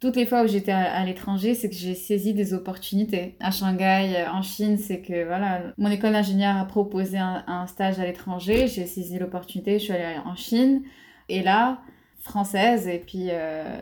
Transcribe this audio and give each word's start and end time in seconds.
toutes 0.00 0.14
les 0.14 0.26
fois 0.26 0.44
où 0.44 0.46
j'étais 0.46 0.72
à, 0.72 1.04
l'étranger, 1.04 1.54
c'est 1.54 1.68
que 1.68 1.74
j'ai 1.74 1.94
saisi 1.94 2.32
des 2.32 2.54
opportunités. 2.54 3.36
À 3.40 3.50
Shanghai, 3.50 4.26
en 4.32 4.42
Chine, 4.42 4.78
c'est 4.78 5.00
que 5.00 5.26
voilà, 5.26 5.72
mon 5.76 5.90
école 5.90 6.12
d'ingénieur 6.12 6.56
a 6.56 6.64
proposé 6.66 7.18
un, 7.18 7.66
stage 7.66 7.98
à 7.98 8.04
l'étranger. 8.04 8.68
J'ai 8.68 8.86
saisi 8.86 9.18
l'opportunité, 9.18 9.78
je 9.78 9.84
suis 9.84 9.92
allée 9.92 10.18
en 10.24 10.36
Chine. 10.36 10.82
Et 11.28 11.42
là, 11.42 11.80
française, 12.20 12.86
et 12.86 13.00
puis 13.00 13.26
euh, 13.30 13.80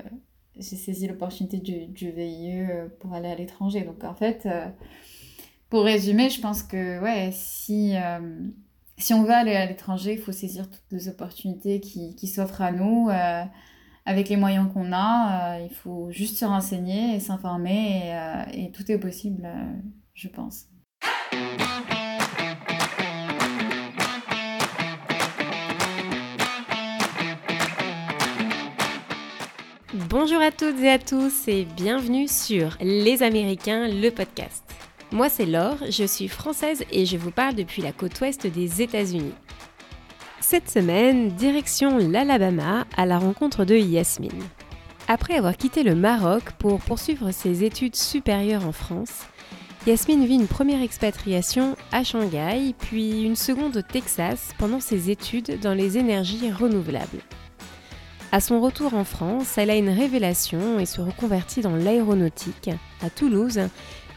j'ai 0.56 0.76
saisi 0.76 1.06
l'opportunité 1.06 1.58
du, 1.58 2.10
VIE 2.10 2.66
pour 2.98 3.12
aller 3.12 3.28
à 3.28 3.34
l'étranger. 3.34 3.82
Donc 3.82 4.02
en 4.02 4.14
fait, 4.14 4.46
euh, 4.46 4.66
pour 5.68 5.84
résumer, 5.84 6.30
je 6.30 6.40
pense 6.40 6.62
que 6.62 6.98
ouais, 7.02 7.28
si, 7.32 7.94
euh, 7.94 8.40
si 8.96 9.12
on 9.12 9.22
veut 9.22 9.34
aller 9.34 9.54
à 9.54 9.66
l'étranger, 9.66 10.14
il 10.14 10.18
faut 10.18 10.32
saisir 10.32 10.70
toutes 10.70 10.92
les 10.92 11.08
opportunités 11.08 11.80
qui 11.80 12.26
s'offrent 12.26 12.62
à 12.62 12.72
nous 12.72 13.10
avec 14.06 14.28
les 14.28 14.36
moyens 14.36 14.72
qu'on 14.72 14.92
a, 14.92 15.56
euh, 15.58 15.66
il 15.68 15.74
faut 15.74 16.08
juste 16.10 16.38
se 16.38 16.44
renseigner 16.44 17.16
et 17.16 17.20
s'informer 17.20 18.06
et, 18.52 18.66
euh, 18.66 18.68
tout 18.72 18.90
est 18.90 18.98
possible, 18.98 19.42
euh, 19.44 19.64
je 20.14 20.28
pense. 20.28 20.66
Bonjour 30.08 30.40
à 30.40 30.52
toutes 30.52 30.80
et 30.80 30.90
à 30.90 30.98
tous 30.98 31.48
et 31.48 31.64
bienvenue 31.64 32.28
sur 32.28 32.76
Les 32.80 33.24
Américains, 33.24 33.88
le 33.88 34.10
podcast. 34.10 34.62
Moi 35.10 35.28
c'est 35.28 35.46
Laure, 35.46 35.78
je 35.90 36.04
suis 36.04 36.28
française 36.28 36.84
et 36.92 37.06
je 37.06 37.16
vous 37.16 37.32
parle 37.32 37.56
depuis 37.56 37.82
la 37.82 37.92
côte 37.92 38.20
ouest 38.20 38.46
des 38.46 38.82
États-Unis. 38.82 39.34
Cette 40.48 40.70
semaine, 40.70 41.30
direction 41.30 41.98
l'Alabama 41.98 42.86
à 42.96 43.04
la 43.04 43.18
rencontre 43.18 43.64
de 43.64 43.74
Yasmine. 43.74 44.44
Après 45.08 45.34
avoir 45.34 45.56
quitté 45.56 45.82
le 45.82 45.96
Maroc 45.96 46.52
pour 46.60 46.78
poursuivre 46.78 47.32
ses 47.32 47.64
études 47.64 47.96
supérieures 47.96 48.64
en 48.64 48.70
France, 48.70 49.24
Yasmine 49.88 50.24
vit 50.24 50.36
une 50.36 50.46
première 50.46 50.82
expatriation 50.82 51.74
à 51.90 52.04
Shanghai, 52.04 52.76
puis 52.78 53.24
une 53.24 53.34
seconde 53.34 53.78
au 53.78 53.82
Texas 53.82 54.54
pendant 54.56 54.78
ses 54.78 55.10
études 55.10 55.58
dans 55.58 55.74
les 55.74 55.98
énergies 55.98 56.52
renouvelables. 56.52 57.22
À 58.30 58.40
son 58.40 58.60
retour 58.60 58.94
en 58.94 59.02
France, 59.02 59.58
elle 59.58 59.70
a 59.70 59.74
une 59.74 59.90
révélation 59.90 60.78
et 60.78 60.86
se 60.86 61.00
reconvertit 61.00 61.62
dans 61.62 61.74
l'aéronautique 61.74 62.70
à 63.02 63.10
Toulouse, 63.10 63.62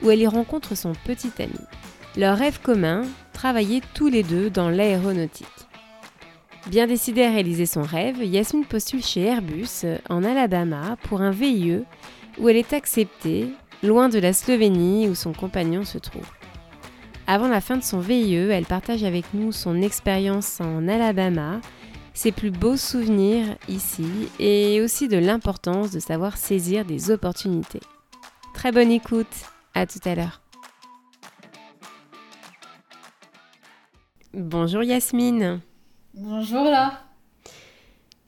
où 0.04 0.12
elle 0.12 0.20
y 0.20 0.28
rencontre 0.28 0.78
son 0.78 0.94
petit 1.06 1.32
ami. 1.40 1.60
Leur 2.18 2.38
rêve 2.38 2.60
commun, 2.62 3.02
travailler 3.34 3.82
tous 3.96 4.10
les 4.10 4.22
deux 4.22 4.52
dans 4.52 4.70
l'aéronautique. 4.70 5.48
Bien 6.68 6.88
décidée 6.88 7.24
à 7.24 7.32
réaliser 7.32 7.66
son 7.66 7.82
rêve, 7.82 8.24
Yasmine 8.24 8.66
postule 8.66 9.04
chez 9.04 9.22
Airbus, 9.22 9.86
en 10.10 10.24
Alabama, 10.24 10.98
pour 11.04 11.22
un 11.22 11.32
VIE 11.32 11.84
où 12.38 12.50
elle 12.50 12.58
est 12.58 12.74
acceptée, 12.74 13.50
loin 13.82 14.10
de 14.10 14.20
la 14.20 14.34
Slovénie 14.34 15.08
où 15.08 15.16
son 15.16 15.34
compagnon 15.34 15.84
se 15.84 15.98
trouve. 15.98 16.30
Avant 17.28 17.48
la 17.48 17.62
fin 17.62 17.78
de 17.78 17.84
son 17.84 18.00
VIE, 18.00 18.36
elle 18.36 18.66
partage 18.66 19.04
avec 19.04 19.34
nous 19.34 19.52
son 19.52 19.82
expérience 19.82 20.60
en 20.62 20.88
Alabama, 20.88 21.62
ses 22.14 22.32
plus 22.32 22.52
beaux 22.52 22.78
souvenirs 22.78 23.56
ici 23.68 24.30
et 24.40 24.82
aussi 24.82 25.08
de 25.08 25.18
l'importance 25.18 25.92
de 25.92 26.00
savoir 26.00 26.38
saisir 26.38 26.86
des 26.86 27.12
opportunités. 27.12 27.82
Très 28.54 28.72
bonne 28.72 28.92
écoute, 28.92 29.28
à 29.74 29.86
tout 29.86 30.00
à 30.06 30.16
l'heure. 30.16 30.42
Bonjour 34.34 34.84
Yasmine. 34.84 35.62
Bonjour 36.22 36.66
là. 36.66 37.00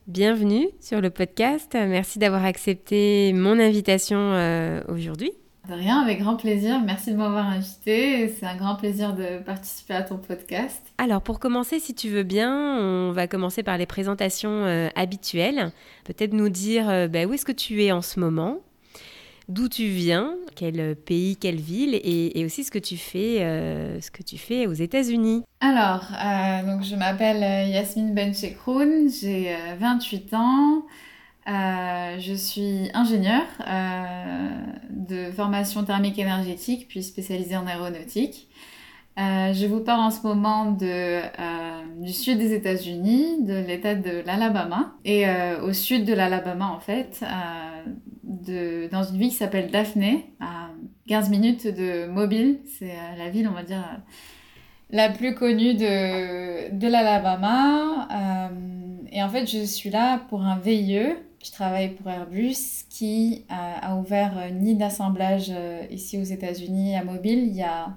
Bienvenue 0.08 0.70
sur 0.80 1.02
le 1.02 1.09
podcast. 1.09 1.73
Merci 1.73 2.20
d'avoir 2.20 2.45
accepté 2.45 3.33
mon 3.33 3.59
invitation 3.59 4.17
euh, 4.17 4.81
aujourd'hui. 4.88 5.33
De 5.67 5.73
rien, 5.73 6.00
avec 6.00 6.22
grand 6.22 6.38
plaisir. 6.38 6.80
Merci 6.86 7.11
de 7.11 7.17
m'avoir 7.17 7.45
invité. 7.48 8.30
C'est 8.30 8.45
un 8.45 8.56
grand 8.56 8.78
plaisir 8.78 9.14
de 9.14 9.44
participer 9.44 9.94
à 9.94 10.03
ton 10.03 10.16
podcast. 10.16 10.81
Alors 11.00 11.22
pour 11.22 11.42
commencer, 11.42 11.80
si 11.80 11.93
tu 11.93 12.08
veux 12.08 12.23
bien, 12.23 12.77
on 12.80 13.11
va 13.11 13.27
commencer 13.27 13.61
par 13.61 13.77
les 13.77 13.86
présentations 13.86 14.64
euh, 14.64 14.87
habituelles. 14.95 15.73
Peut-être 16.05 16.32
nous 16.32 16.48
dire 16.48 16.89
euh, 16.89 17.10
bah, 17.10 17.26
où 17.26 17.33
est-ce 17.33 17.45
que 17.45 17.52
tu 17.52 17.83
es 17.83 17.92
en 17.92 18.02
ce 18.02 18.21
moment, 18.21 18.60
d'où 19.48 19.68
tu 19.68 19.86
viens, 19.86 20.36
quel 20.56 20.96
pays, 20.96 21.36
quelle 21.36 21.60
ville, 21.60 22.00
et, 22.04 22.46
aussi 22.46 22.64
ce 22.64 22.72
que 22.72 22.80
tu 22.80 22.98
fais, 22.98 23.42
euh, 23.42 24.00
ce 24.02 24.12
que 24.12 24.24
tu 24.24 24.38
fais 24.38 24.68
aux 24.68 24.74
États-Unis. 24.74 25.44
Alors, 25.60 26.06
euh, 26.14 26.66
donc 26.66 26.84
je 26.84 26.96
m'appelle 26.96 27.44
euh, 27.44 27.70
Yasmine 27.70 28.14
Benchekroun, 28.14 29.10
j'ai 29.10 29.56
28 29.80 30.34
ans. 30.34 30.84
je 31.48 32.34
suis 32.36 32.90
ingénieure 32.94 33.48
de 34.90 35.32
formation 35.32 35.84
thermique 35.84 36.20
énergétique, 36.20 36.88
puis 36.88 37.04
spécialisée 37.04 37.58
en 37.58 37.68
aéronautique. 37.68 38.48
je 39.18 39.66
vous 39.68 39.82
parle 39.82 40.02
en 40.02 40.12
ce 40.12 40.22
moment 40.22 40.72
du 40.72 42.14
sud 42.14 42.38
des 42.38 42.54
États-Unis, 42.54 43.44
de 43.44 43.56
l'État 43.56 43.96
de 43.96 44.23
l'Alabama. 44.26 44.94
Et 45.06 45.26
au 45.64 45.73
sud 45.73 46.06
de 46.06 46.14
l'Alabama, 46.14 46.68
en 46.68 46.80
fait, 46.80 47.23
dans 48.92 49.04
une 49.04 49.18
ville 49.18 49.30
qui 49.30 49.36
s'appelle 49.36 49.72
Daphné, 49.72 50.34
à 50.40 50.70
15 51.08 51.30
minutes 51.30 51.68
de 51.68 52.08
Mobile. 52.08 52.60
C'est 52.78 52.92
euh, 52.92 53.16
la 53.18 53.30
ville, 53.30 53.48
on 53.48 53.54
va 53.54 53.64
dire, 53.64 53.80
euh, 53.80 53.98
la 54.90 55.10
plus 55.10 55.36
connue 55.36 55.74
de, 55.74 56.74
de 56.74 56.88
l'Alabama. 56.88 58.08
Euh, 58.12 58.48
et 59.12 59.22
en 59.22 59.30
fait, 59.30 59.46
je 59.46 59.64
suis 59.64 59.90
là 59.90 60.20
pour 60.30 60.42
un 60.42 60.58
VIE. 60.58 61.16
Je 61.44 61.52
travaille 61.52 61.96
pour 61.96 62.10
Airbus 62.10 62.86
qui 62.90 63.46
a, 63.50 63.96
ouvert 63.96 64.38
une 64.48 64.64
ligne 64.64 64.78
d'assemblage 64.78 65.52
ici 65.90 66.20
aux 66.20 66.23
États-Unis 66.23 66.96
à 66.96 67.04
Mobile 67.04 67.48
il 67.48 67.56
y 67.56 67.64
a 67.64 67.96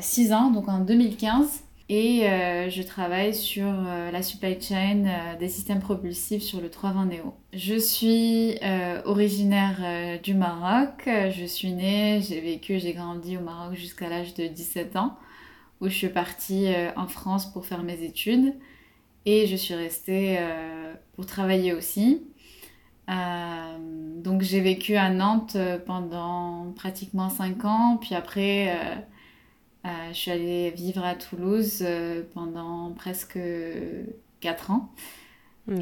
6 0.00 0.32
ans, 0.32 0.52
donc 0.52 0.68
en 0.68 0.78
2015 0.78 1.64
et 1.88 2.28
euh, 2.28 2.68
je 2.68 2.82
travaille 2.82 3.34
sur 3.34 3.66
euh, 3.66 4.10
la 4.10 4.22
supply 4.22 4.60
chain 4.60 5.06
euh, 5.06 5.36
des 5.38 5.48
systèmes 5.48 5.80
propulsifs 5.80 6.42
sur 6.42 6.60
le 6.60 6.70
320 6.70 7.06
Neo. 7.06 7.34
Je 7.54 7.76
suis 7.76 8.58
originaire 9.06 10.20
du 10.22 10.34
Maroc, 10.34 11.04
je 11.06 11.44
suis 11.46 11.72
née, 11.72 12.20
j'ai 12.20 12.40
vécu, 12.40 12.78
j'ai 12.78 12.92
grandi 12.92 13.36
au 13.36 13.40
Maroc 13.40 13.74
jusqu'à 13.74 14.08
l'âge 14.08 14.34
de 14.34 14.46
17 14.46 14.96
ans 14.96 15.16
où 15.80 15.88
je 15.88 15.94
suis 15.94 16.08
partie 16.08 16.66
en 16.96 17.06
France 17.06 17.50
pour 17.52 17.64
faire 17.64 17.82
mes 17.82 18.02
études 18.02 18.54
et 19.24 19.46
je 19.46 19.56
suis 19.56 19.74
restée 19.74 20.38
pour 21.14 21.24
travailler 21.26 21.72
aussi. 21.72 22.22
donc 23.08 24.42
j'ai 24.42 24.60
vécu 24.60 24.96
à 24.96 25.10
Nantes 25.10 25.56
pendant 25.86 26.72
pratiquement 26.76 27.30
5 27.30 27.64
ans, 27.64 27.98
puis 28.00 28.14
après 28.14 29.06
je 29.84 30.14
suis 30.14 30.30
allée 30.30 30.70
vivre 30.70 31.04
à 31.04 31.14
Toulouse 31.14 31.78
euh, 31.82 32.22
pendant 32.34 32.92
presque 32.92 33.38
4 34.40 34.70
ans. 34.70 34.90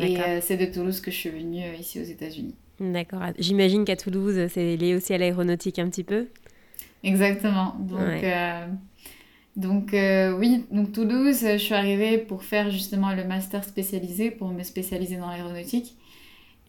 Et 0.01 0.21
euh, 0.21 0.41
c'est 0.41 0.57
de 0.57 0.67
Toulouse 0.67 1.01
que 1.01 1.11
je 1.11 1.17
suis 1.17 1.31
venue 1.31 1.62
ici 1.79 2.01
aux 2.01 2.05
États-Unis. 2.05 2.55
D'accord. 2.81 3.23
J'imagine 3.39 3.84
qu'à 3.84 3.97
Toulouse, 3.97 4.49
c'est 4.49 4.77
lié 4.77 4.97
aussi 4.97 5.15
à 5.15 5.19
l'aéronautique 5.19 5.79
un 5.79 5.89
petit 5.89 6.05
peu 6.05 6.27
Exactement. 7.05 7.77
Donc, 7.79 8.25
donc 9.55 9.91
oui, 10.39 10.65
donc 10.73 10.93
Toulouse, 10.93 11.39
je 11.41 11.57
suis 11.57 11.75
arrivée 11.75 12.19
pour 12.19 12.43
faire 12.43 12.71
justement 12.71 13.15
le 13.15 13.25
master 13.25 13.63
spécialisé, 13.65 14.31
pour 14.31 14.49
me 14.49 14.63
spécialiser 14.65 15.17
dans 15.17 15.31
l'aéronautique. 15.31 15.97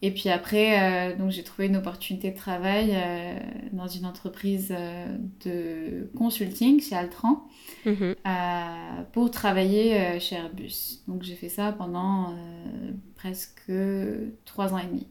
Et 0.00 0.12
puis 0.12 0.28
après, 0.28 1.12
euh, 1.12 1.16
donc 1.16 1.32
j'ai 1.32 1.42
trouvé 1.42 1.66
une 1.66 1.76
opportunité 1.76 2.30
de 2.30 2.36
travail 2.36 2.92
euh, 2.94 3.38
dans 3.72 3.88
une 3.88 4.06
entreprise 4.06 4.72
euh, 4.76 5.06
de 5.44 6.08
consulting 6.16 6.80
chez 6.80 6.94
Altran 6.94 7.44
mhm. 7.84 8.14
pour 9.12 9.30
travailler 9.30 10.20
chez 10.20 10.36
Airbus. 10.36 11.00
Donc 11.08 11.22
j'ai 11.24 11.34
fait 11.34 11.48
ça 11.48 11.72
pendant 11.72 12.34
presque 13.16 13.72
trois 14.44 14.72
ans 14.72 14.78
et 14.78 14.86
demi. 14.86 15.06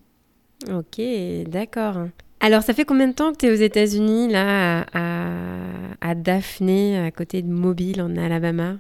Ok, 0.70 1.50
d'accord. 1.50 2.08
Alors 2.40 2.62
ça 2.64 2.74
fait 2.74 2.86
combien 2.86 3.08
de 3.08 3.14
temps 3.14 3.34
que 3.34 3.38
tu 3.38 3.46
es 3.48 3.52
aux 3.52 3.56
États-Unis, 3.56 4.30
là, 4.30 4.86
à, 4.94 6.10
à 6.10 6.16
Daphné, 6.16 6.98
à 6.98 7.12
côté 7.12 7.42
de 7.42 7.50
Mobile, 7.50 8.02
en 8.02 8.16
Alabama? 8.16 8.78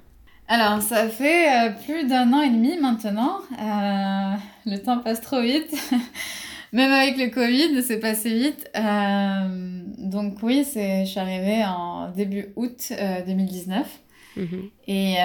Alors, 0.50 0.82
ça 0.82 1.10
fait 1.10 1.50
euh, 1.50 1.72
plus 1.86 2.08
d'un 2.08 2.32
an 2.32 2.42
et 2.42 2.50
demi 2.50 2.78
maintenant. 2.80 3.40
Euh, 3.60 4.36
le 4.66 4.78
temps 4.78 5.00
passe 5.00 5.20
trop 5.20 5.42
vite. 5.42 5.76
Même 6.74 6.92
avec 6.92 7.18
le 7.18 7.30
Covid, 7.30 7.84
c'est 7.84 8.00
passé 8.00 8.30
vite. 8.34 8.70
Euh, 8.76 9.82
donc 9.98 10.38
oui, 10.44 10.66
je 10.66 11.06
suis 11.06 11.20
arrivée 11.20 11.64
en 11.66 12.12
début 12.12 12.48
août 12.56 12.94
2019. 13.26 14.00
Mhm. 14.38 14.70
Et 14.88 15.16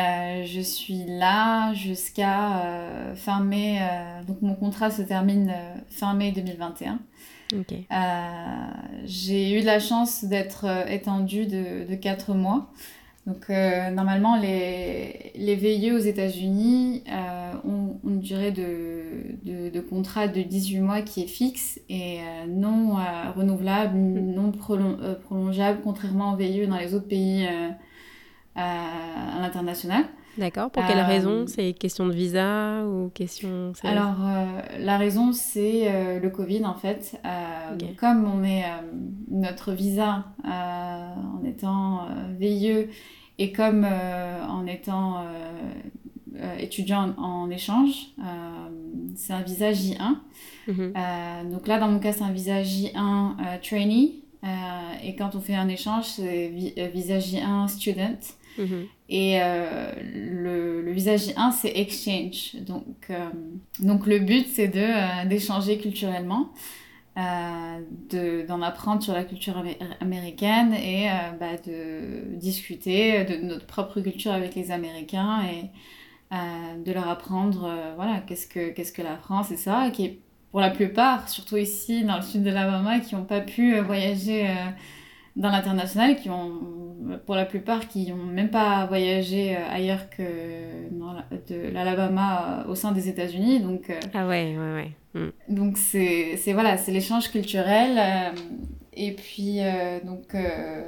je 0.47 0.61
suis 0.61 1.05
là 1.07 1.75
jusqu'à 1.75 3.13
fin 3.17 3.41
mai. 3.41 3.81
donc 4.27 4.41
mon 4.41 4.55
contrat 4.55 4.91
se 4.91 5.03
termine 5.03 5.53
fin 5.91 6.15
mai 6.15 6.31
2021. 6.31 7.01
J'ai 9.05 9.59
eu 9.59 9.63
la 9.63 9.81
chance 9.81 10.25
d'être 10.25 10.87
étendue 10.89 11.47
de, 11.47 11.91
de 11.91 11.95
4 11.97 12.35
mois. 12.35 12.71
Donc 13.27 13.49
normalement, 13.49 14.37
les, 14.37 15.33
les 15.37 15.55
VIE 15.55 15.93
aux 15.93 15.99
États-Unis 15.99 17.05
ont 17.65 18.01
une 18.05 18.21
durée 18.21 18.51
de, 18.51 19.37
de, 19.45 19.71
de, 19.71 19.81
contrat 19.81 20.27
de 20.27 20.43
18 20.43 20.81
mois 20.81 21.03
qui 21.03 21.23
est 21.23 21.29
fixe 21.29 21.81
et 21.89 22.19
non 22.49 22.97
renouvelable, 23.37 23.97
mm. 23.97 24.35
non 24.35 24.51
prolongeable, 24.51 25.81
contrairement 25.85 26.33
aux 26.33 26.37
VIE 26.37 26.67
dans 26.67 26.79
les 26.79 26.95
autres 26.95 27.07
pays 27.07 27.47
à 28.57 29.39
l'international. 29.41 30.05
D'accord. 30.39 30.71
Pour 30.71 30.87
quelle 30.87 31.01
raison? 31.01 31.43
Euh, 31.43 31.47
C'est 31.47 31.73
question 31.75 32.07
de 32.07 32.13
visa 32.13 32.85
ou 32.87 33.11
question 33.11 33.73
Alors 33.83 34.17
euh, 34.21 34.61
la 34.79 34.97
raison 34.97 35.33
c'est 35.33 35.85
euh, 35.87 36.21
le 36.21 36.31
Covid 36.31 36.65
en 36.65 36.75
fait. 36.75 37.21
Comme 37.99 38.25
on 38.25 38.43
est 38.45 38.65
notre 39.31 39.73
visa 39.73 40.25
en 40.45 41.45
étant 41.45 42.07
VIE 42.39 42.87
et 43.39 43.53
comme 43.53 43.85
en 43.85 44.67
étant 44.67 45.25
étudiant 46.59 47.15
en, 47.19 47.51
échange, 47.51 48.09
c'est 49.15 49.33
un 49.33 49.43
visa 49.43 49.73
J1. 49.73 50.17
Mhm. 50.69 50.93
donc 51.51 51.67
là 51.67 51.79
dans 51.79 51.89
mon 51.89 51.99
cas 51.99 52.13
c'est 52.13 52.23
un 52.23 52.33
visa 52.33 52.63
J1 52.63 53.61
trainee 53.63 54.23
et 55.05 55.17
quand 55.17 55.35
on 55.35 55.41
fait 55.41 55.55
un 55.55 55.69
échange 55.69 56.05
c'est 56.05 56.49
visa 56.49 57.19
J1 57.19 57.69
student. 57.69 58.19
Mhm. 58.59 58.87
Et 59.09 59.41
euh, 59.41 59.93
le, 60.15 60.83
le, 60.83 60.93
visage 60.93 61.33
1, 61.37 61.51
c'est 61.53 61.73
exchange. 61.77 62.57
Donc, 62.63 62.87
euh, 63.11 63.29
donc 63.81 64.07
le 64.07 64.19
but, 64.19 64.47
c'est 64.49 64.71
euh, 64.77 65.25
d'échanger 65.27 65.79
culturellement, 65.79 66.51
d'en 67.15 68.63
apprendre 68.63 69.03
sur 69.03 69.13
la 69.13 69.25
culture 69.25 69.63
américaine 70.01 70.73
et 70.73 71.09
bah, 71.39 71.59
de 71.67 72.37
discuter 72.37 73.25
de 73.25 73.37
notre 73.45 73.67
propre 73.67 74.01
culture 74.01 74.33
avec 74.33 74.55
les 74.55 74.71
Américains 74.71 75.43
et 75.43 75.69
de 76.33 76.91
leur 76.91 77.07
apprendre 77.09 77.71
voilà, 77.97 78.23
qu'est-ce, 78.27 78.47
que, 78.47 78.71
que 78.71 79.03
la 79.03 79.19
France 79.19 79.51
et 79.51 79.59
ça, 79.59 79.91
qui 79.93 80.07
est 80.07 80.19
pour 80.51 80.61
la 80.61 80.71
plupart, 80.71 81.29
surtout 81.29 81.59
ici 81.59 82.03
dans 82.03 82.17
le 82.17 82.23
sud 82.23 82.45
de 82.45 82.51
l'Alabama, 82.51 83.01
qui 83.01 83.15
n'ont 83.15 83.25
pas 83.25 83.43
pu 83.43 83.79
voyager 83.81 84.49
dans 85.37 85.51
l'international 85.51 86.17
qui 86.17 86.31
ont, 86.31 86.92
pour 87.27 87.35
la 87.35 87.45
plupart, 87.45 87.89
qui 87.89 88.11
n'ont 88.11 88.17
même 88.17 88.51
pas 88.51 88.87
voyagé 88.87 89.57
euh, 89.57 89.61
ailleurs 89.71 90.11
que 90.11 90.23
dans 90.91 91.15
de 91.49 91.73
l'Alabama 91.73 92.65
euh, 92.67 92.71
au 92.71 92.75
sein 92.75 92.93
des 92.93 93.09
États-Unis. 93.09 93.61
Donc, 93.61 93.91
euh, 93.91 93.99
ah 94.15 94.27
ouais, 94.27 94.57
ouais, 94.57 94.73
ouais. 94.75 94.91
Hmm. 95.15 95.31
Donc 95.49 95.79
c'est, 95.79 96.37
c'est, 96.37 96.53
voilà, 96.53 96.77
c'est 96.77 96.93
l'échange 96.93 97.31
culturel. 97.31 98.01
et 98.95 99.13
puis, 99.13 99.59
donc, 100.05 100.35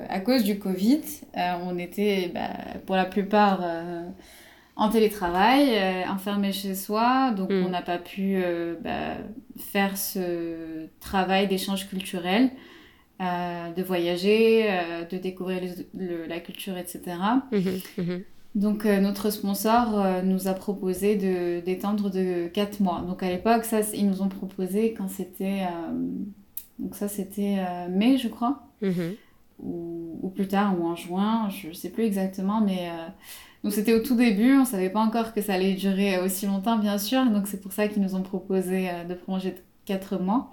à 0.08 0.20
cause 0.20 0.44
du 0.44 0.58
Covid, 0.58 1.02
on 1.34 1.78
était 1.78 2.30
bah, 2.34 2.50
pour 2.86 2.96
la 2.96 3.04
plupart 3.04 3.62
en 4.76 4.88
télétravail, 4.88 5.78
enfermés 6.08 6.52
chez 6.52 6.74
soi. 6.74 7.32
Donc, 7.36 7.50
hmm. 7.50 7.64
on 7.66 7.68
n'a 7.68 7.82
pas 7.82 7.98
pu 7.98 8.42
bah, 8.82 9.16
faire 9.58 9.98
ce 9.98 10.86
travail 11.00 11.46
d'échange 11.48 11.86
culturel. 11.88 12.50
Euh, 13.24 13.72
de 13.72 13.82
voyager, 13.82 14.66
euh, 14.68 15.04
de 15.04 15.16
découvrir 15.16 15.60
la 15.94 16.40
culture, 16.40 16.76
etc. 16.76 17.02
Mhm, 17.52 17.80
mhm. 17.98 18.22
Donc 18.54 18.86
euh, 18.86 19.00
notre 19.00 19.30
sponsor 19.30 20.22
nous 20.24 20.46
a 20.46 20.54
proposé 20.54 21.16
de 21.16 21.64
d'étendre 21.64 22.10
de 22.10 22.48
4 22.48 22.80
mois. 22.80 23.02
Donc 23.06 23.22
à 23.22 23.28
l'époque, 23.28 23.64
ça, 23.64 23.80
ils 23.94 24.08
nous 24.08 24.22
ont 24.22 24.28
proposé 24.28 24.94
quand 24.94 25.08
c'était... 25.08 25.62
donc 26.78 26.94
ça, 26.94 27.08
c'était 27.08 27.56
mai, 27.88 28.18
je 28.18 28.28
crois. 28.28 28.62
Mhm. 28.82 29.14
Ou, 29.60 30.18
ou, 30.22 30.28
plus 30.30 30.48
tard, 30.48 30.78
ou 30.78 30.84
en 30.84 30.96
juin, 30.96 31.48
je 31.48 31.68
ne 31.68 31.72
sais 31.72 31.90
plus 31.90 32.04
exactement, 32.04 32.60
mais... 32.60 32.90
Donc 33.62 33.72
c'était 33.72 33.94
au 33.94 34.00
tout 34.00 34.16
début, 34.16 34.56
on 34.56 34.60
ne 34.60 34.66
savait 34.66 34.90
pas 34.90 35.00
encore 35.00 35.32
que 35.32 35.40
ça 35.40 35.54
allait 35.54 35.74
durer 35.74 36.20
aussi 36.20 36.46
longtemps, 36.46 36.78
bien 36.78 36.98
sûr. 36.98 37.24
Donc 37.26 37.46
c'est 37.46 37.60
pour 37.60 37.72
ça 37.72 37.88
qu'ils 37.88 38.02
nous 38.02 38.14
ont 38.14 38.22
proposé 38.22 38.88
de 39.08 39.14
prolonger 39.14 39.52
de 39.52 39.58
4 39.86 40.18
mois. 40.18 40.50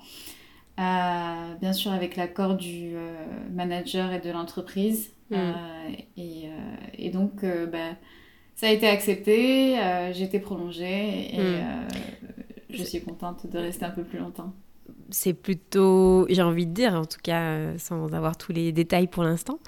Euh, 0.82 1.56
bien 1.60 1.74
sûr 1.74 1.92
avec 1.92 2.16
l'accord 2.16 2.56
du 2.56 2.94
euh, 2.96 3.14
manager 3.52 4.12
et 4.14 4.20
de 4.20 4.32
l'entreprise. 4.32 5.12
Mm. 5.30 5.36
Euh, 5.36 5.52
et, 6.18 6.50
et, 6.98 7.10
donc, 7.12 7.46
bah, 7.72 7.96
ça 8.56 8.68
a 8.68 8.72
été 8.72 8.88
accepté, 8.88 9.78
j'ai 10.14 10.24
été 10.24 10.40
prolongée 10.40 11.36
et 11.36 11.40
mm. 11.40 11.88
je 12.72 12.84
suis 12.84 13.02
contente 13.02 13.48
de 13.48 13.60
rester 13.60 13.86
un 13.86 13.92
peu 13.92 14.04
plus 14.04 14.20
longtemps 14.20 14.54
c'est 15.14 15.34
plutôt, 15.34 16.26
j'ai 16.30 16.42
envie 16.42 16.66
de 16.66 16.72
dire, 16.72 16.94
en 16.94 17.04
tout 17.04 17.20
cas 17.22 17.78
sans 17.78 18.14
avoir 18.14 18.38
tous 18.38 18.54
les 18.54 18.72
détails 18.72 19.08
pour 19.08 19.24
l'instant, 19.24 19.60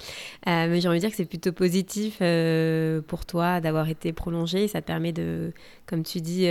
mais 0.46 0.80
j'ai 0.80 0.88
envie 0.88 0.98
de 0.98 1.00
dire 1.00 1.10
que 1.10 1.16
c'est 1.16 1.26
plutôt 1.26 1.52
positif 1.52 2.18
pour 3.06 3.26
toi 3.26 3.60
d'avoir 3.60 3.90
été 3.90 4.14
prolongé. 4.14 4.68
Ça 4.68 4.80
te 4.80 4.86
permet 4.86 5.12
de, 5.12 5.52
comme 5.84 6.02
tu 6.02 6.22
dis, 6.22 6.46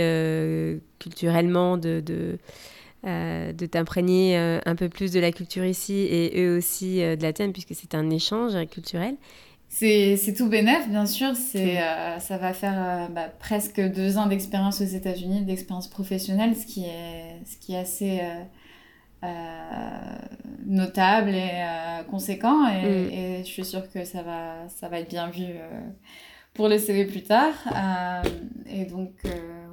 culturellement, 1.00 1.76
de, 1.76 2.00
de, 2.00 2.38
euh, 3.06 3.52
de 3.52 3.66
t'imprégner 3.66 4.38
euh, 4.38 4.60
un 4.64 4.76
peu 4.76 4.88
plus 4.88 5.12
de 5.12 5.20
la 5.20 5.30
culture 5.30 5.64
ici 5.66 5.92
et 5.92 6.42
eux 6.42 6.56
aussi 6.56 7.02
euh, 7.02 7.16
de 7.16 7.22
la 7.22 7.34
tienne, 7.34 7.52
puisque 7.52 7.74
c'est 7.74 7.94
un 7.94 8.08
échange 8.08 8.54
culturel. 8.68 9.16
C'est 9.68 10.34
tout 10.34 10.48
bénef, 10.48 10.88
bien 10.88 11.04
sûr. 11.04 11.34
C'est 11.34 11.80
ça 12.20 12.38
va 12.38 12.52
faire 12.52 13.10
bah, 13.10 13.28
presque 13.40 13.80
deux 13.80 14.18
ans 14.18 14.26
d'expérience 14.26 14.80
aux 14.80 14.86
États-Unis, 14.86 15.42
d'expérience 15.42 15.88
professionnelle, 15.88 16.54
ce 16.56 16.64
qui 16.64 16.84
est, 16.84 17.40
ce 17.44 17.58
qui 17.58 17.74
est 17.74 17.78
assez 17.78 18.20
notable 20.64 21.34
et 21.34 21.64
conséquent. 22.08 22.68
Et, 22.68 22.82
mm. 22.82 23.10
et, 23.10 23.38
je 23.40 23.48
suis 23.48 23.64
sûre 23.64 23.90
que 23.92 24.04
ça 24.04 24.22
va, 24.22 24.68
ça 24.68 24.88
va 24.88 25.00
être 25.00 25.10
bien 25.10 25.28
vu 25.28 25.46
pour 26.52 26.68
le 26.68 26.78
CV 26.78 27.04
plus 27.04 27.24
tard. 27.24 27.54
et 28.70 28.84
donc 28.84 29.10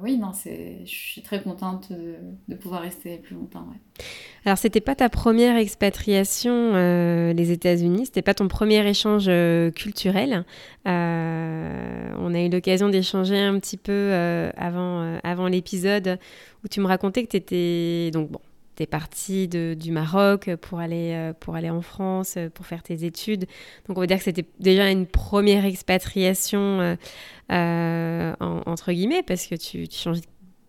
oui, 0.02 0.16
non, 0.16 0.32
je 0.34 0.84
suis 0.84 1.22
très 1.22 1.40
contente 1.40 1.92
de, 1.92 2.54
pouvoir 2.56 2.82
rester 2.82 3.18
plus 3.18 3.36
longtemps. 3.36 3.66
Ouais. 3.70 4.04
Alors, 4.44 4.58
c'était 4.58 4.80
pas 4.80 4.96
ta 4.96 5.08
première 5.08 5.56
expatriation 5.56 6.52
euh, 6.52 7.32
les 7.32 7.52
États-Unis, 7.52 8.06
c'était 8.06 8.22
pas 8.22 8.34
ton 8.34 8.48
premier 8.48 8.86
échange 8.86 9.26
euh, 9.28 9.70
culturel. 9.70 10.44
Euh, 10.88 12.10
on 12.18 12.34
a 12.34 12.40
eu 12.40 12.48
l'occasion 12.48 12.88
d'échanger 12.88 13.38
un 13.38 13.60
petit 13.60 13.76
peu 13.76 14.12
avant, 14.56 15.18
avant 15.22 15.46
l'épisode 15.46 16.18
où 16.64 16.68
tu 16.68 16.80
me 16.80 16.86
racontais 16.86 17.24
que 17.24 17.30
tu 17.30 17.36
étais 17.36 18.10
donc 18.12 18.30
bon, 18.30 18.40
tu 18.76 18.82
es 18.82 18.86
parti 18.86 19.48
du 19.48 19.92
Maroc 19.92 20.50
pour 20.60 20.80
aller, 20.80 21.32
pour 21.40 21.54
aller 21.54 21.70
en 21.70 21.82
France, 21.82 22.38
pour 22.54 22.66
faire 22.66 22.82
tes 22.82 23.04
études. 23.04 23.46
Donc 23.86 23.98
on 23.98 24.00
va 24.00 24.06
dire 24.06 24.18
que 24.18 24.24
c'était 24.24 24.46
déjà 24.58 24.90
une 24.90 25.06
première 25.06 25.64
expatriation 25.64 26.96
euh, 27.52 28.32
entre 28.40 28.92
guillemets, 28.92 29.22
parce 29.22 29.46
que 29.46 29.54
tu, 29.54 29.88
tu 29.88 29.98
changeais 29.98 30.22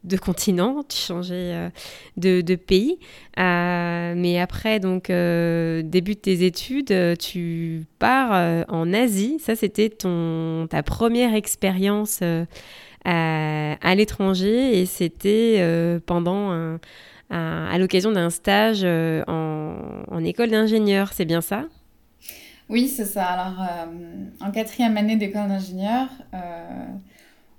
de 0.04 0.18
continent, 0.18 0.84
tu 0.84 0.98
changeais 0.98 1.70
euh, 2.18 2.42
de, 2.42 2.56
pays. 2.56 3.00
Euh, 3.40 4.14
mais 4.18 4.40
après, 4.40 4.80
donc, 4.80 5.08
début 5.08 6.16
de 6.16 6.20
tes 6.20 6.46
études, 6.46 7.18
tu 7.18 7.86
pars 8.00 8.66
en 8.68 8.94
Asie. 8.94 9.38
Ça, 9.40 9.56
c'était 9.56 9.90
ton, 9.90 10.68
ta 10.70 10.84
première 10.84 11.34
expérience 11.34 12.22
à 13.06 13.96
l'étranger 13.96 14.80
et 14.80 14.86
c'était 14.86 16.00
pendant 16.06 16.78
à 17.34 17.78
l'occasion 17.80 18.12
d'un 18.12 18.30
stage 18.30 18.84
en, 18.86 19.76
en 20.10 20.24
école 20.24 20.50
d'ingénieur. 20.50 21.14
C'est 21.14 21.26
bien 21.26 21.42
ça? 21.42 21.66
Oui, 22.70 22.88
c'est 22.88 23.06
ça. 23.06 23.26
Alors, 23.26 23.62
euh, 23.62 23.86
en 24.42 24.52
quatrième 24.52 24.98
année 24.98 25.18
d'école 25.18 25.48
d'ingénieur, 25.48 26.08
euh, 26.34 26.86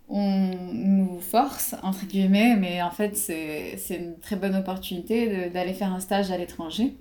on 0.08 0.50
nous 0.72 1.20
force, 1.20 1.76
entre 1.82 2.06
guillemets, 2.06 2.56
mais 2.56 2.82
en 2.82 2.90
fait, 2.90 3.16
c'est 3.16 3.78
une 3.90 4.18
très 4.18 4.36
bonne 4.36 4.56
opportunité 4.56 5.50
d'aller 5.50 5.72
faire 5.72 5.92
un 5.92 6.00
stage 6.00 6.30
à 6.30 6.38
l'étranger. 6.38 6.96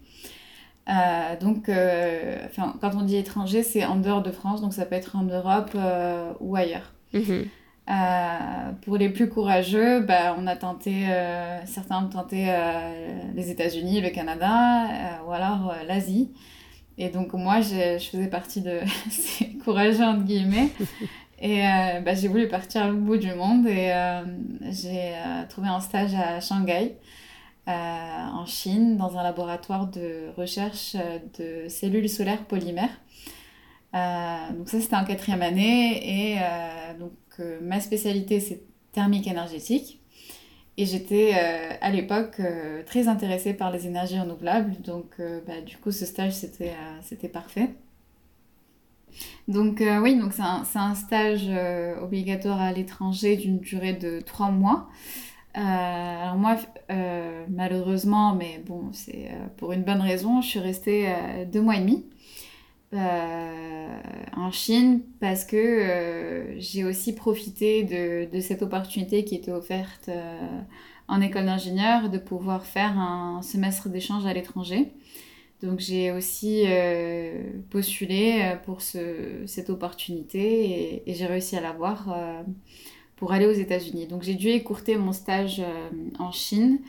Euh, 0.90 1.40
donc, 1.40 1.72
quand 2.82 2.92
on 2.96 3.02
dit 3.04 3.16
étranger, 3.16 3.64
c'est 3.64 3.86
en 3.86 3.96
dehors 3.96 4.22
de 4.22 4.32
France, 4.32 4.62
donc 4.62 4.74
ça 4.74 4.86
peut 4.86 4.96
être 4.96 5.16
en 5.16 5.24
Europe 5.24 5.76
ou 6.40 6.56
ailleurs. 6.56 6.94
Mhm. 7.88 8.76
pour 8.82 8.98
les 8.98 9.10
plus 9.10 9.30
courageux, 9.30 10.02
bah, 10.02 10.36
on 10.40 10.48
a 10.48 10.56
tenté, 10.56 11.06
certains 11.66 12.06
ont 12.06 12.10
tenté 12.10 12.48
les 13.36 13.52
États-Unis, 13.52 14.02
le 14.02 14.10
Canada, 14.10 15.20
ou 15.28 15.32
alors 15.32 15.74
l'Asie. 15.88 16.32
Et 16.98 17.10
donc 17.10 17.34
moi, 17.34 17.62
je, 17.62 17.98
faisais 18.00 18.28
partie 18.28 18.62
de 18.62 18.80
ces 19.10 19.50
courageux, 19.64 20.04
entre 20.04 20.24
guillemets. 20.24 20.70
Et 21.44 21.62
euh, 21.68 22.00
bah, 22.00 22.14
j'ai 22.14 22.30
voulu 22.30 22.48
partir 22.48 22.88
au 22.88 22.94
bout 22.94 23.18
du 23.18 23.34
monde 23.34 23.68
et 23.68 23.92
euh, 23.92 24.24
j'ai 24.72 25.14
euh, 25.14 25.46
trouvé 25.50 25.68
un 25.68 25.82
stage 25.82 26.14
à 26.16 26.40
Shanghai, 26.40 26.96
en 27.68 28.46
Chine, 28.46 28.96
dans 28.96 29.18
un 29.18 29.24
laboratoire 29.24 29.88
de 29.88 30.30
recherche 30.38 30.96
de 31.38 31.68
cellules 31.68 32.08
solaires 32.08 32.46
polymères. 32.46 32.98
donc 33.94 34.70
ça, 34.70 34.80
c'était 34.80 34.96
en 34.96 35.04
quatrième 35.04 35.42
année 35.42 36.34
et 36.34 36.38
donc 36.98 37.12
ma 37.62 37.80
spécialité, 37.80 38.40
c'est 38.40 38.62
thermique 38.92 39.28
énergétique. 39.28 40.04
Et 40.78 40.86
j'étais 40.86 41.34
euh, 41.36 41.76
à 41.82 41.92
l'époque 41.92 42.40
euh, 42.40 42.82
très 42.84 43.08
intéressée 43.08 43.54
par 43.54 43.72
les 43.72 43.86
énergies 43.86 44.20
renouvelables, 44.20 44.82
donc 44.82 45.06
euh, 45.20 45.40
bah, 45.46 45.62
du 45.62 45.78
coup 45.78 45.92
ce 45.92 46.06
stage 46.06 46.34
c'était 46.34 47.28
parfait. 47.28 47.70
Donc 49.48 49.84
oui, 50.02 50.20
c'est 50.32 50.42
un, 50.42 50.64
un, 50.74 50.96
stage 50.96 51.48
obligatoire 52.02 52.60
à 52.60 52.72
l'étranger 52.72 53.38
d'une 53.38 53.60
durée 53.60 53.94
de 53.94 54.22
trois 54.22 54.50
mois. 54.50 54.90
alors 55.54 56.36
moi, 56.36 56.56
malheureusement, 57.50 58.34
mais 58.34 58.60
bon, 58.66 58.92
c'est 58.92 59.30
pour 59.58 59.72
une 59.72 59.84
bonne 59.84 60.02
raison, 60.02 60.42
je 60.42 60.48
suis 60.48 60.60
restée 60.60 61.14
deux 61.52 61.62
mois 61.62 61.76
et 61.76 61.82
demi. 61.82 62.08
Euh, 62.94 64.00
en 64.36 64.52
Chine 64.52 65.02
parce 65.20 65.46
que 65.46 65.56
euh, 65.58 66.60
j'ai 66.60 66.84
aussi 66.84 67.16
profité 67.16 67.84
de, 68.32 68.40
cette 68.40 68.62
opportunité 68.62 69.24
qui 69.26 69.34
était 69.34 69.52
offerte 69.52 70.10
euh, 70.10 70.60
en 71.08 71.20
école 71.22 71.46
d'ingénieur 71.46 72.10
de 72.12 72.20
pouvoir 72.20 72.66
faire 72.68 73.00
un 73.00 73.42
semestre 73.42 73.90
d'échange 73.90 74.28
à 74.28 74.34
l'étranger. 74.34 74.92
Donc 75.64 75.80
j'ai 75.80 76.12
aussi 76.12 76.66
postulé 77.70 78.56
pour 78.66 78.82
ce, 78.82 79.44
cette 79.46 79.70
opportunité 79.70 80.66
et, 80.66 81.10
et 81.10 81.14
j'ai 81.14 81.26
réussi 81.26 81.56
à 81.56 81.62
l'avoir 81.62 82.14
pour 83.16 83.32
aller 83.32 83.46
aux 83.46 83.54
États-Unis. 83.54 84.08
Donc 84.08 84.24
j'ai 84.24 84.34
dû 84.34 84.50
écourter 84.50 84.98
mon 84.98 85.14
stage 85.14 85.62
en 86.20 86.34
Chine 86.34 86.80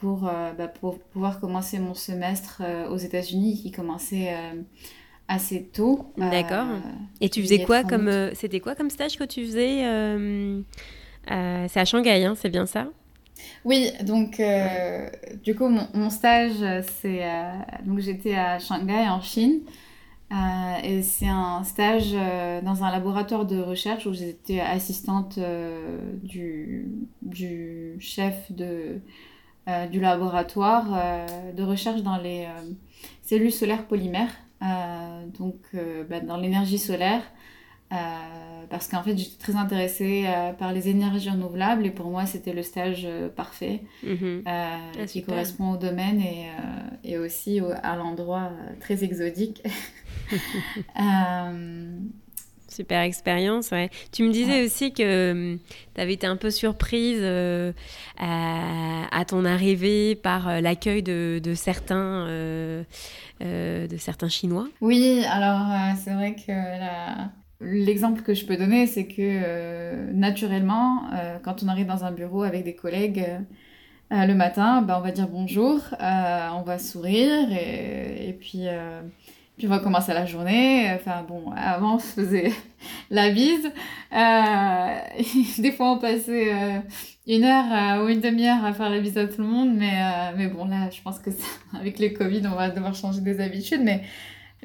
pour, 0.00 0.20
bah, 0.20 0.68
pour 0.68 0.98
pouvoir 0.98 1.40
commencer 1.40 1.78
mon 1.78 1.94
semestre 1.94 2.62
aux 2.90 2.98
États-Unis 2.98 3.58
qui 3.62 3.70
commençait 3.70 4.34
assez 5.28 5.64
tôt. 5.64 6.10
D'accord. 6.16 6.66
Euh, 6.70 6.80
et 7.20 7.28
tu 7.28 7.42
faisais 7.42 7.62
quoi 7.62 7.84
comme 7.84 8.08
euh, 8.08 8.34
c'était 8.34 8.60
quoi 8.60 8.74
comme 8.74 8.90
stage 8.90 9.16
que 9.16 9.24
tu 9.24 9.44
faisais 9.44 9.84
euh, 9.84 10.62
C'est 11.26 11.80
à 11.80 11.84
Shanghai, 11.84 12.24
hein, 12.24 12.34
c'est 12.36 12.48
bien 12.48 12.66
ça? 12.66 12.88
Oui, 13.64 13.90
donc 14.02 14.42
du 15.44 15.54
coup 15.54 15.68
mon, 15.68 16.10
stage 16.10 16.82
c'est 17.00 17.22
donc 17.84 18.00
j'étais 18.00 18.34
à 18.34 18.58
Shanghai 18.58 19.08
en 19.08 19.20
Chine. 19.20 19.60
et 20.82 21.02
c'est 21.02 21.28
un 21.28 21.62
stage 21.62 22.14
dans 22.64 22.82
un 22.82 22.90
laboratoire 22.90 23.46
de 23.46 23.60
recherche 23.60 24.06
où 24.06 24.12
j'étais 24.12 24.58
assistante 24.58 25.38
du, 26.24 26.88
du, 27.22 27.96
chef 28.00 28.50
de, 28.50 28.98
du 29.92 30.00
laboratoire 30.00 30.86
de 31.56 31.62
recherche 31.62 32.02
dans 32.02 32.16
les 32.16 32.48
cellules 33.22 33.52
solaires 33.52 33.86
polymères. 33.86 34.34
Euh, 34.62 35.26
donc 35.38 35.60
euh, 35.74 36.04
bah, 36.04 36.20
dans 36.20 36.36
l'énergie 36.36 36.78
solaire. 36.78 37.22
Euh, 37.90 37.96
parce 38.68 38.86
qu'en 38.86 39.02
fait, 39.02 39.16
j'étais 39.16 39.38
très 39.38 39.56
intéressée 39.56 40.26
par 40.58 40.74
les 40.74 40.90
énergies 40.90 41.30
renouvelables 41.30 41.86
et 41.86 41.90
pour 41.90 42.10
moi, 42.10 42.26
c'était 42.26 42.52
le 42.52 42.62
stage 42.62 43.08
parfait 43.34 43.80
mhm. 44.02 44.42
ah, 44.44 44.78
qui 45.06 45.22
correspond 45.22 45.72
au 45.72 45.76
domaine 45.78 46.20
et, 46.20 46.48
et 47.02 47.16
aussi 47.16 47.60
à 47.82 47.96
l'endroit 47.96 48.50
très 48.80 49.04
exotique. 49.04 49.62
Super 52.68 53.02
expérience, 53.02 53.70
ouais. 53.70 53.90
Tu 54.12 54.22
me 54.22 54.32
disais 54.32 54.64
aussi 54.64 54.92
que 54.92 55.32
hum, 55.32 55.58
tu 55.94 56.00
avais 56.00 56.12
été 56.12 56.26
un 56.26 56.36
peu 56.36 56.50
surprise 56.50 57.22
à, 58.18 59.18
à, 59.18 59.24
ton 59.24 59.44
arrivée 59.44 60.14
par 60.14 60.60
l'accueil 60.60 61.02
de, 61.02 61.40
de, 61.42 61.54
certains 61.54 62.84
euh, 63.40 63.86
de 63.86 63.96
certains 63.98 64.28
Chinois 64.28 64.66
Oui, 64.80 65.22
alors 65.30 65.70
euh, 65.70 65.94
c'est 65.96 66.12
vrai 66.12 66.34
que 66.34 66.52
l'exemple 67.60 68.22
que 68.22 68.34
je 68.34 68.44
peux 68.44 68.56
donner, 68.56 68.88
c'est 68.88 69.06
que 69.06 69.14
euh, 69.20 70.12
naturellement, 70.12 71.02
quand 71.44 71.62
on 71.62 71.68
arrive 71.68 71.86
dans 71.86 72.04
un 72.04 72.10
bureau 72.10 72.42
avec 72.42 72.64
des 72.64 72.74
collègues, 72.74 73.24
le 74.10 74.32
matin, 74.34 74.82
bah, 74.82 74.96
on 74.98 75.02
va 75.02 75.12
dire 75.12 75.28
bonjour, 75.28 75.80
on 76.00 76.62
va 76.62 76.78
sourire 76.78 77.52
et, 77.52 78.28
et 78.28 78.32
puis 78.32 78.66
puis 79.58 79.66
on 79.66 79.70
va 79.70 79.80
commencer 79.80 80.14
la 80.14 80.24
journée. 80.24 80.90
Enfin 80.94 81.24
bon, 81.28 81.50
avant 81.54 81.96
on 81.96 81.98
faisait 81.98 82.52
la 83.10 83.30
bise. 83.30 83.70
Euh, 84.12 84.94
des 85.58 85.72
fois 85.72 85.92
on 85.92 85.98
passait 85.98 86.54
euh, 86.54 86.78
une 87.26 87.44
heure 87.44 87.98
euh, 88.00 88.04
ou 88.04 88.08
une 88.08 88.20
demi-heure 88.20 88.64
à 88.64 88.72
faire 88.72 88.88
la 88.88 89.00
bise 89.00 89.18
à 89.18 89.26
tout 89.26 89.42
le 89.42 89.48
monde. 89.48 89.74
Mais, 89.74 90.00
mais 90.36 90.46
bon 90.46 90.64
là, 90.66 90.88
je 90.90 91.02
pense 91.02 91.18
que 91.18 91.30
avec 91.78 91.98
les 91.98 92.12
Covid, 92.12 92.42
on 92.46 92.54
va 92.54 92.70
devoir 92.70 92.94
changer 92.94 93.20
des 93.20 93.40
habitudes. 93.40 93.82
Mais, 93.82 94.02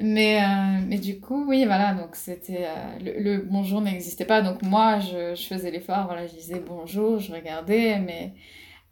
mais, 0.00 0.40
mais 0.86 0.98
du 0.98 1.20
coup, 1.20 1.44
oui, 1.46 1.64
voilà. 1.66 1.94
Donc 1.94 2.14
c'était 2.14 2.68
le, 3.04 3.20
le, 3.20 3.38
bonjour 3.38 3.80
n'existait 3.80 4.24
pas. 4.24 4.42
Donc 4.42 4.62
moi, 4.62 5.00
je, 5.00 5.34
je 5.34 5.46
faisais 5.46 5.70
l'effort. 5.70 6.06
Voilà, 6.06 6.26
je 6.26 6.34
disais 6.34 6.62
bonjour, 6.64 7.18
je 7.18 7.32
regardais, 7.32 7.98
mais 7.98 8.32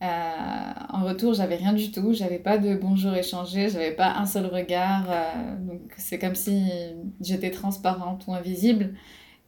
euh, 0.03 0.73
en 0.89 1.05
retour, 1.05 1.35
j'avais 1.35 1.55
rien 1.57 1.73
du 1.73 1.93
tout, 1.93 2.13
j'avais 2.13 2.39
pas 2.41 2.59
de 2.59 2.75
bonjour 2.75 3.15
échangé, 3.15 3.69
j'avais 3.69 3.93
pas 3.93 4.15
un 4.15 4.27
seul 4.27 4.47
regard. 4.47 5.05
Euh, 5.09 5.57
donc 5.61 5.81
c'est 5.97 6.19
comme 6.19 6.35
si 6.35 6.71
j'étais 7.21 7.51
transparente 7.51 8.25
ou 8.27 8.35
invisible. 8.35 8.95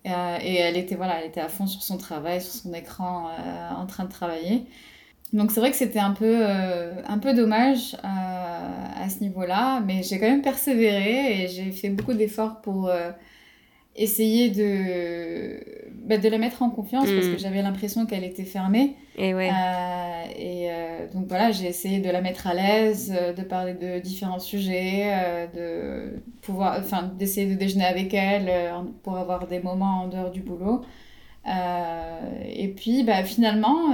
Euh, 0.07 0.39
et 0.43 0.57
elle 0.57 0.77
était 0.77 0.95
voilà, 0.97 1.21
elle 1.21 1.29
était 1.29 1.41
à 1.41 1.49
fond 1.49 1.67
sur 1.67 1.83
son 1.83 1.99
travail, 1.99 2.41
sur 2.41 2.53
son 2.53 2.75
écran, 2.75 3.31
en 3.77 3.87
train 3.87 4.05
de 4.05 4.11
travailler. 4.11 4.67
Donc 5.33 5.51
c'est 5.51 5.61
vrai 5.61 5.71
que 5.71 5.77
c'était 5.77 5.99
un 5.99 6.13
peu 6.13 6.47
un 6.47 7.19
peu 7.19 7.35
dommage 7.35 7.97
à 8.03 9.09
ce 9.11 9.21
niveau-là, 9.21 9.81
mais 9.81 10.03
j'ai 10.03 10.21
quand 10.21 10.29
même 10.29 10.43
persévéré 10.43 11.45
et 11.45 11.49
j'ai 11.49 11.73
fait 11.73 11.91
beaucoup 11.91 12.15
d'efforts 12.15 12.61
pour 12.61 12.91
essayer 13.97 14.51
de, 14.51 15.61
bah, 16.05 16.19
de 16.19 16.29
la 16.29 16.37
mettre 16.37 16.63
en 16.63 16.69
confiance 16.69 17.07
parce 17.11 17.29
que 17.29 17.35
mm. 17.35 17.39
j'avais 17.39 17.63
l'impression 17.63 18.05
qu'elle 18.05 18.25
était 18.25 18.45
fermée. 18.45 18.97
Et, 19.17 19.35
ouais. 19.35 19.49
Euh, 19.49 20.25
et 20.37 20.71
euh, 20.71 21.07
donc 21.13 21.29
voilà, 21.29 21.51
j'ai 21.51 21.67
essayé 21.67 22.01
de 22.01 22.11
la 22.11 22.21
mettre 22.21 22.47
à 22.47 22.53
l'aise, 22.53 23.15
euh, 23.17 23.33
de 23.33 23.43
parler 23.43 23.73
de 23.73 24.01
différents 24.01 24.39
sujets, 24.39 25.49
de 25.55 26.23
pouvoir, 26.43 26.77
enfin, 26.79 27.11
d'essayer 27.19 27.51
de 27.51 27.59
déjeuner 27.59 27.87
avec 27.87 28.13
elle 28.13 28.51
pour 29.03 29.17
avoir 29.17 29.47
des 29.47 29.61
moments 29.61 30.03
en 30.03 30.09
dehors 30.09 30.31
du 30.31 30.41
boulot. 30.41 30.83
et 31.47 32.69
puis 32.77 33.03
bah, 33.03 33.25
finalement, 33.25 33.93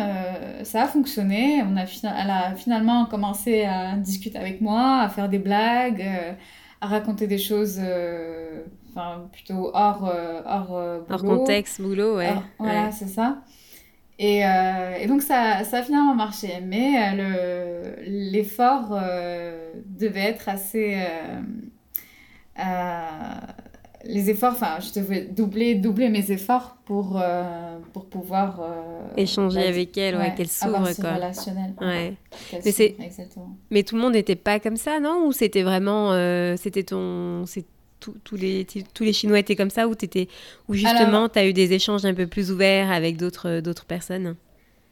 ça 0.64 0.82
a 0.82 0.86
fonctionné. 0.88 1.62
On 1.62 1.76
a, 1.76 1.84
elle 1.84 2.30
a 2.30 2.54
finalement 2.56 3.06
commencé 3.06 3.64
à 3.64 3.96
discuter 3.96 4.38
avec 4.38 4.60
moi, 4.60 5.02
à 5.02 5.08
faire 5.08 5.28
des 5.28 5.38
blagues, 5.38 6.04
à 6.80 6.86
raconter 6.88 7.28
des 7.28 7.38
choses 7.38 7.80
enfin 8.90 9.28
plutôt 9.32 9.70
hors, 9.74 10.08
euh, 10.08 10.42
hors, 10.44 10.76
euh, 10.76 11.00
hors 11.08 11.22
contexte, 11.22 11.80
boulot, 11.80 12.16
ouais. 12.16 12.32
voilà, 12.58 12.90
c'est 12.92 13.08
ça. 13.08 13.38
Et, 14.18 14.44
euh, 14.44 14.96
et, 15.00 15.06
donc 15.06 15.22
ça, 15.22 15.64
ça 15.64 15.78
a 15.78 15.82
finalement 15.82 16.14
marché, 16.14 16.60
mais 16.62 17.16
le 17.16 18.30
l'effort 18.32 18.90
devait 19.86 20.20
être 20.20 20.48
assez... 20.48 20.98
les 24.04 24.30
efforts, 24.30 24.52
enfin, 24.52 24.76
je 24.80 25.00
devais 25.00 25.22
doubler, 25.22 25.74
doubler 25.74 26.10
mes 26.10 26.30
efforts 26.30 26.76
pour, 26.84 27.22
pour 27.94 28.10
pouvoir... 28.10 28.60
Échanger 29.16 29.66
avec 29.66 29.96
elle, 29.96 30.16
ouais, 30.16 30.34
qu'elle 30.36 30.48
s'ouvre, 30.48 30.94
quoi. 31.00 31.14
relationnel. 31.14 31.72
Ouais. 31.80 32.14
Mais, 32.52 32.72
c'est... 32.72 32.96
mais 33.70 33.82
tout 33.84 33.96
le 33.96 34.02
monde 34.02 34.12
n'était 34.12 34.36
pas 34.36 34.60
comme 34.60 34.76
ça, 34.76 35.00
non? 35.00 35.24
Ou 35.26 35.32
c'était 35.32 35.62
vraiment... 35.62 36.12
c'était 36.58 36.82
ton 36.82 37.46
tous 38.00 38.36
les, 38.36 38.66
tous 38.94 39.04
les 39.04 39.12
Chinois 39.12 39.38
étaient 39.38 39.56
comme 39.56 39.70
ça 39.70 39.86
ou, 39.86 39.92
étais, 39.92 40.28
ou 40.68 40.74
justement 40.74 41.28
tu 41.28 41.38
as 41.38 41.46
eu 41.46 41.52
des 41.52 41.72
échanges 41.72 42.04
un 42.04 42.14
peu 42.14 42.26
plus 42.26 42.50
ouverts 42.50 42.90
avec 42.90 43.16
d'autres 43.16 43.84
personnes? 43.86 44.36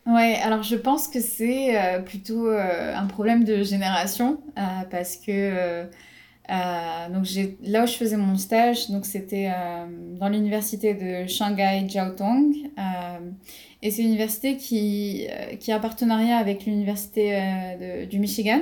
Ouais, 0.09 0.37
alors 0.43 0.63
je 0.63 0.75
pense 0.75 1.07
que 1.07 1.21
c'est 1.21 1.79
euh, 1.79 2.01
plutôt 2.01 2.49
euh, 2.49 2.97
un 2.97 3.07
problème 3.07 3.45
de 3.45 3.63
génération 3.63 4.41
euh, 4.57 4.63
parce 4.91 5.17
que 5.17 5.85
donc 7.13 7.27
là 7.63 7.85
où 7.85 7.87
je 7.87 7.93
faisais 7.93 8.17
mon 8.17 8.39
stage, 8.39 8.89
donc 8.89 9.05
c'était 9.05 9.51
dans 10.19 10.31
l'université 10.31 10.95
de 10.95 11.29
Shanghai 11.29 11.87
Jiaotong 11.87 12.55
et 13.83 13.91
c'est 13.91 14.01
une 14.01 14.09
université 14.09 14.57
qui, 14.57 15.27
qui 15.61 15.73
a 15.73 15.77
un 15.77 15.79
partenariat 15.79 16.39
avec 16.39 16.65
l'université 16.65 18.07
du 18.09 18.19
Michigan. 18.19 18.61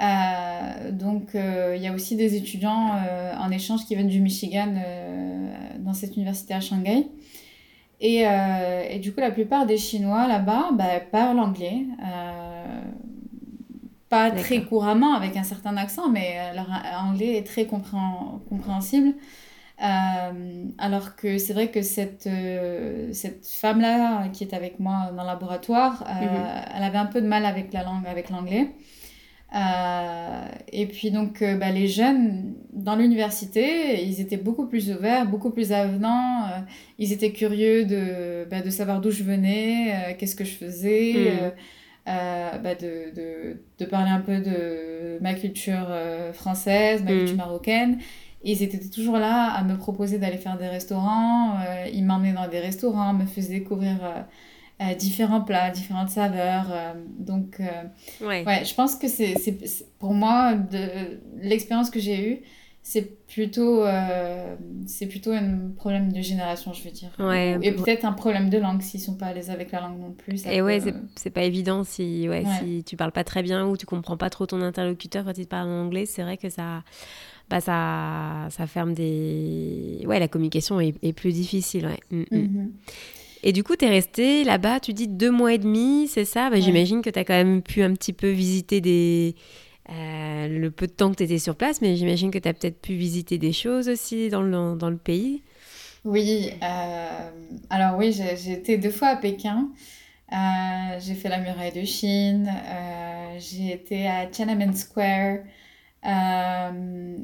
Euh, 0.00 0.92
donc, 0.92 1.34
euh, 1.34 1.74
il 1.76 1.82
y 1.82 1.88
a 1.88 1.92
aussi 1.92 2.14
des 2.14 2.36
étudiants 2.36 2.92
euh, 2.94 3.34
en 3.36 3.50
échange 3.50 3.84
qui 3.84 3.94
viennent 3.94 4.08
du 4.08 4.20
Michigan 4.20 4.74
dans 5.80 5.94
cette 5.94 6.16
université 6.16 6.54
à 6.54 6.60
Shanghai. 6.60 7.06
Et, 8.00 8.22
et, 8.90 8.98
du 9.00 9.12
coup, 9.12 9.20
la 9.20 9.32
plupart 9.32 9.66
des 9.66 9.76
Chinois 9.76 10.28
là-bas 10.28 10.70
bah, 10.72 11.00
parlent 11.10 11.40
anglais. 11.40 11.84
pas 14.08 14.30
très 14.30 14.62
couramment, 14.62 15.14
avec 15.14 15.36
un 15.36 15.42
certain 15.42 15.76
accent, 15.76 16.08
mais 16.08 16.54
leur 16.54 16.68
anglais 17.04 17.36
est 17.36 17.46
très 17.46 17.66
compréhensible. 17.66 19.14
alors 19.78 21.16
que 21.16 21.38
c'est 21.38 21.52
vrai 21.52 21.72
que 21.72 21.82
cette, 21.82 22.28
cette 23.12 23.46
femme-là 23.48 24.28
qui 24.28 24.44
est 24.44 24.54
avec 24.54 24.78
moi 24.78 25.10
dans 25.16 25.22
le 25.22 25.28
laboratoire, 25.28 26.04
mm-hmm. 26.04 26.76
elle 26.76 26.84
avait 26.84 26.98
un 26.98 27.06
peu 27.06 27.20
de 27.20 27.26
mal 27.26 27.44
avec 27.44 27.72
la 27.72 27.82
langue, 27.82 28.06
avec 28.06 28.30
l'anglais. 28.30 28.68
Euh, 29.54 30.46
et 30.72 30.86
puis 30.86 31.10
donc 31.10 31.40
euh, 31.40 31.56
bah, 31.56 31.70
les 31.70 31.88
jeunes 31.88 32.54
dans 32.72 32.96
l'université, 32.96 34.04
ils 34.04 34.20
étaient 34.20 34.36
beaucoup 34.36 34.66
plus 34.66 34.90
ouverts, 34.90 35.26
beaucoup 35.26 35.50
plus 35.50 35.72
avenants. 35.72 36.44
Euh, 36.44 36.58
ils 36.98 37.12
étaient 37.12 37.32
curieux 37.32 37.86
de, 37.86 38.46
bah, 38.50 38.60
de 38.60 38.70
savoir 38.70 39.00
d'où 39.00 39.10
je 39.10 39.22
venais, 39.22 40.16
qu'est-ce 40.18 40.36
que 40.36 40.44
je 40.44 40.54
faisais, 40.54 41.14
hmm. 41.14 42.10
bah, 42.62 42.74
de, 42.74 43.14
de, 43.14 43.62
de, 43.78 43.84
parler 43.86 44.10
un 44.10 44.20
peu 44.20 44.40
de 44.40 45.18
ma 45.22 45.32
culture 45.34 45.88
française, 46.34 47.02
ma 47.02 47.12
hmm. 47.12 47.18
culture 47.18 47.36
marocaine. 47.36 47.98
ils 48.44 48.62
étaient 48.62 48.78
toujours 48.90 49.16
là 49.18 49.50
à 49.52 49.64
me 49.64 49.78
proposer 49.78 50.18
d'aller 50.18 50.36
faire 50.36 50.58
des 50.58 50.68
restaurants. 50.68 51.54
ils 51.92 52.04
m'emmenaient 52.04 52.34
dans 52.34 52.48
des 52.48 52.60
restaurants, 52.60 53.14
me 53.14 53.24
faisaient 53.24 53.60
découvrir 53.60 54.26
différents 54.98 55.40
plats, 55.40 55.70
différentes 55.70 56.10
saveurs. 56.10 56.66
donc, 57.18 57.60
ouais. 58.20 58.44
ouais. 58.44 58.64
je 58.64 58.74
pense 58.74 58.94
que 58.96 59.08
c'est 59.08 59.34
pour 59.98 60.14
moi, 60.14 60.54
de 60.54 61.18
l'expérience 61.42 61.90
que 61.90 62.00
j'ai 62.00 62.30
eue, 62.30 62.42
c'est 62.88 63.26
plutôt 63.26 63.84
euh, 63.84 64.56
c'est 64.86 65.06
plutôt 65.06 65.32
un 65.32 65.72
problème 65.76 66.10
de 66.10 66.22
génération 66.22 66.72
je 66.72 66.82
veux 66.82 66.90
dire 66.90 67.10
et 67.62 67.72
peut-être 67.72 68.06
un 68.06 68.12
problème 68.12 68.48
de 68.48 68.56
langue 68.56 68.80
s'ils 68.80 69.00
sont 69.02 69.14
pas 69.14 69.26
à 69.26 69.34
l'aise 69.34 69.50
avec 69.50 69.72
la 69.72 69.80
langue 69.82 70.00
non 70.00 70.12
plus 70.12 70.46
et 70.46 70.62
ouais 70.62 70.80
c'est 71.14 71.28
pas 71.28 71.42
évident 71.42 71.84
si 71.84 72.26
ouais, 72.30 72.44
si 72.58 72.84
tu 72.84 72.96
parles 72.96 73.12
pas 73.12 73.24
très 73.24 73.42
bien 73.42 73.66
ou 73.66 73.76
tu 73.76 73.84
comprends 73.84 74.16
pas 74.16 74.30
trop 74.30 74.46
ton 74.46 74.62
interlocuteur 74.62 75.26
quand 75.26 75.36
il 75.36 75.44
te 75.44 75.50
parle 75.50 75.68
en 75.68 75.84
anglais 75.84 76.06
c'est 76.06 76.22
vrai 76.22 76.38
que 76.38 76.48
ça 76.48 76.82
bah 77.50 77.60
ça 77.60 78.48
ça 78.48 78.66
ferme 78.66 78.94
des 78.94 80.02
ouais 80.06 80.18
la 80.18 80.28
communication 80.28 80.80
est, 80.80 80.94
est 81.02 81.12
plus 81.12 81.34
difficile 81.34 81.88
ouais 81.88 82.00
mm, 82.10 82.20
mm. 82.20 82.38
Mm-hmm. 82.38 82.68
Et 83.42 83.52
du 83.52 83.62
coup, 83.62 83.76
tu 83.76 83.84
es 83.84 83.88
resté 83.88 84.44
là-bas, 84.44 84.80
tu 84.80 84.92
dis 84.92 85.08
deux 85.08 85.30
mois 85.30 85.54
et 85.54 85.58
demi, 85.58 86.08
c'est 86.08 86.24
ça? 86.24 86.50
Bah, 86.50 86.60
J'imagine 86.60 87.02
que 87.02 87.10
tu 87.10 87.18
as 87.18 87.24
quand 87.24 87.34
même 87.34 87.62
pu 87.62 87.82
un 87.82 87.94
petit 87.94 88.12
peu 88.12 88.30
visiter 88.30 88.80
des, 88.80 89.34
euh, 89.90 90.48
le 90.48 90.70
peu 90.70 90.86
de 90.86 90.92
temps 90.92 91.10
que 91.10 91.16
tu 91.16 91.22
étais 91.22 91.38
sur 91.38 91.56
place, 91.56 91.80
mais 91.80 91.96
j'imagine 91.96 92.30
que 92.30 92.38
tu 92.38 92.48
as 92.48 92.52
peut-être 92.52 92.80
pu 92.80 92.94
visiter 92.94 93.38
des 93.38 93.52
choses 93.52 93.88
aussi 93.88 94.28
dans 94.28 94.42
le, 94.42 94.76
dans 94.76 94.90
le 94.90 94.98
pays. 94.98 95.42
Oui, 96.04 96.50
euh, 96.62 97.30
alors 97.70 97.96
oui, 97.98 98.12
j'ai 98.12 98.52
été 98.52 98.78
deux 98.78 98.90
fois 98.90 99.08
à 99.08 99.16
Pékin. 99.16 99.68
Euh, 100.32 100.36
j'ai 101.00 101.14
fait 101.14 101.28
la 101.30 101.38
muraille 101.38 101.72
de 101.72 101.84
Chine, 101.84 102.52
j'ai 103.38 103.72
été 103.72 104.06
à 104.06 104.26
Tiananmen 104.26 104.74
Square, 104.74 105.38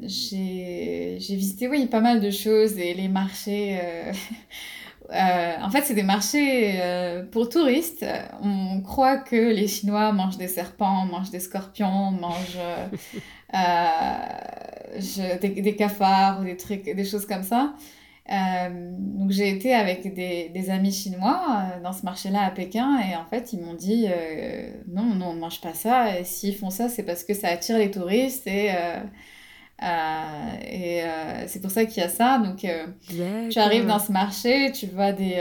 j'ai 0.01 1.17
visité 1.19 1.67
oui, 1.67 1.85
pas 1.87 2.01
mal 2.01 2.19
de 2.21 2.31
choses 2.31 2.77
et 2.79 2.93
les 2.95 3.07
marchés. 3.07 3.79
Euh, 5.11 5.53
en 5.61 5.69
fait, 5.69 5.83
c'est 5.83 5.93
des 5.93 6.03
marchés 6.03 6.81
euh, 6.81 7.23
pour 7.23 7.49
touristes. 7.49 8.05
On 8.41 8.81
croit 8.81 9.17
que 9.17 9.35
les 9.35 9.67
Chinois 9.67 10.11
mangent 10.11 10.37
des 10.37 10.47
serpents, 10.47 11.05
mangent 11.05 11.31
des 11.31 11.39
scorpions, 11.39 12.11
mangent 12.11 12.57
euh, 13.53 15.37
des, 15.41 15.75
cafards 15.75 16.41
ou 16.41 16.45
des 16.45 16.57
trucs, 16.57 16.83
des 16.83 17.05
choses 17.05 17.25
comme 17.25 17.43
ça. 17.43 17.73
donc 18.27 19.29
j'ai 19.31 19.49
été 19.49 19.73
avec 19.75 20.13
des, 20.13 20.49
des 20.49 20.69
amis 20.71 20.91
chinois 20.91 21.65
dans 21.83 21.93
ce 21.93 22.03
marché-là 22.03 22.41
à 22.43 22.49
Pékin 22.49 22.97
et 22.99 23.15
en 23.15 23.25
fait 23.25 23.53
ils 23.53 23.61
m'ont 23.61 23.75
dit 23.75 24.07
non, 24.87 25.03
non, 25.03 25.27
on 25.27 25.33
ne 25.33 25.39
mange 25.39 25.61
pas 25.61 25.75
ça 25.75 26.17
et 26.17 26.23
s'ils 26.23 26.55
font 26.55 26.71
ça 26.71 26.89
c'est 26.89 27.03
parce 27.03 27.23
que 27.23 27.35
ça 27.35 27.49
attire 27.49 27.77
les 27.77 27.91
touristes 27.91 28.47
et 28.47 28.71
et 29.81 31.03
euh, 31.03 31.47
c'est 31.47 31.61
pour 31.61 31.71
ça 31.71 31.85
qu'il 31.85 32.01
y 32.01 32.05
a 32.05 32.09
ça. 32.09 32.39
Donc, 32.39 32.63
euh, 32.65 33.49
tu 33.49 33.59
arrives 33.59 33.85
dans 33.85 33.99
ce 33.99 34.11
marché, 34.11 34.71
tu 34.71 34.87
vois 34.87 35.11
des, 35.11 35.35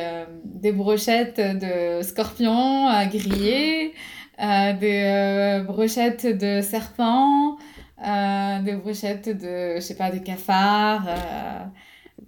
des 0.44 0.72
brochettes 0.72 1.40
de 1.40 2.02
scorpions 2.02 2.88
à 2.88 3.06
griller, 3.06 3.94
des 4.38 5.62
brochettes 5.66 6.26
de 6.26 6.60
serpents, 6.60 7.56
des 7.98 8.74
brochettes 8.74 9.28
de, 9.28 9.76
je 9.76 9.80
sais 9.80 9.96
pas, 9.96 10.10
des 10.10 10.22
cafards 10.22 11.06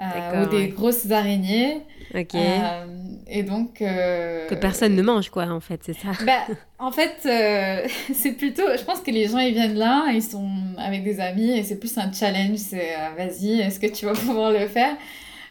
ou 0.01 0.47
des 0.47 0.69
grosses 0.69 1.11
araignées. 1.11 1.83
Ok. 2.15 2.35
Euh, 2.35 2.87
et 3.29 3.43
donc. 3.43 3.83
Euh, 3.83 4.47
que 4.49 4.55
personne 4.55 4.95
ne 4.95 5.03
mange, 5.03 5.31
quoi, 5.31 5.45
en 5.47 5.61
fait, 5.61 5.81
c'est 5.85 5.95
ça. 5.95 6.13
Bah, 6.25 6.47
en 6.79 6.93
fait, 6.93 7.17
euh, 7.27 7.87
c'est 8.15 8.33
plutôt. 8.33 8.65
Je 8.77 8.85
pense 8.85 9.01
que 9.01 9.11
les 9.11 9.29
gens, 9.29 9.39
ils 9.39 9.55
viennent 9.55 9.77
là, 9.77 10.07
ils 10.13 10.23
sont 10.23 10.49
avec 10.79 11.03
des 11.05 11.21
amis, 11.21 11.59
et 11.59 11.63
c'est 11.65 11.79
plus 11.79 11.97
un 11.99 12.13
challenge. 12.13 12.59
C'est 12.59 12.95
vas-y, 13.17 13.61
est-ce 13.61 13.81
que 13.81 13.87
tu 13.87 14.07
vas 14.07 14.13
pouvoir 14.15 14.53
le 14.53 14.67
faire? 14.69 14.97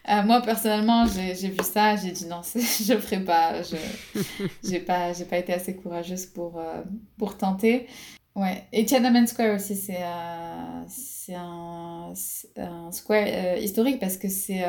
Moi, 0.07 0.39
personnellement, 0.41 1.07
j'ai 1.07 1.49
vu 1.49 1.57
ça, 1.63 1.95
j'ai 1.95 2.11
dit 2.11 2.27
non, 2.27 2.41
je 2.53 2.93
ne 2.93 2.99
ferai 2.99 3.21
pas. 3.21 3.63
Je 3.63 4.69
n'ai 4.69 4.79
pas, 4.79 5.11
pas 5.27 5.37
été 5.37 5.51
assez 5.51 5.75
courageuse 5.75 6.27
pour, 6.27 6.61
pour 7.17 7.35
tenter. 7.35 7.87
Ouais, 8.35 8.65
et 8.71 8.85
Tiananmen 8.85 9.25
Square 9.25 9.55
aussi, 9.55 9.75
c'est 9.75 10.03
c'est 10.87 11.33
un, 11.33 12.13
un, 12.57 12.91
square 12.91 13.57
historique 13.57 13.99
parce 13.99 14.17
que 14.17 14.29
c'est 14.29 14.63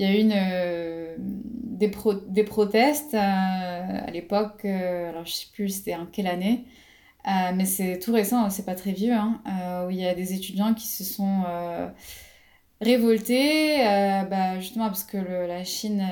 il 0.00 0.06
y 0.06 0.08
a 0.08 0.16
eu 0.16 0.20
une, 0.20 0.32
euh, 0.34 1.14
des, 1.18 1.92
des 2.28 2.42
protestes 2.42 3.12
euh, 3.12 3.18
à 3.18 4.10
l'époque, 4.10 4.62
euh, 4.64 5.10
alors 5.10 5.26
je 5.26 5.32
sais 5.32 5.46
plus 5.52 5.68
c'était 5.68 5.94
en 5.94 6.06
quelle 6.06 6.26
année, 6.26 6.64
mais 7.26 7.66
c'est 7.66 7.98
tout 7.98 8.12
récent, 8.12 8.48
c'est 8.48 8.64
pas 8.64 8.74
très 8.74 8.92
vieux, 8.92 9.12
hein, 9.12 9.42
où 9.86 9.90
il 9.90 9.98
y 9.98 10.06
a 10.06 10.14
des 10.14 10.32
étudiants 10.32 10.72
qui 10.72 10.86
se 10.86 11.04
sont 11.04 11.42
révoltés, 12.80 13.76
bah, 14.30 14.58
justement 14.58 14.86
parce 14.86 15.04
que 15.04 15.18
la 15.18 15.64
Chine, 15.64 16.02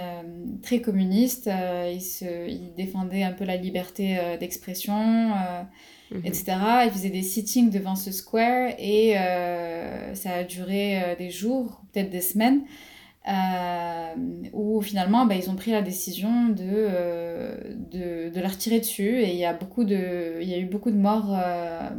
très 0.62 0.82
communiste, 0.82 1.48
ils, 1.90 2.02
se, 2.02 2.46
ils 2.46 2.74
défendaient 2.74 3.22
un 3.22 3.32
peu 3.32 3.46
la 3.46 3.56
liberté 3.56 4.18
d'expression. 4.38 5.32
Mhm. 6.10 6.24
etc. 6.24 6.56
Ils 6.86 6.90
faisaient 6.90 7.10
des 7.10 7.22
sittings 7.22 7.70
devant 7.70 7.94
ce 7.94 8.12
square 8.12 8.70
et 8.78 9.14
ça 10.12 10.34
a 10.34 10.44
duré 10.44 11.16
des 11.18 11.30
jours, 11.30 11.80
peut-être 11.90 12.10
des 12.10 12.20
semaines. 12.20 12.60
Euh, 13.28 14.14
où 14.54 14.80
finalement 14.80 15.26
bah, 15.26 15.34
ils 15.34 15.50
ont 15.50 15.54
pris 15.54 15.70
la 15.70 15.82
décision 15.82 16.48
de, 16.48 16.64
euh, 16.64 17.58
de, 17.90 18.30
de, 18.30 18.40
leur 18.40 18.56
tirer 18.56 18.80
dessus. 18.80 19.20
Et 19.20 19.32
il 19.32 19.36
y 19.36 19.44
a 19.44 19.52
beaucoup 19.52 19.84
de 19.84 20.38
il 20.40 20.48
y 20.48 20.54
a 20.54 20.58
eu 20.58 20.64
beaucoup 20.64 20.90
de 20.90 20.96
morts 20.96 21.36
euh, 21.36 21.90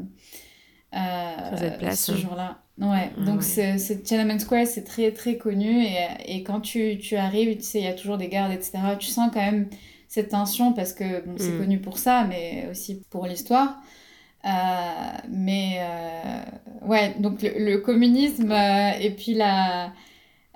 place, 1.78 2.06
ce 2.06 2.13
hein. 2.13 2.15
jour-là. 2.15 2.58
Ouais. 2.80 3.12
Ah 3.15 3.26
donc 3.26 3.44
c'est 3.44 4.02
Tiananmen 4.04 4.39
Square 4.39 4.65
c'est 4.65 4.86
très 4.86 5.12
très 5.12 5.38
connu. 5.38 5.84
Et, 5.84 6.08
et 6.26 6.44
quand 6.44 6.62
tu, 6.62 6.98
tu, 6.98 7.15
arrives 7.15 7.56
tu 7.58 7.63
sais 7.63 7.80
il 7.80 7.86
y 7.86 7.89
a 7.89 7.94
toujours 7.94 8.18
des 8.18 8.30
gardes 8.30 8.52
etc 8.52 8.80
tu 8.98 9.08
sens 9.08 9.30
quand 9.32 9.42
même 9.42 9.70
cette 10.08 10.30
tension 10.30 10.74
parce 10.74 10.94
que 10.94 11.24
bon, 11.28 11.36
c'est 11.38 11.52
mm. 11.52 11.60
connu 11.60 11.80
pour 11.80 12.00
ça 12.00 12.26
mais 12.28 12.68
aussi 12.72 13.04
pour 13.12 13.28
l'histoire. 13.28 13.78
Mais 15.30 15.80
ouais. 16.82 17.13
Donc 17.20 17.44
le, 17.44 17.52
le 17.56 17.78
communisme 17.78 18.52
et 19.00 19.12
puis 19.12 19.36
la 19.36 19.89
euh, 19.89 19.89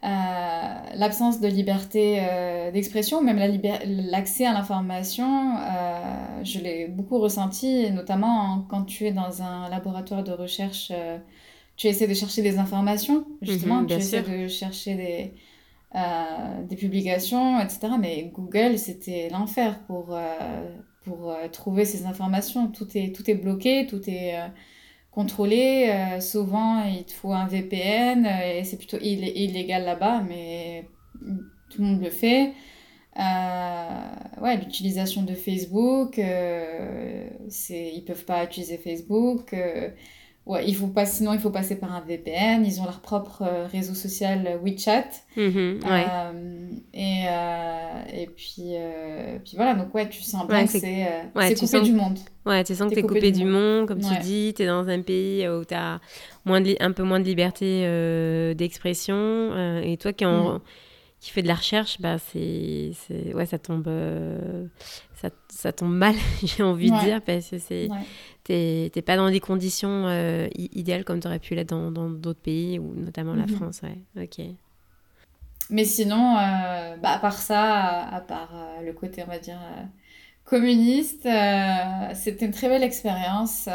l'absence 0.04 1.40
de 1.40 1.48
liberté 1.48 2.18
euh, 2.20 2.72
d'expression, 2.72 3.22
même 3.22 3.40
l'accès 3.86 4.46
à 4.46 4.54
l'information, 4.54 5.58
euh, 5.58 6.44
je 6.44 6.60
l'ai 6.60 6.88
beaucoup 6.88 7.20
ressenti, 7.20 7.90
notamment 7.92 8.66
quand 8.70 8.84
tu 8.84 9.06
es 9.06 9.12
dans 9.12 9.42
un 9.42 9.70
laboratoire 9.70 10.24
de 10.24 10.32
recherche, 10.32 10.92
tu 11.78 11.88
essaies 11.88 12.08
de 12.08 12.14
chercher 12.14 12.42
des 12.42 12.58
informations, 12.58 13.26
justement, 13.42 13.82
mhm, 13.82 13.88
tu 13.88 13.94
essaies 13.94 14.24
de 14.24 14.48
chercher 14.48 14.96
des, 14.96 15.34
des 16.68 16.76
publications, 16.76 17.60
etc. 17.60 17.94
Mais 18.00 18.32
Google, 18.34 18.78
c'était 18.78 19.30
l'enfer 19.32 19.80
pour, 19.88 20.18
pour 21.04 21.34
trouver 21.52 21.86
ces 21.86 22.06
informations. 22.06 22.68
Tout 22.68 22.88
est, 22.96 23.16
tout 23.16 23.30
est 23.30 23.36
bloqué, 23.36 23.88
tout 23.88 24.02
est 24.10 24.36
contrôler. 25.14 25.90
Euh, 25.90 26.20
souvent, 26.20 26.84
il 26.84 27.06
te 27.06 27.14
faut 27.14 27.32
un 27.32 27.48
VPN 27.48 28.26
euh, 28.26 28.60
et 28.60 28.64
c'est 28.64 28.78
plutôt 28.78 28.98
illégal 29.00 29.86
là-bas, 29.86 30.22
mais 30.28 30.88
tout 31.70 31.82
le 31.82 31.88
monde 31.88 32.02
le 32.02 32.10
fait. 32.10 32.54
Euh, 33.20 34.42
ouais, 34.42 34.58
l'utilisation 34.58 35.22
de 35.24 35.36
Facebook, 35.36 36.20
c'est, 37.48 37.92
ils 37.94 38.04
peuvent 38.06 38.26
pas 38.26 38.44
utiliser 38.44 38.78
Facebook. 38.78 39.56
Ouais, 40.46 40.68
il 40.68 40.76
faut 40.76 40.88
pas, 40.88 41.06
sinon 41.06 41.34
il 41.34 41.40
faut 41.40 41.52
passer 41.52 41.78
par 41.78 41.94
un 41.94 42.02
VPN. 42.02 42.66
Ils 42.66 42.82
ont 42.82 42.84
leur 42.84 43.00
propre 43.00 43.44
euh, 43.44 43.66
réseau 43.66 43.94
social 43.94 44.46
euh, 44.46 44.58
WeChat. 44.58 45.06
Mm-hmm, 45.38 45.80
euh, 45.86 46.70
et, 46.94 48.22
et 48.22 48.28
puis, 48.28 48.74
puis 49.46 49.56
voilà, 49.56 49.74
donc 49.74 49.96
ouais, 49.96 50.10
tu 50.10 50.22
sens 50.22 50.46
bien 50.46 50.66
que 50.66 50.72
c'est 50.72 51.08
ouais, 51.34 51.56
coupé 51.56 51.82
du 51.82 51.94
monde. 51.94 52.20
Ouais, 52.46 52.62
tu 52.66 52.76
sens 52.76 52.90
que 52.90 52.94
tu 52.94 53.00
es 53.00 53.04
coupé, 53.04 53.32
du 53.32 53.46
monde, 53.46 53.88
comme 53.88 54.02
tu 54.02 54.20
dis, 54.22 54.54
tu 54.54 54.64
es 54.64 54.68
dans 54.68 54.88
un 54.90 55.02
pays 55.02 55.48
où 55.48 55.64
tu 55.64 55.74
as 55.74 56.02
moins 56.44 56.60
de 56.60 56.76
un 56.82 56.92
peu 56.92 57.04
moins 57.04 57.22
de 57.22 57.26
liberté 57.26 57.84
d'expression. 58.56 59.82
et 59.82 59.96
toi 59.96 60.12
qui, 60.12 60.26
en, 60.26 60.56
mm. 60.56 60.62
qui 61.22 61.32
fais 61.32 61.42
de 61.42 61.48
la 61.48 61.56
recherche, 61.56 62.02
bah, 62.02 62.18
c'est, 62.18 62.92
ouais, 63.34 63.46
ça 63.46 63.60
tombe, 63.60 63.90
ça, 65.16 65.30
ça, 65.48 65.72
tombe 65.72 65.94
mal, 65.94 66.16
j'ai 66.44 66.64
envie 66.64 66.92
de 66.92 67.00
dire, 67.00 67.22
parce 67.22 67.50
que 67.50 67.60
c'est 67.60 67.88
t'es 68.44 69.04
pas 69.06 69.16
dans 69.16 69.30
des 69.30 69.40
conditions 69.40 70.08
euh, 70.08 70.48
idéales 70.56 71.04
comme 71.04 71.20
tu 71.20 71.28
aurais 71.28 71.40
pu 71.40 71.56
l'être 71.56 71.70
dans 71.70 72.10
d'autres 72.10 72.42
pays, 72.42 72.80
ou 72.80 72.94
notamment 72.96 73.34
la 73.34 73.46
mhm. 73.46 73.56
France. 73.56 73.82
Ouais. 73.84 74.24
Ok. 74.24 74.46
Mais 75.70 75.86
sinon, 75.86 76.38
euh, 76.38 76.98
bah, 76.98 77.12
à 77.12 77.20
part 77.20 77.38
ça, 77.38 78.08
à 78.08 78.22
part 78.22 78.52
euh, 78.54 78.86
le 78.86 78.94
côté, 78.94 79.24
on 79.26 79.30
va 79.30 79.40
dire, 79.40 79.60
communiste, 80.44 81.28
c'était 82.16 82.46
une 82.46 82.52
très 82.52 82.68
belle 82.68 82.84
expérience. 82.84 83.70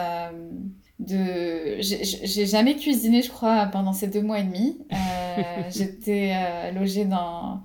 de... 0.99 1.77
J'ai 1.81 2.47
jamais 2.47 2.77
cuisiné, 2.77 3.23
je 3.23 3.31
crois, 3.31 3.67
pendant 3.67 3.95
ces 3.95 4.07
deux 4.07 4.23
mois 4.23 4.41
et 4.41 4.45
demi. 4.45 4.79
J'étais 5.71 6.73
logée 6.73 7.07
dans 7.07 7.63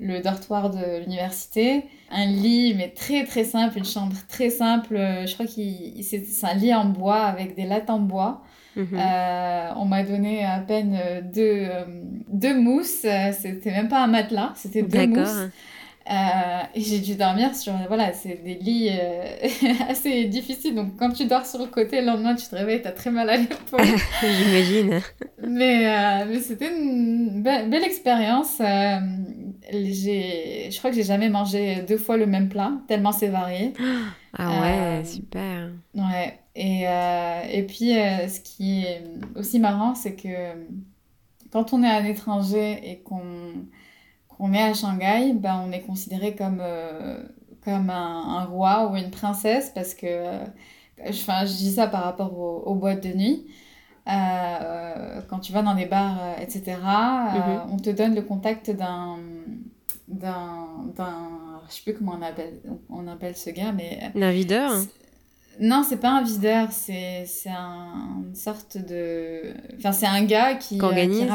le 0.00 0.20
dortoir 0.20 0.70
de 0.70 1.00
l'université. 1.00 1.84
Un 2.10 2.26
lit, 2.26 2.74
mais 2.76 2.88
très 2.88 3.24
très 3.24 3.44
simple, 3.44 3.78
une 3.78 3.84
chambre 3.84 4.16
très 4.28 4.50
simple. 4.50 4.96
Je 4.96 5.32
crois 5.34 5.46
que 5.46 5.52
c'est 6.02 6.46
un 6.46 6.54
lit 6.54 6.74
en 6.74 6.86
bois 6.86 7.22
avec 7.22 7.54
des 7.54 7.64
lattes 7.64 7.90
en 7.90 8.00
bois. 8.00 8.42
Mhm. 8.76 8.98
on 9.76 9.84
m'a 9.84 10.04
donné 10.04 10.44
à 10.44 10.60
peine 10.60 10.98
deux, 11.32 11.66
deux 12.28 12.58
mousses. 12.58 13.06
C'était 13.32 13.72
même 13.72 13.88
pas 13.88 14.02
un 14.02 14.06
matelas, 14.06 14.52
c'était 14.54 14.82
deux 14.82 15.06
mousses. 15.06 15.48
Euh, 16.10 16.62
et 16.74 16.80
j'ai 16.80 16.98
dû 16.98 17.14
dormir 17.14 17.54
sur. 17.54 17.72
Voilà, 17.86 18.12
c'est 18.12 18.42
des 18.42 18.54
lits 18.54 18.88
euh, 18.90 19.36
assez 19.88 20.24
difficiles. 20.24 20.74
Donc, 20.74 20.96
quand 20.98 21.10
tu 21.10 21.26
dors 21.26 21.46
sur 21.46 21.60
le 21.60 21.66
côté, 21.66 22.00
le 22.00 22.06
lendemain, 22.06 22.34
tu 22.34 22.46
te 22.46 22.56
réveilles, 22.56 22.82
t'as 22.82 22.90
très 22.90 23.10
mal 23.10 23.30
à 23.30 23.36
l'épaule. 23.36 23.80
J'imagine. 24.20 25.00
mais, 25.46 25.86
euh, 25.86 26.24
mais 26.28 26.40
c'était 26.40 26.76
une 26.76 27.42
belle 27.42 27.84
expérience. 27.84 28.60
j'ai, 29.70 30.68
je 30.70 30.78
crois 30.78 30.90
que 30.90 30.96
j'ai 30.96 31.04
jamais 31.04 31.28
mangé 31.28 31.82
deux 31.86 31.98
fois 31.98 32.16
le 32.16 32.26
même 32.26 32.48
plat, 32.48 32.72
tellement 32.88 33.12
c'est 33.12 33.28
varié. 33.28 33.72
Ah 34.38 34.60
ouais, 34.60 35.04
super. 35.04 35.70
Ouais. 35.92 36.38
Et, 36.54 36.84
et 37.52 37.62
puis, 37.64 37.88
ce 37.88 38.38
qui 38.38 38.84
est 38.84 39.02
aussi 39.34 39.58
marrant, 39.58 39.96
c'est 39.96 40.14
que 40.14 40.28
quand 41.50 41.72
on 41.72 41.82
est 41.82 41.88
un 41.90 42.04
étranger 42.04 42.78
et 42.84 43.00
qu'on 43.00 43.66
on 44.40 44.52
est 44.54 44.62
à 44.62 44.74
Shanghai, 44.74 45.32
ben, 45.34 45.62
on 45.66 45.70
est 45.70 45.82
considéré 45.82 46.34
comme, 46.34 46.60
euh, 46.60 47.22
comme 47.62 47.90
un, 47.90 48.44
roi 48.46 48.90
ou 48.90 48.96
une 48.96 49.10
princesse 49.10 49.70
parce 49.74 49.94
que, 49.94 50.06
euh, 50.06 50.44
je 51.06 51.56
dis 51.56 51.72
ça 51.72 51.86
par 51.86 52.04
rapport 52.04 52.36
aux, 52.38 52.74
boîtes 52.74 53.02
de 53.02 53.12
nuit. 53.12 53.46
Euh, 54.08 55.20
quand 55.28 55.38
tu 55.38 55.52
vas 55.52 55.62
dans 55.62 55.74
des 55.74 55.86
bars, 55.86 56.18
etc., 56.40 56.76
mhm. 56.78 57.72
on 57.72 57.76
te 57.76 57.90
donne 57.90 58.14
le 58.14 58.22
contact 58.22 58.70
d'un, 58.70 59.18
d'un, 60.08 60.66
d'un, 60.96 61.60
je 61.68 61.74
sais 61.74 61.82
plus 61.84 61.94
comment 61.94 62.16
on 62.18 62.22
appelle, 62.22 62.60
on 62.88 63.06
appelle 63.06 63.36
ce 63.36 63.50
gars, 63.50 63.72
mais... 63.72 64.10
Un 64.14 64.32
videur 64.32 64.72
non, 65.58 65.84
c'est 65.86 65.98
pas 65.98 66.12
un 66.12 66.22
videur, 66.22 66.68
c'est, 66.72 67.26
c'est 67.26 67.50
un, 67.50 68.22
une 68.26 68.34
sorte 68.34 68.78
de... 68.78 69.52
Enfin, 69.76 69.92
c'est 69.92 70.06
un 70.06 70.24
gars 70.24 70.54
qui, 70.54 70.78
qui, 70.78 71.26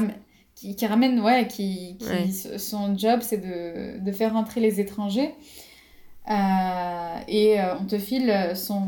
qui 0.55 0.85
ramène, 0.87 1.19
ouais, 1.19 1.47
qui, 1.47 1.97
qui 1.97 2.33
son 2.57 2.97
job 2.97 3.19
c'est 3.21 3.37
de, 3.37 3.99
de, 3.99 4.11
faire 4.11 4.33
rentrer 4.33 4.61
les 4.61 4.79
étrangers. 4.79 5.33
Euh, 6.29 7.19
et 7.27 7.59
euh, 7.59 7.75
on 7.79 7.85
te 7.85 7.99
file 7.99 8.33
son, 8.55 8.83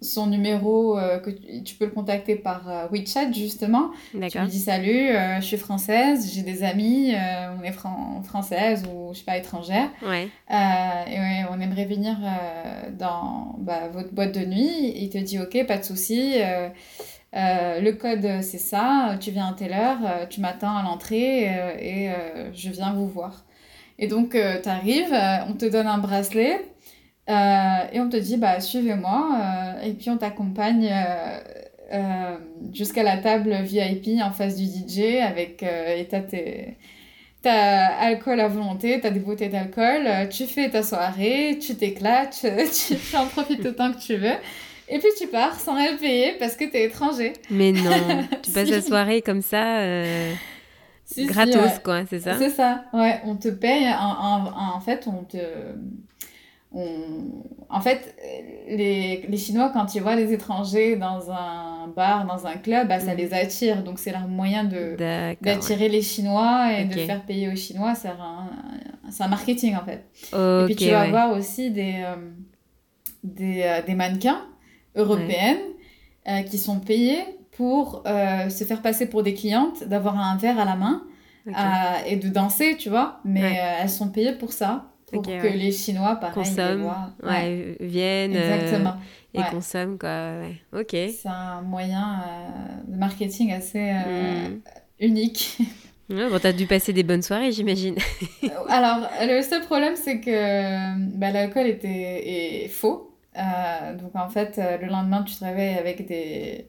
son 0.00 0.26
numéro, 0.28 0.98
euh, 0.98 1.18
que 1.18 1.30
tu, 1.30 1.74
peux 1.74 1.84
le 1.84 1.90
contacter 1.90 2.36
par 2.36 2.88
WeChat 2.90 3.32
justement. 3.32 3.90
Tu 4.12 4.18
lui 4.18 4.48
dis 4.48 4.58
salut, 4.58 5.10
je 5.40 5.44
suis 5.44 5.58
française, 5.58 6.32
j'ai 6.32 6.42
des 6.42 6.62
amis, 6.62 7.12
on 7.58 7.62
est 7.62 7.74
française 8.22 8.84
ou 8.86 9.12
je 9.12 9.18
sais 9.18 9.24
pas 9.24 9.36
étrangère. 9.36 9.90
Ouais. 10.02 10.28
et 10.48 11.44
on 11.50 11.60
aimerait 11.60 11.86
venir 11.86 12.16
dans 12.98 13.56
bah, 13.58 13.88
votre 13.92 14.12
boîte 14.12 14.32
de 14.32 14.44
nuit. 14.44 14.92
Il 14.96 15.10
te 15.10 15.18
dit 15.18 15.38
ok, 15.38 15.66
pas 15.66 15.78
de 15.78 15.84
souci. 15.84 16.36
Euh, 17.34 17.80
le 17.80 17.92
code, 17.92 18.42
c'est 18.42 18.58
ça, 18.58 19.16
tu 19.18 19.30
viens 19.30 19.48
à 19.48 19.52
telle 19.54 19.72
heure, 19.72 19.98
euh, 20.04 20.26
tu 20.26 20.40
m'attends 20.40 20.76
à 20.76 20.82
l'entrée 20.82 21.48
euh, 21.48 21.72
et 21.80 22.10
je 22.54 22.70
viens 22.70 22.92
vous 22.92 23.08
voir. 23.08 23.44
Et 23.98 24.06
donc, 24.06 24.32
tu 24.32 24.68
arrives, 24.68 25.14
on 25.48 25.54
te 25.54 25.66
donne 25.66 25.86
un 25.86 25.98
bracelet 25.98 26.64
et 27.28 28.00
on 28.00 28.08
te 28.08 28.16
dit, 28.16 28.36
bah, 28.36 28.60
suivez-moi 28.60 29.76
et 29.84 29.92
puis 29.92 30.10
on 30.10 30.16
t'accompagne 30.16 30.90
jusqu'à 32.72 33.02
la 33.02 33.18
table 33.18 33.54
VIP 33.62 34.20
en 34.22 34.32
face 34.32 34.56
du 34.56 34.64
DJ 34.64 35.20
avec, 35.22 35.62
et 35.62 36.06
t'as. 36.10 36.22
T'as 37.42 37.86
alcool 37.96 38.38
à 38.38 38.46
volonté, 38.46 39.00
t'as 39.00 39.10
des 39.10 39.18
bouteilles 39.18 39.48
d'alcool, 39.48 40.28
tu 40.30 40.46
fais 40.46 40.70
ta 40.70 40.84
soirée, 40.84 41.58
tu 41.60 41.74
t'éclates, 41.74 42.46
tu 43.10 43.16
en 43.16 43.26
profites 43.26 43.66
autant 43.66 43.92
que 43.92 43.98
tu 43.98 44.14
veux. 44.14 44.36
Et 44.92 44.98
puis 44.98 45.08
tu 45.18 45.26
pars 45.26 45.58
sans 45.58 45.74
rien 45.74 45.96
payer 45.96 46.34
parce 46.38 46.54
que 46.54 46.70
t'es 46.70 46.84
étranger. 46.84 47.32
Mais 47.50 47.72
non, 47.72 47.90
tu 48.42 48.50
passes 48.52 48.68
la 48.68 48.82
soirée 48.82 49.22
comme 49.22 49.40
ça, 49.40 49.78
euh, 49.78 50.34
gratos 51.16 51.78
quoi, 51.82 52.04
c'est 52.04 52.20
ça 52.20 52.36
C'est 52.36 52.50
ça, 52.50 52.84
ouais. 52.92 53.20
On 53.24 53.36
te 53.36 53.48
paye, 53.48 53.86
en, 53.88 54.80
fait, 54.80 55.08
on 55.08 55.24
te... 55.24 55.38
On... 56.72 57.42
En 57.70 57.80
fait, 57.80 58.14
les, 58.68 59.24
les, 59.26 59.36
Chinois, 59.38 59.70
quand 59.72 59.94
ils 59.94 60.02
voient 60.02 60.14
les 60.14 60.30
étrangers 60.30 60.96
dans 60.96 61.30
un 61.30 61.88
bar, 61.88 62.26
dans 62.26 62.46
un 62.46 62.56
club, 62.56 62.88
bah, 62.88 63.00
ça 63.00 63.14
mm. 63.14 63.16
les 63.16 63.32
attire. 63.32 63.82
Donc, 63.82 63.98
c'est 63.98 64.12
leur 64.12 64.28
moyen 64.28 64.64
d'attirer 64.64 65.88
les 65.88 66.02
Chinois 66.02 66.68
et 66.78 66.84
de 66.84 66.98
faire 66.98 67.22
payer 67.22 67.50
aux 67.50 67.56
Chinois. 67.56 67.94
C'est 67.94 68.08
un, 68.08 68.50
un, 69.20 69.28
marketing, 69.28 69.74
en 69.74 69.86
fait. 69.86 70.04
et 70.34 70.66
puis, 70.66 70.76
tu 70.76 70.90
vas 70.90 71.08
voir 71.08 71.32
aussi 71.32 71.70
des, 71.70 72.02
euh, 72.04 72.16
des, 73.24 73.62
euh, 73.62 73.80
des 73.86 73.94
mannequins 73.94 74.42
européennes 74.96 75.60
euh, 76.28 76.42
qui 76.42 76.58
sont 76.58 76.78
payées 76.80 77.24
pour 77.52 78.04
euh, 78.06 78.48
se 78.48 78.64
faire 78.64 78.80
passer 78.80 79.06
pour 79.06 79.22
des 79.22 79.34
clientes, 79.34 79.84
d'avoir 79.84 80.18
un 80.18 80.36
verre 80.36 80.58
à 80.58 80.64
la 80.64 80.76
main 80.76 81.02
euh, 81.48 81.52
et 82.06 82.16
de 82.16 82.28
danser, 82.28 82.76
tu 82.78 82.88
vois. 82.88 83.20
Mais 83.24 83.58
elles 83.80 83.90
sont 83.90 84.08
payées 84.08 84.32
pour 84.32 84.52
ça, 84.52 84.86
pour 85.10 85.22
que 85.22 85.46
les 85.46 85.72
Chinois, 85.72 86.16
pareil, 86.16 86.34
consomment, 86.34 86.92
viennent 87.80 88.36
et 89.34 89.42
consomment, 89.50 89.98
quoi. 89.98 90.42
Ok. 90.72 90.90
C'est 90.90 91.26
un 91.26 91.62
moyen 91.62 92.22
de 92.86 92.96
marketing 92.96 93.52
assez 93.52 93.92
hmm. 93.92 94.60
unique. 95.00 95.58
Ouais, 96.10 96.28
bon, 96.28 96.38
t'as 96.38 96.52
dû 96.52 96.66
passer 96.66 96.92
des 96.92 97.04
bonnes 97.04 97.22
soirées, 97.22 97.52
j'imagine. 97.52 97.94
Alors, 98.68 99.08
le 99.22 99.40
seul 99.40 99.62
problème, 99.62 99.94
c'est 99.96 100.20
que 100.20 101.16
bah, 101.16 101.30
l'alcool 101.30 101.68
était 101.68 102.64
est 102.64 102.68
faux. 102.68 103.11
Euh, 103.36 103.96
donc 103.96 104.14
en 104.14 104.28
fait, 104.28 104.58
euh, 104.58 104.78
le 104.78 104.88
lendemain, 104.88 105.22
tu 105.22 105.34
te 105.34 105.44
réveilles 105.44 105.78
avec 105.78 106.06
des, 106.06 106.66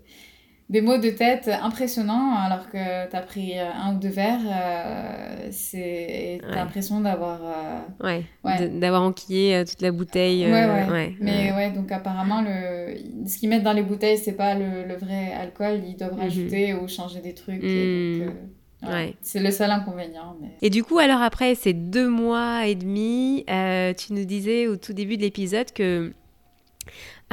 des 0.70 0.82
maux 0.82 0.98
de 0.98 1.10
tête 1.10 1.50
impressionnants 1.50 2.36
alors 2.38 2.70
que 2.70 3.10
tu 3.10 3.16
as 3.16 3.22
pris 3.22 3.60
un 3.60 3.96
ou 3.96 4.00
deux 4.00 4.10
verres. 4.10 4.40
Euh, 4.46 5.48
c'est 5.52 6.40
t'as 6.42 6.56
l'impression 6.56 7.02
d'avoir... 7.02 7.42
ouais, 8.02 8.24
d'avoir 8.70 9.04
enquillé 9.04 9.64
toute 9.68 9.82
la 9.82 9.92
bouteille. 9.92 10.46
Ouais, 10.46 10.90
ouais. 10.90 11.16
Mais 11.20 11.52
ouais, 11.52 11.72
donc 11.72 11.92
apparemment, 11.92 12.42
le... 12.42 13.28
ce 13.28 13.38
qu'ils 13.38 13.50
mettent 13.50 13.64
dans 13.64 13.74
les 13.74 13.84
bouteilles, 13.84 14.18
c'est 14.18 14.34
pas 14.34 14.56
le, 14.56 14.84
le, 14.88 14.96
vrai 14.96 15.34
alcool. 15.34 15.82
Ils 15.86 15.98
doivent 15.98 16.14
mhm. 16.14 16.22
rajouter 16.22 16.74
ou 16.74 16.88
changer 16.88 17.20
des 17.20 17.34
trucs. 17.34 17.64
Et 17.64 18.20
donc, 18.20 18.28
mhm. 18.28 18.50
Ouais. 18.86 19.16
C'est 19.22 19.40
le 19.40 19.50
seul 19.50 19.72
inconvénient. 19.72 20.36
Mais... 20.42 20.50
Et 20.62 20.70
du 20.70 20.84
coup, 20.84 21.00
alors 21.00 21.22
après 21.22 21.56
ces 21.56 21.72
deux 21.72 22.10
mois 22.10 22.68
et 22.68 22.76
demi, 22.76 23.46
tu 23.48 24.12
nous 24.12 24.26
disais 24.26 24.68
au 24.68 24.76
tout 24.76 24.92
début 24.92 25.16
de 25.16 25.22
l'épisode 25.22 25.72
que 25.72 26.12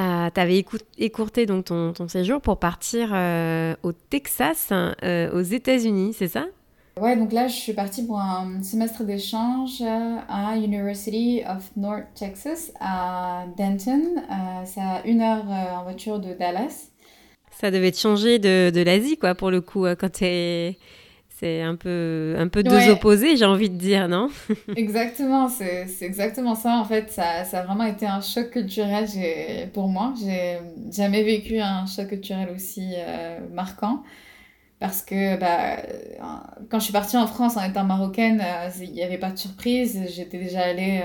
euh, 0.00 0.30
tu 0.32 0.40
avais 0.40 0.64
écourté 0.98 1.46
donc 1.46 1.66
ton, 1.66 1.92
ton, 1.92 2.08
séjour 2.08 2.40
pour 2.40 2.58
partir 2.58 3.10
euh, 3.12 3.74
au 3.82 3.92
Texas, 3.92 4.68
euh, 4.72 5.30
aux 5.32 5.42
États-Unis, 5.42 6.14
c'est 6.16 6.28
ça? 6.28 6.46
Ouais, 6.98 7.16
donc 7.16 7.32
là, 7.32 7.48
je 7.48 7.54
suis 7.54 7.72
partie 7.72 8.06
pour 8.06 8.18
un 8.18 8.62
semestre 8.62 9.04
d'échange 9.04 9.82
à 9.82 10.56
University 10.56 11.42
of 11.48 11.70
North 11.76 12.04
Texas, 12.14 12.72
à 12.80 13.44
Denton. 13.56 14.22
c'est 14.64 14.80
à 14.80 15.02
une 15.06 15.20
heure 15.22 15.44
en 15.46 15.84
voiture 15.84 16.18
de 16.18 16.34
Dallas. 16.34 16.88
Ça 17.52 17.70
devait 17.70 17.92
te 17.92 17.98
changer 17.98 18.38
de, 18.38 18.70
de 18.70 18.80
l'Asie, 18.82 19.16
quoi, 19.16 19.34
pour 19.34 19.50
le 19.50 19.60
coup, 19.60 19.86
quand 19.98 20.12
tu 20.12 20.24
es 20.24 20.78
c'est 21.40 21.62
un 21.62 21.74
peu, 21.74 22.34
un 22.38 22.48
peu 22.48 22.62
deux 22.62 22.90
opposés, 22.90 23.34
j'ai 23.34 23.46
envie 23.46 23.70
de 23.70 23.76
dire, 23.76 24.08
non? 24.08 24.28
Exactement, 24.76 25.48
c'est 25.48 25.86
exactement 26.02 26.54
ça. 26.54 26.76
En 26.76 26.84
fait, 26.84 27.10
ça, 27.10 27.44
ça, 27.44 27.60
a 27.60 27.62
vraiment 27.64 27.84
été 27.84 28.04
un 28.04 28.20
choc 28.20 28.50
culturel 28.50 29.06
pour 29.72 29.88
moi. 29.88 30.12
J'ai 30.22 30.58
jamais 30.92 31.22
vécu 31.22 31.58
un 31.58 31.86
choc 31.86 32.08
culturel 32.08 32.50
aussi 32.54 32.92
euh, 32.94 33.38
marquant. 33.54 34.02
Parce 34.80 35.00
que 35.02 35.38
bah, 35.38 35.76
quand 36.68 36.78
je 36.78 36.84
suis 36.84 36.92
partie 36.92 37.16
en 37.16 37.26
France 37.26 37.56
en 37.56 37.62
étant 37.62 37.84
marocaine, 37.84 38.42
euh, 38.44 38.68
il 38.82 38.92
n'y 38.92 39.02
avait 39.02 39.18
pas 39.18 39.30
de 39.30 39.38
surprise. 39.38 39.98
J'étais 40.14 40.38
déjà 40.38 40.60
allée 40.60 41.02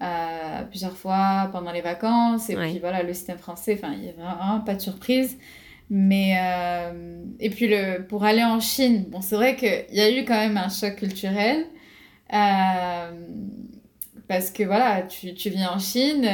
euh, 0.00 0.62
plusieurs 0.70 0.96
fois 0.96 1.50
pendant 1.52 1.72
les 1.72 1.82
vacances. 1.82 2.48
Et 2.48 2.56
puis 2.56 2.78
voilà, 2.78 3.02
le 3.02 3.12
système 3.12 3.38
français, 3.38 3.78
il 3.82 4.00
n'y 4.00 4.08
avait 4.08 4.22
vraiment 4.22 4.60
pas 4.60 4.74
de 4.74 4.80
surprise. 4.80 5.36
Mais, 5.88 6.36
euh, 6.40 7.24
et 7.38 7.50
puis 7.50 7.68
le, 7.68 8.04
pour 8.06 8.24
aller 8.24 8.42
en 8.42 8.60
Chine, 8.60 9.04
bon, 9.08 9.20
c'est 9.20 9.36
vrai 9.36 9.56
qu'il 9.56 9.86
y 9.92 10.00
a 10.00 10.10
eu 10.10 10.24
quand 10.24 10.34
même 10.34 10.56
un 10.56 10.68
choc 10.68 10.96
culturel. 10.96 11.66
Euh, 12.32 13.10
parce 14.28 14.50
que 14.50 14.64
voilà, 14.64 15.02
tu, 15.02 15.34
tu 15.34 15.50
viens 15.50 15.70
en 15.70 15.78
Chine, 15.78 16.28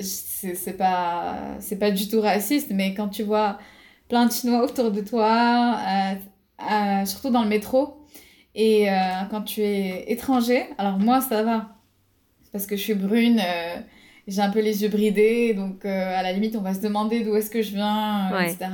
c'est 0.00 0.76
pas, 0.78 1.58
pas 1.78 1.90
du 1.90 2.08
tout 2.08 2.20
raciste, 2.22 2.70
mais 2.70 2.94
quand 2.94 3.08
tu 3.08 3.22
vois 3.22 3.58
plein 4.08 4.26
de 4.26 4.32
Chinois 4.32 4.64
autour 4.64 4.90
de 4.90 5.02
toi, 5.02 5.78
euh, 6.60 7.04
surtout 7.04 7.28
dans 7.28 7.42
le 7.42 7.48
métro, 7.48 7.98
et 8.54 8.86
quand 9.30 9.42
tu 9.42 9.62
es 9.62 10.10
étranger, 10.10 10.64
alors 10.78 10.98
moi 10.98 11.20
ça 11.20 11.42
va, 11.42 11.76
parce 12.52 12.66
que 12.66 12.76
je 12.76 12.82
suis 12.82 12.94
brune 12.94 13.42
j'ai 14.28 14.40
un 14.40 14.50
peu 14.50 14.60
les 14.60 14.82
yeux 14.82 14.88
bridés, 14.88 15.54
donc 15.54 15.84
euh, 15.84 16.18
à 16.18 16.22
la 16.22 16.32
limite, 16.32 16.56
on 16.56 16.60
va 16.60 16.74
se 16.74 16.80
demander 16.80 17.24
d'où 17.24 17.34
est-ce 17.34 17.50
que 17.50 17.62
je 17.62 17.72
viens, 17.74 18.32
euh, 18.32 18.40
etc. 18.40 18.66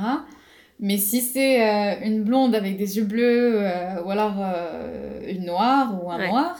Mais 0.79 0.97
si 0.97 1.21
c'est 1.21 1.67
euh, 1.67 2.05
une 2.05 2.23
blonde 2.23 2.55
avec 2.55 2.77
des 2.77 2.97
yeux 2.97 3.03
bleus, 3.03 3.67
ou 4.05 4.11
alors 4.11 4.35
une 5.27 5.45
noire 5.45 6.01
ou 6.01 6.09
un 6.11 6.27
noir, 6.27 6.57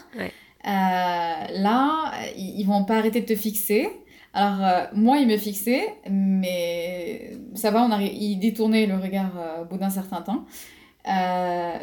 là, 0.63 2.11
ils, 2.35 2.65
vont 2.65 2.83
pas 2.83 2.97
arrêter 2.97 3.21
de 3.21 3.25
te 3.25 3.35
fixer. 3.35 3.89
Alors, 4.33 4.87
moi, 4.93 5.17
il 5.17 5.27
me 5.27 5.37
fixait, 5.37 5.95
mais 6.09 7.31
ça 7.55 7.71
va, 7.71 7.83
on 7.83 7.91
arrive, 7.91 8.13
il 8.13 8.37
détournait 8.37 8.85
le 8.87 8.95
regard 8.95 9.31
au 9.61 9.65
bout 9.65 9.77
d'un 9.77 9.89
certain 9.89 10.21
temps. 10.21 10.45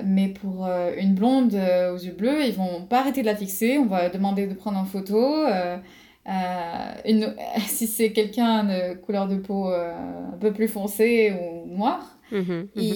mais 0.04 0.28
pour 0.28 0.68
une 0.98 1.14
blonde 1.14 1.54
aux 1.54 1.98
yeux 1.98 2.12
bleus, 2.12 2.44
ils 2.44 2.54
vont 2.54 2.84
pas 2.84 3.00
arrêter 3.00 3.22
de 3.22 3.26
la 3.26 3.36
fixer. 3.36 3.78
On 3.78 3.86
va 3.86 4.10
demander 4.10 4.46
de 4.46 4.54
prendre 4.54 4.78
en 4.78 4.84
photo. 4.84 5.46
Une, 6.26 7.34
si 7.66 7.86
c'est 7.86 8.12
quelqu'un 8.12 8.64
de 8.64 8.94
couleur 8.94 9.28
de 9.28 9.36
peau 9.36 9.68
un 9.68 10.36
peu 10.40 10.52
plus 10.52 10.68
foncée 10.68 11.32
ou 11.32 11.76
noire, 11.76 12.18
mhm, 12.32 12.68
mhm. 12.74 12.92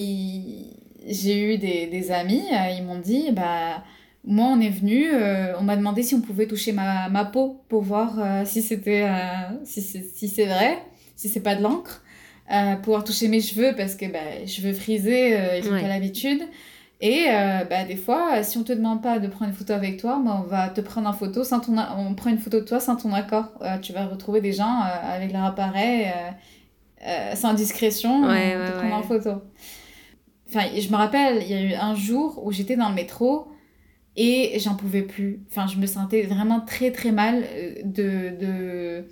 j'ai 1.07 1.53
eu 1.53 1.57
des, 1.57 1.87
des 1.87 2.11
amis, 2.11 2.43
ils 2.77 2.83
m'ont 2.83 2.99
dit, 2.99 3.31
bah 3.31 3.83
moi, 4.23 4.47
on 4.47 4.59
est 4.59 4.69
venu, 4.69 5.07
euh, 5.11 5.57
on 5.57 5.63
m'a 5.63 5.75
demandé 5.75 6.03
si 6.03 6.13
on 6.13 6.21
pouvait 6.21 6.45
toucher 6.45 6.73
ma, 6.73 7.09
ma 7.09 7.25
peau 7.25 7.61
pour 7.69 7.81
voir 7.81 8.19
euh, 8.19 8.45
si 8.45 8.61
c'était 8.61 9.03
euh, 9.03 9.55
si 9.63 9.81
c'est 9.81 10.03
si 10.03 10.27
c'est 10.27 10.45
vrai, 10.45 10.77
si 11.15 11.27
c'est 11.27 11.39
pas 11.39 11.55
de 11.55 11.63
l'encre, 11.63 12.03
pouvoir 12.83 13.03
toucher 13.03 13.29
mes 13.29 13.41
cheveux 13.41 13.73
parce 13.75 13.95
que 13.95 14.05
bah, 14.05 14.45
cheveux 14.45 14.73
frisés, 14.73 15.37
ils 15.57 15.67
ont 15.67 15.79
pas 15.79 15.87
l'habitude. 15.87 16.41
Et 17.03 17.25
bah, 17.69 17.83
des 17.83 17.95
fois, 17.95 18.43
si 18.43 18.59
on 18.59 18.63
te 18.63 18.73
demande 18.73 19.01
pas 19.01 19.17
de 19.17 19.27
prendre 19.27 19.49
une 19.49 19.57
photo 19.57 19.73
avec 19.73 19.97
toi, 19.97 20.21
bah, 20.23 20.39
on 20.43 20.47
va 20.47 20.69
te 20.69 20.81
prendre 20.81 21.09
en 21.09 21.13
photo 21.13 21.43
sans 21.43 21.59
ton 21.59 21.75
on 21.97 22.13
prend 22.13 22.29
une 22.29 22.37
photo 22.37 22.59
de 22.59 22.65
toi 22.65 22.79
sans 22.79 22.95
ton 22.95 23.11
accord. 23.13 23.59
tu 23.81 23.91
vas 23.91 24.05
retrouver 24.05 24.39
des 24.39 24.53
gens 24.53 24.81
avec 24.81 25.33
leur 25.33 25.43
appareil 25.43 26.11
sans 27.33 27.55
discrétion, 27.55 28.23
ouais, 28.27 28.53
te 28.53 28.77
prendre 28.77 28.95
en 28.95 29.01
photo. 29.01 29.41
Enfin, 30.47 30.67
je 30.77 30.89
me 30.89 30.95
rappelle, 30.95 31.41
il 31.41 31.49
y 31.49 31.53
a 31.53 31.61
eu 31.61 31.73
un 31.73 31.95
jour 31.95 32.39
où 32.45 32.51
j'étais 32.51 32.75
dans 32.75 32.89
le 32.89 32.95
métro 32.95 33.47
et 34.17 34.59
j'en 34.59 34.75
pouvais 34.75 35.03
plus. 35.03 35.41
Enfin, 35.49 35.67
je 35.67 35.77
me 35.77 35.85
sentais 35.85 36.23
vraiment 36.23 36.59
très 36.59 36.91
très 36.91 37.11
mal 37.11 37.43
euh, 37.53 37.75
de, 37.85 38.35
de, 38.37 39.05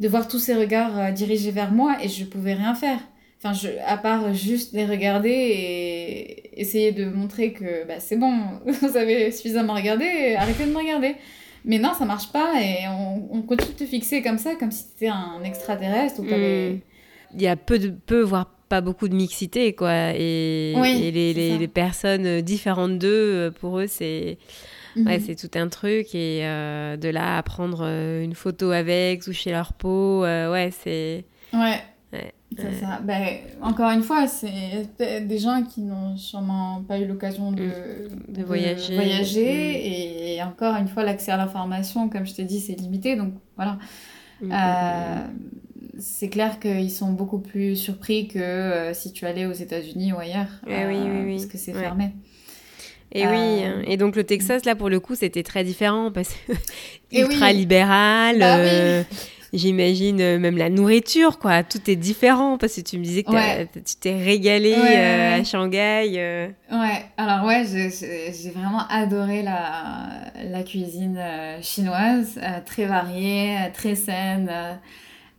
de 0.00 0.08
voir 0.08 0.26
tous 0.26 0.38
ces 0.38 0.54
regards 0.54 0.98
euh, 0.98 1.10
dirigés 1.12 1.52
vers 1.52 1.72
moi 1.72 1.96
et 2.02 2.08
je 2.08 2.24
pouvais 2.24 2.54
rien 2.54 2.74
faire. 2.74 2.98
Enfin, 3.38 3.52
je, 3.52 3.68
à 3.86 3.96
part 3.96 4.34
juste 4.34 4.72
les 4.72 4.84
regarder 4.84 5.30
et 5.30 6.39
essayer 6.52 6.92
de 6.92 7.04
montrer 7.06 7.52
que 7.52 7.86
bah, 7.86 8.00
c'est 8.00 8.16
bon, 8.16 8.32
vous 8.66 8.96
avez 8.96 9.30
suffisamment 9.30 9.74
regardé, 9.74 10.34
arrêtez 10.36 10.64
de 10.64 10.70
me 10.70 10.78
regarder. 10.78 11.16
Mais 11.64 11.78
non, 11.78 11.92
ça 11.92 12.06
marche 12.06 12.32
pas 12.32 12.54
et 12.60 12.88
on, 12.88 13.28
on 13.36 13.42
continue 13.42 13.74
de 13.74 13.78
te 13.78 13.84
fixer 13.84 14.22
comme 14.22 14.38
ça, 14.38 14.54
comme 14.54 14.70
si 14.70 14.84
tu 14.84 15.04
étais 15.04 15.08
un 15.08 15.42
extraterrestre 15.44 16.20
ou 16.20 16.24
mmh. 16.24 16.80
Il 17.34 17.42
y 17.42 17.46
a 17.46 17.54
peu, 17.56 17.78
de, 17.78 17.90
peu 17.90 18.22
voire 18.22 18.46
pas 18.70 18.80
beaucoup 18.80 19.08
de 19.08 19.14
mixité, 19.14 19.74
quoi. 19.74 20.12
Et, 20.14 20.74
les, 21.12 21.34
les, 21.58 21.68
personnes 21.68 22.26
euh, 22.26 22.40
différentes 22.40 22.98
d'eux, 22.98 23.08
euh, 23.08 23.50
pour 23.50 23.78
eux, 23.80 23.86
c'est. 23.86 24.38
Ouais, 24.96 25.18
mhm. 25.18 25.24
c'est 25.24 25.36
tout 25.36 25.56
un 25.56 25.68
truc 25.68 26.16
et 26.16 26.40
euh, 26.42 26.96
de 26.96 27.08
là 27.08 27.38
à 27.38 27.42
prendre 27.44 27.84
une 27.84 28.34
photo 28.34 28.72
avec, 28.72 29.22
toucher 29.22 29.52
leur 29.52 29.72
peau, 29.72 30.22
ouais, 30.22 30.70
c'est... 30.82 31.24
Ouais, 31.52 31.80
c'est 32.56 32.80
ça. 32.80 33.00
Ben, 33.02 33.38
encore 33.62 33.90
une 33.90 34.02
fois, 34.02 34.26
c'est 34.26 34.88
des 34.98 35.38
gens 35.38 35.62
qui 35.62 35.82
n'ont 35.82 36.16
sûrement 36.16 36.82
pas 36.86 36.98
eu 36.98 37.06
l'occasion 37.06 37.52
de, 37.52 37.64
mm. 37.64 38.32
de, 38.32 38.42
voyager. 38.42 38.94
voyager 38.94 39.44
mm. 39.44 40.36
et, 40.36 40.42
encore 40.42 40.74
une 40.76 40.88
fois, 40.88 41.04
l'accès 41.04 41.32
à 41.32 41.36
l'information, 41.36 42.08
comme 42.08 42.26
je 42.26 42.34
t'ai 42.34 42.44
dit, 42.44 42.60
c'est 42.60 42.74
limité, 42.74 43.16
donc 43.16 43.34
voilà. 43.56 43.78
Mm, 44.42 44.52
c'est 45.98 46.28
clair 46.28 46.58
qu'ils 46.58 46.90
sont 46.90 47.12
beaucoup 47.12 47.38
plus 47.38 47.76
surpris 47.76 48.26
que 48.26 48.38
euh, 48.38 48.94
si 48.94 49.12
tu 49.12 49.26
allais 49.26 49.46
aux 49.46 49.52
États-Unis 49.52 50.12
ou 50.12 50.18
ailleurs. 50.18 50.48
Eh 50.66 50.86
oui, 50.86 50.96
oui, 50.96 51.22
oui. 51.24 51.34
Parce 51.36 51.46
que 51.46 51.58
c'est 51.58 51.72
fermé. 51.72 52.12
Et 53.12 53.26
oui, 53.26 53.64
euh, 53.64 53.82
et 53.86 53.96
donc 53.96 54.14
le 54.14 54.24
Texas, 54.24 54.64
là, 54.64 54.76
pour 54.76 54.88
le 54.88 55.00
coup, 55.00 55.14
c'était 55.14 55.42
très 55.42 55.64
différent 55.64 56.12
parce 56.12 56.30
que 56.48 56.52
ultra 57.12 57.52
libéral. 57.52 58.38
Bah 58.38 58.56
euh, 58.58 59.02
j'imagine 59.52 60.38
même 60.38 60.56
la 60.56 60.70
nourriture, 60.70 61.38
quoi. 61.38 61.62
Tout 61.62 61.90
est 61.90 61.96
différent 61.96 62.58
parce 62.58 62.76
que 62.76 62.80
tu 62.80 62.98
me 62.98 63.04
disais 63.04 63.22
que 63.22 63.62
tu 63.78 63.96
t'es 64.00 64.16
régalé 64.16 64.74
à 64.74 65.42
Shanghai. 65.44 66.52
Ouais, 66.70 67.04
alors 67.16 67.46
ouais, 67.46 67.64
j'ai 67.66 68.50
vraiment 68.50 68.86
adoré 68.88 69.42
la, 69.42 70.32
la 70.50 70.62
cuisine 70.62 71.20
chinoise, 71.62 72.38
très 72.66 72.86
variée, 72.86 73.56
très 73.74 73.94
saine 73.94 74.50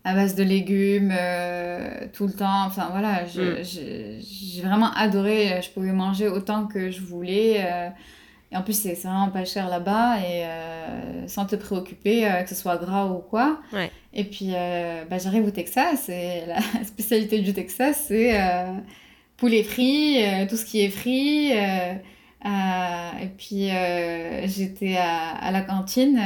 à 0.04 0.15
base 0.15 0.36
de 0.36 0.43
légumes 0.43 1.13
euh, 1.15 2.08
tout 2.13 2.28
le 2.28 2.34
temps. 2.34 2.65
Enfin 2.65 2.89
voilà, 2.91 3.24
mm. 3.24 3.63
j'ai 3.63 4.62
vraiment 4.62 4.91
adoré. 4.93 5.62
Je 5.62 5.69
pouvais 5.69 5.91
manger 5.91 6.28
autant 6.28 6.67
que 6.67 6.89
je 6.91 7.02
voulais. 7.02 7.58
Euh, 7.60 7.89
et 8.51 8.57
en 8.57 8.63
plus, 8.63 8.73
c'est 8.73 8.93
vraiment 8.93 9.29
pas 9.29 9.45
cher 9.45 9.69
là-bas 9.69 10.17
et 10.19 10.45
euh, 10.45 11.27
sans 11.27 11.45
te 11.45 11.55
préoccuper 11.55 12.27
que 12.43 12.49
ce 12.49 12.55
soit 12.55 12.77
gras 12.77 13.05
ou 13.07 13.19
quoi. 13.19 13.61
Et 14.13 14.25
puis, 14.25 14.51
bah, 15.09 15.17
j'arrive 15.17 15.45
au 15.45 15.51
Texas 15.51 16.09
et 16.09 16.43
la 16.47 16.83
spécialité 16.83 17.39
du 17.39 17.53
Texas, 17.53 18.05
c'est 18.07 18.37
poulet 19.37 19.63
frit, 19.63 20.23
tout 20.49 20.57
ce 20.57 20.65
qui 20.65 20.81
est 20.81 20.89
frit. 20.89 21.51
et 21.51 23.27
puis 23.37 23.69
j'étais 24.47 24.97
à, 24.97 25.29
à, 25.29 25.51
la 25.51 25.61
cantine, 25.61 26.19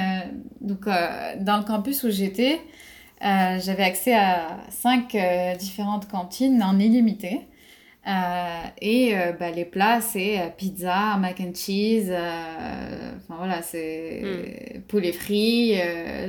donc 0.62 0.86
dans 0.86 1.58
le 1.58 1.64
campus 1.64 2.04
où 2.04 2.10
j'étais, 2.10 2.60
euh, 3.24 3.60
j'avais 3.64 3.84
accès 3.84 4.14
à 4.14 4.58
cinq 4.70 5.16
euh, 5.16 5.56
différentes 5.56 6.08
cantines 6.08 6.62
en 6.62 6.78
illimité. 6.80 7.42
Euh, 8.08 8.64
et 8.82 9.16
bah, 9.40 9.50
les 9.50 9.66
plats, 9.66 10.00
c'est 10.00 10.54
pizza, 10.58 11.18
mac 11.18 11.40
and 11.40 11.54
cheese, 11.56 12.12
enfin 12.12 13.36
voilà, 13.38 13.62
c'est 13.64 14.22
hmm. 14.24 14.82
poulet 14.82 15.12
frit, 15.12 15.80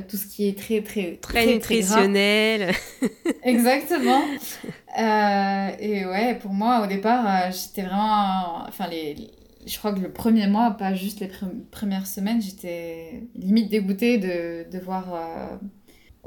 tout 0.07 0.17
ce 0.17 0.25
qui 0.25 0.47
est 0.47 0.57
très, 0.57 0.81
très, 0.81 1.17
très, 1.21 1.43
très 1.43 1.53
nutritionnel. 1.53 2.73
Exactement. 3.43 4.21
et 4.97 6.05
ouais, 6.05 6.37
pour 6.41 6.51
moi, 6.51 6.81
au 6.83 6.87
départ, 6.87 7.51
j'étais 7.51 7.83
vraiment. 7.87 8.65
Enfin, 8.67 8.87
les, 8.89 9.15
je 9.67 9.77
crois 9.77 9.93
que 9.93 9.99
le 9.99 10.11
premier 10.11 10.47
mois, 10.47 10.71
pas 10.71 10.95
juste 10.95 11.19
les 11.19 11.29
premières 11.69 12.07
semaines, 12.07 12.41
j'étais 12.41 13.21
limite 13.35 13.69
dégoûtée 13.69 14.17
de, 14.17 14.65
de 14.71 14.79
voir 14.79 15.59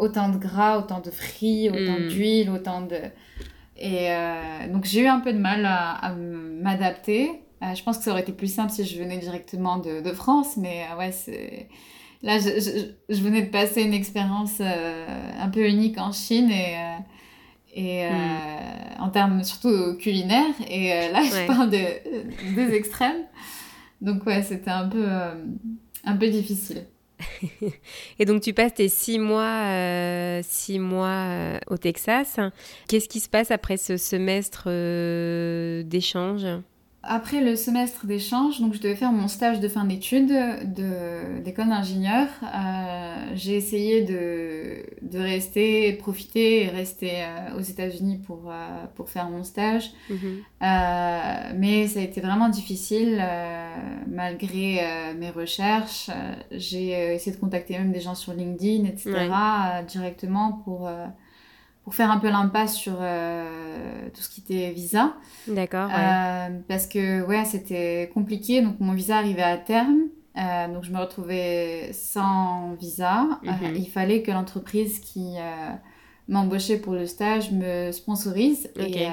autant 0.00 0.30
de 0.30 0.38
gras, 0.38 0.78
autant 0.78 1.00
de 1.00 1.10
frit, 1.10 1.68
autant 1.68 2.00
mm. 2.00 2.08
d'huile, 2.08 2.50
autant 2.50 2.80
de... 2.80 2.96
Et 3.80 4.10
euh, 4.10 4.68
donc 4.70 4.84
j'ai 4.84 5.00
eu 5.00 5.06
un 5.06 5.20
peu 5.20 5.32
de 5.32 5.38
mal 5.38 5.64
à, 5.66 6.14
m'adapter. 6.14 7.30
Euh, 7.62 7.74
je 7.74 7.82
pense 7.82 7.98
que 7.98 8.04
ça 8.04 8.12
aurait 8.12 8.20
été 8.20 8.32
plus 8.32 8.52
simple 8.52 8.70
si 8.70 8.84
je 8.84 8.98
venais 8.98 9.18
directement 9.18 9.78
de, 9.78 10.00
de 10.00 10.12
France, 10.12 10.56
mais 10.56 10.84
euh, 10.90 10.98
ouais, 10.98 11.12
c'est... 11.12 11.68
Là, 12.22 12.38
je, 12.38 12.50
je, 13.08 13.22
venais 13.22 13.40
de 13.40 13.48
passer 13.48 13.82
une 13.82 13.94
expérience 13.94 14.60
un 14.60 15.48
peu 15.48 15.66
unique 15.66 15.96
en 15.96 16.12
Chine 16.12 16.50
et, 16.50 16.76
et 17.72 18.10
mm. 18.10 19.00
en 19.00 19.08
termes 19.08 19.42
surtout 19.42 19.96
culinaires. 19.96 20.54
Et 20.68 20.90
là, 21.10 21.22
je 21.22 21.46
parle 21.46 21.70
de, 21.70 22.54
des 22.54 22.74
extrêmes. 22.74 23.24
Donc 24.02 24.26
ouais, 24.26 24.42
c'était 24.42 24.70
un 24.70 24.86
peu, 24.86 25.06
un 26.04 26.16
peu 26.16 26.28
difficile. 26.28 26.84
Et 28.18 28.24
donc 28.24 28.42
tu 28.42 28.52
passes 28.52 28.74
tes 28.74 28.88
six 28.88 29.18
mois, 29.18 29.64
euh, 29.66 30.40
six 30.42 30.78
mois 30.78 31.08
euh, 31.08 31.58
au 31.68 31.76
Texas. 31.76 32.38
Qu'est-ce 32.88 33.08
qui 33.08 33.20
se 33.20 33.28
passe 33.28 33.50
après 33.50 33.76
ce 33.76 33.96
semestre 33.96 34.64
euh, 34.66 35.82
d'échange? 35.82 36.46
Après 37.02 37.40
le 37.40 37.56
semestre 37.56 38.04
d'échange, 38.04 38.60
donc 38.60 38.74
je 38.74 38.80
devais 38.80 38.94
faire 38.94 39.10
mon 39.10 39.26
stage 39.26 39.58
de 39.58 39.68
fin 39.68 39.86
d'études 39.86 40.34
d'école 41.42 41.68
d'ingénieur. 41.68 42.28
Euh, 42.42 43.32
j'ai 43.34 43.56
essayé 43.56 44.02
de, 44.02 44.84
de 45.00 45.18
rester, 45.18 45.94
profiter 45.94 46.64
et 46.64 46.68
rester 46.68 47.22
euh, 47.22 47.56
aux 47.56 47.62
États-Unis 47.62 48.18
pour, 48.18 48.50
euh, 48.50 48.84
pour 48.96 49.08
faire 49.08 49.30
mon 49.30 49.44
stage. 49.44 49.92
Mhm. 50.10 50.42
mais 51.58 51.86
ça 51.88 52.00
a 52.00 52.02
été 52.02 52.20
vraiment 52.20 52.50
difficile 52.50 53.22
malgré 54.06 54.80
mes 55.18 55.30
recherches. 55.30 56.10
J'ai 56.50 57.14
essayé 57.14 57.34
de 57.34 57.40
contacter 57.40 57.78
même 57.78 57.92
des 57.92 58.00
gens 58.00 58.14
sur 58.14 58.34
LinkedIn, 58.34 58.84
etc. 58.84 59.10
directement 59.88 60.52
pour 60.64 60.90
pour 61.84 61.94
faire 61.94 62.10
un 62.10 62.18
peu 62.18 62.28
l'impasse 62.28 62.76
sur 62.76 62.98
euh, 63.00 64.08
tout 64.14 64.20
ce 64.20 64.28
qui 64.28 64.40
était 64.40 64.70
visa. 64.70 65.14
D'accord. 65.48 65.88
Euh, 65.90 66.48
parce 66.68 66.86
que 66.86 67.22
ouais, 67.22 67.44
c'était 67.44 68.10
compliqué. 68.12 68.62
Donc 68.62 68.80
mon 68.80 68.92
visa 68.92 69.16
arrivait 69.16 69.42
à 69.42 69.56
terme. 69.56 70.02
Euh, 70.36 70.68
donc 70.68 70.84
je 70.84 70.92
me 70.92 70.98
retrouvais 70.98 71.90
sans 71.92 72.74
visa. 72.74 73.40
Mhm. 73.42 73.74
il 73.76 73.88
fallait 73.88 74.22
que 74.22 74.30
l'entreprise 74.30 75.00
qui 75.00 75.36
m'embauchait 76.28 76.76
pour 76.76 76.92
le 76.92 77.06
stage 77.06 77.50
me 77.50 77.92
sponsorise. 77.92 78.70
Et, 78.76 79.08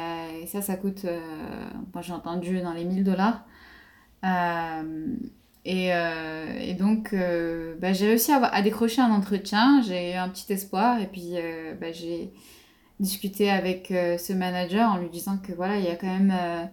ça, 0.45 0.61
ça 0.61 0.75
coûte, 0.75 1.05
moi 1.93 2.01
j'ai 2.01 2.13
entendu, 2.13 2.61
dans 2.61 2.73
les 2.73 2.83
1000 2.83 3.03
dollars. 3.03 3.45
Et, 5.65 5.87
et, 5.87 6.73
donc, 6.75 7.15
bah, 7.81 7.93
j'ai 7.93 8.07
réussi 8.07 8.31
à, 8.31 8.43
à, 8.43 8.61
décrocher 8.61 9.01
un 9.01 9.11
entretien, 9.11 9.81
j'ai 9.81 10.11
eu 10.11 10.15
un 10.15 10.29
petit 10.29 10.51
espoir, 10.53 11.01
et 11.01 11.07
puis 11.07 11.33
bah, 11.81 11.91
j'ai 11.91 12.31
discuter 12.99 13.49
avec 13.49 13.91
euh, 13.91 14.17
ce 14.17 14.33
manager 14.33 14.91
en 14.91 14.97
lui 14.97 15.09
disant 15.09 15.37
que 15.37 15.53
voilà, 15.53 15.77
il 15.77 15.85
y 15.85 15.89
a 15.89 15.95
quand 15.95 16.07
même 16.07 16.33
euh, 16.37 16.63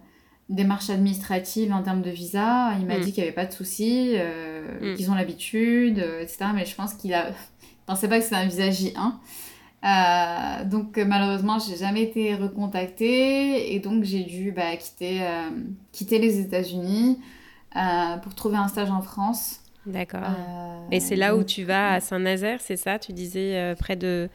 des 0.49 0.63
démarches 0.63 0.89
administratives 0.89 1.71
en 1.71 1.83
termes 1.83 2.01
de 2.01 2.09
visa. 2.09 2.73
Il 2.79 2.87
m'a 2.87 2.97
mm. 2.97 3.01
dit 3.01 3.13
qu'il 3.13 3.23
n'y 3.23 3.29
avait 3.29 3.35
pas 3.35 3.45
de 3.45 3.53
soucis, 3.53 4.13
euh, 4.15 4.93
mm. 4.93 4.95
qu'ils 4.95 5.11
ont 5.11 5.15
l'habitude, 5.15 5.99
etc. 6.21 6.45
Mais 6.53 6.65
je 6.65 6.75
pense 6.75 6.93
qu'il 6.93 7.13
a... 7.13 7.27
pensait 7.85 8.07
pas 8.07 8.17
que 8.17 8.23
c'était 8.23 8.37
un 8.37 8.47
visa 8.47 8.69
J1. 8.69 9.13
donc 10.67 10.97
malheureusement, 10.97 11.59
j'ai 11.59 11.77
jamais 11.77 12.01
été 12.01 12.33
recontactée 12.33 13.75
et 13.75 13.79
donc 13.79 14.03
j'ai 14.03 14.23
dû 14.23 14.51
bah, 14.51 14.75
quitter, 14.75 15.21
quitter 15.91 16.17
les 16.17 16.39
États-Unis 16.39 17.19
pour 18.23 18.33
trouver 18.33 18.57
un 18.57 18.67
stage 18.67 18.89
en 18.89 19.03
France. 19.03 19.59
D'accord. 19.85 20.23
et 20.89 20.99
c'est 20.99 21.15
là 21.15 21.35
où 21.35 21.43
tu 21.43 21.63
vas 21.63 21.93
à 21.93 21.99
Saint-Nazaire, 21.99 22.59
c'est 22.59 22.75
ça? 22.75 22.97
Tu 22.97 23.13
disais 23.13 23.75
près 23.77 23.95
de 23.95 24.31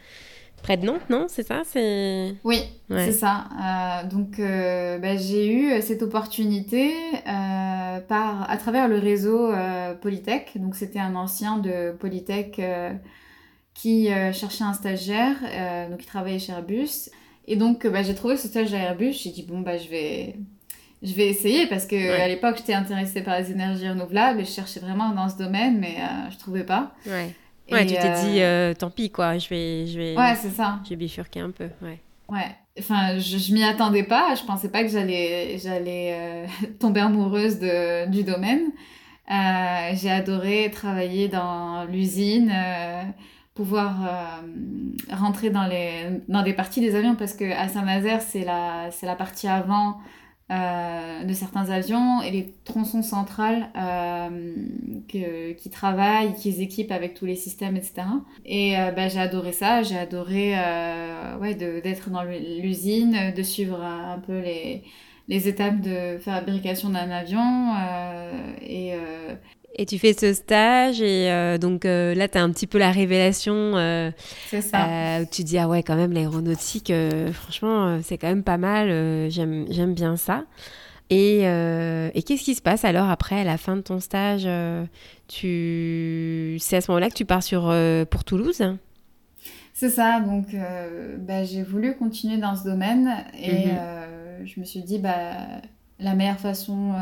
près 0.62 0.76
de 0.76 0.86
Nantes, 0.86 1.08
non 1.10 1.26
C'est 1.28 1.42
ça 1.42 1.62
C'est 1.64 2.34
Oui, 2.44 2.62
c'est 2.88 3.12
ça. 3.12 3.44
Euh, 3.52 4.08
donc, 4.08 4.38
euh, 4.38 4.98
bah, 4.98 5.16
j'ai 5.16 5.52
eu 5.52 5.82
cette 5.82 6.02
opportunité 6.02 6.92
euh, 7.26 8.00
par, 8.00 8.50
à 8.50 8.56
travers 8.56 8.88
le 8.88 8.98
réseau 8.98 9.50
Polytech. 10.00 10.52
Donc, 10.56 10.76
c'était 10.76 10.98
un 10.98 11.14
ancien 11.16 11.58
de 11.58 11.92
Polytech 11.92 12.60
qui 13.74 14.08
cherchait 14.32 14.64
un 14.64 14.74
stagiaire, 14.74 15.36
donc 15.90 16.02
il 16.02 16.06
travaillait 16.06 16.38
chez 16.38 16.52
Airbus. 16.52 17.10
Et 17.46 17.56
donc, 17.56 17.86
bah, 17.86 18.02
j'ai 18.02 18.14
trouvé 18.14 18.36
ce 18.36 18.48
stage 18.48 18.72
à 18.74 18.78
Airbus. 18.78 19.12
J'ai 19.12 19.30
dit, 19.30 19.42
bon, 19.42 19.60
bah, 19.60 19.76
je 19.78 19.88
vais... 19.88 20.36
Je 21.02 21.14
vais 21.14 21.28
essayer 21.28 21.66
parce 21.66 21.86
que 21.86 22.20
à 22.20 22.28
l'époque 22.28 22.56
j'étais 22.58 22.74
intéressée 22.74 23.22
par 23.22 23.40
les 23.40 23.50
énergies 23.50 23.88
renouvelables 23.88 24.40
et 24.40 24.44
je 24.44 24.50
cherchais 24.50 24.80
vraiment 24.80 25.08
dans 25.14 25.30
ce 25.30 25.38
domaine 25.38 25.78
mais 25.80 25.96
je 26.30 26.36
trouvais 26.36 26.62
pas. 26.62 26.92
Ouais. 27.06 27.34
Ouais, 27.70 27.86
tu 27.86 27.94
t'es 27.94 28.12
dit, 28.24 28.40
euh, 28.40 28.70
euh, 28.70 28.74
tant 28.74 28.90
pis, 28.90 29.10
quoi, 29.10 29.38
je 29.38 29.48
vais, 29.48 29.86
je 29.86 29.98
vais, 29.98 30.16
ouais, 30.16 30.34
c'est 30.36 30.50
ça. 30.50 30.80
J'ai 30.88 30.96
bifurqué 30.96 31.40
un 31.40 31.50
peu, 31.50 31.68
ouais. 31.82 32.00
Ouais, 32.28 32.56
enfin, 32.78 33.18
je, 33.18 33.38
je 33.38 33.52
m'y 33.52 33.64
attendais 33.64 34.02
pas, 34.02 34.34
je 34.34 34.44
pensais 34.44 34.68
pas 34.70 34.82
que 34.82 34.88
j'allais, 34.88 35.58
j'allais 35.58 36.14
euh, 36.14 36.46
tomber 36.80 37.00
amoureuse 37.00 37.58
de, 37.58 38.08
du 38.08 38.22
domaine. 38.24 38.70
j'ai 39.28 40.10
adoré 40.10 40.70
travailler 40.70 41.28
dans 41.28 41.84
l'usine, 41.84 42.52
pouvoir 43.54 44.42
rentrer 45.12 45.50
dans, 45.50 45.66
les, 45.66 46.20
dans 46.28 46.42
des 46.42 46.52
parties 46.52 46.80
des 46.80 46.94
avions, 46.94 47.14
parce 47.14 47.34
que 47.34 47.50
à 47.52 47.68
Saint-Nazaire, 47.68 48.22
c'est 48.22 48.44
la, 48.44 48.90
c'est 48.90 49.06
la 49.06 49.16
partie 49.16 49.48
avant 49.48 49.98
euh, 50.50 51.22
de 51.22 51.32
certains 51.32 51.70
avions 51.70 52.22
et 52.22 52.32
les 52.32 52.54
tronçons 52.64 53.02
centrales 53.02 53.68
euh, 53.76 54.28
qui 55.06 55.70
travaillent, 55.70 56.34
qui 56.34 56.60
équipent 56.60 56.90
avec 56.90 57.14
tous 57.14 57.24
les 57.24 57.36
systèmes, 57.36 57.76
etc. 57.76 58.02
Et 58.44 58.76
euh, 58.76 58.90
bah, 58.90 59.06
j'ai 59.06 59.20
adoré 59.20 59.52
ça, 59.52 59.82
j'ai 59.84 59.96
adoré 59.96 60.54
ouais, 61.40 61.54
d'être 61.54 62.10
dans 62.10 62.24
l'usine, 62.24 63.32
de 63.36 63.42
suivre 63.44 63.80
un 63.80 64.18
peu 64.18 64.40
les, 64.40 64.82
les 65.28 65.46
étapes 65.46 65.80
de 65.80 66.18
fabrication 66.18 66.90
d'un 66.90 67.10
avion 67.10 67.72
et 68.60 68.94
et 69.76 69.86
tu 69.86 69.98
fais 69.98 70.12
ce 70.12 70.32
stage 70.34 71.00
et 71.00 71.30
euh, 71.30 71.56
donc 71.56 71.84
euh, 71.84 72.14
là, 72.14 72.28
tu 72.28 72.38
as 72.38 72.42
un 72.42 72.50
petit 72.50 72.66
peu 72.66 72.78
la 72.78 72.90
révélation. 72.90 73.76
Euh, 73.76 74.10
c'est 74.48 74.62
ça. 74.62 75.20
où 75.22 75.26
tu 75.30 75.44
dis, 75.44 75.58
ah 75.58 75.68
ouais, 75.68 75.82
quand 75.82 75.96
même, 75.96 76.12
l'aéronautique, 76.12 76.92
franchement, 77.32 78.00
c'est 78.02 78.18
quand 78.18 78.28
même 78.28 78.42
pas 78.42 78.58
mal. 78.58 79.30
J'aime 79.30 79.94
bien 79.94 80.16
ça. 80.16 80.44
Et, 81.08 81.40
et 81.40 82.22
qu'est-ce 82.22 82.44
qui 82.44 82.54
se 82.54 82.62
passe 82.62 82.84
alors 82.84 83.08
après, 83.08 83.40
à 83.40 83.44
la 83.44 83.56
fin 83.56 83.76
de 83.76 83.82
ton 83.82 84.00
stage 84.00 84.48
tu... 85.28 86.56
C'est 86.60 86.76
à 86.76 86.80
ce 86.80 86.90
moment-là 86.90 87.08
que 87.08 87.14
tu 87.14 87.24
pars 87.24 87.42
sur, 87.42 87.74
pour 88.10 88.24
Toulouse? 88.24 88.62
C'est 89.72 89.90
ça. 89.90 90.20
Donc, 90.20 90.48
bah, 91.18 91.44
j'ai 91.44 91.62
voulu 91.62 91.96
continuer 91.96 92.38
dans 92.38 92.56
ce 92.56 92.64
domaine 92.64 93.24
et 93.40 93.66
mhm. 93.66 94.46
je 94.46 94.60
me 94.60 94.64
suis 94.64 94.82
dit, 94.82 94.98
bah, 94.98 95.32
la 96.00 96.14
meilleure 96.14 96.40
façon 96.40 96.92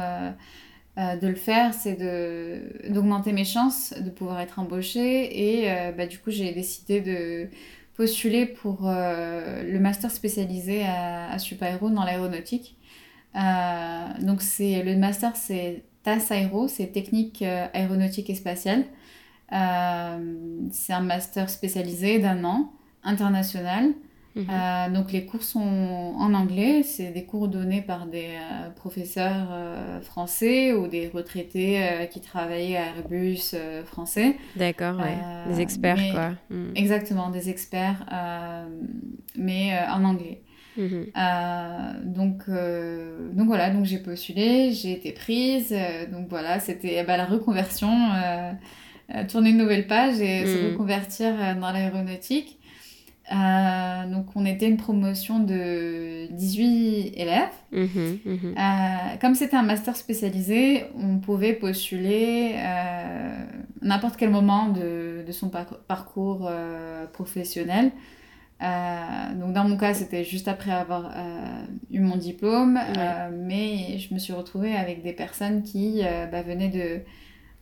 euh, 0.98 1.16
de 1.16 1.28
le 1.28 1.36
faire, 1.36 1.74
c'est 1.74 1.96
d'augmenter 2.90 3.32
mes 3.32 3.44
chances 3.44 3.94
de 3.98 4.10
pouvoir 4.10 4.40
être 4.40 4.58
embauchée. 4.58 5.60
Et 5.60 5.70
euh, 5.70 5.92
bah, 5.92 6.06
du 6.06 6.18
coup, 6.18 6.30
j'ai 6.32 6.52
décidé 6.52 7.00
de 7.00 7.48
postuler 7.94 8.46
pour 8.46 8.88
euh, 8.88 9.62
le 9.62 9.78
master 9.78 10.10
spécialisé 10.10 10.84
à, 10.84 11.30
à 11.30 11.38
dans 11.38 12.04
l'aéronautique. 12.04 12.76
donc, 14.22 14.42
c'est 14.42 14.82
le 14.82 14.96
master, 14.96 15.36
c'est 15.36 15.84
TAS 16.02 16.26
Aéro, 16.30 16.66
c'est 16.66 16.88
Technique 16.88 17.42
Aéronautique 17.42 18.30
et 18.30 18.34
Spatiale. 18.34 18.84
c'est 19.50 20.92
un 20.92 21.00
master 21.00 21.48
spécialisé 21.48 22.18
d'un 22.18 22.44
an, 22.44 22.72
international. 23.04 23.92
Mhm. 24.38 24.46
Euh, 24.50 24.88
donc 24.90 25.10
les 25.12 25.26
cours 25.26 25.42
sont 25.42 25.58
en 25.60 26.32
anglais, 26.32 26.82
c'est 26.84 27.10
des 27.10 27.24
cours 27.24 27.48
donnés 27.48 27.82
par 27.82 28.06
des 28.06 28.28
euh, 28.36 28.70
professeurs 28.70 29.48
euh, 29.50 30.00
français 30.00 30.72
ou 30.72 30.86
des 30.86 31.08
retraités 31.08 31.80
qui 32.12 32.20
travaillaient 32.20 32.76
à 32.76 32.86
Airbus 32.96 33.54
français. 33.86 34.36
D'accord, 34.54 34.96
ouais. 34.98 35.52
des 35.52 35.60
experts 35.60 36.12
quoi. 36.12 36.30
Mhm. 36.50 36.72
Exactement, 36.76 37.30
des 37.30 37.50
experts, 37.50 38.06
mais 39.36 39.78
en 39.90 40.04
anglais. 40.04 40.42
Mhm. 40.76 41.06
donc, 42.04 42.48
donc 42.48 43.46
voilà, 43.46 43.70
donc 43.70 43.84
j'ai 43.84 43.98
postulé, 43.98 44.72
j'ai 44.72 44.92
été 44.92 45.10
prise, 45.10 45.74
donc 46.12 46.28
voilà, 46.28 46.60
c'était 46.60 47.02
bah, 47.02 47.16
la 47.16 47.24
reconversion, 47.24 47.90
tourner 49.28 49.50
une 49.50 49.58
nouvelle 49.58 49.88
page 49.88 50.20
et 50.20 50.46
se 50.46 50.70
reconvertir 50.70 51.32
dans 51.60 51.72
l'aéronautique. 51.72 52.57
Euh, 53.30 54.06
donc 54.10 54.26
on 54.36 54.46
était 54.46 54.68
une 54.68 54.76
promotion 54.78 55.40
de 55.40 56.28
18 56.32 57.12
élèves. 57.16 57.48
Mhm, 57.72 58.18
mhm. 58.24 58.54
Euh, 58.56 59.16
comme 59.20 59.34
c'était 59.34 59.56
un 59.56 59.62
master 59.62 59.96
spécialisé, 59.96 60.84
on 60.96 61.18
pouvait 61.18 61.52
postuler 61.52 62.54
euh, 62.56 63.44
n'importe 63.82 64.16
quel 64.16 64.30
moment 64.30 64.68
de, 64.68 65.24
de 65.26 65.32
son 65.32 65.50
parcours 65.50 66.50
professionnel. 67.12 67.90
donc 68.60 69.52
dans 69.52 69.64
mon 69.64 69.76
cas, 69.76 69.94
c'était 69.94 70.24
juste 70.24 70.48
après 70.48 70.72
avoir 70.72 71.12
eu 71.90 72.00
mon 72.00 72.16
diplôme, 72.16 72.78
mais 73.32 73.98
je 73.98 74.14
me 74.14 74.18
suis 74.18 74.32
retrouvée 74.32 74.74
avec 74.74 75.02
des 75.02 75.12
personnes 75.12 75.62
qui 75.62 76.02
bah, 76.32 76.42
venaient 76.42 76.70
de 76.70 77.00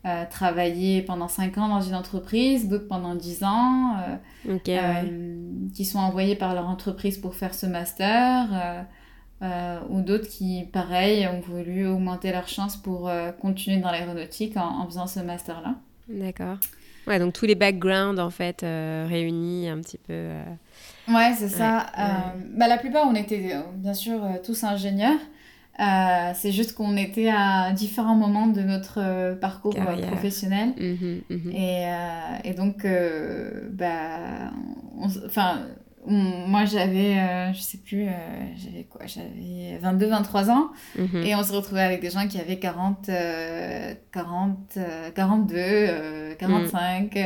euh, 0.07 0.25
travailler 0.31 1.03
pendant 1.03 1.27
5 1.27 1.59
ans 1.59 1.69
dans 1.69 1.81
une 1.81 1.97
entreprise, 1.97 2.69
d'autres 2.69 2.87
pendant 2.87 3.16
10 3.16 3.42
ans, 3.42 3.97
euh, 4.47 4.57
euh, 4.69 5.03
qui 5.75 5.85
sont 5.85 5.99
envoyés 5.99 6.37
par 6.37 6.55
leur 6.55 6.69
entreprise 6.69 7.19
pour 7.19 7.35
faire 7.35 7.55
ce 7.55 7.66
master, 7.66 8.87
ou 9.90 10.01
d'autres 10.03 10.29
qui, 10.29 10.62
pareil, 10.73 11.27
ont 11.27 11.40
voulu 11.40 11.88
augmenter 11.88 12.31
leurs 12.31 12.47
chances 12.47 12.77
pour 12.77 13.11
continuer 13.40 13.79
dans 13.79 13.90
l'aéronautique 13.90 14.57
en, 14.57 14.79
en, 14.81 14.87
faisant 14.87 15.09
ce 15.09 15.19
master-là. 15.19 15.75
D'accord. 16.09 16.59
Ouais, 17.09 17.19
donc 17.19 17.33
tous 17.33 17.47
les 17.47 17.57
backgrounds, 17.57 18.21
en 18.21 18.31
fait, 18.31 18.61
réunis 18.61 19.69
un 19.69 19.81
petit 19.81 19.99
peu. 19.99 20.29
Ouais, 21.09 21.33
c'est 21.37 21.49
ça. 21.49 21.87
Bah, 22.57 22.69
la 22.69 22.79
plupart, 22.79 23.09
on 23.09 23.14
était 23.16 23.57
bien 23.75 23.95
sûr 23.95 24.21
tous 24.45 24.62
ingénieurs. 24.62 25.19
Euh, 25.79 26.31
c'est 26.35 26.53
juste 26.53 26.75
qu'on 26.75 26.97
était 26.97 27.29
à 27.29 27.71
différents 27.73 28.15
moments 28.15 28.47
de 28.47 28.62
notre 28.62 28.99
euh, 28.99 29.35
parcours 29.35 29.75
euh, 29.77 30.07
professionnel. 30.07 30.73
Mhm, 30.79 31.21
mhm. 31.29 31.53
Et, 31.53 31.87
et, 32.45 32.55
donc, 32.55 32.87
bah, 33.73 34.53
enfin, 35.27 35.61
moi 36.07 36.65
j'avais, 36.65 37.53
je 37.53 37.61
sais 37.61 37.79
plus, 37.79 38.07
j'avais 38.57 38.85
quoi, 38.85 39.03
j'avais 39.07 39.79
22, 39.81 40.07
23 40.07 40.51
ans. 40.51 40.71
Mhm. 40.97 41.25
Et 41.25 41.35
on 41.35 41.43
se 41.43 41.53
retrouvait 41.53 41.83
avec 41.83 42.01
des 42.01 42.11
gens 42.11 42.27
qui 42.27 42.41
avaient 42.41 42.59
40, 42.59 43.11
40 44.12 44.79
42, 45.15 46.35
45, 46.39 47.17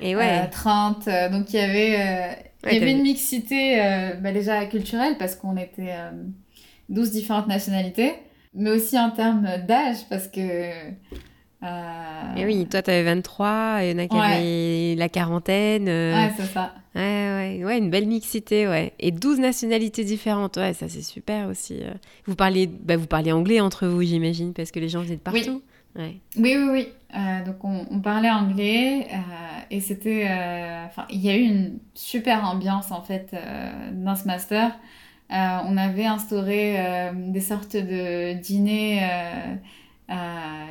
et 0.00 0.16
ouais. 0.16 0.48
30. 0.48 1.08
donc 1.32 1.52
il 1.52 1.56
y 1.56 1.62
avait, 1.62 2.38
il 2.66 2.72
y 2.72 2.76
avait 2.76 2.92
une 2.92 3.02
mixité 3.02 3.78
bah, 4.22 4.32
déjà 4.32 4.64
culturelle 4.64 5.16
parce 5.18 5.34
qu'on 5.34 5.58
était 5.58 5.92
12 6.88 7.10
différentes 7.10 7.46
nationalités, 7.46 8.14
mais 8.54 8.70
aussi 8.70 8.98
en 8.98 9.10
termes 9.10 9.48
d'âge, 9.66 10.08
parce 10.08 10.28
que... 10.28 10.40
Euh... 11.62 12.36
Et 12.36 12.44
oui, 12.44 12.66
toi, 12.66 12.82
tu 12.82 12.90
avais 12.90 13.02
23, 13.04 13.78
et 13.82 13.90
il 13.90 13.92
y 13.92 13.94
en 13.94 14.04
a 14.04 14.06
qui 14.06 14.16
avaient 14.16 14.94
la 14.96 15.08
quarantaine. 15.08 15.88
Euh. 15.88 16.14
Ouais, 16.14 16.32
c'est 16.36 16.44
ça. 16.44 16.74
Ouais, 16.94 17.00
ouais, 17.00 17.64
ouais, 17.64 17.78
une 17.78 17.90
belle 17.90 18.06
mixité, 18.06 18.68
ouais. 18.68 18.92
Et 19.00 19.10
12 19.10 19.40
nationalités 19.40 20.04
différentes, 20.04 20.56
ouais, 20.58 20.74
ça 20.74 20.88
c'est 20.88 21.02
super 21.02 21.48
aussi. 21.48 21.78
Euh. 21.80 21.92
Vous 22.26 22.36
parliez, 22.36 22.66
bah, 22.66 22.96
vous 22.96 23.06
parliez 23.06 23.32
anglais 23.32 23.60
entre 23.60 23.86
vous, 23.86 24.02
j'imagine, 24.02 24.52
parce 24.52 24.70
que 24.70 24.78
les 24.78 24.88
gens 24.88 25.02
étaient 25.02 25.16
de 25.16 25.20
partout. 25.20 25.62
Oui, 25.96 26.02
ouais. 26.02 26.16
oui, 26.36 26.56
oui. 26.56 26.68
oui. 26.70 26.88
Euh, 27.16 27.44
donc 27.44 27.64
on, 27.64 27.86
on, 27.90 28.00
parlait 28.00 28.30
anglais 28.30 29.06
et 29.70 29.80
c'était... 29.80 30.24
Enfin, 30.86 31.06
il 31.10 31.20
y 31.20 31.30
a 31.30 31.36
eu 31.36 31.42
une 31.42 31.78
super 31.94 32.44
ambiance 32.44 32.90
en 32.90 33.02
fait 33.02 33.34
dans 33.92 34.16
ce 34.16 34.24
master. 34.24 34.72
Euh, 35.32 35.58
on 35.66 35.76
avait 35.76 36.04
instauré 36.04 36.74
euh, 36.78 37.10
des 37.14 37.40
sortes 37.40 37.76
de 37.76 38.34
dîners, 38.34 39.00
euh, 40.10 40.14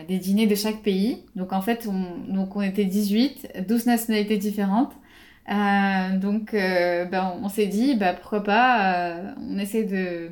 des 0.08 0.18
dîners 0.20 0.47
de 0.47 0.56
chaque 0.56 0.82
pays. 0.82 1.24
Donc 1.36 1.54
en 1.54 1.62
fait, 1.62 1.88
on, 1.88 2.32
donc 2.32 2.56
on 2.56 2.62
était 2.62 2.86
18, 2.86 3.66
12 3.68 3.86
nationalités 3.88 4.38
différentes. 4.38 4.93
donc 5.47 6.54
ben, 6.54 7.34
on, 7.41 7.49
s'est 7.49 7.66
dit, 7.66 7.95
bah, 7.95 8.14
pourquoi 8.14 8.43
pas, 8.43 9.36
on 9.41 9.58
essaie 9.58 9.84
de 9.84 10.32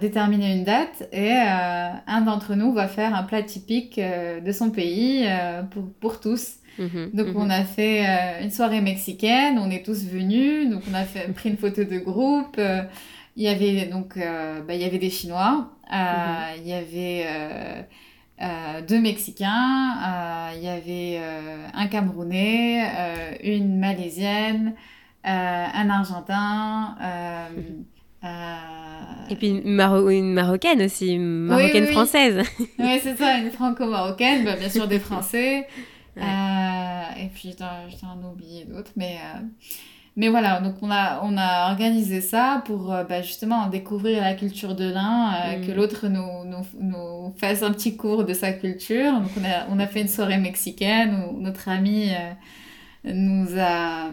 déterminer 0.00 0.56
une 0.56 0.64
date 0.64 1.08
et 1.12 1.32
un 1.32 2.20
d'entre 2.22 2.54
nous 2.54 2.72
va 2.72 2.88
faire 2.88 3.14
un 3.14 3.24
plat 3.24 3.42
typique 3.42 4.00
de 4.00 4.52
son 4.52 4.70
pays 4.70 5.26
pour, 5.70 5.92
pour 6.00 6.20
tous. 6.20 6.58
Mhm, 6.78 7.10
donc 7.12 7.28
mhm. 7.28 7.36
on 7.36 7.50
a 7.50 7.64
fait 7.64 8.04
une 8.42 8.50
soirée 8.50 8.80
mexicaine, 8.80 9.58
on 9.58 9.70
est 9.70 9.84
tous 9.84 10.06
venus, 10.06 10.70
donc 10.70 10.82
on 10.90 10.94
a 10.94 11.04
fait, 11.04 11.32
pris 11.34 11.50
une 11.50 11.58
photo 11.58 11.84
de 11.84 11.98
groupe. 11.98 12.58
Il 13.36 13.42
y 13.42 13.48
avait 13.48 13.86
donc 13.86 14.16
bah, 14.16 14.74
il 14.74 14.80
y 14.80 14.84
avait 14.84 14.98
des 14.98 15.10
Chinois, 15.10 15.70
mhm. 15.90 15.98
il 16.58 16.68
y 16.68 16.72
avait 16.72 17.86
euh, 18.42 18.82
deux 18.82 19.00
Mexicains, 19.00 19.94
euh, 20.04 20.50
il 20.56 20.64
y 20.64 20.68
avait 20.68 21.18
euh, 21.22 21.68
un 21.72 21.86
Camerounais, 21.86 23.38
une 23.44 23.78
Malaisienne, 23.78 24.74
un 25.22 25.90
Argentin. 25.90 26.96
Et 29.30 29.36
puis 29.36 29.48
une, 29.48 30.32
Marocaine 30.34 30.82
aussi, 30.82 31.14
une 31.14 31.46
Marocaine 31.46 31.86
française. 31.86 32.42
Oui, 32.78 33.00
c'est 33.02 33.16
ça, 33.16 33.38
une 33.38 33.50
Franco-Marocaine, 33.50 34.44
bah, 34.44 34.56
bien 34.56 34.68
sûr 34.68 34.88
des 34.88 34.98
Français. 35.10 35.66
et 36.16 37.28
puis 37.34 37.54
j'en 37.58 38.20
ai 38.20 38.32
oublié 38.32 38.64
d'autres, 38.64 38.92
mais 38.96 39.18
mais 40.16 40.28
voilà, 40.28 40.60
donc 40.60 40.76
on 40.80 40.90
a, 40.92 41.20
on 41.24 41.36
a 41.36 41.70
organisé 41.70 42.20
ça 42.20 42.62
pour 42.66 42.92
euh, 42.92 43.02
bah, 43.02 43.20
justement 43.20 43.66
découvrir 43.66 44.22
la 44.22 44.34
culture 44.34 44.76
de 44.76 44.84
l'un, 44.84 45.34
euh, 45.34 45.66
que 45.66 45.72
mm. 45.72 45.74
l'autre 45.74 46.06
nous, 46.06 46.44
nous, 46.44 46.64
nous, 46.78 47.34
fasse 47.36 47.64
un 47.64 47.72
petit 47.72 47.96
cours 47.96 48.24
de 48.24 48.32
sa 48.32 48.52
culture. 48.52 49.12
Donc 49.12 49.30
on 49.40 49.44
a, 49.44 49.66
on 49.70 49.80
a 49.80 49.88
fait 49.88 50.02
une 50.02 50.08
soirée 50.08 50.38
mexicaine 50.38 51.24
où 51.28 51.40
notre 51.40 51.68
ami 51.68 52.10
euh, 52.10 53.12
nous 53.12 53.58
a... 53.58 54.10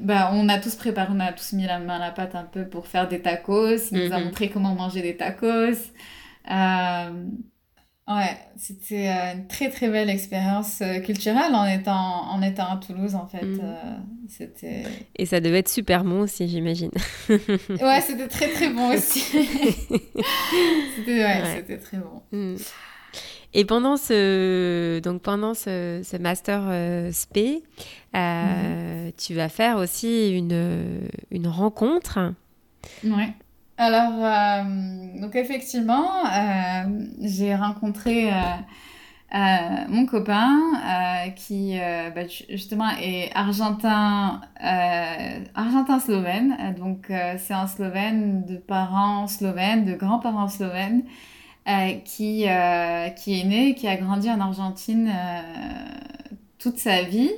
Bah, 0.00 0.30
on 0.32 0.48
a 0.48 0.58
tous 0.60 0.76
préparé, 0.76 1.08
on 1.12 1.18
a 1.18 1.32
tous 1.32 1.52
mis 1.52 1.66
la 1.66 1.80
main 1.80 1.96
à 1.96 1.98
la 1.98 2.10
pâte 2.12 2.36
un 2.36 2.44
peu 2.44 2.64
pour 2.68 2.86
faire 2.86 3.08
des 3.08 3.20
tacos. 3.20 3.90
Il 3.90 3.98
nous 3.98 4.12
a 4.12 4.18
mm-hmm. 4.18 4.24
montré 4.24 4.50
comment 4.50 4.74
manger 4.76 5.02
des 5.02 5.16
tacos. 5.16 5.90
Ouais, 8.10 8.36
c'était 8.56 9.08
euh, 9.08 9.34
une 9.34 9.46
très 9.46 9.70
très 9.70 9.88
belle 9.88 10.10
expérience 10.10 10.80
euh, 10.80 10.98
culturelle 10.98 11.54
en 11.54 11.64
étant, 11.64 12.28
en 12.28 12.42
étant 12.42 12.64
à 12.64 12.76
Toulouse 12.76 13.14
en 13.14 13.28
fait. 13.28 13.44
Mm. 13.44 13.60
Euh, 13.62 13.96
c'était... 14.28 14.82
Et 15.14 15.26
ça 15.26 15.38
devait 15.38 15.60
être 15.60 15.68
super 15.68 16.02
bon 16.02 16.22
aussi, 16.22 16.48
j'imagine. 16.48 16.90
ouais, 17.28 18.00
c'était 18.00 18.26
très 18.26 18.48
très 18.48 18.70
bon 18.70 18.92
aussi. 18.92 19.20
c'était, 20.96 21.24
ouais, 21.24 21.42
c'était 21.54 21.78
très 21.78 21.98
bon. 21.98 22.22
Mm. 22.32 22.56
Et 23.54 23.64
pendant 23.64 23.96
ce, 23.96 24.98
donc 24.98 25.22
pendant 25.22 25.54
ce, 25.54 26.00
ce 26.02 26.16
master 26.16 26.62
SP, 27.14 27.62
mm-hmm. 28.12 29.12
tu 29.16 29.34
vas 29.34 29.48
faire 29.48 29.76
aussi 29.76 30.36
une, 30.36 31.08
une 31.30 31.46
rencontre. 31.46 32.18
Ouais. 33.04 33.34
Alors, 33.80 34.12
euh, 34.22 35.30
effectivement, 35.32 36.26
euh, 36.26 36.82
j'ai 37.22 37.54
rencontré 37.54 38.30
euh, 38.30 39.36
mon 39.88 40.04
copain 40.04 40.60
qui 41.34 41.78
bah, 42.14 42.26
justement 42.50 42.90
est 43.00 43.30
argentin, 43.34 44.42
argentin 45.54 45.98
slovène. 45.98 46.74
Donc, 46.78 47.10
c'est 47.38 47.54
un 47.54 47.66
slovène 47.66 48.44
de 48.44 48.56
parents 48.58 49.26
slovènes, 49.26 49.86
de 49.86 49.94
grands-parents 49.94 50.48
slovènes. 50.48 51.04
qui, 52.04 52.44
qui 53.16 53.40
est 53.40 53.44
né, 53.44 53.74
qui 53.74 53.88
a 53.88 53.96
grandi 53.96 54.28
en 54.30 54.40
Argentine 54.40 55.10
toute 56.58 56.76
sa 56.76 57.02
vie, 57.02 57.30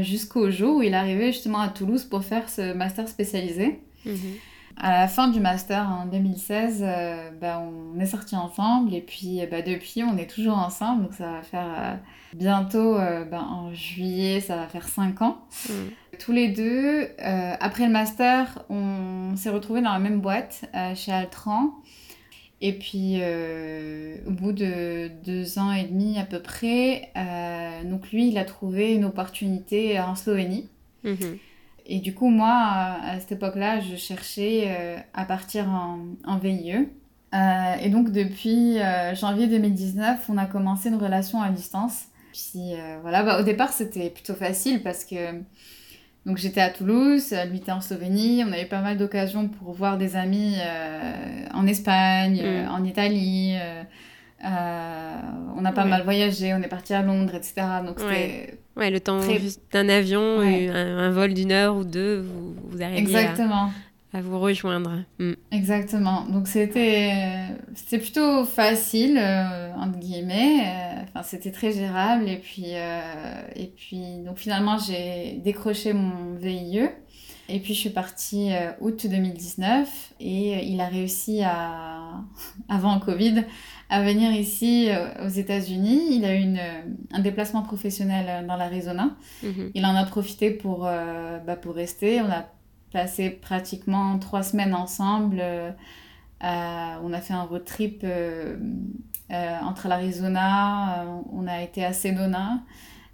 jusqu'au 0.00 0.50
jour 0.50 0.76
où 0.78 0.82
il 0.82 0.94
est 0.94 0.96
arrivé 0.96 1.26
justement 1.26 1.60
à 1.60 1.68
Toulouse 1.68 2.04
pour 2.04 2.24
faire 2.24 2.48
ce 2.48 2.72
master 2.72 3.06
spécialisé. 3.06 3.80
Mhm 4.06 4.38
à 4.82 4.92
la 4.92 5.08
fin 5.08 5.28
du 5.28 5.40
master 5.40 5.88
en 5.88 6.06
2016, 6.06 6.82
euh, 6.82 7.30
bah, 7.38 7.62
on 7.62 8.00
est 8.00 8.06
sortis 8.06 8.36
ensemble 8.36 8.94
et 8.94 9.02
puis 9.02 9.40
bah, 9.50 9.60
depuis 9.60 10.02
on 10.02 10.16
est 10.16 10.28
toujours 10.28 10.56
ensemble. 10.56 11.02
Donc 11.04 11.12
ça 11.14 11.32
va 11.32 11.42
faire 11.42 11.66
euh, 11.78 11.94
bientôt, 12.34 12.96
euh, 12.96 13.24
bah, 13.24 13.42
en 13.42 13.74
juillet, 13.74 14.40
ça 14.40 14.56
va 14.56 14.66
faire 14.68 14.88
5 14.88 15.20
ans. 15.20 15.44
Mm. 15.68 15.72
Tous 16.18 16.32
les 16.32 16.48
deux, 16.48 17.08
après 17.18 17.86
le 17.86 17.92
master, 17.92 18.62
on 18.68 19.36
s'est 19.36 19.48
retrouvés 19.48 19.80
dans 19.80 19.92
la 19.92 19.98
même 19.98 20.20
boîte 20.20 20.64
chez 20.94 21.12
Altran. 21.12 21.70
Et 22.60 22.74
puis 22.74 23.22
au 24.26 24.30
bout 24.30 24.52
de 24.52 25.10
deux 25.24 25.58
ans 25.58 25.72
et 25.72 25.84
demi 25.84 26.18
à 26.18 26.24
peu 26.24 26.42
près, 26.42 27.10
donc 27.86 28.10
lui 28.10 28.28
il 28.28 28.36
a 28.36 28.44
trouvé 28.44 28.92
une 28.92 29.06
opportunité 29.06 29.98
en 29.98 30.14
Slovénie. 30.14 30.68
Mm-hmm. 31.06 31.38
Et 31.92 31.98
du 31.98 32.14
coup, 32.14 32.28
moi, 32.28 32.52
à 33.02 33.18
cette 33.18 33.32
époque-là, 33.32 33.80
je 33.80 33.96
cherchais 33.96 34.66
euh, 34.68 34.96
à 35.12 35.24
partir 35.24 35.68
en, 35.68 35.98
en 36.24 36.38
VIE. 36.38 36.88
Euh, 37.34 37.74
et 37.82 37.90
donc, 37.90 38.12
depuis 38.12 38.78
euh, 38.78 39.12
janvier 39.16 39.48
2019, 39.48 40.20
on 40.28 40.38
a 40.38 40.46
commencé 40.46 40.88
une 40.88 40.94
relation 40.94 41.42
à 41.42 41.50
distance. 41.50 42.04
Puis 42.32 42.74
voilà, 43.02 43.24
bah, 43.24 43.40
au 43.40 43.42
départ, 43.42 43.72
c'était 43.72 44.08
plutôt 44.08 44.34
facile 44.34 44.84
parce 44.84 45.04
que 45.04 45.42
donc 46.26 46.36
j'étais 46.36 46.60
à 46.60 46.70
Toulouse, 46.70 47.34
lui 47.50 47.58
était 47.58 47.72
en 47.72 47.80
Slovénie, 47.80 48.44
on 48.46 48.52
avait 48.52 48.66
pas 48.66 48.82
mal 48.82 48.96
d'occasions 48.96 49.48
pour 49.48 49.72
voir 49.72 49.98
des 49.98 50.14
amis 50.14 50.54
en 51.52 51.66
Espagne, 51.66 52.40
mm. 52.40 52.70
en 52.70 52.84
Italie. 52.84 53.56
Euh, 53.56 53.82
on 54.42 55.64
a 55.64 55.72
pas 55.72 55.84
mal 55.84 56.02
voyagé, 56.02 56.54
on 56.54 56.62
est 56.62 56.68
parti 56.68 56.94
à 56.94 57.02
Londres, 57.02 57.34
etc. 57.34 57.54
Donc 57.84 57.98
c'était. 58.00 58.58
Ouais. 58.76 58.90
le 58.90 59.00
temps 59.00 59.20
d'un 59.72 59.88
avion, 59.88 60.40
un, 60.40 61.10
vol 61.10 61.34
d'une 61.34 61.52
heure 61.52 61.76
ou 61.76 61.84
deux, 61.84 62.20
vous, 62.20 62.54
vous 62.70 62.82
arrivez 62.82 63.00
Exactement. 63.00 63.70
À, 64.12 64.20
vous 64.22 64.40
rejoindre. 64.40 65.04
Mm. 65.18 65.32
Exactement. 65.52 66.24
Donc 66.24 66.48
c'était 66.48 67.12
c'était 67.74 67.98
plutôt 67.98 68.44
facile, 68.44 69.18
euh, 69.18 69.72
entre 69.76 69.98
guillemets. 69.98 70.60
Euh, 70.64 71.02
enfin, 71.08 71.22
c'était 71.22 71.52
très 71.52 71.72
gérable. 71.72 72.28
Et 72.28 72.38
puis, 72.38 72.72
et 73.56 73.72
puis 73.76 74.18
donc 74.24 74.38
finalement, 74.38 74.78
j'ai 74.78 75.40
décroché 75.44 75.92
mon 75.92 76.34
VIE. 76.34 76.88
Et 77.52 77.58
puis 77.58 77.74
je 77.74 77.80
suis 77.80 77.90
partie 77.90 78.50
août 78.80 79.08
2019 79.10 80.12
et 80.20 80.64
il 80.66 80.80
a 80.80 80.86
réussi 80.86 81.42
à, 81.42 82.22
avant 82.68 82.98
Covid, 83.00 83.44
à 83.90 84.02
venir 84.02 84.32
ici 84.32 84.88
euh, 84.88 85.26
aux 85.26 85.28
États-Unis. 85.28 86.16
Il 86.16 86.24
a 86.24 86.34
eu 86.34 86.40
une, 86.40 86.58
euh, 86.58 86.82
un 87.12 87.18
déplacement 87.18 87.62
professionnel 87.62 88.26
euh, 88.28 88.46
dans 88.46 88.56
l'Arizona. 88.56 89.10
Mhm. 89.42 89.72
Il 89.74 89.84
en 89.84 89.96
a 89.96 90.04
profité 90.04 90.52
pour, 90.52 90.82
bah, 90.82 91.56
pour 91.60 91.74
rester. 91.74 92.22
On 92.22 92.30
a 92.30 92.46
passé 92.92 93.30
pratiquement 93.30 94.18
trois 94.18 94.42
semaines 94.42 94.74
ensemble. 94.74 95.42
on 96.42 97.12
a 97.12 97.20
fait 97.20 97.34
un 97.34 97.42
road 97.42 97.64
trip 97.64 98.06
entre 99.30 99.88
l'Arizona, 99.88 101.06
on 101.32 101.46
a 101.46 101.62
été 101.62 101.84
à 101.84 101.92
Sedona, 101.92 102.62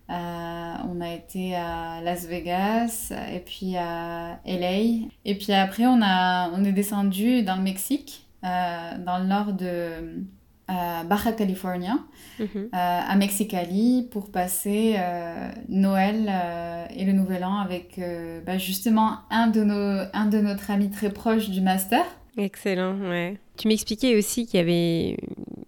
on 0.09 1.01
a 1.01 1.13
été 1.15 1.55
à 1.55 2.01
Las 2.03 2.27
Vegas 2.27 3.13
et 3.35 3.41
puis 3.41 3.77
à 3.77 4.41
LA. 4.47 5.09
Et 5.25 5.35
puis 5.39 5.53
après, 5.53 5.87
on, 5.87 6.01
a, 6.03 6.51
on 6.51 6.65
est 6.65 6.73
descendu 6.73 7.43
dans 7.43 7.57
le 7.57 7.63
Mexique, 7.63 8.27
dans 8.43 9.19
le 9.21 9.27
nord 9.27 9.53
de, 9.53 10.25
à 10.69 11.05
Baja 11.05 11.33
California, 11.33 11.99
mhm. 12.39 12.49
euh, 12.55 12.69
à 12.73 13.17
Mexicali, 13.17 14.09
pour 14.11 14.31
passer 14.31 14.97
euh, 14.99 15.49
Noël 15.69 16.29
euh, 16.29 16.87
et 16.95 17.05
le 17.05 17.13
Nouvel 17.13 17.45
An 17.45 17.59
avec 17.59 18.01
bah, 18.45 18.59
justement 18.59 19.21
un 19.31 19.47
de, 19.47 19.63
nos, 19.63 20.07
un 20.13 20.27
de 20.27 20.39
notre 20.39 20.71
ami 20.71 20.91
très 20.91 21.11
proche 21.11 21.51
du 21.51 21.61
master. 21.61 22.05
Excellent, 22.37 22.99
ouais. 23.09 23.39
Tu 23.57 23.69
m'expliquais 23.69 24.17
aussi 24.17 24.47
qu'il 24.47 24.59
y 24.59 24.63
avait 24.63 25.17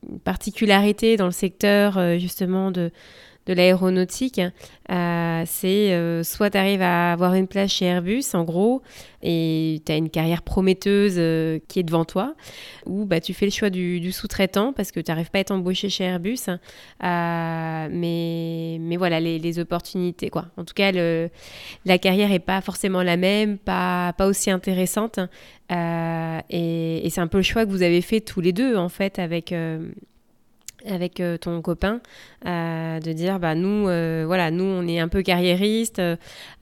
une 0.09 0.18
particularité 0.18 1.16
dans 1.16 1.26
le 1.26 1.32
secteur 1.32 2.18
justement 2.18 2.70
de 2.70 2.90
de 3.49 3.55
l'aéronautique, 3.55 4.40
euh, 4.90 5.42
c'est 5.46 5.92
euh, 5.94 6.22
soit 6.22 6.51
tu 6.51 6.59
arrives 6.59 6.82
à 6.82 7.12
avoir 7.12 7.32
une 7.34 7.46
place 7.46 7.70
chez 7.72 7.86
Airbus, 7.86 8.24
en 8.34 8.44
gros, 8.44 8.82
et 9.22 9.80
tu 9.86 9.90
as 9.90 9.96
une 9.96 10.11
carrière 10.11 10.42
prometteuse 10.42 11.14
euh, 11.16 11.59
qui 11.66 11.80
est 11.80 11.82
devant 11.82 12.05
toi, 12.05 12.34
ou 12.84 13.07
bah, 13.07 13.20
tu 13.20 13.32
fais 13.32 13.46
le 13.46 13.51
choix 13.51 13.70
du, 13.70 14.12
sous-traitant 14.12 14.74
parce 14.74 14.92
que 14.92 15.01
tu 15.01 15.11
n'arrives 15.11 15.30
pas 15.30 15.38
à 15.38 15.40
être 15.40 15.51
embauché 15.51 15.88
chez 15.88 16.05
Airbus. 16.05 16.40
mais, 17.01 18.78
mais 18.80 18.96
voilà, 18.96 19.18
les, 19.18 19.59
opportunités, 19.59 20.28
quoi. 20.28 20.44
En 20.59 20.64
tout 20.64 20.74
cas, 20.74 20.92
la 20.92 21.99
carrière 21.99 22.28
n'est 22.28 22.38
pas 22.38 22.61
forcément 22.61 23.03
la 23.03 23.16
même, 23.16 23.57
pas, 23.57 24.12
pas 24.12 24.26
aussi 24.26 24.51
intéressante. 24.51 25.20
et, 25.70 27.07
et 27.07 27.11
c'est 27.11 27.20
un 27.20 27.26
peu 27.26 27.38
le 27.38 27.42
choix 27.42 27.64
que 27.64 27.70
vous 27.70 27.82
avez 27.82 28.03
fait 28.03 28.20
tous 28.20 28.42
les 28.42 28.53
deux, 28.53 28.76
en 28.76 28.90
fait, 28.90 29.18
avec 29.18 29.55
avec 30.87 31.20
euh, 31.20 31.37
ton 31.37 31.61
copain 31.61 32.01
euh, 32.47 33.01
de 33.01 33.12
dire 33.12 33.41
bah 33.41 33.55
nous 33.55 33.89
euh, 33.89 34.24
voilà 34.26 34.51
nous 34.51 34.64
on 34.64 34.87
est 34.87 34.99
un 34.99 35.09
peu 35.09 35.22
carriériste 35.22 36.01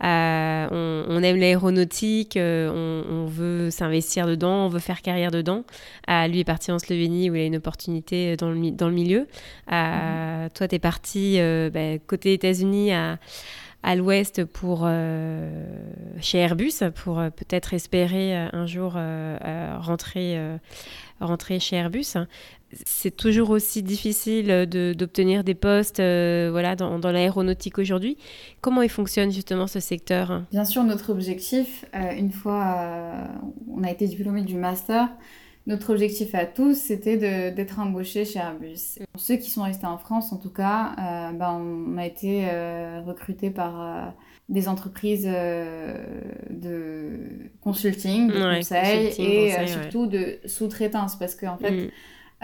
on, 0.01 1.23
aime 1.23 1.37
l'aéronautique 1.37 2.39
on, 2.39 3.27
veut 3.29 3.71
s'investir 3.71 4.27
dedans 4.27 4.67
on 4.67 4.69
veut 4.69 4.79
faire 4.79 5.03
carrière 5.03 5.31
dedans 5.31 5.65
lui 6.09 6.41
est 6.41 6.45
parti 6.45 6.73
en 6.73 6.79
Slovénie 6.79 7.31
où 7.31 7.35
il 7.35 7.43
a 7.43 7.45
une 7.45 7.57
opportunité 7.57 8.37
dans 8.37 8.51
le, 8.51 8.71
dans 8.71 8.89
le 8.89 8.95
milieu 8.95 9.27
mhm. 9.71 10.49
toi 10.55 10.69
tu 10.69 10.75
es 10.75 10.79
parti 10.79 11.39
bah, 11.73 11.99
côté 12.07 12.33
États-Unis 12.33 12.93
à 12.93 13.19
à 13.83 13.95
l'ouest 13.95 14.45
pour 14.45 14.89
chez 16.21 16.39
Airbus 16.39 16.73
pour 16.97 17.17
peut-être 17.37 17.73
espérer 17.73 18.35
un 18.35 18.67
jour 18.67 18.97
rentrer 19.79 20.39
rentrer 21.21 21.61
chez 21.61 21.77
Airbus 21.77 22.17
c'est 22.85 23.17
toujours 23.17 23.51
aussi 23.51 23.83
difficile 23.83 24.67
d'obtenir 24.97 25.45
des 25.45 25.55
postes 25.55 26.01
euh, 26.01 26.49
voilà, 26.51 26.75
dans, 26.77 26.99
l'aéronautique 26.99 27.79
aujourd'hui. 27.79 28.17
Comment 28.61 28.83
il 28.83 28.89
fonctionne 28.89 29.31
justement 29.31 29.67
ce 29.67 29.81
secteur 29.81 30.43
Bien 30.51 30.65
sûr, 30.65 30.83
notre 30.85 31.11
objectif, 31.11 31.85
euh, 31.95 32.13
une 32.17 32.33
fois 32.33 32.77
euh, 32.79 33.25
on 33.73 33.85
a 33.85 33.91
été 33.91 34.07
diplômé 34.07 34.43
du 34.43 34.57
master, 34.57 35.09
notre 35.67 35.91
objectif 35.91 36.35
à 36.35 36.47
tous, 36.47 36.75
c'était 36.75 37.17
d'être 37.51 37.81
embauché 37.81 38.25
chez 38.25 38.39
Airbus. 38.39 39.01
Ceux 39.17 39.35
qui 39.37 39.51
sont 39.51 39.65
restés 39.65 39.87
en 39.87 39.99
France, 39.99 40.33
en 40.33 40.37
tout 40.37 40.53
cas, 40.53 40.95
ben, 41.33 41.61
on 41.61 41.99
a 41.99 42.07
été 42.07 42.47
recrutés 43.05 43.51
par 43.51 44.15
des 44.49 44.69
entreprises 44.69 45.27
de 45.27 47.19
consulting, 47.61 48.29
de 48.29 48.57
conseil 48.57 49.09
et 49.19 49.67
surtout 49.67 50.07
de 50.07 50.39
sous-traitance 50.45 51.17
parce 51.17 51.35
qu'en 51.35 51.57
fait, 51.57 51.71
mm. 51.71 51.91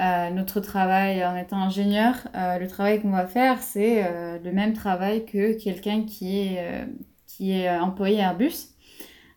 Euh, 0.00 0.30
notre 0.30 0.61
travail 0.61 1.22
en 1.24 1.36
étant 1.36 1.59
ingénieur, 1.59 2.14
euh, 2.34 2.59
le 2.59 2.66
travail 2.66 3.03
qu'on 3.03 3.11
va 3.11 3.26
faire, 3.26 3.61
c'est 3.61 4.03
euh, 4.05 4.38
le 4.42 4.50
même 4.50 4.72
travail 4.72 5.26
que 5.26 5.53
quelqu'un 5.62 6.05
qui 6.05 6.38
est, 6.38 6.86
qui 7.26 7.53
est 7.53 7.68
employé 7.68 8.18
Airbus, 8.18 8.70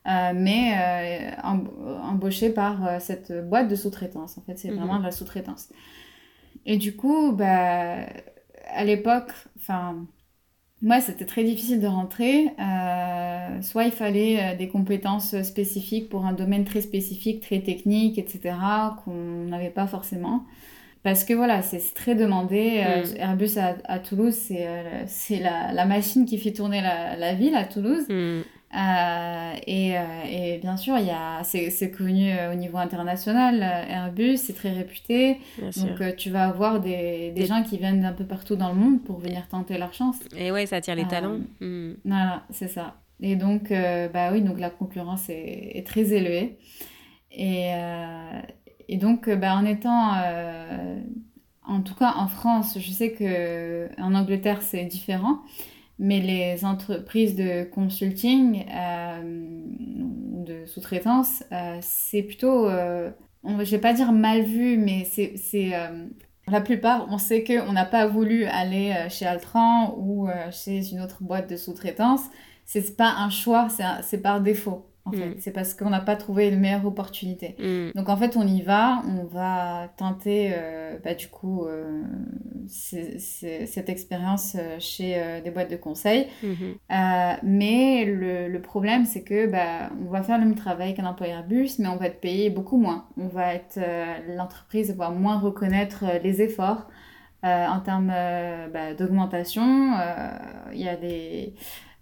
mais 0.06 1.34
embauché 1.44 2.52
par 2.52 3.02
cette 3.02 3.34
boîte 3.50 3.68
de 3.68 3.76
sous-traitance. 3.76 4.38
En 4.38 4.42
fait, 4.42 4.58
c'est 4.58 4.70
vraiment 4.70 4.94
mhm. 4.94 5.00
de 5.00 5.06
la 5.06 5.12
sous-traitance. 5.12 5.70
Et 6.66 6.78
du 6.78 6.96
coup, 6.96 7.34
bah, 7.34 7.98
à 8.74 8.84
l'époque, 8.86 9.32
enfin, 9.58 10.06
moi, 10.82 11.00
c'était 11.00 11.26
très 11.26 11.44
difficile 11.44 11.80
de 11.80 11.88
rentrer. 11.88 12.52
Euh, 12.60 13.62
soit 13.62 13.86
il 13.86 13.92
fallait 13.92 14.40
euh, 14.40 14.56
des 14.58 14.68
compétences 14.68 15.42
spécifiques 15.42 16.10
pour 16.10 16.26
un 16.26 16.34
domaine 16.34 16.66
très 16.66 16.82
spécifique, 16.82 17.42
très 17.42 17.60
technique, 17.62 18.18
etc., 18.18 18.56
qu'on 19.04 19.46
n'avait 19.48 19.70
pas 19.70 19.88
forcément. 19.88 20.44
Parce 21.02 21.24
que 21.24 21.34
voilà, 21.34 21.62
c'est 21.62 21.94
très 21.94 22.16
demandé. 22.16 22.84
Euh, 22.86 23.04
mm. 23.04 23.18
Airbus 23.18 23.58
à, 23.84 24.00
Toulouse, 24.00 24.36
c'est 24.36 25.40
la, 25.40 25.72
la, 25.72 25.86
machine 25.86 26.26
qui 26.26 26.38
fait 26.38 26.52
tourner 26.52 26.82
la, 26.82 27.16
la 27.16 27.34
ville 27.34 27.56
à 27.56 27.64
Toulouse. 27.64 28.06
Mm. 28.10 28.42
Euh, 28.76 29.54
et, 29.68 29.98
euh, 29.98 30.02
et, 30.30 30.58
bien 30.58 30.76
sûr, 30.76 30.98
il 30.98 31.06
y 31.06 31.12
a, 31.12 31.44
c'est, 31.44 31.92
connu 31.92 32.32
euh, 32.32 32.52
au 32.52 32.56
niveau 32.56 32.78
international. 32.78 33.62
Airbus, 33.62 34.38
c'est 34.38 34.54
très 34.54 34.72
réputé. 34.72 35.40
donc, 35.60 36.16
tu 36.18 36.30
vas 36.30 36.46
avoir 36.46 36.82
des, 36.82 37.32
des, 37.32 37.46
gens 37.46 37.64
qui 37.64 37.78
viennent 37.78 38.02
d'un 38.02 38.12
peu 38.12 38.26
partout 38.26 38.56
dans 38.56 38.70
le 38.70 38.76
monde 38.76 39.04
pour 39.04 39.20
venir 39.20 39.48
tenter 39.48 39.78
leur 39.78 39.94
chance. 39.94 40.18
Et 40.38 40.52
ouais, 40.52 40.66
ça 40.66 40.78
attire 40.78 40.96
les 40.96 41.08
talents. 41.08 41.40
Hmm. 41.62 41.94
Voilà, 42.04 42.44
c'est 42.50 42.68
ça. 42.68 42.96
Et 43.22 43.38
donc, 43.38 43.72
bah 44.14 44.32
oui, 44.34 44.42
donc 44.42 44.60
la 44.60 44.70
concurrence 44.70 45.30
est, 45.30 45.72
est 45.78 45.88
très 45.88 46.12
élevée. 46.12 46.58
Et, 47.32 47.72
et 48.90 48.98
donc, 48.98 49.30
bah, 49.30 49.56
en 49.56 49.66
étant 49.66 50.12
en 51.68 51.82
tout 51.82 51.96
cas 51.96 52.14
en 52.18 52.28
France, 52.28 52.78
je 52.80 52.92
sais 52.92 53.12
que 53.12 53.90
en 54.00 54.14
Angleterre 54.14 54.62
c'est 54.62 54.86
différent, 54.86 55.40
mais 56.00 56.20
les 56.20 56.66
entreprises 56.66 57.36
de 57.36 57.64
consulting 57.64 58.66
euh, 58.70 59.22
ou 60.02 60.44
de 60.44 60.66
sous-traitance, 60.66 61.44
euh, 61.52 61.78
c'est 61.82 62.24
plutôt, 62.24 62.68
euh, 62.68 63.12
je 63.44 63.72
vais 63.72 63.80
pas 63.80 63.94
dire 63.94 64.12
mal 64.12 64.44
vu, 64.44 64.78
mais 64.78 65.06
c'est, 65.06 65.72
la 66.48 66.62
plupart, 66.62 67.08
on 67.10 67.18
sait 67.18 67.44
qu'on 67.44 67.72
n'a 67.72 67.86
pas 67.86 68.08
voulu 68.08 68.46
aller 68.46 68.94
chez 69.10 69.26
Altran 69.26 69.96
ou 69.98 70.28
chez 70.52 70.92
une 70.92 71.02
autre 71.02 71.24
boîte 71.24 71.50
de 71.50 71.56
sous-traitance. 71.56 72.22
C'est 72.66 72.96
pas 72.96 73.16
un 73.18 73.30
choix, 73.30 73.68
c'est 74.04 74.22
par 74.22 74.42
défaut 74.42 74.86
en 75.06 75.12
fait. 75.12 75.28
Mm. 75.28 75.36
C'est 75.40 75.52
parce 75.52 75.74
qu'on 75.74 75.90
n'a 75.90 76.00
pas 76.00 76.16
trouvé 76.16 76.50
une 76.50 76.60
meilleure 76.60 76.86
opportunité. 76.86 77.56
Mm. 77.60 77.98
Donc 77.98 78.10
en 78.10 78.18
fait, 78.18 78.36
on 78.36 78.46
y 78.46 78.62
va, 78.62 79.02
on 79.08 79.24
va 79.24 79.90
tenter 79.98 80.52
euh, 80.54 80.98
bah, 81.04 81.14
du 81.14 81.28
coup 81.28 81.66
euh, 81.66 82.04
cette 82.68 83.90
expérience 83.90 84.56
euh, 84.60 84.78
chez 84.80 85.42
des 85.44 85.52
boîtes 85.52 85.70
de 85.70 85.76
conseil. 85.76 86.28
Mm-hmm. 86.44 87.38
mais 87.44 88.06
le, 88.06 88.48
le 88.48 88.62
problème, 88.62 89.06
c'est 89.06 89.24
que 89.24 89.48
bah, 89.48 89.92
on 90.06 90.10
va 90.10 90.24
faire 90.24 90.40
le 90.40 90.46
même 90.46 90.56
travail 90.56 90.96
qu'un 90.96 91.06
employeur 91.06 91.44
bus, 91.44 91.80
mais 91.80 91.88
on 91.88 91.98
va 91.98 92.08
être 92.08 92.20
payé 92.20 92.50
beaucoup 92.50 92.78
moins. 92.78 93.06
On 93.18 93.28
va 93.28 93.54
être 93.54 93.80
l'entreprise 94.36 94.96
va 94.96 95.10
moins 95.10 95.38
reconnaître 95.38 96.06
les 96.24 96.42
efforts. 96.42 96.88
en 97.44 97.80
termes 97.82 98.14
bah, 98.74 98.94
d'augmentation, 98.98 99.94
il 100.74 100.82
y 100.82 100.90
a 100.90 100.96
des, 100.96 101.54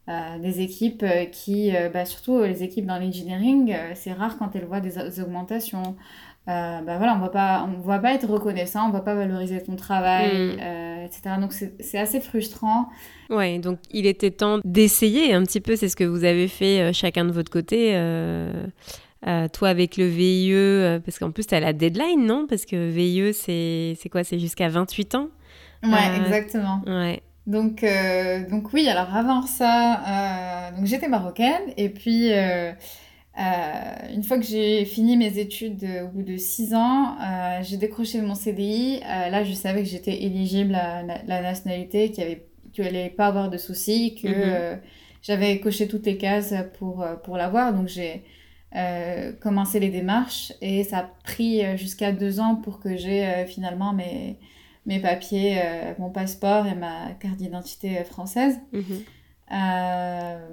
euh, 0.09 0.37
des 0.37 0.59
équipes 0.59 1.03
euh, 1.03 1.23
qui, 1.23 1.73
euh, 1.73 1.87
bah, 1.87 2.03
surtout 2.03 2.41
les 2.43 2.61
équipes 2.61 2.85
dans 2.85 2.99
l'engineering, 2.99 3.73
c'est 3.95 4.11
rare 4.11 4.37
quand 4.37 4.53
elles 4.53 4.65
voient 4.65 4.81
des, 4.81 4.97
augmentations. 5.21 5.95
bah 6.45 6.81
voilà, 6.85 7.15
on 7.15 7.19
va 7.19 7.29
pas, 7.29 7.65
on 7.65 7.79
va 7.87 7.99
pas 7.99 8.13
être 8.13 8.27
reconnaissant, 8.29 8.89
on 8.89 8.91
va 8.91 8.99
pas 8.99 9.15
valoriser 9.15 9.63
ton 9.63 9.77
travail, 9.77 10.57
mm. 10.57 11.05
etc. 11.05 11.35
Donc 11.39 11.53
c'est 11.53 11.97
assez 11.97 12.19
frustrant. 12.19 12.89
Ouais, 13.29 13.59
donc 13.59 13.79
il 13.91 14.05
était 14.05 14.31
temps 14.31 14.59
d'essayer 14.65 15.33
un 15.33 15.43
petit 15.43 15.61
peu, 15.61 15.77
c'est 15.77 15.87
ce 15.87 15.95
que 15.95 16.03
vous 16.03 16.25
avez 16.25 16.49
fait 16.49 16.91
chacun 16.91 17.23
de 17.23 17.31
votre 17.31 17.49
côté. 17.49 17.93
toi 19.53 19.69
avec 19.69 19.95
le 19.95 20.05
VIE, 20.05 20.99
parce 21.05 21.17
qu'en 21.17 21.31
plus 21.31 21.47
tu 21.47 21.55
as 21.55 21.61
la 21.61 21.71
deadline, 21.71 22.25
non? 22.25 22.45
Parce 22.45 22.65
que 22.65 22.89
VIE, 22.89 23.33
c'est 23.33 24.09
quoi? 24.09 24.25
C'est 24.25 24.37
jusqu'à 24.37 24.67
28 24.67 25.15
ans? 25.15 25.29
Ouais, 25.81 26.17
exactement. 26.17 26.81
Ouais. 26.85 27.21
Donc, 27.45 27.83
euh, 27.83 28.47
donc 28.49 28.71
oui, 28.73 28.87
alors 28.87 29.13
avant 29.13 29.41
ça, 29.41 30.69
euh, 30.71 30.77
donc 30.77 30.85
j'étais 30.85 31.09
marocaine 31.09 31.73
et 31.75 31.89
puis 31.89 32.31
euh, 32.31 32.71
une 34.13 34.23
fois 34.23 34.37
que 34.37 34.45
j'ai 34.45 34.85
fini 34.85 35.17
mes 35.17 35.39
études 35.39 35.85
au 36.05 36.07
bout 36.07 36.23
de 36.23 36.37
six 36.37 36.73
ans, 36.73 37.17
j'ai 37.61 37.77
décroché 37.77 38.21
mon 38.21 38.35
CDI. 38.35 39.01
là, 39.01 39.43
je 39.43 39.53
savais 39.53 39.83
que 39.83 39.89
j'étais 39.89 40.23
éligible 40.23 40.75
à 40.75 41.03
la, 41.03 41.41
nationalité, 41.41 42.11
qu'il 42.11 42.23
avait, 42.23 42.45
qu'il 42.71 42.85
allait 42.85 43.09
pas 43.09 43.27
avoir 43.27 43.49
de 43.49 43.57
soucis, 43.57 44.15
que 44.15 44.27
mhm. 44.75 44.79
j'avais 45.21 45.59
coché 45.59 45.87
toutes 45.87 46.05
les 46.05 46.17
cases 46.17 46.53
pour, 46.77 47.03
pour 47.23 47.35
l'avoir. 47.35 47.73
Donc 47.73 47.87
j'ai 47.87 48.23
commencé 49.41 49.79
les 49.79 49.89
démarches 49.89 50.53
et 50.61 50.83
ça 50.83 50.99
a 50.99 51.09
pris 51.23 51.61
jusqu'à 51.75 52.11
deux 52.11 52.39
ans 52.39 52.55
pour 52.55 52.79
que 52.79 52.95
j'ai 52.95 53.45
finalement 53.47 53.93
mes 53.93 54.37
mes 54.85 54.99
papiers, 54.99 55.59
euh, 55.63 55.93
mon 55.97 56.09
passeport 56.09 56.65
et 56.67 56.75
ma 56.75 57.11
carte 57.19 57.37
d'identité 57.37 58.03
française. 58.03 58.59
Mhm. 58.71 59.03
Euh, 59.51 60.47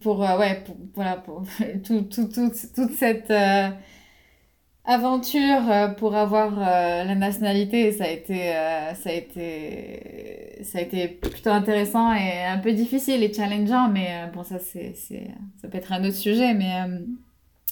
pour, 0.00 0.24
euh, 0.24 0.38
ouais, 0.38 0.62
pour, 0.64 0.76
voilà, 0.94 1.16
pour 1.16 1.44
tout, 1.84 2.02
tout, 2.02 2.28
tout, 2.28 2.50
toute 2.74 2.92
cette 2.92 3.32
aventure 4.84 5.94
pour 5.98 6.16
avoir 6.16 6.58
la 6.58 7.14
nationalité, 7.14 7.92
ça 7.92 8.04
a 8.04 8.08
été, 8.08 8.52
ça 8.94 9.10
a 9.10 9.12
été, 9.12 10.62
ça 10.62 10.78
a 10.78 10.80
été 10.80 11.08
plutôt 11.08 11.50
intéressant 11.50 12.14
et 12.14 12.44
un 12.44 12.56
peu 12.56 12.72
difficile 12.72 13.22
et 13.22 13.32
challengeant, 13.32 13.90
mais 13.90 14.30
bon, 14.32 14.44
ça, 14.44 14.58
c'est, 14.58 14.94
ça 14.94 15.68
peut 15.68 15.76
être 15.76 15.92
un 15.92 16.02
autre 16.04 16.16
sujet, 16.16 16.54
mais 16.54 16.72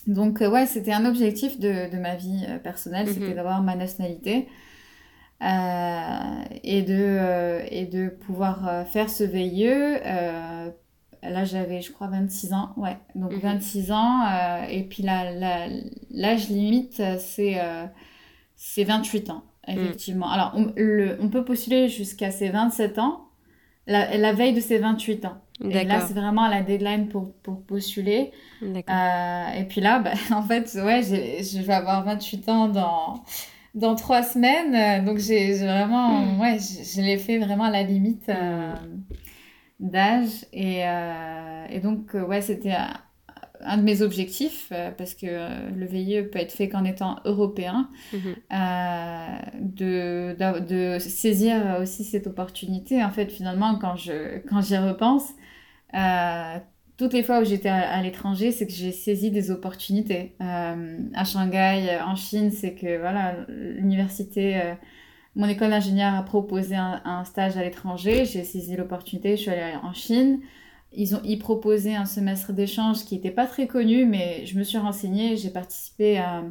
donc, 0.07 0.41
ouais, 0.41 0.67
c'était 0.67 0.93
un 0.93 1.07
objectif 1.07 1.59
de, 1.59 1.91
de 1.91 1.97
ma 1.99 2.17
vie 2.17 2.45
personnelle, 2.63 3.09
c'était 3.09 3.29
mhm. 3.29 3.35
d'avoir 3.35 3.63
ma 3.63 3.77
nationalité. 3.77 4.47
Euh, 5.43 6.45
et, 6.65 6.81
de, 6.81 6.95
euh, 6.97 7.63
et 7.71 7.85
de 7.85 8.09
pouvoir 8.09 8.67
euh, 8.67 8.85
faire 8.85 9.11
ce 9.11 9.23
VIE. 9.23 9.67
là, 11.23 11.45
j'avais, 11.45 11.83
je 11.83 11.93
crois, 11.93 12.07
26 12.07 12.53
ans. 12.55 12.73
Ouais, 12.77 12.97
donc 13.15 13.33
26 13.33 13.89
mhm. 13.89 13.95
ans. 13.95 14.67
et 14.71 14.83
puis 14.85 15.03
l'âge 15.03 16.49
limite, 16.49 17.03
c'est 17.19 17.61
c'est 18.59 18.85
28 18.85 19.31
ans, 19.31 19.43
mhm. 19.69 19.79
effectivement. 19.79 20.31
Alors, 20.31 20.53
on, 20.55 20.73
le, 20.77 21.19
on 21.21 21.29
peut 21.29 21.45
postuler 21.45 21.89
jusqu'à 21.89 22.31
ses 22.31 22.49
27 22.49 22.99
ans, 22.99 23.29
la, 23.87 24.17
la 24.17 24.33
veille 24.33 24.55
de 24.55 24.61
ses 24.61 24.79
28 24.79 25.27
ans. 25.27 25.37
Et 25.61 25.85
là, 25.85 26.01
c'est 26.01 26.15
vraiment 26.15 26.49
la 26.49 26.63
deadline 26.63 27.09
pour, 27.09 27.33
pour 27.43 27.63
postuler. 27.63 28.33
et 28.63 29.65
puis 29.69 29.81
là, 29.83 29.99
bah, 29.99 30.13
en 30.31 30.43
fait, 30.43 30.73
ouais, 30.83 31.03
je 31.03 31.61
vais 31.61 31.75
avoir 31.75 32.05
28 32.05 32.49
ans 32.49 32.69
dans, 32.69 33.25
dans 33.77 33.95
trois 33.95 34.23
semaines. 34.23 34.75
Euh, 34.75 35.05
donc 35.05 35.19
j'ai 35.19 35.55
vraiment, 35.55 36.09
hmm. 36.09 36.41
ouais, 36.41 36.59
je, 36.59 37.01
l'ai 37.01 37.19
fait 37.19 37.39
vraiment 37.39 37.65
à 37.65 37.71
la 37.71 37.85
limite 37.85 38.29
euh, 38.29 38.75
d'âge. 39.79 40.47
Et, 40.53 40.85
euh, 40.85 41.67
et, 41.71 41.81
donc, 41.81 42.15
ouais, 42.15 42.41
c'était 42.41 42.75
un 43.61 43.79
de 43.79 43.83
mes 43.83 44.03
objectifs, 44.03 44.73
parce 44.99 45.15
que 45.15 45.27
le 45.75 45.87
VIE 45.87 46.23
peut 46.25 46.39
être 46.39 46.53
fait 46.53 46.69
qu'en 46.69 46.85
étant 46.85 47.17
européen, 47.25 47.89
mhm. 48.13 48.35
de, 49.61 50.37
de, 50.61 50.99
saisir 50.99 51.79
aussi 51.81 52.05
cette 52.05 52.27
opportunité. 52.27 53.03
En 53.03 53.11
fait, 53.11 53.31
finalement, 53.33 53.79
quand 53.79 53.97
j'y 53.97 54.13
quand 54.47 54.61
repense, 54.61 55.33
toutes 56.97 57.13
les 57.13 57.23
fois 57.23 57.41
où 57.41 57.45
j'étais 57.45 57.69
à, 57.69 58.01
l'étranger, 58.03 58.53
c'est 58.53 58.67
que 58.67 58.73
j'ai 58.73 58.93
saisi 58.93 59.31
des 59.31 59.51
opportunités. 59.51 60.35
Euh, 60.41 60.99
à 61.15 61.25
Shanghai, 61.25 61.99
en 62.05 62.17
Chine, 62.17 62.51
c'est 62.51 62.75
que 62.75 62.99
voilà, 62.99 63.37
l'université 63.49 64.61
euh, 64.61 64.75
mon 65.37 65.49
école 65.49 65.71
d'ingénieur 65.71 66.15
a 66.15 66.23
proposé 66.23 66.77
un, 66.77 67.25
stage 67.25 67.59
à 67.59 67.63
l'étranger. 67.63 68.25
J'ai 68.25 68.43
saisi 68.43 68.75
l'opportunité, 68.75 69.37
je 69.37 69.43
suis 69.43 69.51
allée 69.51 69.77
en 69.83 69.93
Chine. 69.93 70.41
Ils 70.95 71.15
ont 71.15 71.21
y 71.25 71.37
proposé 71.37 71.95
un 71.95 72.07
semestre 72.07 72.55
d'échange 72.55 73.05
qui 73.05 73.17
n'était 73.17 73.31
pas 73.31 73.47
très 73.47 73.67
connu, 73.67 74.07
mais 74.07 74.47
je 74.47 74.59
me 74.59 74.65
suis 74.65 74.79
renseignée, 74.79 75.37
j'ai 75.37 75.51
participé 75.51 76.17
à, 76.17 76.43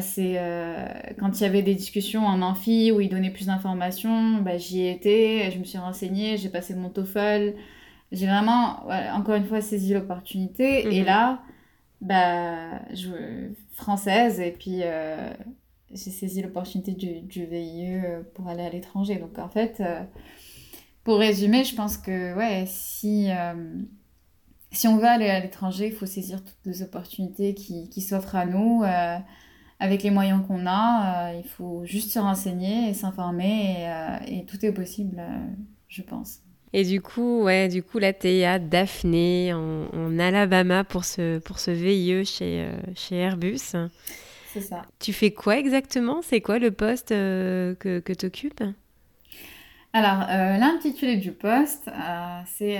ces... 0.00 0.34
Euh, 0.38 0.86
quand 1.18 1.40
il 1.40 1.42
y 1.42 1.46
avait 1.46 1.62
des 1.62 1.74
discussions 1.74 2.24
en 2.24 2.40
amphi 2.40 2.92
où 2.92 3.00
ils 3.00 3.08
donnaient 3.08 3.32
plus 3.32 3.46
d'informations, 3.46 4.40
bah, 4.42 4.58
j'y 4.58 4.86
étais, 4.86 5.50
je 5.50 5.58
me 5.58 5.64
suis 5.64 5.78
renseignée, 5.78 6.36
j'ai 6.36 6.50
passé 6.50 6.76
mon 6.76 6.90
TOEFL. 6.90 7.54
J'ai 8.14 8.26
vraiment, 8.26 8.86
encore 9.12 9.34
une 9.34 9.46
fois, 9.46 9.60
saisi 9.60 9.92
l'opportunité. 9.92 10.94
Et 10.94 11.00
mhm. 11.00 11.06
là, 11.06 11.42
bah, 12.00 12.80
je, 12.92 13.52
française, 13.74 14.40
et 14.40 14.52
puis 14.52 14.80
euh, 14.82 15.32
j'ai 15.90 16.10
saisi 16.10 16.42
l'opportunité 16.42 16.92
du, 16.92 17.20
du, 17.22 17.46
VIE 17.46 18.00
pour 18.34 18.48
aller 18.48 18.62
à 18.62 18.70
l'étranger. 18.70 19.16
Donc 19.16 19.38
en 19.38 19.48
fait, 19.48 19.80
euh, 19.80 20.02
pour 21.02 21.18
résumer, 21.18 21.64
je 21.64 21.74
pense 21.74 21.96
que 21.96 22.34
ouais, 22.36 22.64
si, 22.66 23.30
euh, 23.30 23.74
si 24.70 24.88
on 24.88 24.96
veut 24.96 25.06
aller 25.06 25.28
à 25.28 25.40
l'étranger, 25.40 25.88
il 25.88 25.92
faut 25.92 26.06
saisir 26.06 26.42
toutes 26.44 26.66
les 26.66 26.82
opportunités 26.82 27.54
qui, 27.54 27.88
qui 27.88 28.00
s'offrent 28.00 28.36
à 28.36 28.46
nous. 28.46 28.84
Avec 29.80 30.04
les 30.04 30.10
moyens 30.10 30.46
qu'on 30.46 30.66
a, 30.66 31.34
il 31.34 31.44
faut 31.44 31.84
juste 31.84 32.12
se 32.12 32.18
renseigner 32.18 32.88
et 32.88 32.94
s'informer 32.94 33.88
et, 34.26 34.38
et, 34.38 34.44
tout 34.46 34.64
est 34.64 34.72
possible, 34.72 35.20
je 35.88 36.02
pense. 36.02 36.40
Et 36.76 36.84
du 36.84 37.00
coup, 37.00 37.44
ouais, 37.44 37.68
du 37.68 37.82
coup, 37.82 37.98
là, 37.98 38.12
t'es 38.12 38.44
à 38.44 38.58
Daphné, 38.58 39.54
en, 39.54 39.86
en, 39.94 40.18
Alabama, 40.18 40.84
pour 40.84 41.04
ce, 41.04 41.38
pour 41.38 41.58
ce 41.58 41.70
VIE 41.70 42.26
chez, 42.26 42.68
chez 42.94 43.16
Airbus. 43.16 43.76
C'est 44.54 44.60
ça. 44.60 44.82
Tu 45.00 45.12
fais 45.12 45.32
quoi 45.32 45.58
exactement? 45.58 46.22
C'est 46.22 46.40
quoi 46.40 46.60
le 46.60 46.70
poste 46.70 47.10
euh, 47.10 47.74
que, 47.74 47.98
que 47.98 48.12
tu 48.12 48.26
occupes 48.26 48.62
Alors, 49.92 50.28
euh, 50.30 50.58
l'intitulé 50.58 51.16
du 51.16 51.32
poste, 51.32 51.88
euh, 51.88 52.40
c'est 52.46 52.78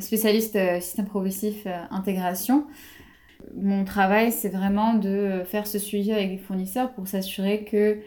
spécialiste 0.00 0.56
système 0.80 1.06
progressif 1.06 1.66
intégration. 1.90 2.64
Mon 3.56 3.84
travail, 3.84 4.30
c'est 4.30 4.50
vraiment 4.50 4.94
de 4.94 5.42
faire 5.46 5.66
ce 5.66 5.80
suivi 5.80 6.12
avec 6.12 6.30
les 6.30 6.38
fournisseurs 6.38 6.92
pour 6.92 7.08
s'assurer 7.08 7.64
que 7.64 7.98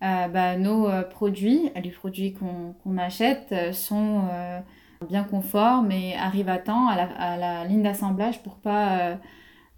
bah, 0.00 0.56
nos 0.56 0.88
produits, 1.10 1.70
les 1.82 1.90
produits 1.90 2.34
qu'on 2.34 2.98
achète, 2.98 3.54
sont 3.72 4.22
bien 5.08 5.24
conformes 5.24 5.90
et 5.92 6.14
arrivent 6.16 6.48
à 6.48 6.58
temps 6.58 6.88
à 6.88 6.96
la, 6.96 7.04
à 7.18 7.36
la 7.36 7.64
ligne 7.64 7.82
d'assemblage 7.82 8.42
pour 8.42 8.56
pas 8.56 9.18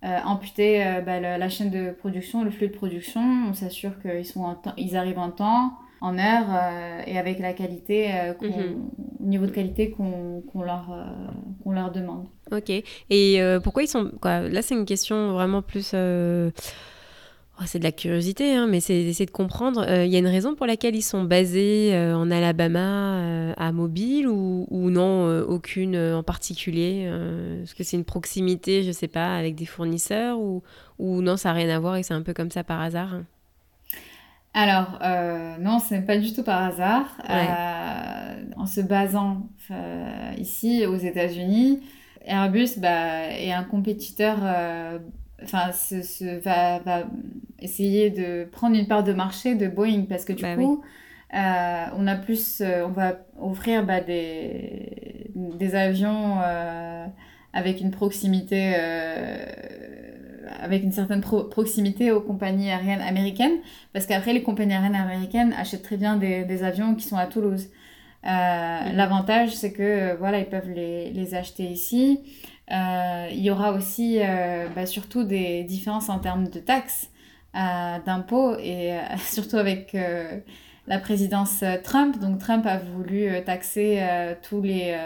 euh, 0.03 0.19
amputer 0.25 0.83
euh, 0.83 1.03
bah, 1.03 1.21
la, 1.21 1.49
chaîne 1.51 1.71
de 1.71 1.91
production, 1.91 2.43
le 2.43 2.51
flux 2.51 2.69
de 2.69 2.73
production. 2.73 3.21
On 3.51 3.53
s'assure 3.53 4.01
qu'ils 4.01 4.25
sont 4.25 4.57
ils 4.79 4.97
arrivent 4.97 5.19
en 5.19 5.31
temps, 5.31 5.75
en 6.01 6.19
heure 6.19 6.47
euh, 6.49 7.03
et 7.07 7.19
avec 7.19 7.39
la 7.39 7.53
qualité, 7.53 8.09
mhm. 8.41 8.89
niveau 9.21 9.45
de 9.45 9.51
qualité 9.51 9.91
qu'on 9.91 10.63
leur, 10.63 11.07
qu'on 11.63 11.73
leur 11.73 11.93
demande. 11.93 12.29
Ok. 12.51 12.71
Et 13.11 13.41
pourquoi 13.63 13.83
ils 13.83 13.89
sont. 13.89 14.11
Quoi, 14.23 14.49
là, 14.49 14.63
c'est 14.63 14.75
une 14.75 14.87
question 14.87 15.33
vraiment 15.33 15.61
plus 15.61 15.95
Oh, 17.61 17.65
c'est 17.67 17.79
de 17.79 17.85
la 17.85 17.93
curiosité, 17.93 18.55
hein, 18.55 18.67
mais 18.67 18.81
c'est 18.81 19.05
d'essayer 19.05 19.27
de 19.27 19.31
comprendre. 19.31 19.85
Il 19.87 19.93
euh, 19.93 20.07
y 20.07 20.17
a 20.17 20.19
une 20.19 20.27
raison 20.27 20.55
pour 20.55 20.65
laquelle 20.65 20.97
ils 20.97 21.03
sont 21.03 21.25
basés 21.25 21.91
euh, 21.93 22.17
en 22.17 22.31
Alabama 22.31 23.19
euh, 23.19 23.53
à 23.59 23.71
Mobile 23.71 24.29
ou, 24.29 24.67
non, 24.71 25.29
aucune 25.43 25.95
en 25.97 26.23
particulier 26.23 27.03
Est-ce 27.63 27.75
que 27.75 27.85
c'est 27.85 27.99
une 27.99 28.05
proximité, 28.07 28.83
je 28.83 28.89
ne 28.89 28.93
sais 28.93 29.09
pas, 29.09 29.37
avec 29.37 29.57
des 29.57 29.67
fournisseurs 29.67 30.39
ou, 30.39 30.63
ou 30.99 31.21
non, 31.21 31.37
ça 31.37 31.51
n'a 31.51 31.57
rien 31.57 31.77
à 31.77 31.79
voir 31.79 31.97
et 31.97 32.03
c'est 32.03 32.15
un 32.15 32.23
peu 32.23 32.33
comme 32.33 32.51
ça 32.51 32.65
par 32.65 32.81
hasard 32.81 33.21
alors, 34.53 34.99
non, 35.61 35.79
ce 35.79 35.95
n'est 35.95 36.03
pas 36.03 36.19
du 36.19 36.33
tout 36.33 36.43
par 36.43 36.61
hasard. 36.61 37.07
en 38.57 38.67
se 38.67 38.81
basant 38.81 39.49
ici 40.39 40.87
aux 40.87 40.97
États-Unis, 40.97 41.81
Airbus 42.25 42.79
bah, 42.79 43.29
est 43.29 43.53
un 43.53 43.63
compétiteur 43.63 44.39
enfin, 45.43 45.71
va, 46.45 47.05
essayer 47.61 48.11
de 48.11 48.45
prendre 48.51 48.77
une 48.77 48.87
part 48.87 49.05
de 49.05 49.13
marché 49.13 49.55
de 49.55 49.69
Boeing 49.69 50.07
parce 50.09 50.25
que 50.25 50.33
du 50.33 50.43
bah 50.43 50.57
coup, 50.57 50.83
euh, 51.35 51.85
on 51.97 52.07
a 52.07 52.17
plus, 52.17 52.61
euh, 52.61 52.85
on 52.87 52.91
va 52.91 53.19
offrir 53.41 53.85
bah, 53.85 54.01
des, 54.01 55.31
des 55.35 55.75
avions 55.75 56.39
euh, 56.43 57.07
avec 57.53 57.81
une 57.81 57.91
proximité, 57.91 58.75
avec 60.61 60.83
une 60.83 60.93
certaine 60.93 61.21
proximité 61.21 62.11
aux 62.13 62.21
compagnies 62.21 62.71
aériennes 62.71 63.01
américaines, 63.01 63.59
parce 63.93 64.07
qu'après 64.07 64.33
les 64.33 64.43
compagnies 64.43 64.75
aériennes 64.75 64.95
américaines 64.95 65.53
achètent 65.59 65.83
très 65.83 65.97
bien 65.97 66.17
des, 66.17 66.45
des 66.45 66.63
avions 66.63 66.95
qui 66.95 67.07
sont 67.07 67.17
à 67.17 67.27
Toulouse. 67.27 67.69
L'avantage, 68.23 69.55
c'est 69.55 69.73
que 69.73 70.17
voilà, 70.17 70.39
ils 70.39 70.47
peuvent 70.49 70.71
les, 70.71 71.11
les 71.11 71.35
acheter 71.35 71.65
ici. 71.65 72.21
Euh, 72.71 73.29
il 73.33 73.41
y 73.41 73.51
aura 73.51 73.73
aussi 73.73 74.19
euh, 74.21 74.69
bah, 74.75 74.87
surtout 74.87 75.25
des 75.25 75.65
différences 75.65 76.09
en 76.09 76.19
termes 76.19 76.49
de 76.49 76.61
taxes, 76.61 77.11
euh, 77.57 77.99
d'impôts, 78.07 78.57
et 78.59 78.97
surtout 79.19 79.57
avec 79.57 79.97
la 80.87 80.99
présidence 80.99 81.65
Trump. 81.83 82.19
Donc 82.21 82.39
Trump 82.39 82.67
a 82.67 82.79
voulu 82.79 83.31
taxer 83.45 84.03
tous 84.43 84.63
les 84.63 84.97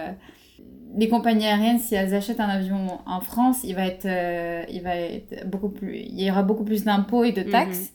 les 0.97 1.09
compagnies 1.09 1.47
aériennes, 1.47 1.81
si 1.81 1.97
elles 1.97 2.15
achètent 2.15 2.39
un 2.39 2.49
avion 2.49 3.01
en 3.05 3.21
France, 3.21 3.63
il 3.65 3.75
va 3.75 3.85
être, 3.85 4.07
il 4.71 4.81
va 4.81 4.95
être 4.95 5.45
beaucoup 5.51 5.69
plus, 5.69 5.97
il 5.97 6.23
y 6.23 6.31
aura 6.31 6.45
beaucoup 6.45 6.63
plus 6.63 6.85
d'impôts 6.85 7.25
et 7.25 7.33
de 7.33 7.43
mhm. 7.43 7.51
taxes, 7.51 7.93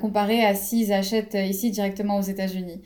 comparé 0.00 0.44
à 0.44 0.56
s'ils 0.56 0.92
achètent 0.92 1.36
ici 1.36 1.70
directement 1.70 2.18
aux 2.18 2.22
États-Unis. 2.22 2.82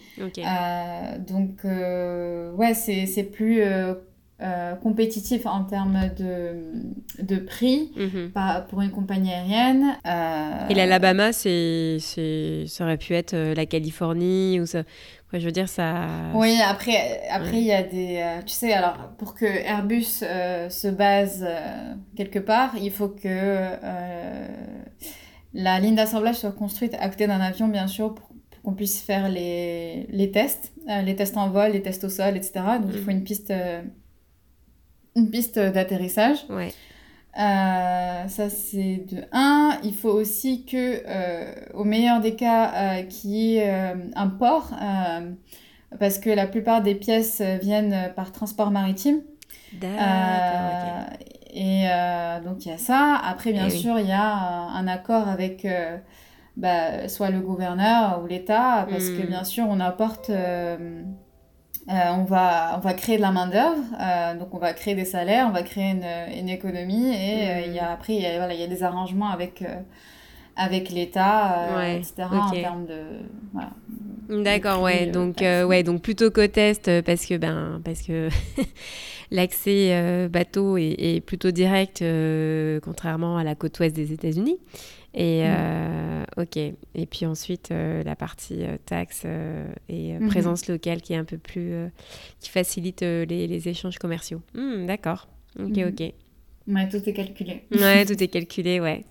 donc, 1.26 1.64
ouais, 1.64 2.74
c'est 2.74 3.22
plus 3.22 3.62
euh, 4.40 4.76
compétitif 4.76 5.46
en 5.46 5.64
termes 5.64 6.10
de, 6.16 7.24
de 7.24 7.38
prix 7.38 7.90
mhm. 7.96 8.30
pour 8.68 8.82
une 8.82 8.92
compagnie 8.92 9.32
aérienne. 9.32 9.96
Euh... 10.06 10.68
Et 10.70 10.74
l'Alabama, 10.74 11.32
c'est, 11.32 11.98
ça 11.98 12.84
aurait 12.84 12.98
pu 12.98 13.14
être 13.14 13.34
euh, 13.34 13.52
la 13.56 13.66
Californie 13.66 14.60
ou 14.60 14.66
ça. 14.66 14.84
je 15.32 15.44
veux 15.44 15.50
dire, 15.50 15.68
ça. 15.68 16.06
Oui, 16.34 16.56
après, 16.64 17.20
après 17.32 17.56
il 17.56 17.64
y 17.64 17.72
a 17.72 17.82
des. 17.82 18.20
Euh, 18.22 18.40
tu 18.46 18.54
sais, 18.54 18.72
alors, 18.72 19.10
pour 19.18 19.34
que 19.34 19.44
Airbus 19.44 20.04
se 20.04 20.88
base 20.88 21.44
quelque 22.14 22.38
part, 22.38 22.76
il 22.80 22.92
faut 22.92 23.08
que 23.08 23.56
la 25.52 25.80
ligne 25.80 25.96
d'assemblage 25.96 26.36
soit 26.36 26.52
construite 26.52 26.94
à 27.00 27.08
côté 27.08 27.26
d'un 27.26 27.40
avion, 27.40 27.66
bien 27.66 27.88
sûr, 27.88 28.14
pour, 28.14 28.28
qu'on 28.62 28.74
puisse 28.74 29.02
faire 29.02 29.28
les, 29.28 30.06
les 30.10 30.30
tests, 30.30 30.72
les 30.86 31.16
tests 31.16 31.36
en 31.36 31.50
vol, 31.50 31.72
les 31.72 31.82
tests 31.82 32.04
au 32.04 32.08
sol, 32.08 32.36
etc. 32.36 32.52
Donc, 32.80 32.92
il 32.94 33.00
faut 33.00 33.10
mhm. 33.10 33.16
une 33.16 33.24
piste 33.24 33.52
une 35.18 35.30
piste 35.30 35.58
d'atterrissage. 35.58 36.38
Ouais. 36.48 36.72
Euh, 37.38 38.26
ça 38.26 38.50
c'est 38.50 39.04
de 39.08 39.22
1. 39.32 39.78
Il 39.84 39.94
faut 39.94 40.10
aussi 40.10 40.64
que, 40.64 41.02
euh, 41.06 41.54
au 41.74 41.84
meilleur 41.84 42.20
des 42.20 42.34
cas, 42.34 42.72
euh, 42.74 43.02
qu'il 43.02 43.30
y 43.30 43.56
ait 43.58 43.94
un 44.16 44.28
port, 44.28 44.72
parce 45.98 46.18
que 46.18 46.30
la 46.30 46.46
plupart 46.46 46.82
des 46.82 46.94
pièces 46.94 47.40
viennent 47.40 48.12
par 48.16 48.32
transport 48.32 48.70
maritime. 48.70 49.20
D'accord. 49.74 51.14
Et 51.54 51.86
donc 52.44 52.64
il 52.66 52.70
y 52.70 52.72
a 52.72 52.78
ça. 52.78 53.20
Après, 53.24 53.52
bien 53.52 53.66
eh 53.66 53.70
sûr, 53.70 53.98
il 53.98 54.06
y 54.06 54.12
a 54.12 54.32
un, 54.32 54.88
accord 54.88 55.28
avec 55.28 55.66
bah, 56.56 57.08
soit 57.08 57.30
le 57.30 57.40
gouverneur 57.40 58.20
ou 58.22 58.26
l'État, 58.26 58.86
parce 58.90 59.10
que 59.10 59.22
hmm. 59.22 59.28
bien 59.28 59.44
sûr, 59.44 59.66
on 59.68 59.78
apporte 59.78 60.30
euh, 61.88 61.92
on, 62.18 62.24
va, 62.24 62.74
on 62.76 62.80
va 62.80 62.92
créer 62.92 63.16
de 63.16 63.22
la 63.22 63.30
main-d'œuvre, 63.30 63.82
euh, 63.98 64.38
donc 64.38 64.52
on 64.52 64.58
va 64.58 64.74
créer 64.74 64.94
des 64.94 65.06
salaires, 65.06 65.46
on 65.48 65.52
va 65.52 65.62
créer 65.62 65.92
une, 65.92 66.04
une 66.38 66.50
économie 66.50 67.08
et 67.08 67.48
euh, 67.48 67.60
il 67.66 67.72
y 67.72 67.78
a, 67.78 67.92
après 67.92 68.14
il 68.14 68.20
y 68.20 68.26
a, 68.26 68.36
voilà, 68.36 68.52
il 68.52 68.60
y 68.60 68.62
a 68.62 68.66
des 68.66 68.82
arrangements 68.82 69.30
avec, 69.30 69.64
avec 70.54 70.90
l'État, 70.90 71.94
etc. 71.94 72.24
en 72.30 72.50
termes 72.50 72.84
de. 72.84 73.00
Voilà, 73.54 73.70
D'accord, 74.28 74.82
ouais. 74.82 75.06
donc, 75.06 75.38
ouais, 75.40 75.82
donc 75.82 76.02
plutôt 76.02 76.30
côte 76.30 76.58
est 76.58 77.02
parce 77.02 77.24
que, 77.24 77.38
ben, 77.38 77.80
parce 77.82 78.02
que 78.02 78.28
l'accès 79.30 80.28
bateau 80.28 80.76
est, 80.76 80.94
est, 80.98 81.20
plutôt 81.22 81.52
direct, 81.52 82.04
contrairement 82.84 83.38
à 83.38 83.44
la 83.44 83.54
côte 83.54 83.78
ouest 83.78 83.96
des 83.96 84.12
États-Unis. 84.12 84.58
Et 85.14 85.42
mm. 85.42 85.46
euh, 85.46 86.24
ok. 86.36 86.56
Et 86.56 87.06
puis 87.06 87.26
ensuite 87.26 87.70
euh, 87.70 88.02
la 88.02 88.16
partie 88.16 88.64
euh, 88.64 88.76
taxe 88.84 89.24
et 89.88 90.12
mm-hmm. 90.12 90.28
présence 90.28 90.68
locale 90.68 91.00
qui 91.00 91.14
est 91.14 91.16
un 91.16 91.24
peu 91.24 91.38
plus 91.38 91.72
qui 92.40 92.50
facilite 92.50 93.00
les, 93.00 93.46
les, 93.46 93.68
échanges 93.68 93.98
commerciaux. 93.98 94.42
Hmm, 94.54 94.86
d'accord. 94.86 95.28
Ok, 95.58 95.70
mm-hmm. 95.70 95.88
ok. 95.88 96.14
Ouais, 96.68 96.88
tout 96.90 97.08
est 97.08 97.14
calculé. 97.14 97.64
ouais, 97.72 98.04
tout 98.04 98.22
est 98.22 98.28
calculé, 98.28 98.78
ouais. 98.78 99.04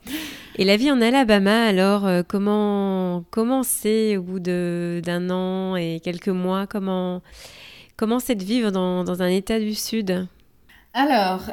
Et 0.57 0.63
la 0.63 0.77
vie 0.77 0.91
en 0.91 1.01
Alabama, 1.01 1.65
alors, 1.65 2.07
comment 2.27 3.23
comment 3.31 3.63
c'est 3.63 4.15
au 4.17 4.21
bout 4.21 4.39
d'un 4.39 5.29
an 5.31 5.75
et 5.75 5.99
quelques 6.03 6.29
mois? 6.29 6.67
Comment 6.67 7.23
comment 7.95 8.19
c'est 8.19 8.35
de 8.35 8.43
vivre 8.43 8.71
dans, 8.71 9.03
dans, 9.03 9.23
un 9.23 9.27
État 9.27 9.59
du 9.59 9.73
Sud? 9.73 10.27
Alors, 10.93 11.49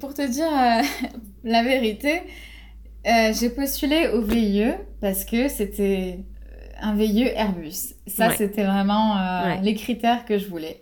pour 0.00 0.14
te 0.14 0.28
dire 0.28 0.50
la 1.44 1.62
vérité, 1.62 2.22
euh, 3.06 3.32
j'ai 3.38 3.50
postulé 3.50 4.08
au 4.08 4.20
VIE 4.22 4.72
parce 5.00 5.24
que 5.24 5.48
c'était 5.48 6.20
un 6.80 6.94
VIE 6.94 7.28
Airbus. 7.34 7.94
Ça, 8.06 8.30
c'était 8.30 8.64
vraiment 8.64 9.16
les 9.62 9.74
critères 9.74 10.24
que 10.24 10.38
je 10.38 10.48
voulais 10.48 10.80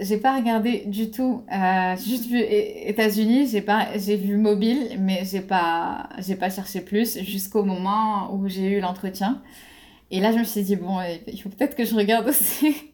j'ai 0.00 0.18
pas 0.18 0.36
regardé 0.36 0.84
du 0.86 1.10
tout. 1.10 1.44
Euh, 1.52 1.96
j'ai 1.96 2.10
juste 2.10 2.26
vu 2.26 2.40
États-Unis, 2.40 3.48
j'ai 3.48 3.62
pas, 3.62 3.88
j'ai 3.96 4.16
vu 4.16 4.36
mobile, 4.36 4.96
mais 4.98 5.22
j'ai 5.24 5.40
pas, 5.40 6.08
j'ai 6.18 6.36
pas 6.36 6.50
cherché 6.50 6.80
plus 6.80 7.18
jusqu'au 7.24 7.64
moment 7.64 8.32
où 8.34 8.48
j'ai 8.48 8.76
eu 8.76 8.80
l'entretien. 8.80 9.42
Et 10.10 10.20
là, 10.20 10.32
je 10.32 10.38
me 10.38 10.44
suis 10.44 10.62
dit 10.62 10.76
bon, 10.76 10.98
il 11.26 11.40
faut 11.42 11.48
peut-être 11.48 11.76
que 11.76 11.84
je 11.84 11.94
regarde 11.94 12.28
aussi. 12.28 12.92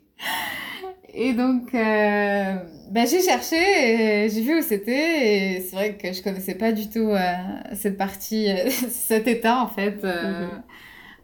Et 1.15 1.33
donc, 1.33 1.75
euh, 1.75 2.57
ben, 2.91 3.07
j'ai 3.07 3.23
cherché, 3.23 4.29
j'ai 4.29 4.41
vu 4.41 4.59
où 4.59 4.63
c'était, 4.63 5.57
et 5.57 5.61
c'est 5.61 5.77
vrai 5.77 5.95
que 5.95 6.13
je 6.13 6.23
connaissais 6.23 6.55
pas 6.55 6.73
du 6.73 6.89
tout 6.89 7.11
euh, 7.11 7.35
cette 7.75 7.97
partie, 7.97 8.49
cet 8.71 9.27
état 9.27 9.61
en 9.61 9.69
fait. 9.69 10.03
Mm-hmm. 10.03 10.49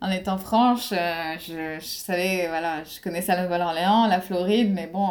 En 0.02 0.10
étant 0.10 0.38
franche, 0.38 0.94
je, 0.94 1.76
je, 1.78 1.84
savais, 1.84 2.46
voilà, 2.48 2.82
je 2.84 3.02
connaissais 3.02 3.36
la 3.36 3.42
Nouvelle-Orléans, 3.42 4.06
la 4.06 4.22
Floride, 4.22 4.72
mais 4.72 4.86
bon, 4.86 5.08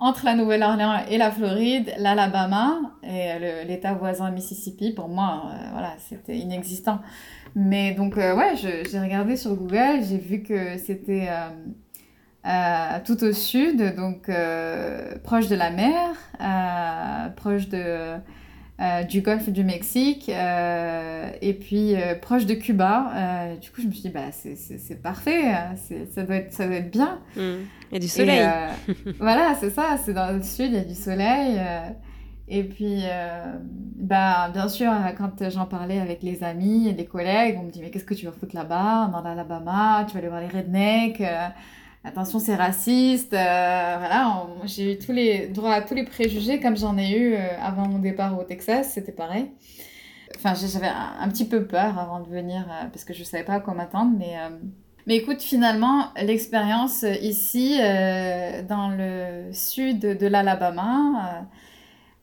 entre 0.00 0.24
la 0.24 0.34
Nouvelle-Orléans 0.34 1.04
et 1.10 1.18
la 1.18 1.30
Floride, 1.30 1.92
l'Alabama 1.98 2.80
et 3.02 3.64
l'État 3.66 3.92
voisin 3.92 4.30
Mississippi, 4.30 4.92
pour 4.92 5.08
moi, 5.08 5.42
euh, 5.44 5.68
voilà, 5.72 5.94
c'était 5.98 6.38
inexistant. 6.38 7.00
Mais 7.54 7.92
donc, 7.92 8.16
euh, 8.16 8.34
ouais, 8.34 8.54
j'ai 8.56 8.98
regardé 8.98 9.36
sur 9.36 9.54
Google, 9.54 10.02
j'ai 10.08 10.16
vu 10.16 10.42
que 10.42 10.78
c'était 10.78 11.26
euh, 11.28 11.50
tout 13.04 13.24
au 13.24 13.32
sud, 13.32 13.94
donc 13.96 14.30
proche 15.22 15.48
de 15.48 15.56
la 15.56 15.70
mer, 15.70 17.34
proche 17.36 17.68
de 17.68 18.18
euh, 18.80 19.02
du 19.02 19.20
golfe 19.20 19.50
du 19.50 19.62
Mexique 19.62 20.30
euh, 20.30 21.30
et 21.42 21.52
puis 21.52 21.94
euh, 21.96 22.14
proche 22.14 22.46
de 22.46 22.54
Cuba. 22.54 23.12
du 23.60 23.70
coup, 23.70 23.82
je 23.82 23.86
me 23.86 23.92
suis 23.92 24.00
dit, 24.00 24.08
bah, 24.08 24.30
c'est 24.32 25.02
parfait, 25.02 25.52
ça 26.14 26.22
doit, 26.22 26.36
être, 26.36 26.52
ça 26.54 26.66
doit 26.66 26.76
être 26.76 26.90
bien. 26.90 27.18
Mmh. 27.36 27.40
Il 27.90 27.92
y 27.92 27.96
a 27.96 27.98
du 27.98 28.08
soleil. 28.08 28.48
voilà, 29.18 29.54
c'est 29.60 29.68
ça, 29.68 29.98
c'est 30.02 30.14
dans 30.14 30.34
le 30.34 30.42
sud, 30.42 30.70
il 30.70 30.76
y 30.76 30.78
a 30.78 30.84
du 30.84 30.94
soleil. 30.94 31.60
et 32.48 32.64
puis, 32.64 33.02
bah, 33.96 34.48
bien 34.50 34.68
sûr, 34.68 34.90
quand 35.18 35.50
j'en 35.50 35.66
parlais 35.66 36.00
avec 36.00 36.22
les 36.22 36.42
amis 36.42 36.88
et 36.88 36.94
les 36.94 37.04
collègues, 37.04 37.58
on 37.60 37.64
me 37.64 37.70
dit, 37.70 37.82
mais 37.82 37.90
qu'est-ce 37.90 38.06
que 38.06 38.14
tu 38.14 38.24
vas 38.24 38.32
foutre 38.32 38.56
là-bas, 38.56 39.10
dans 39.12 39.20
l'Alabama, 39.20 40.06
tu 40.06 40.14
vas 40.14 40.20
aller 40.20 40.28
voir 40.28 40.40
les 40.40 40.48
rednecks 40.48 41.22
attention 42.04 42.38
c'est 42.38 42.54
raciste 42.54 43.34
euh, 43.34 43.96
voilà 43.98 44.46
j'ai 44.64 44.94
eu 44.94 44.98
tous 44.98 45.12
les 45.12 45.48
droits 45.48 45.74
à 45.74 45.82
tous 45.82 45.94
les 45.94 46.04
préjugés 46.04 46.60
comme 46.60 46.76
j'en 46.76 46.96
ai 46.96 47.10
eu 47.10 47.34
euh, 47.34 47.38
avant 47.60 47.86
mon 47.86 47.98
départ 47.98 48.38
au 48.38 48.44
Texas 48.44 48.92
c'était 48.94 49.12
pareil. 49.12 49.50
Enfin 50.36 50.54
j'avais 50.54 50.88
un, 50.88 51.28
petit 51.28 51.44
peu 51.44 51.66
peur 51.66 51.98
avant 51.98 52.20
de 52.20 52.28
venir 52.28 52.62
euh, 52.70 52.86
parce 52.86 53.04
que 53.04 53.12
je 53.12 53.24
savais 53.24 53.44
pas 53.44 53.54
à 53.54 53.60
quoi 53.60 53.74
m'attendre 53.74 54.12
mais 54.16 54.36
mais 55.06 55.16
écoute 55.16 55.42
finalement 55.42 56.06
l'expérience 56.22 57.04
ici 57.20 57.78
dans 58.68 58.88
le 58.96 59.52
sud 59.52 60.00
de 60.00 60.26
l'Alabama 60.26 61.46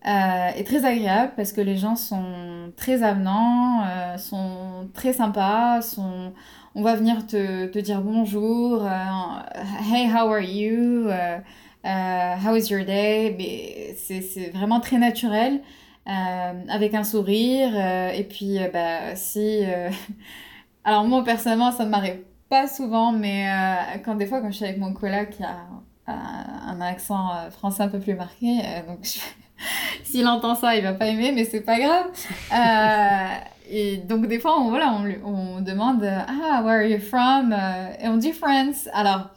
est 0.04 0.64
très 0.66 0.86
agréable 0.86 1.34
parce 1.36 1.52
que 1.52 1.62
les 1.62 1.76
gens 1.76 1.96
sont 1.96 2.72
très 2.78 3.04
avenants 3.04 3.84
sont 4.18 4.90
très 4.94 5.14
sympas 5.14 5.82
sont 5.82 6.32
on 6.78 6.84
va 6.84 6.96
venir 6.96 7.26
te, 7.26 7.66
te 7.66 7.80
dire 7.80 8.02
bonjour, 8.02 8.86
euh, 8.86 8.90
hey, 9.92 10.08
how 10.08 10.32
are 10.32 10.40
you, 10.40 11.10
uh, 11.10 11.42
how 11.84 12.56
is 12.56 12.70
your 12.70 12.86
day, 12.86 13.96
c'est 13.98 14.52
vraiment 14.54 14.80
très 14.80 15.00
naturel, 15.00 15.62
avec 16.06 16.94
un 16.94 17.04
sourire, 17.04 17.76
et 18.14 18.24
puis 18.24 18.60
bah, 18.72 19.16
si... 19.16 19.64
Alors 20.84 21.04
moi 21.04 21.24
personnellement 21.24 21.72
ça 21.72 21.84
ne 21.84 21.90
m'arrive 21.90 22.20
pas 22.48 22.68
souvent, 22.68 23.12
mais 23.12 23.50
quand 24.06 24.14
des 24.14 24.28
fois 24.28 24.40
quand 24.40 24.52
je 24.52 24.58
suis 24.58 24.66
avec 24.66 24.78
mon 24.78 24.94
collègue 24.94 25.32
qui 25.32 25.44
a 25.44 25.66
un 26.06 26.80
accent 26.80 27.50
français 27.50 27.82
un 27.82 27.90
peu 27.90 28.00
plus 28.00 28.14
marqué, 28.14 28.60
donc 28.88 29.00
s'il 30.04 30.28
entend 30.28 30.56
ça 30.56 30.76
il 30.76 30.84
va 30.84 30.94
pas 30.94 31.08
aimer, 31.08 31.32
mais 31.32 31.46
c'est 31.46 31.62
pas 31.62 31.80
grave. 31.80 32.08
Et 33.70 33.98
donc, 33.98 34.28
des 34.28 34.40
fois, 34.40 34.60
on, 34.60 34.70
voilà, 34.70 34.94
on, 34.94 35.58
on 35.58 35.62
demande 35.62 36.04
Ah, 36.04 36.62
where 36.64 36.80
are 36.80 36.84
you 36.84 37.00
from 37.00 37.52
euh, 37.52 37.90
Et 38.02 38.08
on 38.08 38.18
dit 38.18 38.32
France. 38.32 38.88
Alors, 38.94 39.30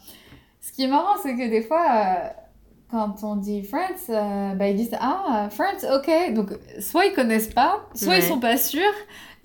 ce 0.61 0.73
qui 0.73 0.85
est 0.85 0.89
marrant, 0.89 1.17
c'est 1.23 1.35
que 1.35 1.49
des 1.49 1.63
fois, 1.63 1.85
euh, 1.91 2.29
quand 2.91 3.25
on 3.25 3.37
dit 3.37 3.63
France, 3.63 4.09
euh, 4.09 4.55
bah, 4.55 4.69
ils 4.69 4.77
disent 4.77 4.97
Ah, 5.01 5.49
France, 5.51 5.85
ok. 5.93 6.35
Donc, 6.35 6.51
soit 6.81 7.07
ils 7.07 7.13
connaissent 7.13 7.53
pas, 7.53 7.81
soit 7.95 8.17
ils 8.17 8.23
sont 8.23 8.39
pas 8.41 8.57
sûrs, 8.57 8.83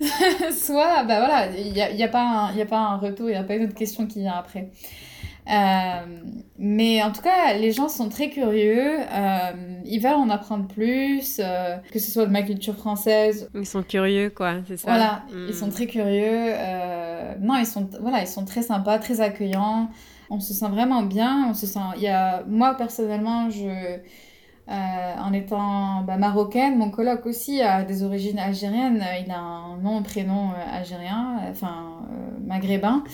soit, 0.00 1.04
bah 1.04 1.18
voilà, 1.18 1.48
il 1.56 1.72
n'y 1.72 1.82
a, 1.82 1.90
y 1.90 2.02
a, 2.02 2.08
pas 2.08 2.22
un, 2.22 2.58
a 2.58 2.64
pas 2.66 2.78
un 2.78 2.96
retour, 2.98 3.28
il 3.28 3.32
n'y 3.32 3.38
a 3.38 3.44
pas 3.44 3.56
une 3.56 3.64
autre 3.64 3.74
question 3.74 4.06
qui 4.06 4.20
vient 4.20 4.34
après. 4.34 4.70
Euh, 5.48 6.06
mais 6.58 7.02
en 7.02 7.12
tout 7.12 7.22
cas, 7.22 7.54
les 7.54 7.72
gens 7.72 7.88
sont 7.88 8.08
très 8.08 8.30
curieux. 8.30 8.98
Euh, 9.00 9.52
ils 9.84 10.00
veulent 10.00 10.14
en 10.14 10.30
apprendre 10.30 10.66
plus, 10.66 11.38
euh, 11.38 11.76
que 11.92 11.98
ce 11.98 12.10
soit 12.10 12.26
de 12.26 12.32
ma 12.32 12.42
culture 12.42 12.74
française. 12.74 13.48
Ils 13.54 13.66
sont 13.66 13.82
curieux, 13.82 14.30
quoi, 14.30 14.56
c'est 14.66 14.76
ça. 14.76 14.90
Voilà, 14.90 15.22
ils 15.48 15.54
sont 15.54 15.68
hmm. 15.68 15.72
très 15.72 15.86
curieux. 15.86 16.52
non, 17.40 17.56
ils 17.56 17.66
sont, 17.66 17.88
voilà, 18.00 18.22
ils 18.22 18.26
sont 18.26 18.44
très 18.44 18.62
sympas, 18.62 18.98
très 18.98 19.20
accueillants. 19.20 19.90
On 20.30 20.40
se 20.40 20.52
sent 20.52 20.68
vraiment 20.68 21.02
bien. 21.02 21.46
On 21.48 21.54
se 21.54 21.66
sent. 21.66 21.78
Il 21.96 22.02
y 22.02 22.08
a, 22.08 22.42
moi 22.48 22.74
personnellement, 22.74 23.48
je. 23.50 23.98
en 24.68 25.32
étant 25.32 26.02
bah, 26.02 26.16
marocaine, 26.16 26.76
mon 26.76 26.90
coloc 26.90 27.24
aussi 27.26 27.62
a 27.62 27.84
des 27.84 28.02
origines 28.02 28.38
algériennes. 28.40 29.04
Il 29.24 29.30
a 29.30 29.38
un 29.38 29.76
nom, 29.76 30.02
prénom 30.02 30.50
algérien, 30.72 31.38
enfin 31.50 32.00
maghrébin 32.44 33.04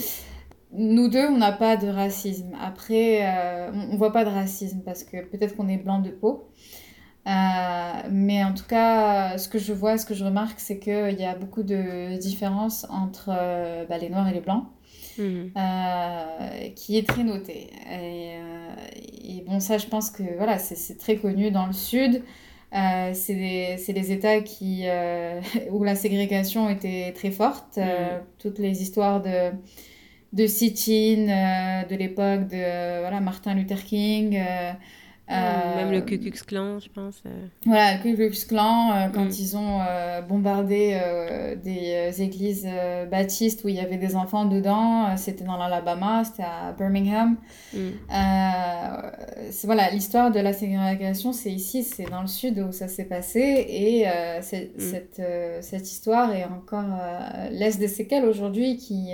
nous 0.72 1.08
deux, 1.08 1.26
on 1.26 1.36
n'a 1.36 1.52
pas 1.52 1.76
de 1.76 1.88
racisme. 1.88 2.56
Après, 2.60 3.20
euh, 3.22 3.70
on, 3.72 3.92
ne 3.92 3.96
voit 3.96 4.12
pas 4.12 4.24
de 4.24 4.30
racisme 4.30 4.80
parce 4.84 5.04
que 5.04 5.22
peut-être 5.24 5.56
qu'on 5.56 5.68
est 5.68 5.76
blanc 5.76 6.00
de 6.00 6.10
peau. 6.10 6.48
Euh, 7.26 7.30
mais 8.10 8.42
en 8.42 8.52
tout 8.52 8.64
cas, 8.66 9.38
ce 9.38 9.48
que 9.48 9.58
je 9.58 9.72
vois, 9.72 9.98
ce 9.98 10.06
que 10.06 10.14
je 10.14 10.24
remarque, 10.24 10.58
c'est 10.58 10.78
qu'il 10.78 11.20
y 11.20 11.24
a 11.24 11.36
beaucoup 11.36 11.62
de 11.62 12.16
différences 12.18 12.86
entre 12.90 13.28
euh, 13.28 13.84
bah, 13.86 13.98
les 13.98 14.08
noirs 14.08 14.28
et 14.28 14.32
les 14.32 14.40
blancs, 14.40 14.64
mhm. 15.18 15.52
qui 16.74 16.96
est 16.98 17.06
très 17.06 17.22
noté. 17.22 17.70
Et, 17.90 19.44
bon, 19.46 19.60
ça, 19.60 19.78
je 19.78 19.86
pense 19.86 20.10
que 20.10 20.22
voilà, 20.36 20.58
c'est 20.58 20.96
très 20.96 21.16
connu 21.16 21.50
dans 21.50 21.66
le 21.66 21.72
sud. 21.74 22.22
c'est 22.72 23.34
des, 23.34 24.12
États 24.12 24.40
qui, 24.40 24.86
où 25.70 25.84
la 25.84 25.94
ségrégation 25.94 26.70
était 26.70 27.12
très 27.14 27.30
forte. 27.30 27.76
Mhm. 27.76 28.22
toutes 28.38 28.58
les 28.58 28.82
histoires 28.82 29.22
de 29.22 29.52
de 30.32 30.46
sit-in 30.46 31.28
euh, 31.28 31.84
de 31.88 31.96
l'époque 31.96 32.48
de 32.48 33.00
voilà, 33.00 33.20
Martin 33.20 33.54
Luther 33.54 33.84
King. 33.84 34.38
Euh, 35.30 35.76
même 35.76 35.92
le 35.92 36.00
Ku 36.02 36.18
Klux 36.18 36.32
Klan, 36.46 36.78
je 36.78 36.88
pense. 36.88 37.22
Voilà, 37.64 37.96
le 37.96 38.02
Ku 38.02 38.14
Klux 38.16 38.46
Klan, 38.46 39.10
quand 39.14 39.26
mm. 39.26 39.30
ils 39.38 39.56
ont 39.56 39.80
bombardé 40.28 41.00
des 41.64 42.22
églises 42.22 42.68
baptistes 43.10 43.64
où 43.64 43.68
il 43.68 43.76
y 43.76 43.80
avait 43.80 43.96
des 43.96 44.14
enfants 44.14 44.44
dedans, 44.44 45.16
c'était 45.16 45.44
dans 45.44 45.56
l'Alabama, 45.56 46.24
c'était 46.24 46.42
à 46.42 46.72
Birmingham. 46.76 47.36
Mm. 47.72 47.78
voilà, 49.64 49.90
l'histoire 49.90 50.32
de 50.32 50.40
la 50.40 50.52
ségrégation, 50.52 51.32
c'est 51.32 51.52
ici, 51.52 51.82
c'est 51.82 52.10
dans 52.10 52.22
le 52.22 52.26
sud 52.26 52.58
où 52.58 52.72
ça 52.72 52.88
s'est 52.88 53.06
passé, 53.06 53.64
et 53.68 54.06
mm. 54.06 54.42
cette, 54.80 55.22
cette 55.60 55.90
histoire 55.90 56.34
est 56.34 56.44
encore 56.44 56.98
laisse 57.52 57.78
des 57.78 57.88
séquelles 57.88 58.26
aujourd'hui 58.26 58.76
qui 58.76 59.12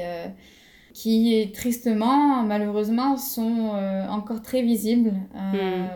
qui 0.99 1.49
tristement, 1.55 2.43
malheureusement, 2.43 3.17
sont 3.17 3.71
euh, 3.75 4.09
encore 4.09 4.43
très 4.43 4.63
visibles. 4.63 5.13
Euh, 5.37 5.85
hmm. 5.85 5.89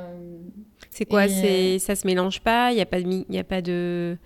C'est 0.90 1.07
quoi 1.07 1.26
C'est 1.26 1.74
euh, 1.74 1.78
ça 1.80 1.96
se 1.96 2.07
mélange 2.07 2.40
pas 2.40 2.70
Il 2.70 2.78
y 2.78 2.80
a 2.80 2.86
pas 2.86 3.00
de 3.00 3.24
il 3.28 3.34
y 3.34 3.38
a 3.38 3.44
pas 3.44 3.62
de 3.62 4.16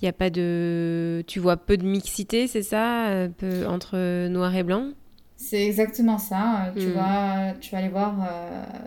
il 0.00 0.04
y 0.04 0.08
a 0.08 0.12
pas 0.12 0.28
de 0.28 1.24
tu 1.26 1.38
vois 1.38 1.56
peu 1.56 1.78
de 1.78 1.86
mixité, 1.86 2.46
c'est 2.46 2.62
ça, 2.62 3.26
peu, 3.38 3.66
entre 3.66 4.28
noir 4.28 4.54
et 4.54 4.64
blanc? 4.64 4.90
C'est 5.36 5.64
exactement 5.64 6.18
ça. 6.18 6.72
Tu, 6.76 6.88
hmm. 6.88 6.92
vas, 6.92 7.54
tu 7.60 7.70
vas 7.70 7.78
aller 7.78 7.88
voir 7.88 8.14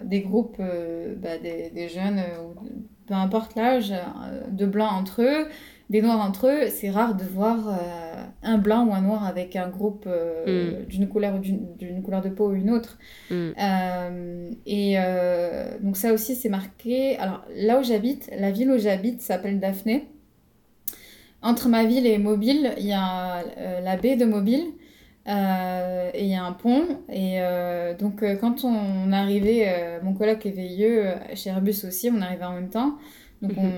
des 0.03 0.21
groupes, 0.21 0.57
bah, 0.59 1.39
des, 1.41 1.71
des, 1.71 1.89
jeunes, 1.89 2.21
peu 3.07 3.15
importe 3.15 3.55
l'âge, 3.55 3.93
de 4.51 4.65
blancs 4.67 4.91
entre 4.91 5.23
eux, 5.23 5.47
des 5.89 6.01
noirs 6.01 6.19
entre 6.19 6.47
eux, 6.47 6.67
c'est 6.69 6.89
rare 6.89 7.15
de 7.15 7.23
voir 7.23 7.67
euh, 7.67 8.23
un 8.41 8.57
blanc 8.57 8.88
ou 8.88 8.93
un 8.93 9.01
noir 9.01 9.23
avec 9.25 9.55
un 9.55 9.69
groupe 9.69 10.05
euh, 10.07 10.81
mm. 10.81 10.86
d'une 10.86 11.07
couleur 11.07 11.39
d'une 11.39 12.01
couleur 12.01 12.21
de 12.21 12.29
peau 12.29 12.49
ou 12.49 12.55
une 12.55 12.71
autre. 12.71 12.97
Mm. 13.29 13.51
Euh, 13.61 14.51
et 14.65 14.95
donc 15.81 15.97
ça 15.97 16.13
aussi 16.13 16.36
c'est 16.36 16.49
marqué. 16.49 17.17
Alors 17.17 17.45
là 17.55 17.79
où 17.79 17.83
j'habite, 17.83 18.29
la 18.38 18.51
ville 18.51 18.71
où 18.71 18.77
j'habite 18.77 19.21
s'appelle 19.21 19.59
Daphné. 19.59 20.07
Entre 21.41 21.69
ma 21.69 21.86
ville 21.86 22.07
et 22.07 22.17
Mobile, 22.17 22.73
il 22.79 22.88
y 22.88 22.93
a 22.93 23.43
la 23.83 23.97
baie 23.97 24.15
de 24.15 24.25
Mobile. 24.25 24.65
et 25.27 26.23
il 26.23 26.27
y 26.27 26.33
a 26.33 26.43
un 26.43 26.53
pont. 26.53 26.88
Et 27.07 27.39
donc, 27.99 28.23
quand 28.41 28.63
on 28.63 29.11
arrivait, 29.11 29.99
mon 30.01 30.15
collègue 30.15 30.39
est 30.45 30.49
veilleux 30.49 31.05
chez 31.36 31.51
Airbus 31.51 31.86
aussi, 31.86 32.09
on 32.11 32.19
arrivait 32.21 32.45
en 32.45 32.53
même 32.53 32.69
temps 32.69 32.97
Donc 33.41 33.57
Mhm. 33.57 33.71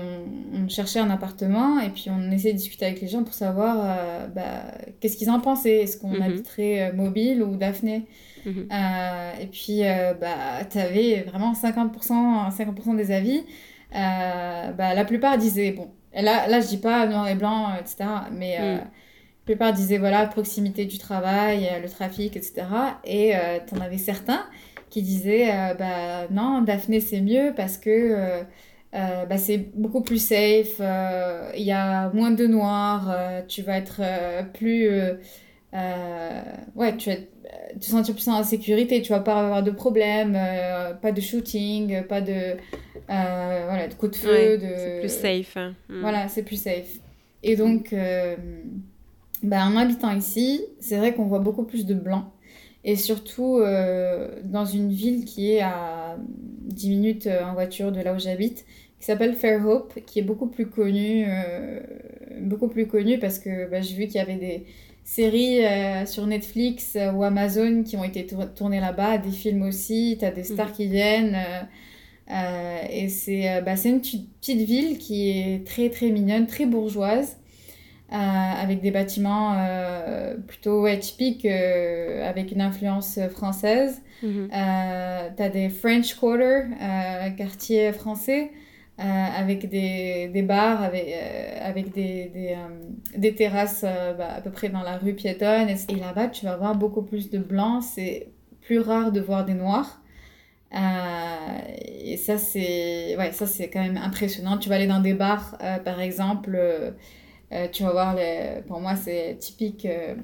on, 0.54 0.64
on 0.64 0.68
cherchait 0.68 1.00
un 1.00 1.10
appartement 1.10 1.80
et 1.80 1.90
puis 1.90 2.06
on 2.10 2.30
essayait 2.30 2.52
de 2.54 2.58
discuter 2.58 2.86
avec 2.86 3.00
les 3.00 3.08
gens 3.08 3.24
pour 3.24 3.34
savoir 3.34 3.76
euh, 3.80 4.26
bah, 4.28 4.62
qu'est-ce 5.00 5.16
qu'ils 5.16 5.30
en 5.30 5.40
pensaient. 5.40 5.80
Est-ce 5.82 5.96
qu'on 5.98 6.10
Mhm. 6.14 6.22
habiterait 6.22 6.90
euh, 6.90 6.92
Mobile 6.94 7.42
ou 7.42 7.56
Daphné? 7.56 8.06
Mhm. 8.46 8.68
Euh, 8.72 9.32
Et 9.42 9.46
puis 9.46 9.84
euh, 9.84 10.14
bah, 10.14 10.64
tu 10.70 10.78
avais 10.78 11.22
vraiment 11.22 11.54
50%, 11.54 12.50
50 12.50 12.96
des 12.96 13.10
avis. 13.10 13.42
Euh, 13.94 14.72
bah, 14.72 14.94
la 14.94 15.04
plupart 15.04 15.38
disaient, 15.38 15.72
bon, 15.72 15.90
là, 16.14 16.46
là 16.46 16.60
je 16.60 16.68
dis 16.68 16.78
pas 16.78 17.06
noir 17.06 17.26
et 17.28 17.34
blanc, 17.34 17.70
euh, 17.70 17.80
etc. 17.80 18.28
Mais 18.32 18.56
euh, 18.60 18.76
la 18.76 18.84
plupart 19.44 19.72
disaient, 19.72 19.98
voilà, 19.98 20.26
proximité 20.26 20.84
du 20.84 20.98
travail, 20.98 21.66
euh, 21.70 21.80
le 21.80 21.88
trafic, 21.88 22.36
etc. 22.36 22.66
Et 23.04 23.32
tu 23.66 23.74
en 23.74 23.80
avais 23.80 23.98
certains 23.98 24.44
qui 24.90 25.02
disaient, 25.02 25.50
euh, 25.52 25.74
bah 25.74 26.28
non, 26.30 26.62
Daphné 26.62 27.00
c'est 27.00 27.20
mieux 27.20 27.52
parce 27.56 27.76
que 27.78 28.42
euh, 28.94 29.26
bah, 29.26 29.36
c'est 29.36 29.58
beaucoup 29.74 30.00
plus 30.00 30.18
safe, 30.22 30.76
euh, 30.80 31.50
il 31.56 31.62
y 31.64 31.72
a 31.72 32.10
moins 32.10 32.30
de 32.30 32.46
noirs, 32.46 33.10
euh, 33.10 33.42
tu 33.46 33.62
vas 33.62 33.76
être 33.76 34.00
plus... 34.54 34.88
ouais, 36.74 36.96
tu 36.96 37.10
vas 37.10 37.16
te 37.78 37.84
sentir 37.84 38.14
plus 38.14 38.28
en 38.28 38.42
sécurité, 38.42 39.02
tu 39.02 39.12
vas 39.12 39.20
pas 39.20 39.40
avoir 39.40 39.62
de 39.62 39.70
problème, 39.70 40.38
pas 41.02 41.12
de 41.12 41.20
shooting, 41.20 42.02
pas 42.04 42.20
de, 42.22 42.56
voilà, 43.06 43.88
de 43.88 43.94
coups 43.94 44.12
de 44.12 44.16
feu, 44.16 44.32
Ouais, 44.32 44.58
de... 44.58 44.74
C'est 44.76 45.00
plus 45.00 45.12
safe. 45.12 45.56
hein. 45.56 45.74
Mm. 45.88 46.00
Voilà, 46.00 46.28
c'est 46.28 46.42
plus 46.42 46.60
safe. 46.60 46.98
Et 47.42 47.56
donc, 47.56 47.94
bah, 49.42 49.66
en 49.66 49.76
habitant 49.76 50.14
ici, 50.16 50.62
c'est 50.80 50.96
vrai 50.96 51.14
qu'on 51.14 51.26
voit 51.26 51.38
beaucoup 51.40 51.64
plus 51.64 51.84
de 51.86 51.94
blancs. 51.94 52.24
Et 52.88 52.96
surtout 52.96 53.58
euh, 53.58 54.40
dans 54.44 54.64
une 54.64 54.90
ville 54.92 55.24
qui 55.26 55.52
est 55.52 55.60
à 55.60 56.16
10 56.62 56.88
minutes 56.90 57.26
euh, 57.26 57.44
en 57.44 57.52
voiture 57.54 57.92
de 57.92 58.00
là 58.00 58.14
où 58.14 58.18
j'habite, 58.18 58.64
qui 58.98 59.04
s'appelle 59.06 59.34
Fairhope, 59.34 59.94
qui 60.06 60.20
est 60.20 60.22
beaucoup 60.22 60.46
plus 60.48 60.68
connue, 60.70 61.26
euh, 61.28 61.80
beaucoup 62.40 62.68
plus 62.68 62.86
connue 62.86 63.18
parce 63.18 63.38
que 63.40 63.68
bah, 63.70 63.82
j'ai 63.82 63.94
vu 63.94 64.06
qu'il 64.06 64.16
y 64.16 64.20
avait 64.20 64.36
des 64.36 64.64
séries 65.04 65.64
euh, 65.66 66.06
sur 66.06 66.26
Netflix 66.26 66.96
euh, 66.96 67.12
ou 67.12 67.24
Amazon 67.24 67.82
qui 67.84 67.96
ont 67.98 68.04
été 68.04 68.26
tour- 68.26 68.52
tournées 68.54 68.80
là-bas, 68.80 69.18
des 69.18 69.32
films 69.32 69.62
aussi, 69.62 70.16
tu 70.18 70.24
as 70.24 70.30
des 70.30 70.44
stars 70.44 70.72
qui 70.72 70.88
viennent. 70.88 71.36
euh, 72.30 72.82
et 72.90 73.08
c'est 73.08 73.62
bah, 73.62 73.74
une 73.84 74.00
petite 74.02 74.60
ville 74.62 74.98
qui 74.98 75.30
est 75.30 75.66
très 75.66 75.90
très 75.90 76.10
mignonne, 76.10 76.46
très 76.46 76.66
bourgeoise, 76.66 77.37
avec 78.10 78.80
des 78.80 78.90
bâtiments 78.90 79.54
euh, 79.56 80.36
plutôt 80.36 80.82
ouais, 80.82 80.98
typiques, 80.98 81.44
euh, 81.44 82.28
avec 82.28 82.52
une 82.52 82.60
influence 82.60 83.18
française. 83.30 84.02
Mhm. 84.22 84.50
Euh, 84.52 85.28
t'as 85.36 85.48
des 85.48 85.68
French 85.68 86.14
Quarter, 86.14 86.62
euh, 86.80 87.30
quartier 87.30 87.92
français, 87.92 88.50
euh, 88.98 89.02
avec 89.02 89.68
des, 89.68 90.28
des 90.28 90.42
bars, 90.42 90.82
avec, 90.82 91.06
euh, 91.06 91.58
avec 91.62 91.92
des, 91.92 92.30
des, 92.34 92.56
euh, 92.56 93.16
des 93.16 93.34
terrasses 93.34 93.84
euh, 93.86 94.12
bah, 94.14 94.34
à 94.36 94.40
peu 94.40 94.50
près 94.50 94.70
dans 94.70 94.82
la 94.82 94.96
rue 94.96 95.14
piétonne. 95.14 95.68
Et, 95.68 95.94
là-bas, 95.94 96.28
tu 96.28 96.46
vas 96.46 96.56
voir 96.56 96.74
beaucoup 96.74 97.02
plus 97.02 97.30
de 97.30 97.38
blancs. 97.38 97.82
C'est 97.82 98.28
plus 98.60 98.80
rare 98.80 99.12
de 99.12 99.20
voir 99.20 99.44
des 99.44 99.54
noirs. 99.54 100.00
Euh, 100.74 101.58
et 102.04 102.16
ça, 102.16 102.38
c'est 102.38 103.16
ouais, 103.16 103.32
ça, 103.32 103.46
c'est 103.46 103.70
quand 103.70 103.82
même 103.82 103.96
impressionnant. 103.96 104.58
Tu 104.58 104.68
vas 104.68 104.74
aller 104.74 104.86
dans 104.86 105.00
des 105.00 105.14
bars, 105.14 105.56
euh, 105.62 105.78
par 105.78 106.00
exemple, 106.00 106.54
euh, 106.54 106.90
euh, 106.90 106.90
tu 107.72 107.82
vas 107.82 107.92
voir, 107.92 108.14
les, 108.14 108.62
pour 108.66 108.80
moi, 108.80 108.96
c'est 108.96 109.36
typique. 109.38 109.86
euh, 109.86 110.14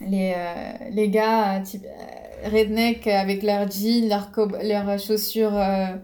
les, 0.00 0.34
euh, 0.36 0.72
les 0.90 1.08
gars 1.10 1.58
euh, 1.58 1.62
type, 1.62 1.84
euh, 1.86 2.48
redneck 2.50 3.06
avec 3.06 3.42
leurs 3.42 3.70
jeans, 3.70 4.08
leurs, 4.08 4.30
leurs 4.62 4.98
chaussures 4.98 5.56
euh, 5.56 5.96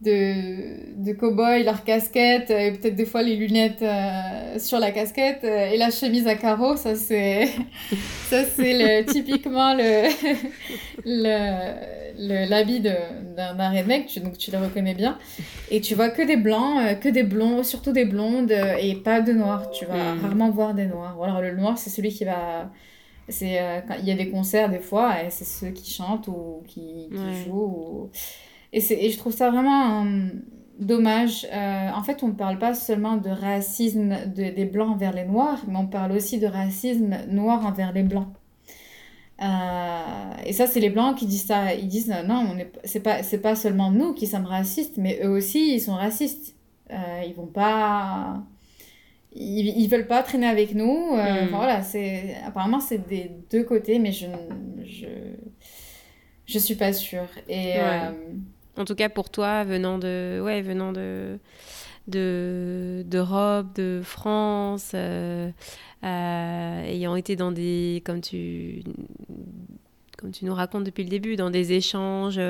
de, 0.00 1.02
de 1.04 1.12
cow-boy, 1.12 1.62
leurs 1.64 1.84
casquettes, 1.84 2.50
euh, 2.50 2.58
et 2.58 2.72
peut-être 2.72 2.96
des 2.96 3.04
fois 3.04 3.22
les 3.22 3.36
lunettes 3.36 3.82
euh, 3.82 4.58
sur 4.58 4.78
la 4.78 4.90
casquette, 4.92 5.40
euh, 5.44 5.70
et 5.70 5.76
la 5.76 5.90
chemise 5.90 6.26
à 6.26 6.36
carreaux, 6.36 6.76
ça 6.76 6.94
c'est 6.94 7.46
ça 8.30 8.44
c'est 8.44 8.72
le, 9.04 9.04
typiquement 9.12 9.74
le 9.74 10.08
le- 11.04 11.98
le- 12.18 12.48
l'habit 12.48 12.80
de- 12.80 13.34
d'un 13.36 13.54
d'un 13.54 13.70
redneck, 13.70 14.06
tu- 14.06 14.20
donc 14.20 14.36
tu 14.38 14.50
le 14.50 14.58
reconnais 14.58 14.94
bien. 14.94 15.18
Et 15.70 15.80
tu 15.80 15.94
vois 15.94 16.10
que 16.10 16.22
des 16.22 16.36
blancs, 16.36 16.78
euh, 16.80 16.94
que 16.94 17.08
des 17.08 17.22
blonds, 17.22 17.62
surtout 17.62 17.92
des 17.92 18.04
blondes, 18.04 18.50
et 18.52 18.94
pas 18.96 19.20
de 19.20 19.32
noirs. 19.32 19.70
Tu 19.70 19.84
vas 19.86 20.14
Mhm. 20.14 20.20
rarement 20.22 20.50
voir 20.50 20.74
des 20.74 20.86
noirs. 20.86 21.16
Alors 21.22 21.40
le 21.40 21.54
noir, 21.56 21.78
c'est 21.78 21.90
celui 21.90 22.10
qui 22.10 22.24
va 22.24 22.70
c'est 23.28 23.60
euh, 23.60 23.80
il 24.00 24.08
y 24.08 24.10
a 24.10 24.16
des 24.16 24.28
concerts 24.28 24.70
des 24.70 24.80
fois 24.80 25.22
et 25.22 25.30
c'est 25.30 25.44
ceux 25.44 25.68
qui 25.70 25.92
chantent 25.92 26.26
ou 26.26 26.62
qui, 26.66 27.08
qui 27.12 27.16
Ouais. 27.18 27.44
jouent 27.44 27.52
ou- 27.76 28.10
et 28.72 29.06
et 29.06 29.10
je 29.10 29.18
trouve 29.18 29.32
ça 29.32 29.50
vraiment 29.50 30.04
euh, 30.04 30.28
dommage 30.78 31.46
Euh, 31.52 31.90
en 31.98 32.02
fait 32.02 32.22
on 32.22 32.28
ne 32.28 32.32
parle 32.44 32.58
pas 32.58 32.74
seulement 32.74 33.16
de 33.16 33.30
racisme 33.30 34.10
de- 34.36 34.50
des 34.54 34.64
blancs 34.64 34.90
envers 34.90 35.12
les 35.12 35.24
noirs 35.24 35.62
mais 35.68 35.76
on 35.78 35.86
parle 35.88 36.12
aussi 36.12 36.38
de 36.38 36.46
racisme 36.46 37.14
noir 37.28 37.64
envers 37.66 37.92
les 37.92 38.02
blancs 38.02 38.28
Euh, 39.42 40.34
et 40.44 40.52
ça 40.52 40.66
c'est 40.66 40.80
les 40.80 40.90
blancs 40.90 41.16
qui 41.16 41.24
disent 41.26 41.46
ça 41.46 41.72
ils 41.74 41.88
disent 41.88 42.12
non 42.26 42.46
on 42.52 42.58
est 42.58 42.70
c'est 42.84 43.00
pas 43.00 43.22
c'est 43.22 43.38
pas 43.40 43.54
seulement 43.56 43.90
nous 43.90 44.12
qui 44.12 44.26
sommes 44.26 44.44
racistes 44.44 44.98
mais 44.98 45.18
eux 45.24 45.30
aussi 45.30 45.74
ils 45.76 45.80
sont 45.80 45.94
racistes 45.94 46.56
Euh, 46.90 47.22
ils 47.26 47.34
vont 47.34 47.46
pas 47.46 48.42
ils, 49.32 49.68
ils 49.82 49.88
veulent 49.88 50.08
pas 50.08 50.22
traîner 50.24 50.46
avec 50.48 50.74
nous. 50.74 51.14
Mm. 51.16 51.48
voilà, 51.50 51.82
c'est 51.82 52.36
apparemment 52.46 52.80
c'est 52.80 53.06
des 53.08 53.30
deux 53.52 53.64
côtés, 53.64 53.98
mais 54.00 54.12
je 54.12 54.26
je 54.84 55.06
je 56.46 56.58
suis 56.58 56.74
pas 56.74 56.92
sûre. 56.92 57.28
Et 57.48 57.74
Ouais. 57.78 58.10
En 58.76 58.84
tout 58.84 58.94
cas, 58.94 59.08
pour 59.08 59.30
toi, 59.30 59.64
venant 59.64 59.98
de, 59.98 60.40
ouais, 60.42 60.62
venant 60.62 60.92
de, 60.92 61.38
de, 62.08 63.02
d'Europe, 63.06 63.74
de 63.74 64.00
France, 64.02 64.92
euh, 64.94 65.50
euh, 66.04 66.82
ayant 66.84 67.16
été 67.16 67.36
dans 67.36 67.52
des, 67.52 68.02
comme 68.06 68.20
tu, 68.20 68.82
comme 70.16 70.30
tu 70.32 70.44
nous 70.44 70.54
racontes 70.54 70.84
depuis 70.84 71.02
le 71.04 71.10
début, 71.10 71.36
dans 71.36 71.50
des 71.50 71.72
échanges 71.72 72.40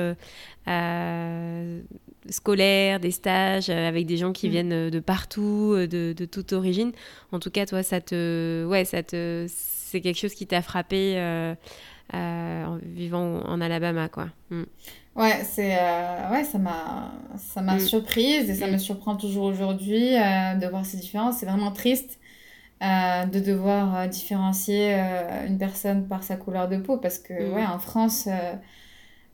euh, 0.67 1.81
scolaires, 2.29 2.99
des 2.99 3.11
stages 3.11 3.69
avec 3.69 4.05
des 4.05 4.17
gens 4.17 4.31
qui 4.31 4.47
Mm. 4.47 4.51
viennent 4.51 4.89
de 4.89 4.99
partout, 4.99 5.75
de, 5.75 6.13
de 6.13 6.25
toute 6.25 6.53
origine. 6.53 6.91
En 7.31 7.39
tout 7.39 7.51
cas, 7.51 7.65
toi, 7.65 7.83
ça 7.83 7.99
te, 7.99 8.65
ouais, 8.67 8.85
ça 8.85 9.03
te, 9.03 9.45
c'est 9.49 10.01
quelque 10.01 10.19
chose 10.19 10.33
qui 10.33 10.47
t'a 10.47 10.61
frappé 10.61 11.15
euh, 11.17 11.55
en 12.13 12.77
vivant 12.83 13.41
en 13.45 13.59
Alabama, 13.61 14.07
quoi. 14.09 14.27
Mm. 14.49 14.63
Ouais, 15.15 15.43
c'est 15.43 15.75
euh, 15.77 16.31
ouais, 16.31 16.43
ça 16.43 16.57
m'a 16.57 17.11
ça 17.37 17.61
m'a 17.61 17.75
Mm. 17.75 17.79
surprise 17.79 18.49
et 18.49 18.55
ça 18.55 18.67
Mm. 18.67 18.71
me 18.73 18.77
surprend 18.77 19.15
toujours 19.15 19.45
aujourd'hui 19.45 20.15
euh, 20.17 20.55
de 20.55 20.67
voir 20.67 20.85
ces 20.85 20.97
différences. 20.97 21.37
C'est 21.39 21.45
vraiment 21.45 21.71
triste. 21.71 22.19
euh, 22.83 23.25
de 23.27 23.39
devoir 23.39 24.07
différencier 24.09 24.95
une 25.47 25.59
personne 25.59 26.07
par 26.07 26.23
sa 26.23 26.35
couleur 26.35 26.67
de 26.67 26.77
peau 26.77 26.97
parce 26.97 27.19
que 27.19 27.33
Mm. 27.33 27.53
ouais 27.53 27.63
en 27.65 27.77
France 27.77 28.27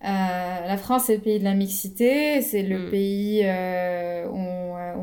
la 0.02 0.78
France 0.78 1.04
c'est 1.06 1.16
le 1.16 1.22
pays 1.22 1.40
de 1.40 1.46
la 1.46 1.54
mixité 1.54 2.42
c'est 2.42 2.62
le 2.64 2.90
pays 2.92 3.42
où 4.30 4.38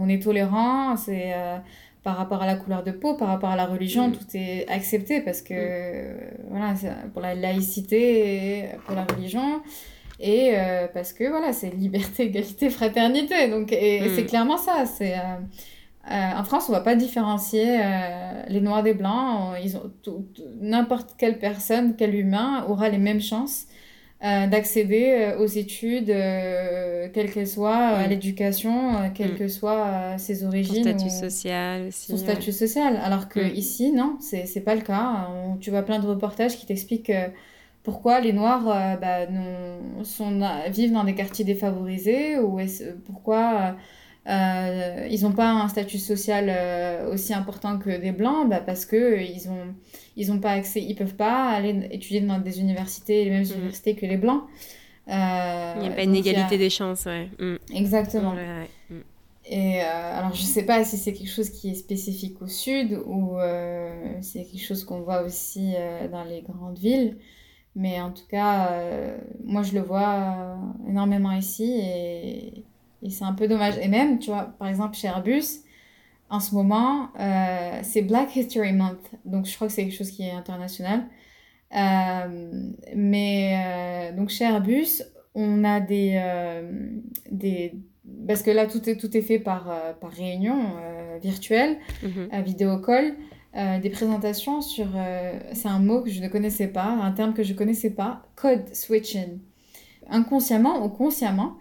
on, 0.03 0.09
est 0.11 0.23
tolérant 0.23 0.95
c'est 0.99 1.33
par 2.03 2.19
rapport 2.19 2.43
à 2.43 2.47
la 2.47 2.57
couleur 2.57 2.83
de 2.85 2.91
peau 2.91 3.15
par 3.15 3.29
rapport 3.29 3.49
à 3.51 3.57
la 3.57 3.65
religion 3.65 4.13
tout 4.13 4.27
est 4.35 4.69
accepté 4.69 5.23
parce 5.23 5.41
que 5.41 6.15
voilà 6.51 6.75
pour 7.15 7.23
la 7.23 7.35
laïcité 7.35 8.59
et 8.59 8.65
pour 8.85 8.95
la 8.95 9.05
religion 9.05 9.63
et 10.33 10.53
euh, 10.55 10.87
parce 10.95 11.13
que 11.13 11.25
voilà 11.29 11.53
c'est 11.53 11.71
liberté 11.71 12.25
égalité 12.31 12.71
fraternité 12.71 13.49
donc 13.49 13.71
et, 13.73 14.01
c'est 14.17 14.25
clairement 14.25 14.57
ça 14.59 14.87
c'est 14.87 15.15
euh, 15.15 15.23
euh, 16.11 16.39
en 16.41 16.45
France, 16.45 16.67
on 16.69 16.73
va 16.73 16.81
pas 16.83 16.97
différencier 16.97 17.79
les 18.49 18.61
noirs 18.61 18.83
des 18.83 18.93
blancs. 18.93 19.39
On- 19.41 19.55
Ils 19.65 19.75
ont 19.79 19.91
n'importe 20.61 21.15
quelle 21.17 21.39
personne, 21.39 21.95
quel 21.97 22.15
humain 22.15 22.67
aura 22.69 22.91
les 22.91 22.99
mêmes 22.99 23.23
chances 23.23 23.65
d'accéder 24.21 25.33
aux 25.39 25.47
études, 25.47 26.07
quelles 27.15 27.31
qu'elles 27.33 27.49
soient, 27.49 27.77
à 27.77 28.07
Mm. 28.07 28.11
l'éducation, 28.11 28.93
quelles 29.15 29.33
Mm. 29.33 29.39
que 29.39 29.49
soient 29.49 30.15
ses 30.19 30.45
origines. 30.45 30.83
statut 30.85 31.07
ou 31.07 31.21
social 31.21 31.87
aussi. 31.89 32.13
son 32.13 32.17
statut 32.19 32.53
social. 32.53 32.99
Alors 33.03 33.29
que 33.31 33.41
ici, 33.41 33.91
non, 33.93 34.17
c'est 34.21 34.61
pas 34.65 34.75
le 34.75 34.83
cas. 34.83 35.29
On- 35.31 35.57
tu 35.57 35.71
vois 35.71 35.83
plein 35.83 36.01
de 36.01 36.07
reportages 36.07 36.57
qui 36.59 36.67
t'expliquent 36.67 37.13
pourquoi 37.85 38.21
les 38.21 38.33
Noirs 38.33 38.67
euh, 38.69 38.97
bah, 38.97 39.27
sont, 40.03 40.41
vivent 40.71 40.93
dans 40.93 41.05
des 41.05 41.15
quartiers 41.15 41.45
défavorisés 41.45 42.39
ou 42.41 42.59
pourquoi 43.07 43.77
euh, 44.27 45.07
ils 45.11 45.23
n'ont 45.23 45.33
pas 45.33 45.51
un 45.51 45.69
statut 45.69 45.99
social 45.99 46.47
euh, 46.49 47.13
aussi 47.13 47.33
important 47.35 47.79
que 47.79 47.91
des 47.91 48.11
Blancs? 48.13 48.49
Bah, 48.49 48.61
parce 48.65 48.87
que 48.87 49.21
ils 49.21 49.49
ont 49.49 49.67
ils 50.17 50.33
ont 50.33 50.39
pas 50.39 50.53
accès, 50.53 50.81
ils 50.83 50.95
peuvent 50.95 51.15
pas 51.17 51.51
aller 51.51 51.89
étudier 51.91 52.21
dans 52.23 52.39
des 52.39 52.59
universités, 52.61 53.25
les 53.25 53.31
mêmes 53.31 53.45
Mm. 53.45 53.53
universités 53.59 53.95
que 53.95 54.07
les 54.07 54.17
Blancs. 54.17 54.43
Euh, 55.09 55.73
Il 55.77 55.83
n'y 55.83 55.89
a 55.89 55.91
pas 55.91 56.03
une 56.05 56.15
a- 56.15 56.19
égalité 56.19 56.57
des 56.57 56.71
chances, 56.71 57.05
ouais. 57.05 57.29
Mm. 57.39 57.57
Exactement. 57.75 58.33
Ouais, 58.33 58.37
ouais. 58.39 58.71
Mm. 58.97 59.01
Et 59.47 59.83
euh, 59.83 60.19
alors, 60.19 60.33
je 60.35 60.43
sais 60.43 60.65
pas 60.65 60.83
si 60.85 60.97
c'est 60.97 61.13
quelque 61.13 61.29
chose 61.31 61.51
qui 61.51 61.71
est 61.73 61.75
spécifique 61.75 62.41
au 62.41 62.47
sud 62.47 62.99
ou 63.07 63.37
euh, 63.37 63.93
si 64.23 64.39
c'est 64.39 64.45
quelque 64.45 64.65
chose 64.65 64.85
qu'on 64.85 65.01
voit 65.03 65.23
aussi 65.23 65.75
euh, 65.77 66.09
dans 66.09 66.25
les 66.25 66.41
grandes 66.43 66.79
villes. 66.79 67.19
Mais 67.77 68.01
en 68.01 68.13
tout 68.13 68.27
cas, 68.29 68.69
euh, 68.71 69.19
moi, 69.45 69.63
je 69.63 69.75
le 69.75 69.81
vois 69.81 70.15
euh, 70.15 70.55
énormément 70.89 71.33
ici 71.33 71.65
et, 71.65 72.65
et 73.03 73.11
c'est 73.11 73.25
un 73.25 73.33
peu 73.33 73.49
dommage. 73.49 73.77
Et 73.79 73.89
même, 73.89 74.19
tu 74.19 74.31
vois, 74.31 74.55
par 74.59 74.69
exemple, 74.69 74.97
chez 74.97 75.09
Airbus, 75.09 75.63
en 76.31 76.41
ce 76.41 76.55
moment, 76.55 77.09
euh, 77.19 77.81
c'est 77.83 78.03
Black 78.03 78.35
History 78.37 78.73
Month. 78.73 79.11
Donc, 79.25 79.47
je 79.47 79.55
crois 79.55 79.67
que 79.67 79.73
c'est 79.73 79.85
quelque 79.85 79.97
chose 79.97 80.11
qui 80.11 80.23
est 80.23 80.31
international. 80.31 81.05
Euh, 81.77 82.71
mais 82.95 84.13
donc, 84.17 84.29
chez 84.29 84.45
Airbus, 84.45 85.03
on 85.35 85.65
a 85.65 85.81
des, 85.81 86.23
des. 87.31 87.75
Parce 88.29 88.43
que 88.43 88.51
là, 88.53 88.67
tout 88.67 88.89
est, 88.89 88.97
tout 88.97 89.17
est 89.17 89.23
fait 89.23 89.41
par, 89.41 89.67
par 90.01 90.13
réunion 90.13 90.77
virtuelle, 91.21 91.79
mhm. 92.03 92.29
à 92.31 92.41
vidéo 92.41 92.79
call. 92.79 93.15
Des 93.55 93.91
présentations 93.91 94.61
sur, 94.61 94.87
c'est 95.53 95.69
un 95.69 95.79
mot 95.79 96.03
que 96.03 96.11
je 96.11 96.21
ne 96.21 96.29
connaissais 96.29 96.67
pas, 96.67 96.87
un 96.87 97.13
terme 97.13 97.35
que 97.35 97.43
je 97.43 97.53
ne 97.53 97.59
connaissais 97.59 97.91
pas, 97.91 98.23
code 98.35 98.75
switching. 98.75 99.39
Inconsciemment 100.11 100.85
ou 100.85 100.89
consciemment, 100.89 101.57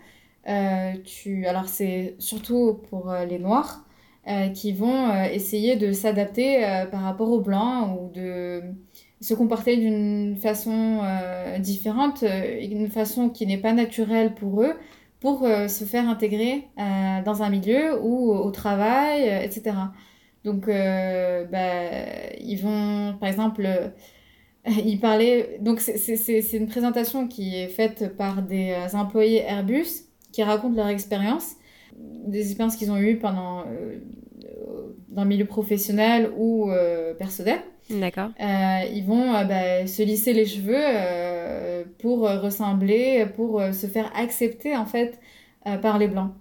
euh, 0.48 0.94
tu... 1.06 1.46
Alors 1.46 1.68
c'est 1.68 2.16
surtout 2.20 2.82
pour 2.89 3.10
euh, 3.12 3.26
les 3.26 3.39
noirs 3.39 3.86
euh, 4.28 4.50
qui 4.50 4.74
vont 4.74 5.14
essayer 5.26 5.76
de 5.76 5.91
s'adapter 5.91 6.62
par 6.91 7.02
rapport 7.02 7.32
aux 7.32 7.41
blancs 7.41 7.98
ou 8.00 8.10
de 8.14 8.62
se 9.22 9.34
comporter 9.34 9.78
d'une 9.78 10.36
façon 10.38 11.02
différente, 11.60 12.24
une 12.24 12.89
façon 12.89 13.30
qui 13.30 13.46
n'est 13.48 13.58
pas 13.58 13.74
naturelle 13.74 14.34
pour 14.34 14.64
eux, 14.64 14.74
pour 15.22 15.39
se 15.46 15.86
faire 15.86 16.10
intégrer 16.10 16.68
dans 16.78 17.41
un 17.44 17.50
milieu 17.50 18.02
ou 18.02 18.32
au 18.32 18.52
travail, 18.52 19.30
etc. 19.44 19.76
Donc, 20.44 20.68
bah, 20.68 22.36
ils 22.39 22.58
vont, 22.58 23.16
par 23.20 23.30
exemple, 23.30 23.68
ils 24.66 25.00
parlaient. 25.00 25.58
Donc, 25.62 25.80
c'est 25.80 26.54
une 26.54 26.68
présentation 26.68 27.28
qui 27.28 27.56
est 27.56 27.70
faite 27.70 28.16
par 28.18 28.41
des 28.41 28.76
employés 28.94 29.44
Airbus 29.44 30.08
qui 30.34 30.44
racontent 30.44 30.76
leur 30.76 30.88
expérience, 30.88 31.56
des 31.96 32.41
expériences 32.48 32.76
qu'ils 32.76 32.91
ont 32.91 32.98
eues 32.98 33.18
pendant, 33.18 33.62
euh, 33.62 34.00
dans 35.10 35.24
le 35.24 35.30
milieu 35.30 35.46
professionnel 35.46 36.32
ou 36.36 36.70
euh, 36.70 37.14
personnel. 37.14 37.60
D'accord. 37.89 38.32
Euh, 38.39 38.80
ils 38.94 39.06
vont 39.06 39.32
bah, 39.46 39.86
se 39.88 40.02
lisser 40.04 40.34
les 40.34 40.46
cheveux 40.46 41.86
pour 42.00 42.22
ressembler, 42.22 43.26
pour 43.36 43.62
se 43.74 43.88
faire 43.88 44.12
accepter 44.16 44.76
en 44.76 44.86
fait 44.86 45.20
par 45.82 45.98
les 46.00 46.08
blancs. 46.08 46.32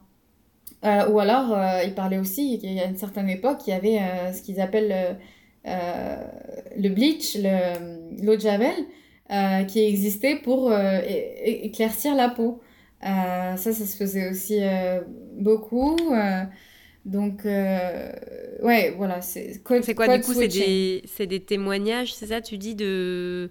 Ou 0.83 1.21
alors, 1.21 1.57
ils 1.85 1.95
parlaient 1.95 2.19
aussi 2.19 2.59
qu'il 2.59 2.73
y 2.73 2.81
a 2.81 2.87
une 2.87 2.97
certaine 2.97 3.29
époque, 3.29 3.61
il 3.67 3.71
y 3.71 3.73
avait 3.73 4.33
ce 4.33 4.43
qu'ils 4.43 4.61
appellent 4.61 5.17
le 5.65 6.89
bleach, 6.89 7.37
l'eau 7.37 8.37
de 8.37 8.41
javel, 8.41 8.75
qui 9.69 9.85
existait 9.85 10.37
pour 10.37 10.73
éclaircir 10.73 12.15
la 12.15 12.29
peau. 12.29 12.61
Euh, 13.05 13.57
ça, 13.57 13.73
ça 13.73 13.85
se 13.85 13.97
faisait 13.97 14.31
aussi 14.31 14.59
euh, 14.61 15.01
beaucoup. 15.37 15.97
Euh, 16.13 16.45
donc, 17.05 17.45
ouais, 17.45 18.95
voilà. 18.97 19.21
C'est 19.23 19.63
quoi, 19.65 19.81
du 19.81 19.95
coup 20.25 20.35
C'est 20.35 20.49
des, 20.49 21.27
des, 21.27 21.41
témoignages, 21.41 22.15
c'est 22.15 22.27
ça 22.27 22.41
Tu 22.41 22.59
dis 22.59 22.75
de. 22.75 23.51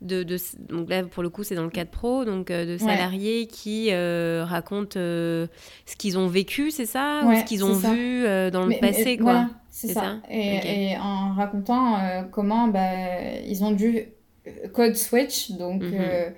De, 0.00 0.22
de, 0.22 0.38
donc 0.68 0.88
là, 0.88 1.02
pour 1.04 1.22
le 1.22 1.28
coup, 1.28 1.42
c'est 1.44 1.54
dans 1.54 1.64
le 1.64 1.70
cadre 1.70 1.90
pro, 1.90 2.24
donc 2.24 2.48
de 2.48 2.78
salariés 2.78 3.46
qui 3.46 3.92
racontent 3.94 4.98
ce 4.98 5.48
qu'ils 5.98 6.18
ont 6.18 6.26
vécu, 6.26 6.70
c'est 6.70 6.86
ça? 6.86 7.22
Ou 7.24 7.34
ce 7.34 7.44
qu'ils 7.44 7.64
ont 7.64 7.74
vu 7.74 8.24
dans 8.50 8.66
le 8.66 8.80
passé, 8.80 9.16
quoi. 9.16 9.32
Voilà, 9.32 9.50
c'est 9.70 9.92
ça. 9.92 10.16
Et, 10.30 10.92
et, 10.92 10.96
en 10.96 11.34
racontant 11.34 11.98
comment 12.30 12.68
bah, 12.68 13.40
ils 13.46 13.62
ont 13.62 13.72
dû 13.72 14.04
code 14.72 14.96
switch, 14.96 15.52
donc. 15.52 15.82
Mhm 15.82 16.34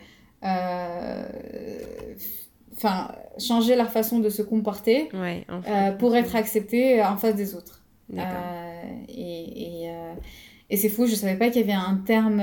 enfin, 2.76 3.12
changer 3.38 3.76
leur 3.76 3.90
façon 3.90 4.18
de 4.18 4.28
se 4.28 4.42
comporter 4.42 5.08
euh, 5.14 5.92
pour 5.92 6.16
être 6.16 6.36
acceptés 6.36 7.02
en 7.02 7.16
face 7.16 7.34
des 7.34 7.54
autres. 7.54 7.82
Euh, 8.12 8.82
et, 9.08 9.84
euh, 9.86 10.14
et, 10.70 10.76
c'est 10.76 10.88
fou, 10.88 11.06
je 11.06 11.14
savais 11.14 11.36
pas 11.36 11.48
qu'il 11.48 11.60
y 11.60 11.64
avait 11.64 11.72
un 11.72 12.02
terme 12.06 12.42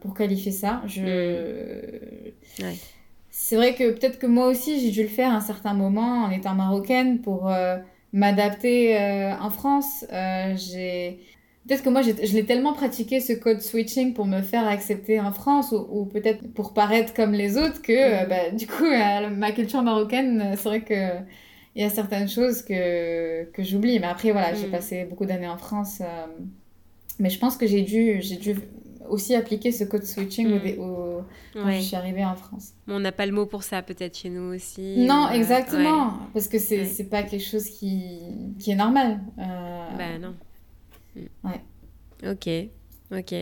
pour 0.00 0.14
qualifier 0.14 0.52
ça. 0.52 0.82
Je... 0.86 2.30
Mm. 2.60 2.74
C'est 3.30 3.56
vrai 3.56 3.74
que 3.74 3.92
peut-être 3.92 4.18
que 4.18 4.26
moi 4.26 4.48
aussi 4.48 4.80
j'ai 4.80 4.90
dû 4.90 5.02
le 5.02 5.08
faire 5.08 5.32
à 5.32 5.36
un 5.36 5.40
certain 5.40 5.72
moment 5.72 6.24
en 6.24 6.30
étant 6.30 6.54
marocaine 6.54 7.20
pour 7.20 7.50
m'adapter 8.12 8.96
en 9.40 9.50
France. 9.50 10.04
j'ai 10.56 11.20
Peut-être 11.66 11.84
que 11.84 11.90
moi, 11.90 12.00
je 12.02 12.32
l'ai 12.32 12.46
tellement 12.46 12.72
pratiqué 12.72 13.20
ce 13.20 13.34
code 13.34 13.60
switching 13.60 14.14
pour 14.14 14.26
me 14.26 14.40
faire 14.40 14.66
accepter 14.66 15.20
en 15.20 15.30
France 15.30 15.72
ou, 15.72 16.06
peut-être 16.06 16.52
pour 16.54 16.72
paraître 16.72 17.12
comme 17.12 17.32
les 17.32 17.58
autres 17.58 17.82
que 17.82 17.92
euh, 17.92 18.26
bah, 18.26 18.50
du 18.50 18.66
coup, 18.66 18.84
ma 18.84 19.52
culture 19.52 19.82
marocaine, 19.82 20.54
c'est 20.56 20.68
vrai 20.68 20.80
que 20.80 21.18
il 21.76 21.82
y 21.82 21.84
a 21.84 21.90
certaines 21.90 22.28
choses 22.28 22.62
que, 22.62 23.44
que 23.52 23.62
j'oublie. 23.62 24.00
Mais 24.00 24.06
après, 24.06 24.32
voilà, 24.32 24.54
j'ai 24.54 24.66
mm. 24.66 24.70
passé 24.70 25.04
beaucoup 25.04 25.26
d'années 25.26 25.48
en 25.48 25.58
France. 25.58 26.00
Euh, 26.00 26.26
mais 27.20 27.30
je 27.30 27.38
pense 27.38 27.56
que 27.56 27.66
j'ai 27.66 27.82
dû, 27.82 28.20
j'ai 28.20 28.36
dû 28.36 28.56
aussi 29.08 29.34
appliquer 29.34 29.72
ce 29.72 29.84
code 29.84 30.04
switching 30.04 30.48
mm. 30.48 30.80
au, 30.80 31.22
quand 31.54 31.70
je 31.70 31.80
suis 31.80 31.96
arrivée 31.96 32.24
en 32.24 32.34
France. 32.34 32.72
On 32.88 33.00
n'a 33.00 33.12
pas 33.12 33.26
le 33.26 33.32
mot 33.32 33.46
pour 33.46 33.62
ça, 33.62 33.82
peut-être 33.82 34.16
chez 34.16 34.30
nous 34.30 34.54
aussi. 34.54 34.96
Non, 34.98 35.26
euh, 35.26 35.34
exactement. 35.34 36.18
Parce 36.32 36.48
que 36.48 36.58
c'est 36.58 36.82
n'est 36.98 37.04
pas 37.04 37.22
quelque 37.22 37.44
chose 37.44 37.68
qui, 37.68 38.18
qui 38.58 38.70
est 38.70 38.76
normal. 38.76 39.20
Ben 39.36 40.20
non. 40.20 40.34
Ouais. 41.44 41.60
Ok, 42.28 42.48
ok. 43.16 43.34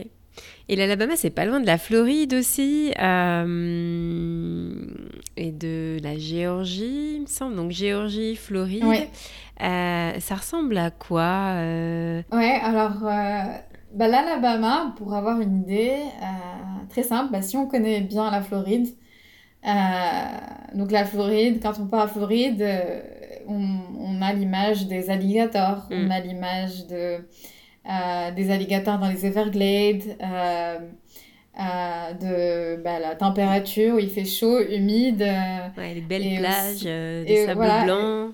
Et 0.68 0.76
l'Alabama, 0.76 1.16
c'est 1.16 1.31
pas 1.31 1.45
loin 1.45 1.61
de 1.61 1.66
la 1.66 1.79
Floride 1.79 2.35
aussi, 2.35 2.93
euh, 3.01 3.55
et 5.37 5.51
de 5.51 5.99
la 6.03 6.16
Géorgie, 6.16 7.14
il 7.16 7.22
me 7.22 7.26
semble. 7.26 7.57
Donc 7.57 7.72
Géorgie, 7.72 8.37
Floride. 8.37 8.85
Euh, 9.61 10.12
ça 10.20 10.37
ressemble 10.37 10.79
à 10.79 10.93
quoi 10.93 11.55
euh? 11.57 12.22
Ouais, 12.31 12.61
alors 12.62 13.03
bah, 13.99 14.09
l'Alabama, 14.09 14.94
pour 14.96 15.14
avoir 15.14 15.40
une 15.40 15.62
idée, 15.62 15.96
très 16.88 17.03
simple, 17.03 17.32
bah, 17.32 17.42
si 17.42 17.57
on 17.57 17.66
connaît 17.66 18.01
bien 18.01 18.30
la 18.30 18.40
Floride, 18.40 18.88
donc 20.74 20.90
la 20.90 21.05
Floride, 21.05 21.61
quand 21.62 21.78
on 21.80 21.86
part 21.86 22.01
à 22.03 22.09
Floride, 22.09 22.64
on, 23.46 24.22
a 24.22 24.32
l'image 24.32 24.86
des 24.86 25.11
alligators, 25.11 25.86
on 25.90 26.07
mm. 26.07 26.11
a 26.11 26.20
l'image 26.20 26.86
de 26.86 27.18
euh, 27.88 28.30
des 28.32 28.51
alligators 28.51 28.99
dans 28.99 29.09
les 29.09 29.24
Everglades, 29.24 30.16
euh, 31.59 31.63
euh, 31.63 32.77
de 32.77 32.83
bah, 32.83 32.99
la 33.01 33.15
température 33.15 33.97
où 33.97 33.99
il 33.99 34.11
fait 34.11 34.25
chaud, 34.25 34.61
humide. 34.61 35.23
Ouais, 35.77 35.95
les 35.95 36.01
belles 36.01 36.39
plages 36.39 36.85
de 36.85 37.47
sable 37.47 37.67
blanc. 37.85 38.31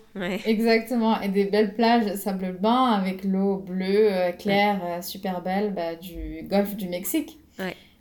Exactement, 0.46 1.20
et 1.20 1.28
des 1.28 1.44
belles 1.44 1.74
plages 1.74 2.06
de 2.06 2.16
sable 2.16 2.56
blanc 2.60 2.86
avec 2.86 3.24
l'eau 3.24 3.56
bleue, 3.56 4.10
claire, 4.38 5.02
super 5.02 5.42
belle 5.42 5.72
bah, 5.74 5.94
du 5.94 6.46
golfe 6.48 6.76
du 6.76 6.88
Mexique. 6.88 7.38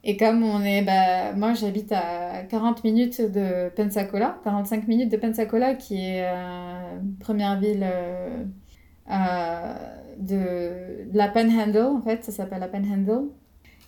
Et 0.06 0.18
comme 0.18 0.44
on 0.44 0.62
est, 0.62 0.82
bah, 0.82 1.32
moi 1.34 1.54
j'habite 1.54 1.94
à 1.94 2.44
40 2.50 2.84
minutes 2.84 3.22
de 3.22 3.70
Pensacola, 3.70 4.38
45 4.44 4.86
minutes 4.90 5.10
de 5.10 5.16
Pensacola, 5.16 5.76
qui 5.76 5.96
est 5.96 6.26
euh, 6.26 7.00
première 7.22 7.58
ville 7.58 7.88
de, 10.20 11.08
la 11.14 11.28
Panhandle, 11.30 11.78
en 11.78 12.02
fait, 12.02 12.26
ça 12.26 12.34
s'appelle 12.34 12.60
la 12.60 12.68
Panhandle. 12.68 13.30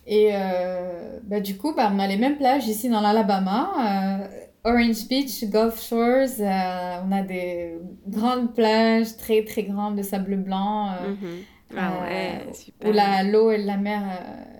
Et 0.06 0.30
euh, 0.32 1.18
bah, 1.24 1.40
du 1.40 1.56
coup, 1.56 1.74
bah, 1.74 1.90
on 1.92 1.98
a 1.98 2.06
les 2.06 2.16
mêmes 2.16 2.36
plages 2.36 2.68
ici 2.68 2.88
dans 2.88 3.00
l'Alabama. 3.00 3.72
Euh, 3.80 4.26
Orange 4.64 5.06
Beach, 5.08 5.44
Gulf 5.44 5.80
Shores, 5.80 6.40
euh, 6.40 6.96
on 7.06 7.12
a 7.12 7.22
des 7.22 7.78
grandes 8.08 8.54
plages 8.54 9.16
très 9.16 9.44
très 9.44 9.64
grandes 9.64 9.96
de 9.96 10.02
sable 10.02 10.36
blanc. 10.36 10.88
Mm-hmm. 10.90 11.76
Ah 11.76 11.92
ouais, 12.02 12.52
super. 12.52 12.88
Où 12.88 12.92
la, 12.92 13.22
l'eau 13.24 13.50
et 13.50 13.58
la 13.58 13.76
mer, 13.76 14.02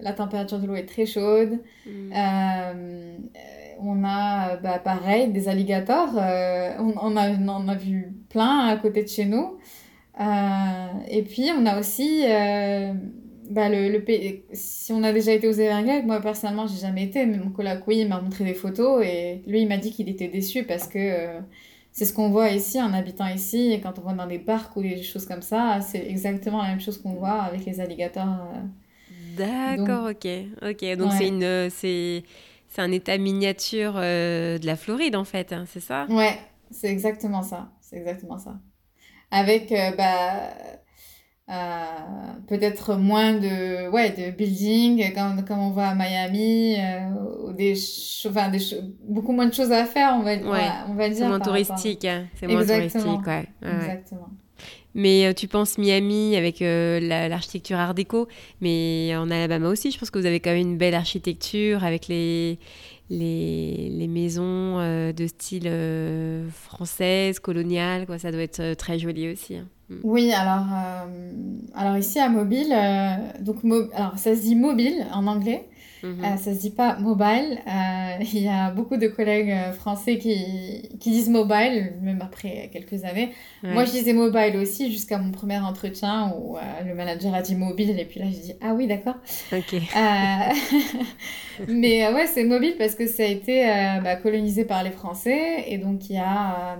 la 0.01 0.13
température 0.13 0.59
de 0.59 0.67
l'eau 0.67 0.75
est 0.75 0.87
très 0.87 1.07
chaude. 1.07 1.61
Mm. 1.87 2.13
on 3.81 4.05
a 4.05 4.57
bah, 4.57 4.79
pareil 4.79 5.29
des 5.29 5.49
alligators. 5.49 6.15
On, 6.15 6.95
on, 7.01 7.17
a, 7.17 7.31
on 7.31 7.49
en 7.49 7.69
a 7.69 7.75
vu 7.75 8.13
plein 8.29 8.67
à 8.67 8.77
côté 8.77 9.03
de 9.05 9.09
chez 9.09 9.25
nous. 9.25 9.59
Et 11.09 11.23
puis, 11.23 11.51
on 11.57 11.67
a 11.67 11.79
aussi 11.79 12.25
bah, 13.51 13.69
le, 13.69 13.89
le, 13.91 14.05
si 14.53 14.93
on 14.93 15.03
a 15.03 15.13
déjà 15.13 15.33
été 15.33 15.49
aux 15.49 15.53
Everglades, 15.53 16.07
moi 16.07 16.21
personnellement, 16.21 16.67
j'ai 16.67 16.79
jamais 16.81 17.05
été, 17.05 17.27
mais 17.27 17.39
mon 17.39 17.51
collègue, 17.51 17.81
oui, 17.87 17.99
il 18.01 18.09
m'a 18.09 18.21
montré 18.21 18.45
des 18.45 18.55
photos 18.55 19.05
et 19.05 19.43
lui, 19.47 19.63
il 19.63 19.69
m'a 19.69 19.79
dit 19.79 19.91
qu'il 19.93 20.09
était 20.09 20.29
déçu 20.29 20.65
parce 20.65 20.87
que 20.89 20.99
euh, 20.99 21.41
c'est 21.93 22.05
ce 22.05 22.13
qu'on 22.13 22.31
voit 22.31 22.51
ici 22.51 22.81
en 22.81 22.93
habitant 22.95 23.27
ici 23.29 23.73
et 23.73 23.81
quand 23.81 23.99
on 23.99 24.03
va 24.03 24.15
dans 24.15 24.27
des 24.27 24.39
parcs 24.39 24.77
ou 24.77 24.83
des 24.83 25.03
choses 25.03 25.27
comme 25.27 25.43
ça, 25.43 25.81
c'est 25.81 26.07
exactement 26.09 26.63
la 26.63 26.69
même 26.69 26.81
chose 26.81 26.99
qu'on 27.03 27.15
voit 27.15 27.43
avec 27.43 27.65
les 27.67 27.81
alligators. 27.81 28.27
D'accord, 29.09 30.11
ok. 30.11 30.27
Ok, 30.63 30.85
donc 30.97 31.13
c'est 31.13 31.29
une. 31.29 31.71
c'est 31.71 32.25
c'est 32.69 32.83
un 32.83 32.93
état 32.93 33.17
miniature 33.17 33.95
de 33.95 34.67
la 34.67 34.77
Floride 34.77 35.17
en 35.17 35.25
fait, 35.25 35.53
hein, 35.53 35.65
c'est 35.67 35.81
ça? 35.81 36.09
Ouais, 36.09 36.39
c'est 36.71 36.89
exactement 36.91 37.43
ça. 37.43 37.73
C'est 37.81 37.97
exactement 37.97 38.39
ça 38.39 38.59
avec 39.31 39.73
euh, 41.49 41.85
peut-être 42.49 42.97
moins 42.97 43.35
de, 43.35 43.89
ouais, 43.91 44.11
de 44.11 44.37
building, 44.37 45.15
comme, 45.15 45.45
comme 45.45 45.59
on 45.61 45.71
voit 45.71 45.89
à 45.89 45.95
Miami, 45.95 46.77
ou 47.45 47.53
des, 47.53 47.75
enfin, 48.27 48.49
des 48.49 48.59
beaucoup 49.09 49.33
moins 49.33 49.47
de 49.47 49.55
choses 49.55 49.73
à 49.73 49.85
faire, 49.85 50.17
on 50.19 50.23
va, 50.23 50.33
on 50.89 50.95
va 50.95 51.09
dire. 51.09 51.19
C'est 51.19 51.29
moins 51.29 51.41
touristique, 51.41 52.05
hein. 52.05 52.27
c'est 52.35 52.47
moins 52.47 52.67
touristique, 52.67 53.27
ouais. 53.27 53.47
Exactement. 53.63 54.29
Mais 54.99 55.35
tu 55.35 55.47
penses 55.47 55.77
Miami 55.77 56.37
avec 56.37 56.61
l'architecture 56.61 57.79
art 57.79 57.95
déco, 57.95 58.29
mais 58.63 59.15
en 59.15 59.31
Alabama 59.31 59.69
aussi, 59.69 59.91
je 59.91 59.99
pense 59.99 60.11
que 60.11 60.19
vous 60.19 60.27
avez 60.27 60.41
quand 60.41 60.51
même 60.51 60.61
une 60.61 60.79
belle 60.79 60.95
architecture 60.95 61.85
avec 61.85 62.09
les, 62.09 62.59
les, 63.09 63.89
les 63.91 64.09
maisons 64.09 64.79
euh, 64.79 65.13
de 65.13 65.27
style 65.27 65.67
euh, 65.67 66.49
française, 66.51 67.39
coloniale, 67.39 68.07
quoi. 68.07 68.19
Ça 68.19 68.33
doit 68.33 68.43
être 68.43 68.61
euh, 68.61 68.75
très 68.75 68.99
joli 68.99 69.33
aussi. 69.33 69.57
Hein. 69.57 69.67
Mm. 69.89 69.95
Oui, 70.03 70.33
alors, 70.33 70.67
alors 71.75 71.97
ici 71.97 72.19
à 72.19 72.29
Mobile, 72.29 72.75
donc 73.41 73.59
alors 73.95 74.19
ça 74.19 74.35
se 74.35 74.41
dit 74.41 74.57
mobile 74.57 75.07
en 75.13 75.29
anglais, 75.29 75.69
Mhm. 76.07 76.25
Euh, 76.25 76.37
ça 76.37 76.55
se 76.55 76.61
dit 76.61 76.71
pas 76.71 76.97
mobile. 76.99 77.59
Euh, 77.67 78.25
il 78.33 78.43
y 78.43 78.49
a 78.49 78.71
beaucoup 78.71 78.97
de 78.97 79.09
collègues 79.09 79.51
euh, 79.51 79.73
français 79.73 80.19
qui, 80.19 80.89
qui 81.01 81.11
disent 81.11 81.29
mobile, 81.29 81.95
même 82.03 82.23
après 82.23 82.71
quelques 82.73 83.05
années. 83.05 83.33
Moi, 83.63 83.85
je 83.85 83.91
disais 83.91 84.13
mobile 84.13 84.57
aussi 84.57 84.93
jusqu'à 84.93 85.19
mon 85.19 85.33
premier 85.33 85.59
entretien 85.59 86.33
où 86.39 86.57
le 86.87 86.95
manager 86.95 87.35
a 87.35 87.43
dit 87.43 87.57
mobile 87.57 87.99
et 87.99 88.05
puis 88.05 88.21
là, 88.21 88.27
j'ai 88.27 88.39
dit 88.39 88.53
ah 88.61 88.75
oui, 88.75 88.87
d'accord. 88.87 89.17
Ok. 89.53 89.75
mais 91.69 92.13
ouais, 92.13 92.27
c'est 92.27 92.45
mobile 92.45 92.75
parce 92.79 92.95
que 92.95 93.07
ça 93.07 93.25
a 93.25 93.27
été 93.27 93.65
bah, 94.05 94.17
colonisé 94.17 94.65
par 94.65 94.85
les 94.85 94.91
Français 94.91 95.65
et 95.67 95.79
donc 95.79 96.09
il 96.11 96.17
y 96.17 96.19
a 96.19 96.79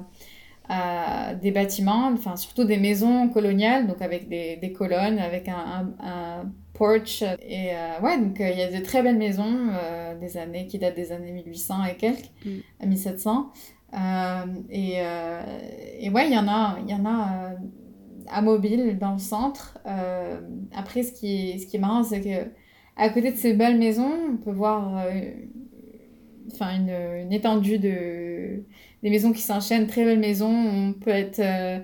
des 1.43 1.51
bâtiments, 1.51 2.11
enfin 2.13 2.37
surtout 2.37 2.65
des 2.65 2.79
maisons 2.79 3.29
coloniales, 3.29 3.89
donc 3.89 4.01
avec 4.01 4.29
des, 4.29 4.57
des 4.57 4.73
colonnes, 4.73 5.19
avec 5.19 5.49
un, 5.49 5.93
un, 6.01 6.45
porch. 6.77 7.23
Et 7.23 7.71
euh, 7.73 8.01
ouais, 8.03 8.19
donc 8.19 8.41
euh, 8.41 8.51
il 8.51 8.59
y 8.59 8.63
a 8.63 8.71
de 8.71 8.85
très 8.85 9.03
belles 9.03 9.19
maisons 9.19 9.69
euh, 9.71 10.19
des 10.19 10.37
années 10.37 10.67
qui 10.67 10.79
datent 10.79 10.97
des 10.97 11.13
années 11.13 11.33
1800 11.33 11.85
et 11.85 11.97
quelques, 11.97 12.31
mm. 12.45 12.51
à 12.81 12.87
1700. 12.87 13.53
et, 14.71 14.97
et 16.01 16.11
ouais, 16.11 16.27
il 16.29 16.33
y 16.33 16.39
en 16.39 16.49
a, 16.49 16.79
il 16.85 16.91
y 16.91 16.95
en 16.95 17.07
a 17.07 17.53
à 18.29 18.43
Mobile, 18.43 18.99
dans 18.99 19.13
le 19.13 19.19
centre. 19.19 19.79
après, 20.75 21.03
ce 21.03 21.13
qui 21.13 21.51
est, 21.51 21.59
ce 21.59 21.67
qui 21.67 21.77
est 21.77 21.81
marrant, 21.81 22.03
c'est 22.03 22.21
que 22.21 22.51
à 22.97 23.11
côté 23.11 23.31
de 23.31 23.37
ces 23.37 23.55
belles 23.55 23.79
maisons, 23.79 24.13
on 24.33 24.37
peut 24.37 24.53
voir 24.53 25.07
enfin 26.53 26.77
une, 26.77 27.25
une 27.25 27.33
étendue 27.33 27.79
de 27.79 28.63
des 29.03 29.11
maisons 29.11 29.33
qui 29.33 29.43
s'enchaînent, 29.43 29.87
très 29.87 30.05
belles 30.05 30.19
maisons. 30.19 30.53
On 30.53 30.93
peut 30.93 31.11
être 31.11 31.39
euh, 31.39 31.79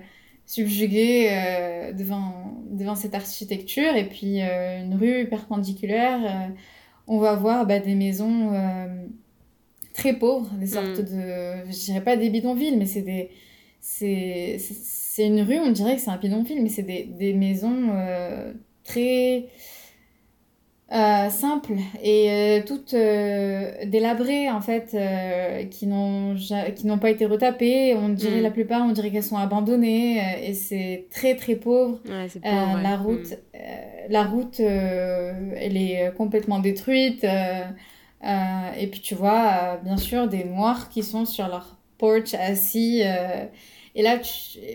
subjugué 0.45 1.27
euh, 1.29 1.93
devant, 1.93 2.63
devant 2.69 2.95
cette 2.95 3.15
architecture. 3.15 3.95
Et 3.95 4.07
puis 4.07 4.41
euh, 4.41 4.83
une 4.83 4.95
rue 4.95 5.27
perpendiculaire, 5.27 6.51
on 7.07 7.19
va 7.19 7.35
voir 7.35 7.65
bah, 7.65 7.79
des 7.79 7.95
maisons 7.95 8.51
très 9.93 10.13
pauvres, 10.13 10.49
des 10.55 10.67
sortes 10.67 10.99
mm. 10.99 11.03
de, 11.03 11.71
je 11.71 11.85
dirais 11.85 12.03
pas 12.03 12.17
des 12.17 12.29
bidonvilles, 12.29 12.77
mais 12.77 12.85
c'est 12.85 13.01
des, 13.01 13.29
c'est, 13.79 14.57
c'est 14.59 15.27
une 15.27 15.41
rue, 15.41 15.59
on 15.59 15.71
dirait 15.71 15.95
que 15.95 16.01
c'est 16.01 16.09
un 16.09 16.17
bidonville, 16.17 16.63
mais 16.63 16.69
c'est 16.69 16.83
des, 16.83 17.03
des 17.03 17.33
maisons 17.33 17.89
très 18.83 19.47
euh, 20.93 21.29
simples 21.31 21.73
et 22.03 22.29
euh, 22.29 22.61
toutes 22.63 22.93
euh, 22.93 23.71
délabrées 23.85 24.51
en 24.51 24.61
fait 24.61 24.95
qui 25.71 25.87
n'ont 25.87 26.35
qui 26.75 26.85
n'ont 26.85 26.99
pas 26.99 27.09
été 27.09 27.25
retapées 27.25 27.95
on 27.95 28.09
dirait 28.09 28.41
mm. 28.41 28.43
la 28.43 28.51
plupart 28.51 28.85
on 28.85 28.91
dirait 28.91 29.09
qu'elles 29.09 29.23
sont 29.23 29.37
abandonnées 29.37 30.21
et 30.47 30.53
c'est 30.53 31.07
très 31.09 31.35
très 31.35 31.55
pauvre, 31.55 31.99
la 32.05 32.97
route 32.97 33.31
mm. 33.31 34.11
la 34.11 34.23
route 34.23 34.59
elle 34.59 35.77
est 35.77 36.13
complètement 36.15 36.59
détruite 36.59 37.23
et 37.23 38.87
puis 38.87 39.01
tu 39.01 39.15
vois 39.15 39.77
bien 39.83 39.97
sûr 39.97 40.27
des 40.27 40.43
noirs 40.43 40.89
qui 40.89 41.01
sont 41.01 41.25
sur 41.25 41.47
leur 41.47 41.79
porch 41.97 42.35
assis 42.35 43.01
et 43.95 44.01
là 44.03 44.19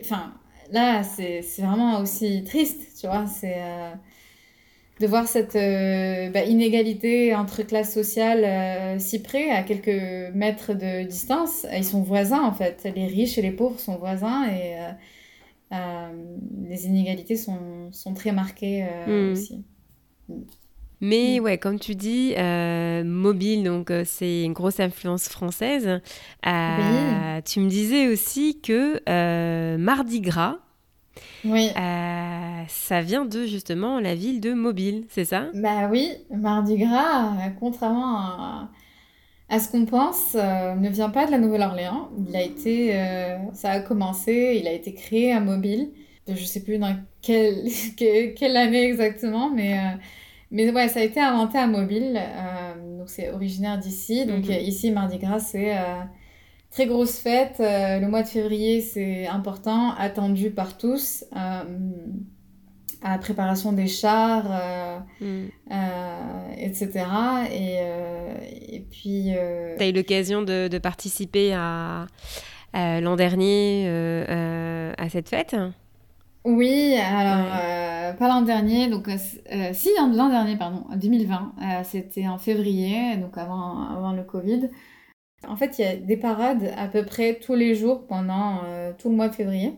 enfin 0.00 0.32
là 0.72 1.04
c'est 1.04 1.44
vraiment 1.58 2.00
aussi 2.00 2.42
triste 2.42 3.00
tu 3.00 3.06
vois 3.06 3.26
c'est 3.28 3.54
de 5.00 5.06
voir 5.06 5.28
cette 5.28 5.56
euh, 5.56 6.28
bah, 6.30 6.44
inégalité 6.44 7.34
entre 7.34 7.62
classes 7.62 7.92
sociales 7.92 8.44
euh, 8.44 8.98
si 8.98 9.22
près, 9.22 9.50
à 9.50 9.62
quelques 9.62 10.34
mètres 10.34 10.74
de 10.74 11.06
distance. 11.06 11.66
Ils 11.72 11.84
sont 11.84 12.02
voisins 12.02 12.42
en 12.42 12.52
fait. 12.52 12.86
Les 12.96 13.06
riches 13.06 13.38
et 13.38 13.42
les 13.42 13.52
pauvres 13.52 13.78
sont 13.78 13.96
voisins 13.96 14.48
et 14.48 14.76
euh, 15.72 16.08
les 16.68 16.86
inégalités 16.86 17.36
sont, 17.36 17.92
sont 17.92 18.14
très 18.14 18.32
marquées 18.32 18.84
hmm. 19.06 19.32
aussi. 19.32 19.64
Mais 21.00 21.38
hmm. 21.38 21.44
ouais, 21.44 21.58
comme 21.58 21.78
tu 21.78 21.94
dis, 21.94 22.34
mobile, 23.04 23.62
donc 23.62 23.92
c'est 24.04 24.42
une 24.42 24.52
grosse 24.52 24.80
influence 24.80 25.28
française. 25.28 26.00
Tu 26.42 27.60
me 27.60 27.68
disais 27.68 28.08
aussi 28.08 28.60
que 28.60 29.76
Mardi 29.76 30.20
Gras, 30.20 30.58
oui. 31.44 31.70
Euh, 31.76 32.62
ça 32.68 33.00
vient 33.00 33.24
de 33.24 33.46
justement 33.46 34.00
la 34.00 34.14
ville 34.14 34.40
de 34.40 34.52
Mobile, 34.52 35.04
c'est 35.08 35.24
ça? 35.24 35.46
Bah 35.54 35.88
oui, 35.90 36.12
Mardi 36.30 36.76
Gras, 36.76 37.32
euh, 37.32 37.50
contrairement 37.58 38.68
à, 39.48 39.58
ce 39.58 39.70
qu'on 39.70 39.86
pense, 39.86 40.34
euh, 40.34 40.74
ne 40.74 40.88
vient 40.88 41.10
pas 41.10 41.26
de 41.26 41.30
la 41.30 41.38
Nouvelle-Orléans. 41.38 42.10
Il 42.28 42.36
a 42.36 42.42
été, 42.42 42.92
ça 43.54 43.70
a 43.70 43.80
commencé, 43.80 44.58
il 44.60 44.68
a 44.68 44.72
été 44.72 44.94
créé 44.94 45.32
à 45.32 45.40
Mobile. 45.40 45.90
Je 46.28 46.44
sais 46.44 46.62
plus 46.62 46.78
dans 46.78 46.94
quelle, 47.22 47.64
quelle 47.96 48.56
année 48.56 48.84
exactement, 48.84 49.50
mais 49.50 49.78
mais 50.50 50.70
ouais, 50.70 50.88
ça 50.88 51.00
a 51.00 51.02
été 51.02 51.20
inventé 51.20 51.58
à 51.58 51.66
Mobile. 51.66 52.20
donc 52.98 53.08
c'est 53.08 53.30
originaire 53.30 53.78
d'ici. 53.78 54.26
Donc 54.26 54.46
mhm. 54.46 54.60
ici, 54.60 54.90
Mardi 54.90 55.18
Gras, 55.18 55.40
c'est 55.40 55.74
Très 56.70 56.86
grosse 56.86 57.18
fête. 57.18 57.56
Euh, 57.60 57.98
le 57.98 58.08
mois 58.08 58.22
de 58.22 58.28
février, 58.28 58.80
c'est 58.80 59.26
important, 59.26 59.92
attendu 59.96 60.50
par 60.50 60.76
tous. 60.76 61.24
Euh, 61.34 61.62
à 63.00 63.12
la 63.12 63.18
préparation 63.18 63.72
des 63.72 63.86
chars, 63.86 64.46
euh, 64.50 64.98
mm. 65.20 65.48
etc. 66.58 67.06
Et, 67.52 68.74
et 68.74 68.80
puis. 68.80 69.30
Tu 69.78 69.84
as 69.84 69.88
eu 69.88 69.92
l'occasion 69.92 70.42
de, 70.42 70.66
de, 70.66 70.78
participer 70.78 71.54
à, 71.54 72.06
l'an 72.74 73.14
dernier 73.14 73.88
à 74.98 75.08
cette 75.08 75.28
fête? 75.28 75.54
Oui, 76.44 76.96
alors 76.96 78.16
pas 78.16 78.26
l'an 78.26 78.42
dernier, 78.42 78.88
donc 78.88 79.08
si 79.74 79.90
l'an 79.96 80.28
dernier, 80.28 80.56
pardon, 80.56 80.84
2020, 80.96 81.52
c'était 81.84 82.26
en 82.26 82.38
février, 82.38 83.16
donc 83.16 83.38
avant, 83.38 83.88
avant 83.96 84.12
le 84.12 84.24
Covid. 84.24 84.70
En 85.46 85.56
fait, 85.56 85.78
il 85.78 85.84
y 85.84 85.84
a 85.84 85.96
des 85.96 86.16
parades 86.16 86.72
à 86.76 86.88
peu 86.88 87.04
près 87.04 87.34
tous 87.34 87.54
les 87.54 87.74
jours 87.74 88.06
pendant 88.06 88.60
euh, 88.64 88.92
tout 88.96 89.08
le 89.08 89.14
mois 89.14 89.28
de 89.28 89.34
février. 89.34 89.74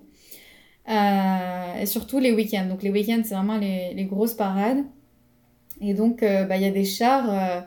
Euh, 0.88 1.80
et 1.80 1.86
surtout 1.86 2.18
les 2.18 2.32
week-ends. 2.32 2.66
Donc 2.66 2.82
les 2.82 2.90
week-ends, 2.90 3.20
c'est 3.24 3.34
vraiment 3.34 3.58
les, 3.58 3.92
les, 3.94 4.04
grosses 4.04 4.34
parades. 4.34 4.84
Et 5.80 5.94
donc, 5.94 6.22
euh, 6.22 6.44
bah, 6.44 6.56
il 6.56 6.62
y 6.62 6.66
a 6.66 6.70
des 6.70 6.84
chars, 6.84 7.64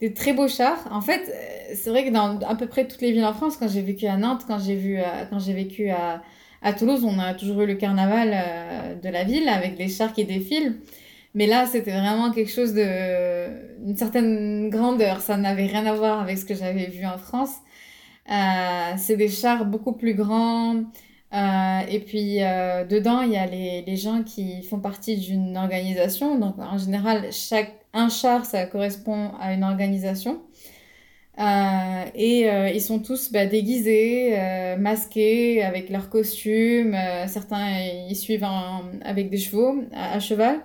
des 0.00 0.14
très 0.14 0.32
beaux 0.32 0.48
chars. 0.48 0.88
En 0.90 1.00
fait, 1.00 1.32
c'est 1.74 1.90
vrai 1.90 2.06
que 2.06 2.10
dans 2.10 2.38
à 2.40 2.54
peu 2.54 2.66
près 2.66 2.88
toutes 2.88 3.02
les 3.02 3.12
villes 3.12 3.24
en 3.24 3.34
France, 3.34 3.56
quand 3.58 3.68
j'ai 3.68 3.82
vécu 3.82 4.06
à 4.06 4.16
Nantes, 4.16 4.44
quand 4.46 4.58
j'ai 4.58 4.76
vu, 4.76 4.98
quand 5.30 5.38
j'ai 5.38 5.52
vécu 5.52 5.90
à, 5.90 6.22
à 6.62 6.72
Toulouse, 6.72 7.04
on 7.04 7.18
a 7.18 7.34
toujours 7.34 7.62
eu 7.62 7.66
le 7.66 7.74
carnaval 7.74 9.00
de 9.02 9.08
la 9.08 9.24
ville 9.24 9.48
avec 9.48 9.76
des 9.76 9.88
chars 9.88 10.12
qui 10.12 10.24
défilent. 10.24 10.80
Mais 11.34 11.46
là, 11.46 11.66
c'était 11.66 11.90
vraiment 11.92 12.30
quelque 12.30 12.50
chose 12.50 12.74
de 12.74 13.84
une 13.84 13.96
certaine 13.96 14.70
grandeur. 14.70 15.20
Ça 15.20 15.36
n'avait 15.36 15.66
rien 15.66 15.84
à 15.86 15.94
voir 15.94 16.20
avec 16.20 16.38
ce 16.38 16.44
que 16.44 16.54
j'avais 16.54 16.86
vu 16.86 17.04
en 17.06 17.18
France. 17.18 17.56
Euh, 18.30 18.94
c'est 18.96 19.16
des 19.16 19.28
chars 19.28 19.64
beaucoup 19.66 19.92
plus 19.92 20.14
grands. 20.14 20.76
Euh, 21.34 21.80
et 21.90 22.00
puis 22.00 22.42
euh, 22.42 22.84
dedans, 22.84 23.22
il 23.22 23.32
y 23.32 23.36
a 23.36 23.46
les, 23.46 23.82
les, 23.82 23.96
gens 23.96 24.22
qui 24.22 24.62
font 24.62 24.78
partie 24.78 25.16
d'une 25.16 25.56
organisation. 25.56 26.38
Donc 26.38 26.58
en 26.58 26.78
général, 26.78 27.32
chaque 27.32 27.72
un 27.92 28.08
char, 28.08 28.44
ça 28.46 28.66
correspond 28.66 29.30
à 29.40 29.52
une 29.52 29.64
organisation. 29.64 30.42
Et 32.16 32.46
ils 32.74 32.80
sont 32.80 33.00
tous 33.00 33.32
bah, 33.32 33.46
déguisés, 33.46 34.36
masqués, 34.78 35.62
avec 35.64 35.90
leurs 35.90 36.08
costumes. 36.08 36.96
certains, 37.26 37.80
ils 38.08 38.16
suivent 38.16 38.46
avec 39.04 39.30
des 39.30 39.38
chevaux, 39.38 39.82
à 39.92 40.20
cheval. 40.20 40.60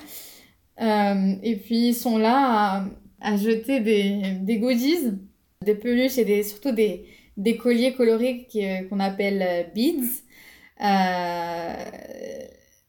Euh, 0.82 1.36
et 1.44 1.58
puis 1.58 1.90
ils 1.90 1.94
sont 1.94 2.18
là 2.18 2.86
à, 3.22 3.38
jeter 3.38 3.80
des, 3.82 4.38
des, 4.42 4.58
goodies, 4.60 5.18
des 5.62 5.76
peluches 5.76 6.18
et 6.18 6.26
des, 6.26 6.44
surtout 6.44 6.72
des, 6.72 7.06
des 7.38 7.58
colliers 7.58 7.94
colorés 7.94 8.48
euh, 8.56 8.88
qu'on 8.88 9.00
appelle 9.00 9.42
euh, 9.42 9.64
beads. 9.76 10.24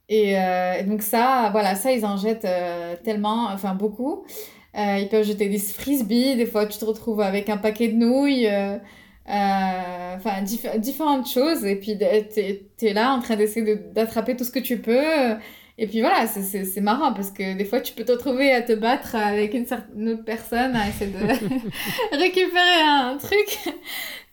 Et, 0.09 0.35
donc 0.87 1.03
ça, 1.03 1.51
voilà, 1.53 1.75
ça 1.77 1.93
ils 1.93 2.05
en 2.05 2.17
jettent 2.17 2.47
tellement, 3.05 3.49
enfin 3.53 3.75
beaucoup. 3.75 4.25
ils 4.75 5.09
peuvent 5.09 5.25
jeter 5.25 5.49
des 5.49 5.59
frisbees, 5.59 6.37
des 6.37 6.47
fois 6.47 6.67
tu 6.67 6.79
te 6.79 6.85
retrouves 6.85 7.21
avec 7.21 7.49
un 7.49 7.57
paquet 7.57 7.89
de 7.89 7.97
nouilles, 7.97 8.49
enfin 9.29 10.43
différentes 10.79 11.29
choses. 11.29 11.65
Et 11.65 11.77
puis 11.77 11.97
tu 11.97 12.87
es, 12.87 12.93
là 12.93 13.13
en 13.13 13.21
train 13.21 13.37
d'essayer 13.37 13.77
d'attraper 13.95 14.37
tout 14.37 14.43
ce 14.45 14.51
que 14.51 14.59
tu 14.59 14.79
peux 14.79 15.37
Et 15.83 15.87
puis 15.87 16.03
voilà, 16.03 16.27
c'est 16.27 16.81
marrant 16.83 17.15
parce 17.15 17.31
que 17.31 17.57
des 17.57 17.65
fois 17.65 17.81
tu 17.81 17.95
peux 17.95 18.05
te 18.05 18.13
retrouver 18.13 18.53
à 18.53 18.61
te 18.61 18.75
battre 18.75 19.17
avec 19.17 19.55
une, 19.55 19.65
certaine, 19.65 20.11
autre 20.11 20.25
personne 20.25 20.77
à 20.77 20.87
essayer 20.87 21.11
de 21.11 21.17
récupérer 22.19 22.83
un 22.87 23.17
truc. 23.17 23.59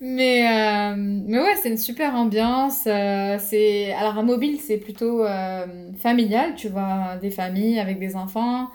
Mais, 0.02 0.46
euh, 0.46 0.96
mais 0.98 1.40
ouais, 1.40 1.56
c'est 1.56 1.70
une 1.70 1.78
super 1.78 2.16
ambiance. 2.16 2.84
Euh, 2.86 3.38
c'est 3.40 3.94
alors 3.94 4.18
à 4.18 4.24
mobile, 4.24 4.60
c'est 4.60 4.76
plutôt 4.76 5.24
euh, 5.24 5.66
familial, 5.98 6.56
tu 6.56 6.68
vois, 6.68 7.16
des 7.22 7.32
familles 7.32 7.80
avec 7.80 7.98
des 7.98 8.18
enfants, 8.18 8.68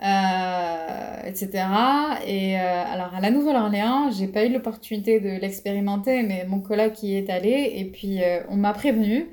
etc. 0.00 1.66
Et 2.26 2.56
alors 2.56 3.14
à 3.14 3.20
la 3.20 3.30
Nouvelle-Orléans, 3.30 4.10
j'ai 4.10 4.26
pas 4.26 4.46
eu 4.46 4.52
l'opportunité 4.54 5.20
de 5.20 5.38
l'expérimenter, 5.38 6.22
mais 6.22 6.46
mon 6.48 6.60
collègue 6.60 6.94
y 7.02 7.16
est 7.16 7.28
allé 7.28 7.74
et 7.76 7.84
puis 7.84 8.20
on 8.48 8.56
m'a 8.56 8.72
prévenu. 8.72 9.26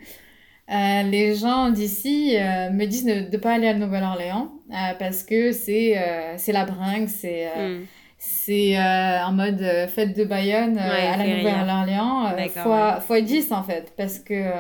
Euh, 0.72 1.04
les 1.04 1.36
gens 1.36 1.72
d'ici 1.72 2.38
euh, 2.38 2.70
me 2.72 2.86
disent 2.86 3.06
de 3.06 3.30
ne 3.30 3.38
pas 3.38 3.56
aller 3.56 3.68
à 3.68 3.74
Nouvelle-Orléans 3.74 4.50
euh, 4.70 4.94
parce 4.98 5.24
que 5.24 5.52
c'est 5.52 5.98
c'est 6.38 6.54
la 6.54 6.64
bringue, 6.64 7.08
c'est 7.08 7.48
hmm. 7.48 7.82
c'est 8.18 8.80
en 8.80 9.34
mode 9.34 9.62
fête 9.90 10.16
de 10.16 10.24
Bayonne 10.24 10.78
à 10.78 11.18
la 11.18 11.38
Nouvelle-Orléans 11.38 12.34
fois, 12.50 13.02
fois 13.02 13.20
10 13.20 13.52
en 13.52 13.64
fait 13.64 13.94
parce 13.98 14.20
que 14.20 14.52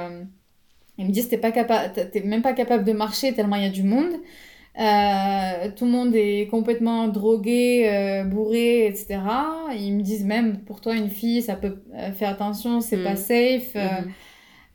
ils 0.97 1.05
me 1.05 1.11
disent 1.11 1.29
t'es 1.29 1.37
pas 1.37 1.51
capable 1.51 1.93
t'es 1.93 2.21
même 2.21 2.41
pas 2.41 2.53
capable 2.53 2.83
de 2.83 2.91
marcher 2.91 3.33
tellement 3.33 3.55
il 3.55 3.63
y 3.63 3.67
a 3.67 3.69
du 3.69 3.83
monde 3.83 4.11
tout 4.75 5.85
le 5.85 5.91
monde 5.91 6.13
est 6.15 6.49
complètement 6.51 7.07
drogué, 7.07 8.23
bourré, 8.25 8.87
etc. 8.87 9.19
Ils 9.73 9.93
me 9.93 10.01
disent 10.01 10.25
même 10.25 10.57
pour 10.65 10.81
toi 10.81 10.95
une 10.95 11.09
fille 11.09 11.41
ça 11.41 11.55
peut 11.55 11.81
faire 12.15 12.31
attention, 12.31 12.81
c'est 12.81 13.01
pas 13.01 13.13
hmm. 13.13 13.15
safe. 13.15 13.75
Hmm. 13.75 14.09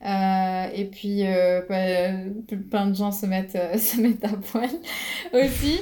Euh, 0.05 0.67
et 0.73 0.85
puis, 0.85 1.25
euh, 1.25 1.61
bah, 1.67 2.55
plein 2.69 2.87
de 2.87 2.95
gens 2.95 3.11
se 3.11 3.25
mettent, 3.25 3.55
euh, 3.55 3.77
se 3.77 3.99
mettent 3.99 4.23
à 4.23 4.29
poil 4.29 4.69
aussi. 5.33 5.79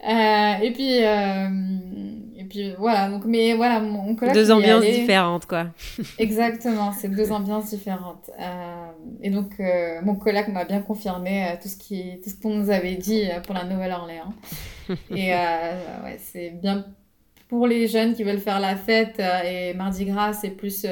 et 0.00 0.70
puis, 0.72 0.94
et 0.94 2.44
puis 2.48 2.72
voilà. 2.78 3.10
Donc, 3.10 3.24
mais 3.26 3.54
voilà, 3.54 3.80
mon 3.80 4.14
collègue. 4.14 4.34
Deux 4.34 4.50
ambiances 4.50 4.84
différentes, 4.84 5.46
quoi. 5.46 5.66
Exactement, 6.18 6.92
c'est 6.92 7.08
deux 7.08 7.30
ambiances 7.30 7.70
différentes. 7.70 8.30
et 9.22 9.30
donc, 9.30 9.60
mon 10.02 10.14
collègue 10.14 10.48
m'a 10.48 10.64
bien 10.64 10.80
confirmé 10.80 11.58
tout 11.62 11.68
ce 11.68 11.76
qui, 11.76 12.20
tout 12.22 12.30
ce 12.30 12.40
qu'on 12.40 12.54
nous 12.54 12.70
avait 12.70 12.94
dit 12.94 13.24
pour 13.44 13.54
la 13.54 13.64
Nouvelle-Orléans. 13.64 14.32
et 15.10 15.32
ouais, 15.32 16.18
c'est 16.18 16.50
bien 16.50 16.86
pour 17.48 17.66
les 17.66 17.86
jeunes 17.86 18.14
qui 18.14 18.24
veulent 18.24 18.40
faire 18.40 18.60
la 18.60 18.76
fête. 18.76 19.20
et 19.44 19.74
Mardi 19.74 20.06
Gras, 20.06 20.32
c'est 20.32 20.50
plus 20.50 20.86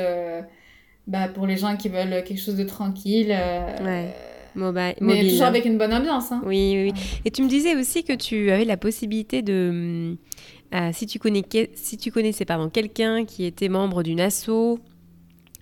bah, 1.06 1.28
pour 1.28 1.46
les 1.46 1.56
gens 1.56 1.76
qui 1.76 1.88
veulent 1.88 2.24
quelque 2.24 2.40
chose 2.40 2.56
de 2.56 2.64
tranquille. 2.64 3.30
Euh, 3.30 4.10
ouais. 4.56 4.96
mais 5.00 5.28
toujours 5.28 5.46
avec 5.46 5.64
une 5.64 5.78
bonne 5.78 5.94
ambiance. 5.94 6.32
Hein. 6.32 6.42
Oui, 6.44 6.72
oui, 6.74 6.92
oui. 6.92 7.20
Et 7.24 7.30
tu 7.30 7.42
me 7.42 7.48
disais 7.48 7.76
aussi 7.76 8.04
que 8.04 8.12
tu 8.12 8.50
avais 8.50 8.64
la 8.64 8.76
possibilité 8.76 9.42
de, 9.42 10.16
euh, 10.74 10.90
si 10.92 11.06
tu 11.06 11.18
connais, 11.18 11.44
si 11.74 11.96
tu 11.96 12.10
connaissais 12.10 12.44
pardon 12.44 12.68
quelqu'un 12.68 13.24
qui 13.24 13.44
était 13.44 13.68
membre 13.68 14.02
d'une 14.02 14.20
asso. 14.20 14.78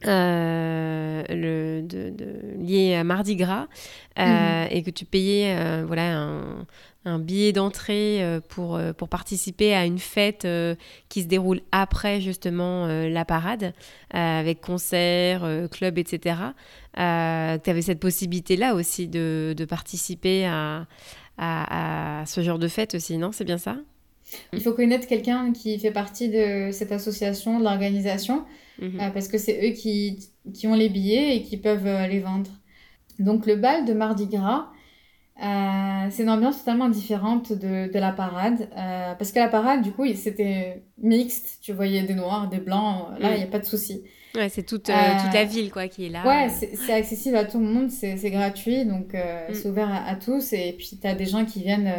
Euh, 0.07 1.23
le, 1.31 1.81
de, 1.81 2.13
lié 2.59 2.95
à 2.95 3.05
Mardi 3.05 3.37
Gras 3.37 3.69
mhm. 4.19 4.67
et 4.71 4.83
que 4.83 4.91
tu 4.91 5.07
payais 5.07 5.83
voilà 5.87 6.19
un, 6.19 6.67
un 7.05 7.19
billet 7.19 7.53
d'entrée 7.53 8.23
euh, 8.23 8.41
pour, 8.41 8.77
euh, 8.77 8.93
pour 8.93 9.09
participer 9.09 9.75
à 9.75 9.85
une 9.85 9.99
fête 9.99 10.45
euh, 10.45 10.75
qui 11.09 11.23
se 11.23 11.27
déroule 11.27 11.61
après 11.73 12.21
justement 12.21 12.87
la 12.87 13.25
parade, 13.25 13.73
avec 14.11 14.61
concerts, 14.61 15.69
clubs, 15.71 15.99
etc. 15.99 16.37
tu 16.95 17.01
avais 17.01 17.83
cette 17.83 18.01
possibilité-là 18.01 18.75
aussi 18.75 19.09
de, 19.09 19.55
de 19.57 19.65
participer 19.65 20.47
à, 20.47 20.87
à, 21.39 22.25
ce 22.27 22.43
genre 22.43 22.59
de 22.59 22.69
fête 22.69 22.95
aussi, 22.95 23.19
non? 23.19 23.33
C'est 23.33 23.45
bien 23.45 23.59
ça? 23.59 23.77
Il 24.53 24.61
faut 24.61 24.73
connaître 24.73 25.07
quelqu'un 25.07 25.53
qui 25.53 25.79
fait 25.79 25.91
partie 25.91 26.29
de 26.29 26.71
cette 26.73 26.93
association, 26.93 27.59
de 27.59 27.65
l'organisation, 27.65 28.45
mhm. 28.81 29.11
parce 29.13 29.29
que 29.29 29.39
c'est 29.39 29.69
eux 29.69 29.73
qui, 29.73 30.19
qui 30.53 30.67
ont 30.67 30.75
les 30.75 30.89
billets 30.89 31.37
et 31.37 31.43
qui 31.43 31.57
peuvent 31.57 32.09
les 32.09 32.21
vendre. 32.21 32.51
Donc 33.19 33.47
le 33.47 33.57
bal 33.57 33.85
de 33.85 33.93
Mardi 33.93 34.27
Gras, 34.27 34.69
euh, 35.43 36.07
c'est 36.11 36.23
une 36.23 36.31
ambiance 36.31 36.59
totalement 36.59 36.89
différente 36.89 37.53
de, 37.53 37.93
de 37.93 37.99
la 37.99 38.13
parade. 38.13 38.69
Euh, 38.77 39.15
parce 39.15 39.33
que 39.33 39.41
la 39.41 39.49
parade, 39.49 39.83
du 39.83 39.91
coup, 39.91 40.07
c'était 40.15 40.85
mixte. 40.99 41.59
Tu 41.61 41.73
voyais 41.73 42.05
des 42.05 42.15
noirs, 42.15 42.49
des 42.49 42.59
blancs. 42.59 43.09
Là, 43.19 43.33
il 43.33 43.39
n'y 43.39 43.43
a 43.43 43.49
pas 43.49 43.59
de 43.59 43.65
souci. 43.65 44.05
Ouais, 44.37 44.49
c'est 44.49 44.65
toute, 44.65 44.91
euh, 44.91 44.95
toute 45.23 45.33
la 45.33 45.45
ville 45.45 45.71
quoi, 45.71 45.87
qui 45.87 46.07
est 46.07 46.09
là. 46.09 46.27
Ouais, 46.27 46.49
c'est 46.49 46.93
accessible 46.93 47.37
à 47.37 47.45
tout 47.45 47.59
le 47.59 47.67
monde. 47.67 47.91
C'est 47.91 48.31
gratuit. 48.31 48.85
Donc, 48.85 49.15
mm. 49.15 49.55
c'est 49.55 49.69
ouvert 49.69 49.91
à, 49.91 50.15
tous. 50.15 50.53
Et 50.53 50.73
puis, 50.79 50.99
tu 51.01 51.07
as 51.07 51.17
des 51.17 51.27
gens 51.27 51.45
qui 51.45 51.61
viennent, 51.61 51.93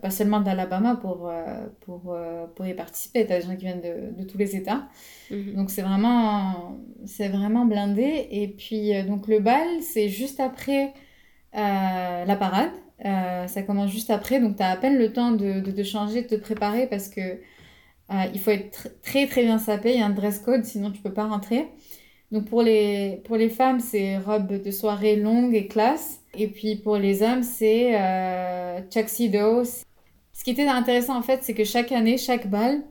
pas 0.00 0.10
seulement 0.10 0.40
d'Alabama 0.40 0.94
pour, 0.94 1.28
pour, 1.80 2.16
pour 2.54 2.66
y 2.66 2.74
participer. 2.74 3.26
Tu 3.26 3.32
as 3.32 3.40
des 3.40 3.46
gens 3.46 3.56
qui 3.56 3.64
viennent 3.64 3.82
de, 3.82 4.22
de 4.22 4.28
tous 4.28 4.38
les 4.38 4.54
États. 4.54 4.86
Mm-hmm. 5.32 5.54
Donc, 5.56 5.70
c'est 5.70 5.82
vraiment, 5.82 6.78
vraiment 7.18 7.64
blindé. 7.64 8.28
Et 8.30 8.46
puis, 8.46 8.92
donc, 9.02 9.26
le 9.26 9.40
bal, 9.40 9.66
c'est 9.82 10.08
juste 10.08 10.38
après 10.38 10.92
la 11.56 12.36
parade. 12.36 12.70
Euh, 13.04 13.46
ça 13.46 13.62
commence 13.62 13.90
juste 13.90 14.10
après, 14.10 14.40
donc 14.40 14.56
tu 14.56 14.62
as 14.62 14.70
à 14.70 14.76
peine 14.76 14.96
le 14.96 15.12
temps 15.12 15.32
de, 15.32 15.60
de 15.60 15.82
changer, 15.82 16.22
de 16.22 16.28
te 16.28 16.34
préparer 16.34 16.86
parce 16.86 17.08
que 17.08 17.20
euh, 17.20 18.24
il 18.32 18.40
faut 18.40 18.52
être 18.52 18.88
très 19.02 19.26
très 19.26 19.42
bien 19.42 19.58
sapé, 19.58 19.92
il 19.92 19.98
y 20.00 20.02
a 20.02 20.06
un 20.06 20.10
dress 20.10 20.38
code, 20.38 20.64
sinon 20.64 20.90
tu 20.90 21.02
peux 21.02 21.12
pas 21.12 21.26
rentrer. 21.26 21.68
Donc 22.32 22.46
pour 22.46 22.62
les, 22.62 23.22
pour 23.24 23.36
les 23.36 23.50
femmes, 23.50 23.80
c'est 23.80 24.18
robe 24.18 24.62
de 24.62 24.70
soirée 24.70 25.16
longue 25.16 25.54
et 25.54 25.66
classe. 25.66 26.20
Et 26.34 26.48
puis 26.48 26.76
pour 26.76 26.96
les 26.96 27.22
hommes, 27.22 27.42
c'est 27.42 27.92
euh, 28.00 28.80
tuxedo. 28.90 29.64
Ce 29.64 30.44
qui 30.44 30.50
était 30.50 30.66
intéressant 30.66 31.18
en 31.18 31.22
fait, 31.22 31.42
c'est 31.42 31.54
que 31.54 31.64
chaque 31.64 31.92
année, 31.92 32.18
chaque 32.18 32.48
bal, 32.48 32.82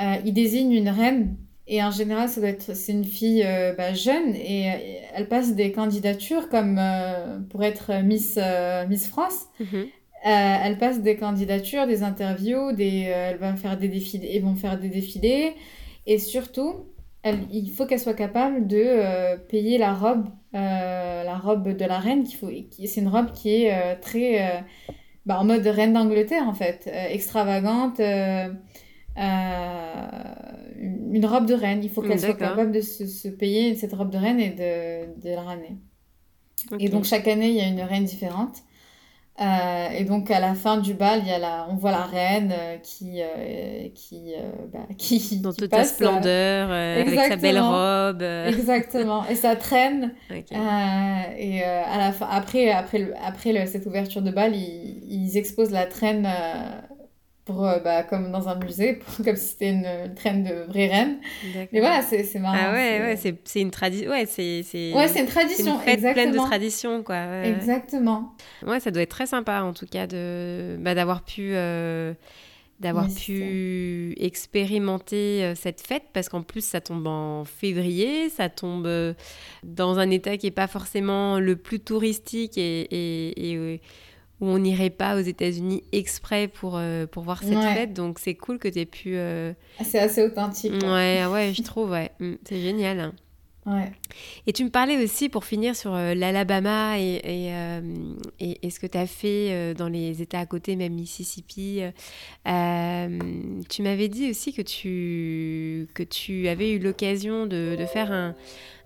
euh, 0.00 0.16
il 0.24 0.32
désigne 0.32 0.72
une 0.72 0.88
reine 0.88 1.36
et 1.66 1.82
en 1.82 1.90
général, 1.90 2.28
ça 2.28 2.40
doit 2.40 2.50
être, 2.50 2.74
c'est 2.74 2.92
une 2.92 3.04
fille 3.04 3.42
euh, 3.44 3.72
bah, 3.74 3.94
jeune 3.94 4.34
et 4.34 4.70
euh, 4.70 4.76
elle 5.14 5.28
passe 5.28 5.54
des 5.54 5.70
candidatures 5.70 6.48
comme 6.48 6.76
euh, 6.78 7.38
pour 7.50 7.62
être 7.62 8.02
Miss, 8.02 8.38
Miss 8.88 9.06
France. 9.06 9.46
Mhm. 9.60 9.86
elle 10.24 10.78
passe 10.78 11.00
des 11.00 11.16
candidatures, 11.16 11.86
des 11.86 12.02
interviews, 12.02 12.72
des, 12.72 13.02
elle 13.02 13.38
va 13.38 13.54
faire 13.54 13.78
des 13.78 13.88
défilés, 13.88 14.32
ils 14.34 14.42
vont 14.42 14.56
faire 14.56 14.78
des 14.78 14.88
défilés. 14.88 15.54
Et 16.06 16.18
surtout, 16.18 16.86
elle, 17.22 17.38
il 17.52 17.70
faut 17.70 17.86
qu'elle 17.86 18.00
soit 18.00 18.14
capable 18.14 18.66
de 18.66 19.36
payer 19.48 19.78
la 19.78 19.94
robe, 19.94 20.26
la 20.52 21.38
robe 21.38 21.76
de 21.76 21.84
la 21.84 21.98
reine. 21.98 22.24
Qu'il 22.24 22.38
faut, 22.38 22.50
c'est 22.70 23.00
une 23.00 23.08
robe 23.08 23.32
qui 23.32 23.64
est 23.64 23.96
très, 24.00 24.64
bah, 25.26 25.38
en 25.38 25.44
mode 25.44 25.66
reine 25.66 25.92
d'Angleterre 25.92 26.48
en 26.48 26.54
fait, 26.54 26.90
extravagante. 27.10 28.00
Euh, 29.18 30.32
une 30.82 31.24
robe 31.24 31.46
de 31.46 31.54
reine. 31.54 31.82
Il 31.82 31.90
faut 31.90 32.02
qu'elle 32.02 32.20
soit 32.20 32.34
capable 32.34 32.72
de 32.72 32.80
se, 32.80 33.28
payer 33.28 33.74
cette 33.76 33.92
robe 33.92 34.10
de 34.10 34.18
reine 34.18 34.40
et 34.40 34.50
de, 34.50 35.20
de 35.22 35.34
la 35.34 35.42
ramener. 35.42 35.76
Et 36.78 36.88
donc 36.88 37.04
chaque 37.04 37.28
année, 37.28 37.48
il 37.48 37.54
y 37.54 37.60
a 37.60 37.66
une 37.66 37.80
reine 37.80 38.04
différente. 38.04 38.58
Euh, 39.40 39.88
et 39.96 40.04
donc 40.04 40.30
à 40.30 40.40
la 40.40 40.54
fin 40.54 40.76
du 40.76 40.92
bal, 40.92 41.20
il 41.22 41.28
y 41.28 41.32
a 41.32 41.38
la, 41.38 41.66
on 41.70 41.76
voit 41.76 41.90
la 41.90 42.02
reine 42.02 42.52
euh, 42.52 42.76
qui, 42.78 43.22
qui, 43.94 44.34
bah, 44.72 44.80
qui, 44.98 45.40
dans 45.40 45.52
toute 45.52 45.74
sa 45.74 45.84
splendeur, 45.84 46.70
avec 46.70 47.18
sa 47.18 47.36
belle 47.36 47.60
robe. 47.60 48.22
Exactement. 48.46 49.26
Et 49.28 49.34
ça 49.34 49.56
traîne. 49.56 50.12
et 50.30 51.62
à 51.62 51.98
la 51.98 52.12
fin, 52.12 52.28
après, 52.30 52.70
après, 52.70 52.98
le, 52.98 53.14
après 53.24 53.66
cette 53.66 53.86
ouverture 53.86 54.22
de 54.22 54.30
bal, 54.30 54.54
ils, 54.54 55.02
ils 55.08 55.36
exposent 55.36 55.70
la 55.70 55.86
traîne 55.86 56.28
pour, 57.44 57.66
euh, 57.66 57.78
bah, 57.80 58.04
comme 58.04 58.30
dans 58.30 58.48
un 58.48 58.54
musée, 58.56 59.00
comme 59.24 59.36
si 59.36 59.48
c'était 59.48 59.70
une, 59.70 60.14
traîne 60.14 60.44
de 60.44 60.64
vraie 60.68 60.86
reine. 60.86 61.18
Mais 61.72 61.80
voilà, 61.80 62.02
c'est 62.02 62.38
marrant. 62.38 62.56
Ah 62.58 62.72
ouais, 62.72 63.00
ouais 63.00 63.34
c'est 63.44 63.60
une 63.60 63.70
tradition. 63.70 64.10
Ouais, 64.10 64.26
c'est 64.26 64.62
ouais, 64.74 65.20
une 65.20 65.26
tradition. 65.26 65.74
Une 65.74 65.80
fête 65.80 66.12
pleine 66.12 66.32
de 66.32 66.38
traditions, 66.38 67.02
quoi. 67.02 67.44
exactement. 67.44 68.34
Ouais, 68.66 68.80
ça 68.80 68.90
doit 68.90 69.02
être 69.02 69.10
très 69.10 69.26
sympa, 69.26 69.62
en 69.62 69.72
tout 69.72 69.86
cas, 69.86 70.06
de 70.06 70.76
bah, 70.80 70.94
d'avoir 70.94 71.22
pu. 71.22 71.52
Euh, 71.54 72.14
d'avoir 72.80 73.06
pu 73.06 74.12
expérimenter 74.18 75.44
euh, 75.44 75.54
cette 75.54 75.80
fête 75.80 76.02
parce 76.12 76.28
qu'en 76.28 76.42
plus 76.42 76.64
ça 76.64 76.80
tombe 76.80 77.06
en 77.06 77.44
février, 77.44 78.28
ça 78.28 78.48
tombe 78.48 78.88
dans 79.62 80.00
un 80.00 80.10
état 80.10 80.36
qui 80.36 80.48
est 80.48 80.50
pas 80.50 80.66
forcément 80.66 81.38
le 81.38 81.54
plus 81.54 81.78
touristique 81.78 82.58
et, 82.58 82.80
et, 82.80 83.52
et 83.52 83.80
où 84.42 84.46
on 84.46 84.58
n'irait 84.58 84.90
pas 84.90 85.16
aux 85.16 85.20
États-Unis 85.20 85.84
exprès 85.92 86.48
pour, 86.48 86.76
euh, 86.76 87.06
pour 87.06 87.22
voir 87.22 87.42
cette 87.44 87.56
fête. 87.56 87.94
Donc 87.94 88.18
c'est 88.18 88.34
cool 88.34 88.58
que 88.58 88.66
tu 88.66 88.80
aies 88.80 88.86
pu. 88.86 89.16
Euh, 89.16 89.52
c'est 89.84 90.00
assez 90.00 90.20
authentique. 90.24 90.72
Hein. 90.82 90.92
Ouais, 90.92 91.32
ouais, 91.32 91.54
je 91.56 91.62
trouve, 91.62 91.90
ouais. 91.90 92.10
Mm, 92.18 92.34
c'est 92.44 92.60
génial. 92.60 93.12
Ouais. 93.64 93.92
Et 94.48 94.52
tu 94.52 94.64
me 94.64 94.70
parlais 94.70 95.00
aussi, 95.00 95.28
pour 95.28 95.44
finir, 95.44 95.76
sur 95.76 95.94
euh, 95.94 96.14
l'Alabama 96.14 96.98
et, 96.98 97.52
et, 98.40 98.66
et, 98.66 98.70
ce 98.70 98.80
que 98.80 98.88
tu 98.88 98.98
as 98.98 99.06
fait 99.06 99.74
dans 99.74 99.86
les 99.86 100.20
États 100.20 100.40
à 100.40 100.46
côté, 100.46 100.74
même 100.74 100.94
Mississippi. 100.94 101.80
tu 102.44 103.82
m'avais 103.82 104.08
dit 104.08 104.28
aussi 104.28 104.52
que 104.52 104.62
tu, 104.62 105.86
que 105.94 106.02
tu 106.02 106.48
avais 106.48 106.72
eu 106.72 106.80
l'occasion 106.80 107.46
de, 107.46 107.76
de, 107.78 107.86
faire 107.86 108.10
un, 108.10 108.34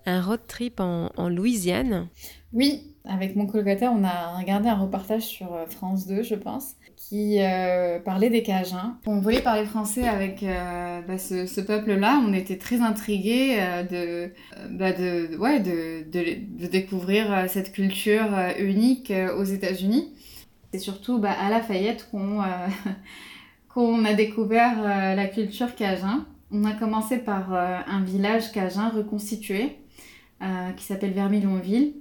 un 0.05 0.21
road 0.21 0.41
trip 0.47 0.81
en, 0.81 1.11
en 1.17 1.31
Louisiane. 1.31 2.09
Oui, 2.53 2.95
avec 3.07 3.37
mon 3.37 3.47
colocataire, 3.47 3.93
on 3.93 4.05
a 4.05 4.39
regardé 4.39 4.69
un 4.69 4.77
reportage 4.77 5.23
sur 5.23 5.49
France 5.69 6.07
2, 6.07 6.23
je 6.23 6.35
pense, 6.35 6.77
qui 6.97 7.37
euh, 7.41 8.01
parlait 8.01 8.31
des 8.31 8.43
Cajuns. 8.43 8.97
On 9.07 9.21
voulait 9.21 9.41
parler 9.41 9.65
français 9.65 10.09
avec 10.09 10.43
euh, 10.43 11.01
bah, 11.07 11.19
ce, 11.19 11.61
peuple-là. 11.61 12.21
On 12.27 12.33
était 12.33 12.57
très 12.57 12.81
intrigués 12.81 13.59
euh, 13.61 13.83
de, 13.85 14.33
bah, 14.71 14.93
de, 14.93 15.37
ouais, 15.37 15.61
de, 15.61 16.11
de, 16.11 16.67
découvrir 16.67 17.49
cette 17.49 17.73
culture 17.73 18.27
unique 18.59 19.13
aux 19.39 19.45
États-Unis. 19.45 20.13
C'est 20.73 20.81
surtout 20.81 21.19
bah, 21.19 21.33
à 21.33 21.51
Lafayette 21.51 22.09
qu'on 22.11 22.41
qu'on 23.69 24.05
a 24.07 24.15
découvert 24.15 24.83
la 24.83 25.27
culture 25.27 25.75
Cajun. 25.75 26.27
On 26.51 26.65
a 26.65 26.73
commencé 26.73 27.19
par 27.19 27.53
un 27.53 28.03
village 28.03 28.53
Cajun 28.53 28.89
reconstitué 28.89 29.77
qui 30.77 30.85
s'appelle 30.85 31.13
Vermillonville 31.13 31.95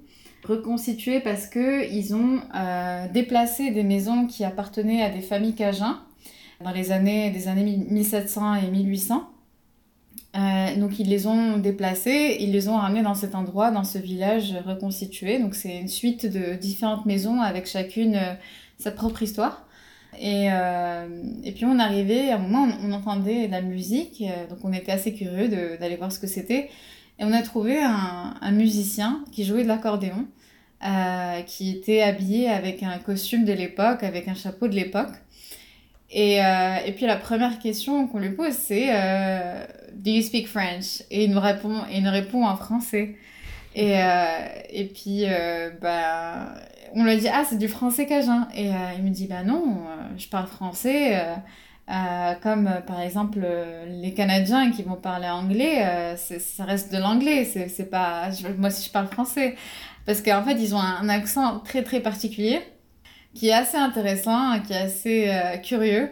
reconstitué 0.45 1.19
parce 1.19 1.47
que 1.47 1.91
ils 1.91 2.15
ont 2.15 2.39
euh, 2.55 3.07
déplacé 3.11 3.71
des 3.71 3.83
maisons 3.83 4.27
qui 4.27 4.43
appartenaient 4.43 5.01
à 5.01 5.09
des 5.09 5.21
familles 5.21 5.55
cajuns 5.55 5.99
dans 6.63 6.71
les 6.71 6.91
années 6.91 7.31
des 7.31 7.47
années 7.47 7.77
1700 7.89 8.55
et 8.55 8.71
1800. 8.71 9.29
Euh, 10.35 10.75
donc 10.75 10.99
ils 10.99 11.07
les 11.07 11.27
ont 11.27 11.57
déplacés, 11.57 12.37
ils 12.39 12.51
les 12.51 12.67
ont 12.67 12.75
ramenés 12.75 13.03
dans 13.03 13.15
cet 13.15 13.35
endroit, 13.35 13.71
dans 13.71 13.83
ce 13.83 13.97
village 13.97 14.53
reconstitué. 14.65 15.39
Donc 15.39 15.55
c'est 15.55 15.77
une 15.77 15.87
suite 15.87 16.25
de 16.25 16.55
différentes 16.55 17.05
maisons 17.05 17.41
avec 17.41 17.67
chacune 17.67 18.15
euh, 18.15 18.33
sa 18.77 18.91
propre 18.91 19.23
histoire. 19.23 19.63
Et, 20.17 20.45
et, 20.45 21.51
puis 21.51 21.65
on 21.65 21.77
arrivait, 21.77 22.29
à 22.29 22.35
un 22.35 22.37
moment 22.37 22.73
on, 22.81 22.93
entendait 22.93 23.47
de 23.47 23.51
la 23.51 23.61
musique, 23.61 24.23
donc 24.49 24.59
on 24.63 24.71
était 24.71 24.93
assez 24.93 25.13
curieux 25.13 25.49
d'aller 25.49 25.97
voir 25.97 26.09
ce 26.09 26.19
que 26.19 26.27
c'était. 26.27 26.69
Et 27.19 27.25
on 27.25 27.33
a 27.33 27.41
trouvé 27.41 27.83
un 27.83 28.51
musicien 28.51 29.25
qui 29.33 29.43
jouait 29.43 29.63
de 29.63 29.67
l'accordéon, 29.67 30.25
euh, 30.85 31.41
qui 31.41 31.71
était 31.71 32.03
habillé 32.03 32.47
avec 32.47 32.83
un 32.83 32.99
costume 32.99 33.43
de 33.43 33.53
l'époque, 33.53 34.03
avec 34.03 34.27
un 34.27 34.35
chapeau 34.35 34.67
de 34.67 34.75
l'époque. 34.75 35.13
Et, 36.11 36.45
euh, 36.45 36.75
et, 36.85 36.91
puis 36.91 37.07
la 37.07 37.15
première 37.15 37.57
question 37.57 38.07
qu'on 38.07 38.19
lui 38.19 38.29
pose, 38.29 38.53
c'est 38.53 38.89
euh, 38.91 39.65
Do 39.95 40.11
you 40.11 40.21
speak 40.21 40.47
French? 40.47 41.01
Et 41.09 41.23
il 41.23 41.31
nous 41.31 41.39
répond, 41.39 41.81
il 41.91 42.03
nous 42.03 42.11
répond 42.11 42.45
en 42.45 42.55
français. 42.55 43.15
Et, 43.73 43.95
et 44.69 44.85
puis, 44.85 45.25
bah, 45.81 46.53
on 46.93 47.03
lui 47.03 47.17
dit 47.17 47.29
Ah, 47.33 47.43
c'est 47.49 47.57
du 47.57 47.67
français 47.67 48.05
cajun. 48.05 48.47
Et 48.55 48.69
il 48.97 49.03
me 49.03 49.09
dit 49.09 49.25
Bah 49.25 49.43
non, 49.43 49.79
je 50.17 50.27
parle 50.27 50.45
français. 50.45 51.19
Comme 52.43 52.69
par 52.85 53.01
exemple 53.01 53.39
les 53.87 54.13
Canadiens 54.13 54.71
qui 54.71 54.83
vont 54.83 54.95
parler 54.95 55.27
anglais, 55.29 56.15
ça 56.15 56.63
reste 56.63 56.93
de 56.93 56.99
l'anglais, 56.99 57.47
moi 58.57 58.69
si 58.69 58.87
je 58.87 58.91
parle 58.91 59.07
français, 59.07 59.55
parce 60.05 60.21
qu'en 60.21 60.43
fait 60.43 60.53
ils 60.53 60.75
ont 60.75 60.79
un, 60.79 61.09
accent 61.09 61.59
très 61.59 61.83
très 61.83 61.99
particulier 62.01 62.61
qui 63.33 63.49
est 63.49 63.53
assez 63.53 63.77
intéressant, 63.77 64.59
qui 64.61 64.73
est 64.73 64.77
assez 64.77 65.59
curieux. 65.63 66.09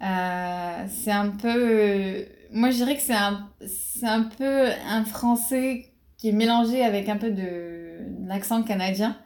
c'est 0.00 1.10
un 1.10 1.30
peu, 1.30 2.26
moi 2.52 2.70
je 2.70 2.76
dirais 2.76 2.96
que 2.96 3.02
c'est 3.02 3.14
un 3.14 3.48
c'est 3.66 4.06
un 4.06 4.24
peu 4.24 4.66
un 4.86 5.04
français 5.04 5.86
qui 6.18 6.28
est 6.28 6.32
mélangé 6.32 6.84
avec 6.84 7.08
un 7.08 7.16
peu 7.16 7.30
de 7.30 8.26
l'accent 8.26 8.62
canadien. 8.62 9.16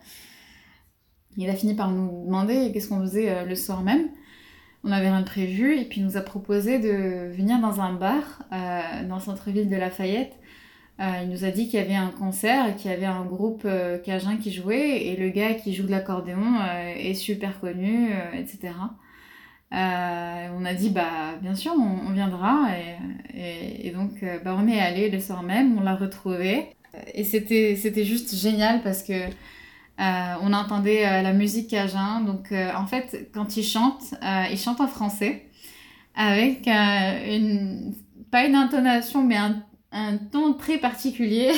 Il 1.37 1.51
a 1.51 1.55
fini 1.55 1.75
par 1.75 1.91
nous 1.91 2.25
demander 2.27 2.71
qu'est-ce 2.73 2.89
qu'on 2.89 3.01
faisait 3.01 3.45
le 3.45 3.55
soir 3.57 3.83
même? 3.83 4.11
On 4.83 4.89
n'avait 4.89 5.11
rien 5.11 5.23
prévu 5.23 5.79
et 5.79 5.85
puis 5.85 6.01
il 6.01 6.07
nous 6.07 6.17
a 6.17 6.23
proposé 6.23 6.79
de 6.79 7.31
venir 7.35 7.61
dans 7.61 7.81
un 7.81 7.93
bar 7.93 8.43
euh, 8.53 9.07
dans 9.07 9.17
le 9.17 9.21
centre-ville 9.21 9.69
de 9.69 9.77
Lafayette. 9.77 10.33
Euh, 11.01 11.05
il 11.23 11.31
nous 11.31 11.45
a 11.45 11.51
dit 11.51 11.69
qu'il 11.69 11.79
y 11.79 11.83
avait 11.83 11.95
un 11.95 12.11
concert 12.11 12.69
et 12.69 12.77
qu'il 12.77 12.91
y 12.91 12.95
avait 12.95 13.07
un 13.07 13.25
groupe 13.25 13.63
euh, 13.65 13.99
cajun 13.99 14.37
qui 14.37 14.53
jouait 14.53 15.07
et 15.07 15.17
le 15.17 15.31
gars 15.31 15.55
qui 15.55 15.75
joue 15.75 15.87
de 15.87 15.91
l'accordéon 15.91 16.61
est 16.97 17.15
super 17.15 17.59
connu, 17.61 18.11
etc. 18.35 18.75
on 19.73 20.65
a 20.65 20.75
dit 20.75 20.91
bah 20.91 21.37
bien 21.41 21.55
sûr 21.55 21.73
on, 21.73 22.13
viendra 22.13 22.69
et, 23.35 23.91
donc 23.93 24.25
bah, 24.45 24.57
on 24.59 24.69
est 24.69 24.81
allé 24.81 25.11
le 25.11 25.21
soir 25.21 25.43
même, 25.43 25.79
on 25.79 25.81
l'a 25.81 25.95
retrouvé 25.95 26.77
et 27.15 27.25
c'était 27.25 28.05
juste 28.05 28.35
génial 28.35 28.83
parce 28.83 29.03
que 29.03 29.31
euh, 30.01 30.35
on 30.41 30.55
entendait 30.55 31.07
euh, 31.07 31.21
la 31.21 31.33
musique 31.35 31.69
cajun. 31.69 32.23
Donc, 32.23 32.53
euh, 32.53 32.73
en 32.75 32.87
fait, 32.87 33.29
quand 33.35 33.57
ils 33.57 33.65
chantent, 33.65 34.15
ils 34.51 34.59
chantent 34.59 34.81
en 34.81 34.89
français 34.89 35.47
avec 36.15 36.67
une, 36.67 37.95
pas 38.31 38.45
une 38.45 38.55
intonation, 38.55 39.23
mais 39.23 39.37
un, 39.37 39.63
un 39.93 40.17
ton 40.17 40.55
très 40.55 40.79
particulier. 40.79 41.53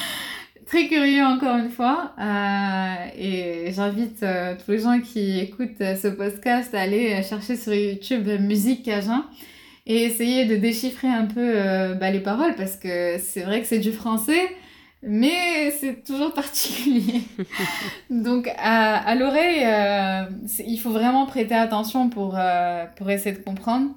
très 0.66 0.86
curieux 0.86 1.24
encore 1.24 1.56
une 1.56 1.70
fois. 1.70 2.14
et 3.16 3.72
j'invite 3.72 4.24
tous 4.64 4.70
les 4.70 4.78
gens 4.80 5.00
qui 5.00 5.38
écoutent 5.38 5.78
ce 5.78 6.08
podcast 6.08 6.74
à 6.74 6.80
aller 6.82 7.22
chercher 7.22 7.56
sur 7.56 7.72
YouTube 7.72 8.28
musique 8.40 8.84
cajun 8.84 9.24
et 9.86 10.02
essayer 10.02 10.44
de 10.44 10.56
déchiffrer 10.56 11.08
un 11.08 11.24
peu 11.24 11.54
bah, 11.94 12.10
les 12.10 12.20
paroles 12.20 12.54
parce 12.54 12.76
que 12.76 13.16
c'est 13.18 13.44
vrai 13.44 13.62
que 13.62 13.66
c'est 13.66 13.78
du 13.78 13.92
français 13.92 14.50
mais 15.02 15.70
c'est 15.72 16.04
toujours 16.04 16.32
particulier. 16.34 17.22
Donc 18.10 18.48
à, 18.58 18.96
à 18.96 19.14
l'oreille, 19.14 19.64
euh, 19.64 20.24
il 20.66 20.78
faut 20.78 20.90
vraiment 20.90 21.26
prêter 21.26 21.54
attention 21.54 22.08
pour, 22.08 22.36
euh, 22.38 22.84
pour 22.96 23.10
essayer 23.10 23.36
de 23.36 23.42
comprendre. 23.42 23.90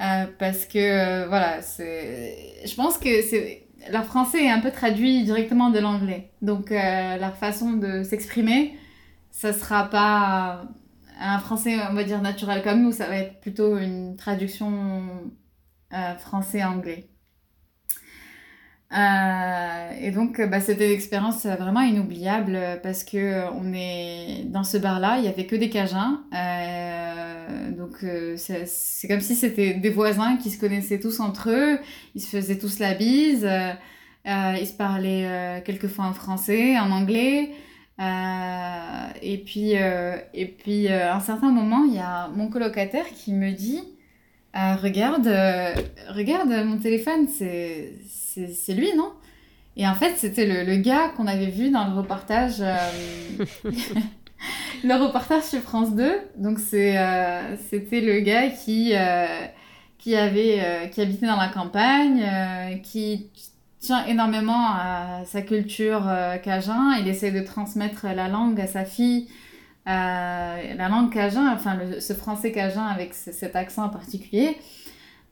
Euh, 0.00 0.26
parce 0.38 0.64
que 0.64 0.78
euh, 0.78 1.26
voilà, 1.28 1.60
je 1.60 2.74
pense 2.76 2.98
que 2.98 3.22
c'est 3.22 3.64
leur 3.90 4.04
français 4.04 4.44
est 4.44 4.50
un 4.50 4.60
peu 4.60 4.70
traduit 4.70 5.24
directement 5.24 5.70
de 5.70 5.78
l'anglais. 5.78 6.30
Donc 6.42 6.72
euh, 6.72 7.16
leur 7.16 7.36
façon 7.36 7.72
de 7.72 8.02
s'exprimer, 8.04 8.76
ça 9.30 9.52
sera 9.52 9.90
pas 9.90 10.64
un 11.20 11.38
français, 11.40 11.76
on 11.90 11.94
va 11.94 12.04
dire, 12.04 12.22
naturel 12.22 12.62
comme 12.62 12.82
nous, 12.82 12.92
ça 12.92 13.08
va 13.08 13.16
être 13.16 13.40
plutôt 13.40 13.76
une 13.78 14.16
traduction 14.16 15.02
français-anglais. 16.18 17.08
Euh, 18.96 19.90
et 20.00 20.10
donc, 20.12 20.40
bah, 20.40 20.60
c'était 20.60 20.86
une 20.86 20.94
expérience 20.94 21.44
vraiment 21.44 21.82
inoubliable 21.82 22.54
euh, 22.56 22.76
parce 22.76 23.04
que 23.04 23.18
euh, 23.18 23.50
on 23.50 23.72
est 23.74 24.44
dans 24.46 24.64
ce 24.64 24.78
bar-là, 24.78 25.18
il 25.18 25.24
y 25.24 25.28
avait 25.28 25.46
que 25.46 25.56
des 25.56 25.68
Cajuns. 25.68 26.22
Euh, 26.34 27.70
donc, 27.72 28.02
euh, 28.02 28.36
c'est 28.36 29.08
comme 29.08 29.20
si 29.20 29.34
c'était 29.34 29.74
des 29.74 29.90
voisins 29.90 30.36
qui 30.36 30.50
se 30.50 30.58
connaissaient 30.58 31.00
tous 31.00 31.20
entre 31.20 31.50
eux. 31.50 31.78
Ils 32.14 32.22
se 32.22 32.28
faisaient 32.28 32.58
tous 32.58 32.78
la 32.78 32.94
bise. 32.94 33.44
Euh, 33.44 33.74
ils 34.60 34.66
se 34.66 34.72
parlaient 34.74 35.62
quelquefois 35.64 36.06
en 36.06 36.12
français, 36.14 36.78
en 36.78 36.90
anglais. 36.90 37.50
et 39.22 39.38
puis, 39.44 39.72
et 39.72 40.46
puis 40.46 40.88
à 40.88 41.16
un 41.16 41.20
certain 41.20 41.50
moment, 41.50 41.84
il 41.84 41.94
y 41.94 41.98
a 41.98 42.28
mon 42.28 42.48
colocataire 42.48 43.06
qui 43.06 43.32
me 43.32 43.52
dit 43.52 43.82
Regarde, 44.54 45.28
regarde 46.10 46.50
mon 46.66 46.78
téléphone, 46.78 47.26
c'est 47.28 47.92
c'est 48.54 48.74
lui, 48.74 48.94
non? 48.96 49.12
Et 49.78 49.86
en 49.86 49.94
fait, 49.94 50.14
c'était 50.16 50.64
le, 50.64 50.76
gars 50.76 51.10
qu'on 51.16 51.28
avait 51.28 51.50
vu 51.50 51.70
dans 51.70 51.86
le 51.86 51.94
reportage, 51.94 52.56
euh, 52.60 52.74
le 54.84 54.94
reportage 54.94 55.44
sur 55.44 55.60
France 55.60 55.94
2. 55.94 56.12
Donc, 56.36 56.58
euh, 56.74 57.56
c'était 57.70 58.00
le 58.00 58.18
gars 58.18 58.48
qui, 58.48 58.90
euh, 58.94 59.26
qui, 59.98 60.16
avait, 60.16 60.90
qui 60.92 61.00
habitait 61.00 61.26
dans 61.26 61.36
la 61.36 61.48
campagne, 61.48 62.26
qui 62.82 63.30
tient 63.78 64.04
énormément 64.06 64.72
à 64.72 65.22
sa 65.26 65.42
culture 65.42 66.10
cajun. 66.42 66.96
Il 67.00 67.06
essaie 67.06 67.30
de 67.30 67.40
transmettre 67.40 68.06
la 68.06 68.26
langue 68.26 68.60
à 68.60 68.66
sa 68.66 68.84
fille. 68.84 69.28
la 69.86 70.88
langue 70.90 71.12
cajun, 71.12 71.52
enfin 71.52 71.78
ce 72.00 72.14
français 72.14 72.50
cajun 72.50 72.84
avec 72.84 73.14
cet 73.14 73.54
accent 73.54 73.88
particulier. 73.90 74.56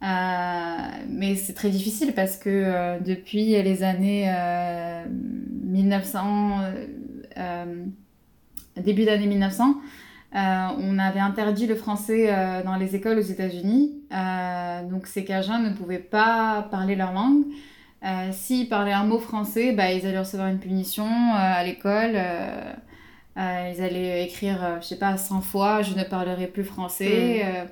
Euh, 0.02 0.76
mais 1.08 1.36
c'est 1.36 1.54
très 1.54 1.70
difficile 1.70 2.12
parce 2.14 2.36
que 2.36 2.50
euh, 2.50 2.98
depuis 3.00 3.62
les 3.62 3.82
années 3.82 4.30
1900, 5.08 6.60
euh, 7.38 7.84
début 8.76 9.04
d'année 9.04 9.26
1900, 9.26 9.76
on 10.34 10.98
avait 10.98 11.20
interdit 11.20 11.66
le 11.66 11.74
français 11.74 12.30
dans 12.64 12.76
les 12.76 12.94
écoles 12.94 13.18
aux 13.18 13.22
États-Unis. 13.22 14.02
donc 14.90 15.06
ces 15.06 15.24
Cajuns 15.24 15.60
ne 15.60 15.70
pouvaient 15.70 15.98
pas 15.98 16.68
parler 16.70 16.94
leur 16.94 17.12
langue. 17.12 17.44
S'ils 18.32 18.68
parlaient 18.68 18.92
un 18.92 19.04
mot 19.04 19.18
français, 19.18 19.72
bah, 19.72 19.90
ils 19.92 20.06
allaient 20.06 20.18
recevoir 20.18 20.48
une 20.48 20.58
punition 20.58 21.08
à 21.34 21.64
l'école. 21.64 22.18
ils 23.36 23.82
allaient 23.82 24.24
écrire, 24.24 24.76
je 24.82 24.86
sais 24.86 24.98
pas, 24.98 25.16
100 25.16 25.40
fois, 25.40 25.80
je 25.80 25.94
ne 25.94 26.04
parlerai 26.04 26.48
plus 26.48 26.64
français. 26.64 27.42
Mmh. 27.42 27.68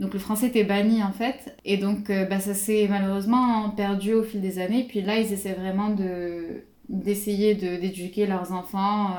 Donc 0.00 0.14
le 0.14 0.18
français 0.18 0.48
était 0.48 0.64
banni 0.64 1.02
en 1.02 1.12
fait. 1.12 1.56
Et 1.64 1.76
donc 1.76 2.10
euh, 2.10 2.24
bah, 2.24 2.40
ça 2.40 2.54
s'est 2.54 2.86
malheureusement 2.88 3.70
perdu 3.70 4.14
au 4.14 4.22
fil 4.22 4.40
des 4.40 4.58
années. 4.58 4.84
Puis 4.88 5.02
là, 5.02 5.18
ils 5.18 5.32
essaient 5.32 5.52
vraiment 5.52 5.90
de, 5.90 6.64
d'essayer 6.88 7.54
de, 7.54 7.80
d'éduquer 7.80 8.26
leurs 8.26 8.52
enfants 8.52 9.10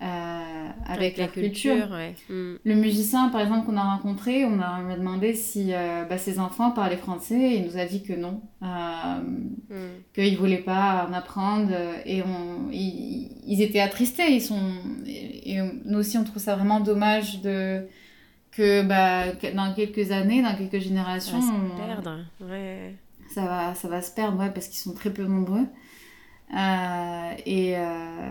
euh, 0.00 0.68
avec, 0.86 1.16
la 1.18 1.26
culture. 1.26 1.88
Mm. 2.30 2.54
Le 2.64 2.74
musicien, 2.74 3.28
par 3.28 3.40
exemple, 3.40 3.66
qu'on 3.66 3.76
a 3.76 3.82
rencontré, 3.82 4.44
on 4.44 4.60
a, 4.60 4.80
on 4.82 4.90
a 4.90 4.96
demandé 4.96 5.34
si 5.34 5.72
bah, 6.08 6.16
ses 6.16 6.38
enfants 6.38 6.70
parlaient 6.70 6.96
français 6.96 7.38
et 7.38 7.56
il 7.56 7.64
nous 7.64 7.76
a 7.76 7.84
dit 7.84 8.02
que 8.02 8.14
non, 8.14 8.40
mm. 8.60 9.74
qu'il 10.14 10.32
ne 10.32 10.38
voulait 10.38 10.58
pas 10.58 11.06
en 11.10 11.12
apprendre 11.12 11.72
et 12.06 12.22
on, 12.22 12.70
ils, 12.72 13.60
étaient 13.60 13.80
attristés. 13.80 14.30
Ils 14.30 14.40
sont, 14.40 14.72
et, 15.06 15.58
nous 15.84 15.98
aussi, 15.98 16.16
on 16.16 16.24
trouve 16.24 16.40
ça 16.40 16.54
vraiment 16.54 16.80
dommage 16.80 17.42
de 17.42 17.82
que 18.58 18.82
bah, 18.82 19.26
dans 19.54 19.72
quelques 19.72 20.10
années, 20.10 20.42
dans 20.42 20.54
quelques 20.56 20.82
générations, 20.82 21.40
ça 21.40 21.52
va 21.52 21.76
se 21.76 21.86
perdre. 21.86 22.18
Ouais. 22.40 22.94
Ça 23.32 23.42
va, 23.42 23.74
ça 23.74 23.88
va 23.88 24.02
se 24.02 24.10
perdre, 24.10 24.38
ouais, 24.40 24.50
parce 24.50 24.66
qu'ils 24.66 24.80
sont 24.80 24.94
très 24.94 25.10
peu 25.10 25.22
nombreux. 25.24 25.66
Euh, 26.56 27.30
et, 27.46 27.76
euh, 27.76 28.30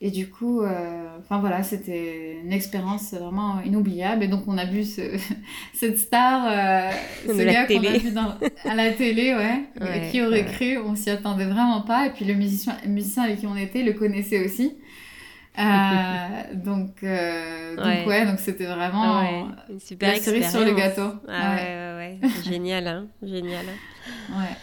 et 0.00 0.10
du 0.12 0.28
coup, 0.28 0.60
euh, 0.60 1.18
voilà, 1.28 1.64
c'était 1.64 2.36
une 2.44 2.52
expérience 2.52 3.14
vraiment 3.14 3.62
inoubliable. 3.62 4.22
Et 4.22 4.28
donc, 4.28 4.44
on 4.46 4.58
a 4.58 4.64
vu 4.64 4.84
ce, 4.84 5.00
cette 5.74 5.98
star, 5.98 6.92
ce 7.26 7.42
gars 7.42 7.66
qu'on 7.66 7.84
a 7.84 7.98
vu 7.98 8.12
dans, 8.12 8.34
à 8.64 8.74
la 8.76 8.92
télé, 8.92 9.34
ouais, 9.34 10.08
qui 10.12 10.22
aurait 10.22 10.44
cru, 10.44 10.78
on 10.78 10.94
s'y 10.94 11.10
attendait 11.10 11.46
vraiment 11.46 11.82
pas. 11.82 12.06
Et 12.06 12.10
puis, 12.10 12.24
le 12.24 12.34
musicien, 12.34 12.76
musicien 12.86 13.24
avec 13.24 13.40
qui 13.40 13.46
on 13.48 13.56
était 13.56 13.82
le 13.82 13.94
connaissait 13.94 14.44
aussi. 14.44 14.76
donc, 16.54 17.02
donc 17.02 18.06
ouais, 18.06 18.26
donc 18.26 18.40
c'était 18.40 18.66
vraiment 18.66 19.22
une 19.68 19.80
super 19.80 20.12
la 20.12 20.20
cerise 20.20 20.50
sur 20.50 20.64
le 20.64 20.74
gâteau. 20.74 21.12
Ah 21.28 21.54
ouais, 21.54 21.62
ouais, 21.62 22.18
ouais. 22.22 22.28
génial, 22.44 22.86
hein, 22.88 23.06
génial. 23.22 23.66
Ouais. 24.30 24.56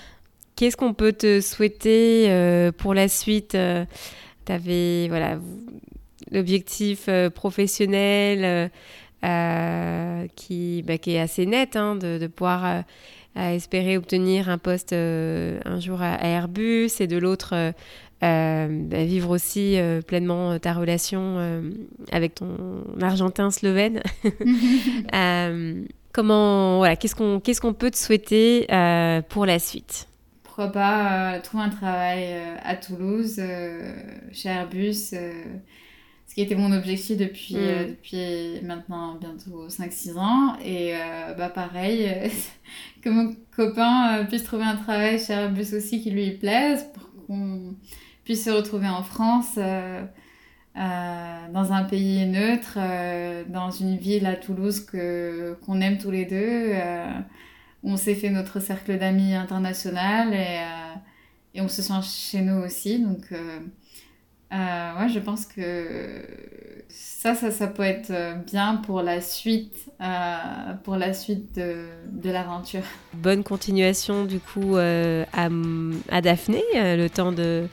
Qu'est-ce 0.62 0.78
qu'on 0.78 0.94
peut 0.94 1.12
te 1.12 1.42
souhaiter 1.42 2.30
euh, 2.30 2.72
pour 2.72 2.94
la 2.94 3.08
suite 3.08 3.56
euh, 3.56 3.84
Tu 4.46 4.52
avais 4.52 5.08
voilà, 5.08 5.40
l'objectif 6.30 7.06
euh, 7.08 7.32
professionnel 7.32 8.70
qui, 10.36 10.84
bah, 10.86 11.00
qui 11.00 11.16
est 11.16 11.20
assez 11.20 11.48
net, 11.48 11.76
hein, 11.76 11.96
de, 11.96 12.20
de, 12.20 12.28
pouvoir 12.28 12.84
espérer 13.36 13.98
obtenir 13.98 14.50
un 14.50 14.60
poste 14.60 14.94
un 14.94 15.80
jour 15.80 16.00
à, 16.04 16.24
Airbus 16.24 16.92
et 17.00 17.08
de 17.08 17.18
l'autre 17.18 17.74
bah, 18.22 19.04
vivre 19.04 19.30
aussi 19.30 19.78
pleinement 20.08 20.58
ta 20.60 20.74
relation 20.74 21.62
avec 22.12 22.36
ton 22.36 22.84
Argentin 23.02 23.52
slovène. 23.52 24.02
comment, 26.14 26.78
voilà, 26.78 26.96
qu'est-ce 26.96 27.16
qu'on 27.16 27.40
qu'est-ce 27.40 27.62
qu'on 27.62 27.74
peut 27.74 27.92
te 27.92 27.98
souhaiter 27.98 28.68
pour 29.30 29.46
la 29.46 29.60
suite? 29.60 30.08
Pourquoi 30.52 30.68
pas 30.68 31.36
euh, 31.38 31.42
trouver 31.42 31.64
un 31.64 31.70
travail 31.70 32.26
euh, 32.26 32.58
à 32.62 32.76
Toulouse, 32.76 33.38
euh, 33.40 33.94
chez 34.34 34.50
Airbus, 34.50 34.94
ce 34.94 36.36
qui 36.36 36.42
était 36.42 36.56
mon 36.56 36.74
objectif 36.74 37.16
depuis, 37.16 37.56
mm. 37.56 37.88
depuis 37.88 38.62
maintenant 38.62 39.16
bientôt 39.16 39.70
5-6 39.70 40.18
ans. 40.18 40.58
Et 40.60 40.92
bah 41.38 41.48
pareil, 41.48 42.06
que 43.02 43.10
mon 43.10 43.34
copain 43.56 44.26
puisse 44.26 44.44
trouver 44.44 44.66
un 44.66 44.76
travail 44.76 45.20
chez 45.20 45.32
Airbus 45.32 45.74
aussi 45.74 46.04
qui 46.04 46.12
lui 46.12 46.32
plaise, 46.32 46.86
pour 46.94 47.28
qu'on 47.28 47.74
puisse 48.32 48.46
se 48.46 48.50
retrouver 48.50 48.88
en 48.88 49.04
France. 49.04 49.56
dans 50.76 51.74
un 51.74 51.84
pays 51.84 52.26
neutre, 52.26 52.78
dans 53.50 53.72
une 53.72 53.98
ville 53.98 54.26
à 54.26 54.36
Toulouse 54.36 54.80
que 54.86 55.58
qu'on 55.66 55.82
aime 55.82 55.98
tous 55.98 56.12
les 56.12 56.26
deux 56.26 56.74
on 57.84 57.98
s'est 57.98 58.16
fait 58.16 58.30
notre 58.30 58.60
cercle 58.60 58.98
d'amis 58.98 59.34
international 59.34 60.34
et, 60.34 60.38
euh, 60.38 60.96
et, 61.56 61.62
on 61.62 61.68
se 61.68 61.82
sent 61.82 62.02
chez 62.04 62.42
nous 62.42 62.62
aussi. 62.64 63.00
Donc, 63.00 63.32
euh, 63.32 63.60
euh, 64.54 65.00
ouais, 65.00 65.10
je 65.10 65.20
pense 65.20 65.46
que 65.46 66.26
ça, 66.90 67.36
ça, 67.36 67.52
ça 67.52 67.68
peut 67.68 67.84
être 67.84 68.12
bien 68.46 68.76
pour 68.76 69.02
la 69.02 69.22
suite, 69.22 69.90
pour 70.84 70.98
la 70.98 71.14
suite 71.14 71.56
de, 71.56 71.86
de 72.12 72.30
l'aventure. 72.30 72.84
Bonne 73.14 73.44
continuation 73.44 74.26
du 74.26 74.40
coup 74.40 74.76
à, 74.76 75.48
à, 76.10 76.22
Daphné, 76.22 76.62
le 76.74 77.08
temps 77.08 77.32
de 77.32 77.68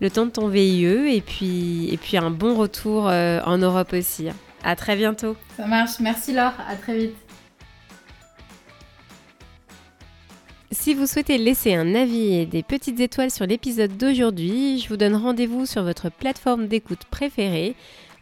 le 0.00 0.10
temps 0.10 0.26
de 0.26 0.30
ton 0.30 0.48
VIE 0.48 0.84
et 0.84 1.20
puis 1.20 1.88
et 1.92 1.96
puis 1.96 2.16
un 2.16 2.30
bon 2.30 2.56
retour 2.56 3.04
en 3.04 3.58
Europe 3.58 3.92
aussi. 3.92 4.28
À 4.64 4.76
très 4.76 4.96
bientôt. 4.96 5.36
Ça 5.56 5.66
marche. 5.66 6.00
Merci 6.00 6.32
Laure. 6.32 6.54
À 6.68 6.76
très 6.76 6.98
vite. 6.98 7.16
Si 10.70 10.92
vous 10.94 11.06
souhaitez 11.06 11.38
laisser 11.38 11.74
un 11.74 11.94
avis 11.94 12.34
et 12.34 12.46
des 12.46 12.62
petites 12.62 13.00
étoiles 13.00 13.30
sur 13.30 13.46
l'épisode 13.46 13.96
d'aujourd'hui, 13.96 14.78
je 14.78 14.88
vous 14.88 14.98
donne 14.98 15.16
rendez-vous 15.16 15.64
sur 15.64 15.82
votre 15.82 16.10
plateforme 16.10 16.66
d'écoute 16.66 17.04
préférée 17.10 17.74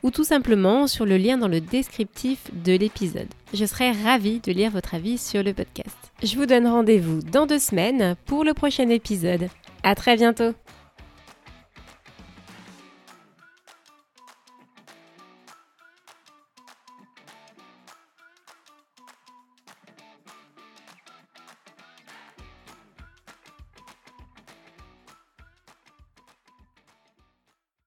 ou 0.04 0.12
tout 0.12 0.24
simplement 0.24 0.86
sur 0.86 1.06
le 1.06 1.16
lien 1.16 1.38
dans 1.38 1.48
le 1.48 1.60
descriptif 1.60 2.38
de 2.52 2.76
l'épisode. 2.76 3.28
Je 3.52 3.64
serai 3.64 3.90
ravie 3.90 4.40
de 4.40 4.52
lire 4.52 4.70
votre 4.70 4.94
avis 4.94 5.18
sur 5.18 5.42
le 5.42 5.52
podcast. 5.52 5.96
Je 6.22 6.36
vous 6.36 6.46
donne 6.46 6.68
rendez-vous 6.68 7.20
dans 7.20 7.46
deux 7.46 7.58
semaines 7.58 8.14
pour 8.26 8.44
le 8.44 8.54
prochain 8.54 8.88
épisode. 8.90 9.48
À 9.82 9.96
très 9.96 10.16
bientôt! 10.16 10.52